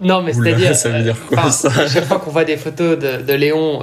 Non, 0.00 0.22
mais 0.22 0.32
c'est-à-dire. 0.32 0.74
Ça 0.74 0.90
veut 0.90 1.02
dire 1.02 1.16
quoi 1.28 1.50
ça 1.50 1.70
Chaque 1.88 2.04
fois 2.04 2.18
qu'on 2.18 2.30
voit 2.30 2.44
des 2.44 2.56
photos 2.56 2.98
de, 2.98 3.22
de 3.22 3.32
Léon 3.32 3.80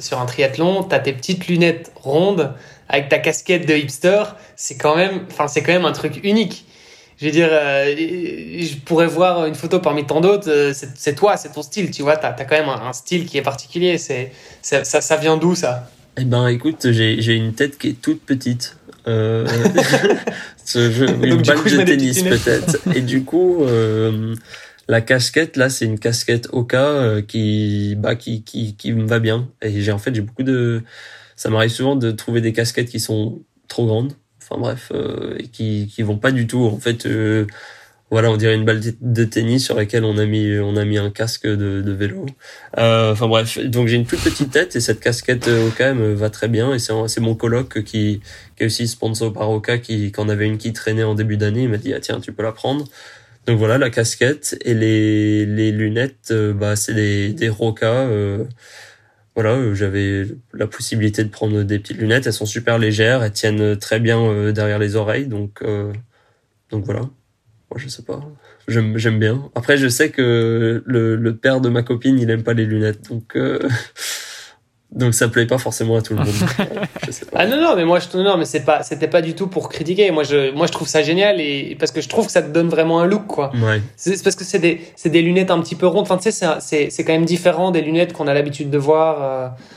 sur 0.00 0.20
un 0.20 0.26
triathlon, 0.26 0.82
t'as 0.82 0.98
tes 0.98 1.12
petites 1.12 1.46
lunettes 1.46 1.92
rondes 1.96 2.52
avec 2.92 3.08
ta 3.08 3.18
casquette 3.18 3.66
de 3.66 3.74
hipster, 3.74 4.22
c'est 4.54 4.76
quand 4.76 4.94
même, 4.94 5.22
enfin, 5.30 5.48
c'est 5.48 5.62
quand 5.62 5.72
même 5.72 5.86
un 5.86 5.92
truc 5.92 6.20
unique. 6.22 6.66
Je 7.18 7.26
veux 7.26 7.32
dire, 7.32 7.48
euh, 7.50 7.94
je 7.96 8.74
pourrais 8.84 9.06
voir 9.06 9.46
une 9.46 9.54
photo 9.54 9.80
parmi 9.80 10.04
tant 10.04 10.20
d'autres, 10.20 10.50
euh, 10.50 10.72
c'est 10.94 11.14
toi, 11.14 11.36
c'est 11.36 11.52
ton 11.52 11.62
style, 11.62 11.90
tu 11.90 12.02
vois, 12.02 12.16
t'as 12.16 12.30
as 12.30 12.44
quand 12.44 12.56
même 12.56 12.68
un, 12.68 12.92
style 12.92 13.26
qui 13.26 13.38
est 13.38 13.42
particulier. 13.42 13.96
C'est 13.96 14.32
ça, 14.60 14.84
ça 14.84 15.16
vient 15.16 15.36
d'où 15.36 15.54
ça? 15.54 15.88
Eh 16.18 16.24
ben, 16.24 16.48
écoute, 16.48 16.90
j'ai 16.90 17.34
une 17.34 17.54
tête 17.54 17.78
qui 17.78 17.88
est 17.88 18.02
toute 18.02 18.20
petite. 18.22 18.76
Euh, 19.08 19.46
je, 20.66 21.04
une 21.04 21.42
balle 21.42 21.64
de 21.64 21.82
tennis 21.84 22.22
peut-être. 22.22 22.78
Et 22.94 23.00
du 23.00 23.24
coup, 23.24 23.64
euh, 23.64 24.34
la 24.88 25.00
casquette 25.00 25.56
là, 25.56 25.70
c'est 25.70 25.84
une 25.86 25.98
casquette 25.98 26.48
Oka 26.52 27.22
qui, 27.26 27.94
bah, 27.98 28.16
qui, 28.16 28.42
qui, 28.42 28.76
qui 28.76 28.92
me 28.92 29.06
va 29.06 29.18
bien. 29.20 29.48
Et 29.62 29.80
j'ai 29.80 29.92
en 29.92 29.98
fait, 29.98 30.14
j'ai 30.14 30.22
beaucoup 30.22 30.42
de 30.42 30.82
ça 31.42 31.50
m'arrive 31.50 31.70
souvent 31.70 31.96
de 31.96 32.10
trouver 32.12 32.40
des 32.40 32.52
casquettes 32.52 32.88
qui 32.88 33.00
sont 33.00 33.42
trop 33.68 33.86
grandes, 33.86 34.12
enfin 34.40 34.60
bref, 34.60 34.92
euh, 34.94 35.36
et 35.38 35.48
qui 35.48 35.90
qui 35.92 36.02
vont 36.02 36.18
pas 36.18 36.30
du 36.30 36.46
tout. 36.46 36.64
En 36.66 36.78
fait, 36.78 37.06
euh, 37.06 37.46
voilà, 38.10 38.30
on 38.30 38.36
dirait 38.36 38.54
une 38.54 38.64
balle 38.64 38.80
de 39.00 39.24
tennis 39.24 39.64
sur 39.64 39.74
laquelle 39.74 40.04
on 40.04 40.18
a 40.18 40.26
mis 40.26 40.58
on 40.60 40.76
a 40.76 40.84
mis 40.84 40.98
un 40.98 41.10
casque 41.10 41.46
de, 41.46 41.82
de 41.82 41.92
vélo. 41.92 42.26
Euh, 42.78 43.12
enfin 43.12 43.26
bref, 43.28 43.58
donc 43.58 43.88
j'ai 43.88 43.96
une 43.96 44.04
plus 44.06 44.18
petite 44.18 44.50
tête 44.52 44.76
et 44.76 44.80
cette 44.80 45.00
casquette 45.00 45.48
Oka 45.48 45.94
me 45.94 46.12
va 46.12 46.30
très 46.30 46.48
bien 46.48 46.74
et 46.74 46.78
c'est 46.78 46.92
c'est 47.08 47.20
mon 47.20 47.34
coloc 47.34 47.82
qui 47.82 48.20
qui 48.56 48.62
est 48.62 48.66
aussi 48.66 48.86
sponsor 48.86 49.32
par 49.32 49.50
Oka 49.50 49.78
qui 49.78 50.12
quand 50.12 50.26
on 50.26 50.28
avait 50.28 50.46
une 50.46 50.58
qui 50.58 50.72
traînait 50.72 51.02
en 51.04 51.14
début 51.14 51.38
d'année, 51.38 51.62
il 51.64 51.70
m'a 51.70 51.78
dit 51.78 51.94
ah 51.94 52.00
tiens 52.00 52.20
tu 52.20 52.32
peux 52.32 52.42
la 52.42 52.52
prendre. 52.52 52.84
Donc 53.46 53.58
voilà 53.58 53.76
la 53.76 53.90
casquette 53.90 54.56
et 54.64 54.74
les 54.74 55.46
les 55.46 55.72
lunettes 55.72 56.32
bah 56.32 56.76
c'est 56.76 56.94
des 56.94 57.32
des 57.32 57.48
Roca 57.48 58.06
voilà, 59.34 59.52
euh, 59.52 59.74
j'avais 59.74 60.26
la 60.52 60.66
possibilité 60.66 61.24
de 61.24 61.30
prendre 61.30 61.62
des 61.62 61.78
petites 61.78 61.98
lunettes. 61.98 62.26
Elles 62.26 62.32
sont 62.32 62.46
super 62.46 62.78
légères, 62.78 63.22
elles 63.22 63.32
tiennent 63.32 63.76
très 63.78 63.98
bien 63.98 64.20
euh, 64.20 64.52
derrière 64.52 64.78
les 64.78 64.96
oreilles, 64.96 65.26
donc 65.26 65.62
euh, 65.62 65.92
donc 66.70 66.84
voilà. 66.84 67.00
Moi, 67.00 67.78
je 67.78 67.88
sais 67.88 68.02
pas, 68.02 68.20
j'aime 68.68 69.18
bien. 69.18 69.50
Après, 69.54 69.78
je 69.78 69.88
sais 69.88 70.10
que 70.10 70.82
le, 70.84 71.16
le, 71.16 71.36
père 71.36 71.62
de 71.62 71.70
ma 71.70 71.82
copine, 71.82 72.18
il 72.18 72.28
aime 72.28 72.42
pas 72.42 72.52
les 72.52 72.66
lunettes, 72.66 73.08
donc 73.08 73.34
donc 74.94 75.14
ça 75.14 75.28
plaît 75.28 75.46
pas 75.46 75.56
forcément 75.56 75.96
à 75.96 76.02
tout 76.02 76.14
le 76.14 76.20
monde. 76.20 76.28
Ah 77.34 77.46
non 77.46 77.60
non 77.60 77.74
mais 77.76 77.84
moi 77.84 77.98
je 77.98 78.16
non 78.16 78.36
mais 78.36 78.44
c'est 78.44 78.64
pas 78.64 78.82
c'était 78.82 79.08
pas 79.08 79.22
du 79.22 79.34
tout 79.34 79.46
pour 79.46 79.68
critiquer. 79.68 80.10
Moi 80.10 80.22
je 80.22 80.52
moi 80.54 80.66
je 80.66 80.72
trouve 80.72 80.88
ça 80.88 81.02
génial 81.02 81.40
et 81.40 81.76
parce 81.78 81.90
que 81.90 82.00
je 82.00 82.08
trouve 82.08 82.26
que 82.26 82.32
ça 82.32 82.42
te 82.42 82.50
donne 82.50 82.68
vraiment 82.68 83.00
un 83.00 83.06
look 83.06 83.26
quoi. 83.26 83.50
Ouais. 83.54 83.82
C'est 83.96 84.22
parce 84.22 84.36
que 84.36 84.44
c'est 84.44 84.58
des 84.58 84.80
c'est 84.96 85.10
des 85.10 85.22
lunettes 85.22 85.50
un 85.50 85.60
petit 85.60 85.74
peu 85.74 85.86
rondes. 85.86 86.02
Enfin 86.02 86.16
tu 86.18 86.30
sais 86.30 86.46
c'est 86.60 86.90
c'est 86.90 87.04
quand 87.04 87.12
même 87.12 87.24
différent 87.24 87.70
des 87.70 87.80
lunettes 87.80 88.12
qu'on 88.12 88.28
a 88.28 88.34
l'habitude 88.34 88.70
de 88.70 88.78
voir. 88.78 89.18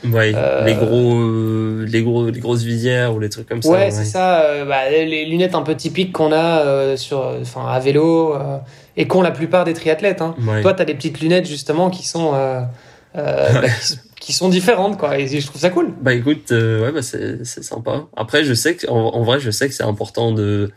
Euh, 0.04 0.08
ouais. 0.10 0.32
Euh, 0.34 0.64
les 0.64 0.74
gros 0.74 1.14
euh, 1.14 1.86
les 1.88 2.02
gros 2.02 2.30
les 2.30 2.40
grosses 2.40 2.62
visières 2.62 3.14
ou 3.14 3.18
les 3.18 3.28
trucs 3.28 3.48
comme 3.48 3.62
ça. 3.62 3.70
Ouais, 3.70 3.90
c'est 3.90 4.04
ça. 4.04 4.40
Euh, 4.40 4.64
bah, 4.64 4.88
les 4.90 5.24
lunettes 5.24 5.54
un 5.54 5.62
peu 5.62 5.74
typiques 5.74 6.12
qu'on 6.12 6.32
a 6.32 6.96
sur 6.96 7.34
enfin 7.40 7.66
à 7.66 7.78
vélo 7.80 8.34
et 8.96 9.06
qu'ont 9.06 9.22
la 9.22 9.30
plupart 9.30 9.64
des 9.64 9.74
triathlètes. 9.74 10.22
Hein. 10.22 10.34
Toi 10.62 10.74
t'as 10.74 10.84
des 10.84 10.94
petites 10.94 11.20
lunettes 11.20 11.46
justement 11.46 11.90
qui 11.90 12.06
sont 12.06 12.32
bah, 12.32 12.70
qui, 13.84 13.98
qui 14.20 14.32
sont 14.32 14.48
différentes 14.48 14.98
quoi 14.98 15.18
et 15.18 15.26
je 15.26 15.46
trouve 15.46 15.60
ça 15.60 15.70
cool. 15.70 15.92
Bah 16.00 16.14
écoute 16.14 16.52
euh, 16.52 16.82
ouais 16.82 16.92
bah 16.92 17.02
c'est 17.02 17.44
sympa. 17.44 18.06
Après 18.16 18.44
je 18.44 18.54
sais 18.54 18.76
que 18.76 18.88
en, 18.88 19.22
vrai 19.22 19.40
je 19.40 19.50
sais 19.50 19.68
que 19.68 19.74
c'est 19.74 19.84
important 19.84 20.32
de 20.32 20.70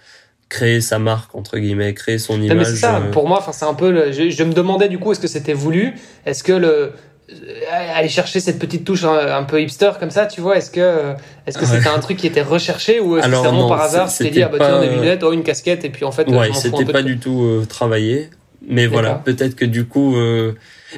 créer 0.49 0.81
sa 0.81 0.99
marque 0.99 1.35
entre 1.35 1.57
guillemets 1.57 1.93
créer 1.93 2.17
son 2.17 2.41
image 2.41 2.65
c'est 2.65 2.75
ça 2.75 2.97
euh. 2.97 3.11
pour 3.11 3.27
moi 3.27 3.37
enfin 3.37 3.51
c'est 3.51 3.65
un 3.65 3.75
peu 3.75 3.91
le, 3.91 4.11
je, 4.11 4.43
me 4.43 4.53
demandais 4.53 4.89
du 4.89 4.97
coup 4.97 5.11
est-ce 5.11 5.19
que 5.19 5.27
c'était 5.27 5.53
voulu? 5.53 5.95
Est-ce 6.25 6.43
que 6.43 6.51
le 6.51 6.67
euh, 6.67 7.93
aller 7.93 8.09
chercher 8.09 8.39
cette 8.39 8.57
petite 8.57 8.83
touche 8.83 9.03
un, 9.03 9.43
peu 9.43 9.61
hipster 9.61 9.91
comme 9.99 10.09
ça 10.09 10.25
tu 10.25 10.41
vois 10.41 10.57
est-ce 10.57 10.71
que 10.71 11.13
est-ce 11.45 11.57
que 11.57 11.65
c'était 11.65 11.89
un 11.89 11.99
truc 11.99 12.17
qui 12.17 12.27
était 12.27 12.41
recherché 12.41 12.99
ou 12.99 13.17
est-ce 13.17 13.27
que 13.27 13.35
c'est 13.35 13.41
vraiment 13.41 13.69
par 13.69 13.81
hasard 13.81 14.13
t'es 14.13 14.31
dit 14.31 14.43
ah 14.43 14.49
bah 14.49 14.57
tiens 14.59 14.81
des 14.81 14.89
lunettes 14.89 15.23
oh 15.23 15.31
une 15.31 15.43
casquette 15.43 15.85
et 15.85 15.89
puis 15.89 16.03
en 16.03 16.11
fait 16.11 16.27
ouais 16.27 16.51
c'était 16.53 16.85
pas 16.85 17.03
du 17.03 17.19
tout 17.19 17.63
travaillé. 17.69 18.29
Mais 18.67 18.87
voilà 18.87 19.21
peut-être 19.23 19.55
que 19.55 19.65
du 19.65 19.85
coup 19.85 20.17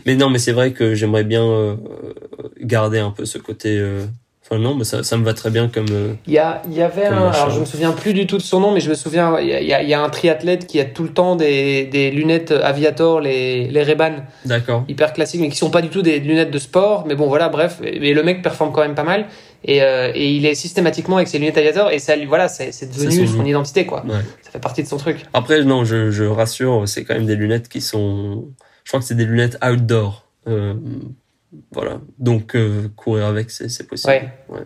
mais 0.05 0.15
non, 0.15 0.29
mais 0.29 0.39
c'est 0.39 0.51
vrai 0.51 0.71
que 0.71 0.95
j'aimerais 0.95 1.23
bien 1.23 1.43
euh, 1.43 1.75
garder 2.59 2.99
un 2.99 3.11
peu 3.11 3.25
ce 3.25 3.37
côté. 3.37 3.77
Euh, 3.77 4.05
enfin 4.43 4.59
non, 4.59 4.75
mais 4.75 4.83
ça, 4.83 5.03
ça 5.03 5.17
me 5.17 5.23
va 5.23 5.33
très 5.33 5.49
bien 5.49 5.67
comme. 5.67 5.87
Euh, 5.91 6.13
il 6.27 6.33
y 6.33 6.37
a, 6.37 6.61
il 6.67 6.73
y 6.73 6.81
avait 6.81 7.05
un. 7.05 7.29
Alors 7.29 7.49
je 7.49 7.59
me 7.59 7.65
souviens 7.65 7.91
plus 7.91 8.13
du 8.13 8.25
tout 8.27 8.37
de 8.37 8.41
son 8.41 8.59
nom, 8.59 8.71
mais 8.73 8.79
je 8.79 8.89
me 8.89 8.95
souviens. 8.95 9.39
Il 9.39 9.47
y 9.47 9.73
a, 9.73 9.81
il 9.81 9.89
y 9.89 9.93
a 9.93 10.01
un 10.01 10.09
triathlète 10.09 10.67
qui 10.67 10.79
a 10.79 10.85
tout 10.85 11.03
le 11.03 11.09
temps 11.09 11.35
des, 11.35 11.85
des 11.85 12.11
lunettes 12.11 12.51
Aviator, 12.51 13.19
les 13.19 13.67
les 13.67 13.83
Ray-Ban. 13.83 14.23
D'accord. 14.45 14.85
Hyper 14.87 15.13
classiques, 15.13 15.41
mais 15.41 15.49
qui 15.49 15.57
sont 15.57 15.71
pas 15.71 15.81
du 15.81 15.89
tout 15.89 16.01
des 16.01 16.19
lunettes 16.19 16.51
de 16.51 16.59
sport. 16.59 17.05
Mais 17.07 17.15
bon, 17.15 17.27
voilà, 17.27 17.49
bref. 17.49 17.79
Mais 17.81 18.13
le 18.13 18.23
mec 18.23 18.41
performe 18.41 18.71
quand 18.71 18.81
même 18.81 18.95
pas 18.95 19.03
mal. 19.03 19.27
Et, 19.63 19.77
et 19.77 20.31
il 20.31 20.47
est 20.47 20.55
systématiquement 20.55 21.17
avec 21.17 21.27
ses 21.27 21.37
lunettes 21.37 21.59
Aviator 21.59 21.91
et 21.91 21.99
ça 21.99 22.15
voilà 22.27 22.47
c'est 22.47 22.71
devenu 22.91 23.27
son, 23.27 23.37
son, 23.37 23.45
identité 23.45 23.85
quoi 23.85 24.03
ouais. 24.07 24.15
ça 24.41 24.49
fait 24.49 24.59
partie 24.59 24.81
de 24.81 24.87
son 24.87 24.97
truc 24.97 25.17
après 25.35 25.63
non 25.63 25.85
je, 25.85 26.09
je 26.09 26.23
rassure 26.23 26.87
c'est 26.87 27.03
quand 27.03 27.13
même 27.13 27.27
des 27.27 27.35
lunettes 27.35 27.69
qui 27.69 27.79
sont 27.79 28.47
je 28.83 28.89
crois 28.89 28.99
que 28.99 29.05
c'est 29.05 29.15
des 29.15 29.25
lunettes 29.25 29.57
outdoor. 29.63 30.27
Euh, 30.47 30.73
voilà. 31.71 31.99
Donc 32.19 32.55
euh, 32.55 32.87
courir 32.95 33.25
avec, 33.25 33.51
c'est 33.51 33.87
possible. 33.87 34.31
Ouais. 34.49 34.63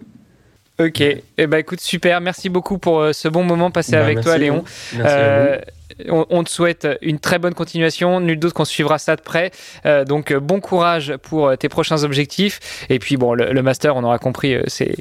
Ok, 0.78 1.00
eh 1.02 1.48
ben 1.48 1.58
écoute 1.58 1.80
super, 1.80 2.20
merci 2.20 2.50
beaucoup 2.50 2.78
pour 2.78 3.00
euh, 3.00 3.14
ce 3.14 3.30
bon 3.30 3.44
moment 3.44 3.72
passé 3.72 3.94
bah, 3.94 4.04
avec 4.04 4.20
toi 4.20 4.38
Léon. 4.38 4.64
Merci 4.98 5.64
on, 6.10 6.44
te 6.44 6.50
souhaite 6.50 6.88
une 7.02 7.20
très 7.20 7.40
bonne 7.40 7.54
continuation. 7.54 8.20
Nul 8.20 8.40
doute 8.40 8.54
qu'on 8.54 8.66
suivra 8.66 8.98
ça 8.98 9.16
de 9.16 9.22
près. 9.22 9.52
Euh, 9.86 10.04
donc, 10.04 10.32
euh, 10.32 10.40
bon 10.40 10.60
courage 10.60 11.16
pour 11.22 11.48
euh, 11.48 11.56
tes 11.56 11.70
prochains 11.70 12.04
objectifs. 12.04 12.86
Et 12.90 13.00
puis, 13.00 13.18
bon, 13.18 13.34
le, 13.34 13.62
master, 13.62 13.96
on 13.96 14.04
aura 14.04 14.20
compris, 14.20 14.58
c'est 14.68 14.96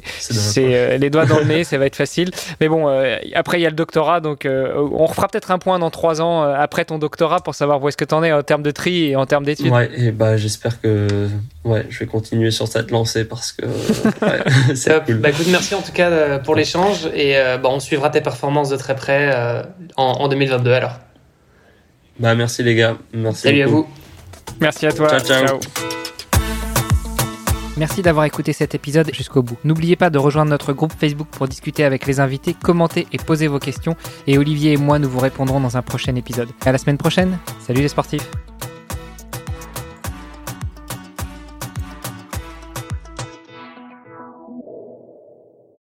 les 0.97 1.09
doigts 1.09 1.25
dans 1.25 1.39
le 1.39 1.45
nez, 1.45 1.63
ça 1.63 1.77
va 1.77 1.85
être 1.85 1.95
facile. 1.95 2.31
Mais 2.61 2.67
bon, 2.67 2.87
après, 3.33 3.59
il 3.59 3.63
y 3.63 3.65
a 3.65 3.69
le 3.69 3.75
doctorat. 3.75 4.19
Donc, 4.19 4.47
on 4.47 5.05
refera 5.05 5.27
peut-être 5.27 5.51
un 5.51 5.59
point 5.59 5.79
dans 5.79 5.89
trois 5.89 6.21
ans 6.21 6.43
après 6.43 6.85
ton 6.85 6.97
doctorat 6.97 7.41
pour 7.41 7.55
savoir 7.55 7.81
où 7.81 7.89
est-ce 7.89 7.97
que 7.97 8.05
tu 8.05 8.13
en 8.13 8.23
es 8.23 8.31
en 8.31 8.43
termes 8.43 8.63
de 8.63 8.71
tri 8.71 9.09
et 9.09 9.15
en 9.15 9.25
termes 9.25 9.45
d'études. 9.45 9.71
Ouais, 9.71 9.89
et 9.95 10.11
bah, 10.11 10.37
j'espère 10.37 10.81
que 10.81 11.07
ouais, 11.63 11.85
je 11.89 11.99
vais 11.99 12.05
continuer 12.05 12.51
sur 12.51 12.67
cette 12.67 12.91
lancée 12.91 13.25
parce 13.25 13.51
que 13.51 13.65
c'est 14.75 15.03
cool. 15.05 15.15
Bah, 15.15 15.29
écoute, 15.29 15.47
merci 15.49 15.75
en 15.75 15.81
tout 15.81 15.91
cas 15.91 16.39
pour 16.39 16.55
l'échange. 16.55 17.07
Et 17.13 17.35
bah, 17.61 17.69
on 17.69 17.79
suivra 17.79 18.09
tes 18.09 18.21
performances 18.21 18.69
de 18.69 18.77
très 18.77 18.95
près 18.95 19.63
en, 19.97 20.03
en 20.03 20.27
2022 20.27 20.74
alors. 20.75 20.99
Bah 22.19 22.35
merci 22.35 22.63
les 22.63 22.75
gars. 22.75 22.97
Merci 23.13 23.41
Salut 23.41 23.61
à 23.61 23.67
vous. 23.67 23.87
Merci 24.61 24.85
à 24.87 24.91
toi. 24.91 25.19
ciao. 25.19 25.45
ciao. 25.47 25.59
Merci 27.77 28.01
d'avoir 28.01 28.23
écouté 28.23 28.53
cet 28.53 28.73
épisode 28.73 29.13
jusqu'au 29.13 29.41
bout. 29.41 29.57
N'oubliez 29.65 29.97
pas 29.97 30.09
de 30.09 30.17
rejoindre 30.17 30.49
notre 30.49 30.71
groupe 30.71 30.93
Facebook 30.97 31.27
pour 31.29 31.47
discuter 31.47 31.83
avec 31.83 32.05
les 32.05 32.21
invités, 32.21 32.53
commenter 32.53 33.05
et 33.11 33.17
poser 33.17 33.47
vos 33.47 33.59
questions. 33.59 33.97
Et 34.27 34.37
Olivier 34.37 34.73
et 34.73 34.77
moi, 34.77 34.97
nous 34.97 35.09
vous 35.09 35.19
répondrons 35.19 35.59
dans 35.59 35.75
un 35.75 35.81
prochain 35.81 36.15
épisode. 36.15 36.47
À 36.65 36.71
la 36.71 36.77
semaine 36.77 36.97
prochaine. 36.97 37.37
Salut 37.59 37.81
les 37.81 37.89
sportifs. 37.89 38.29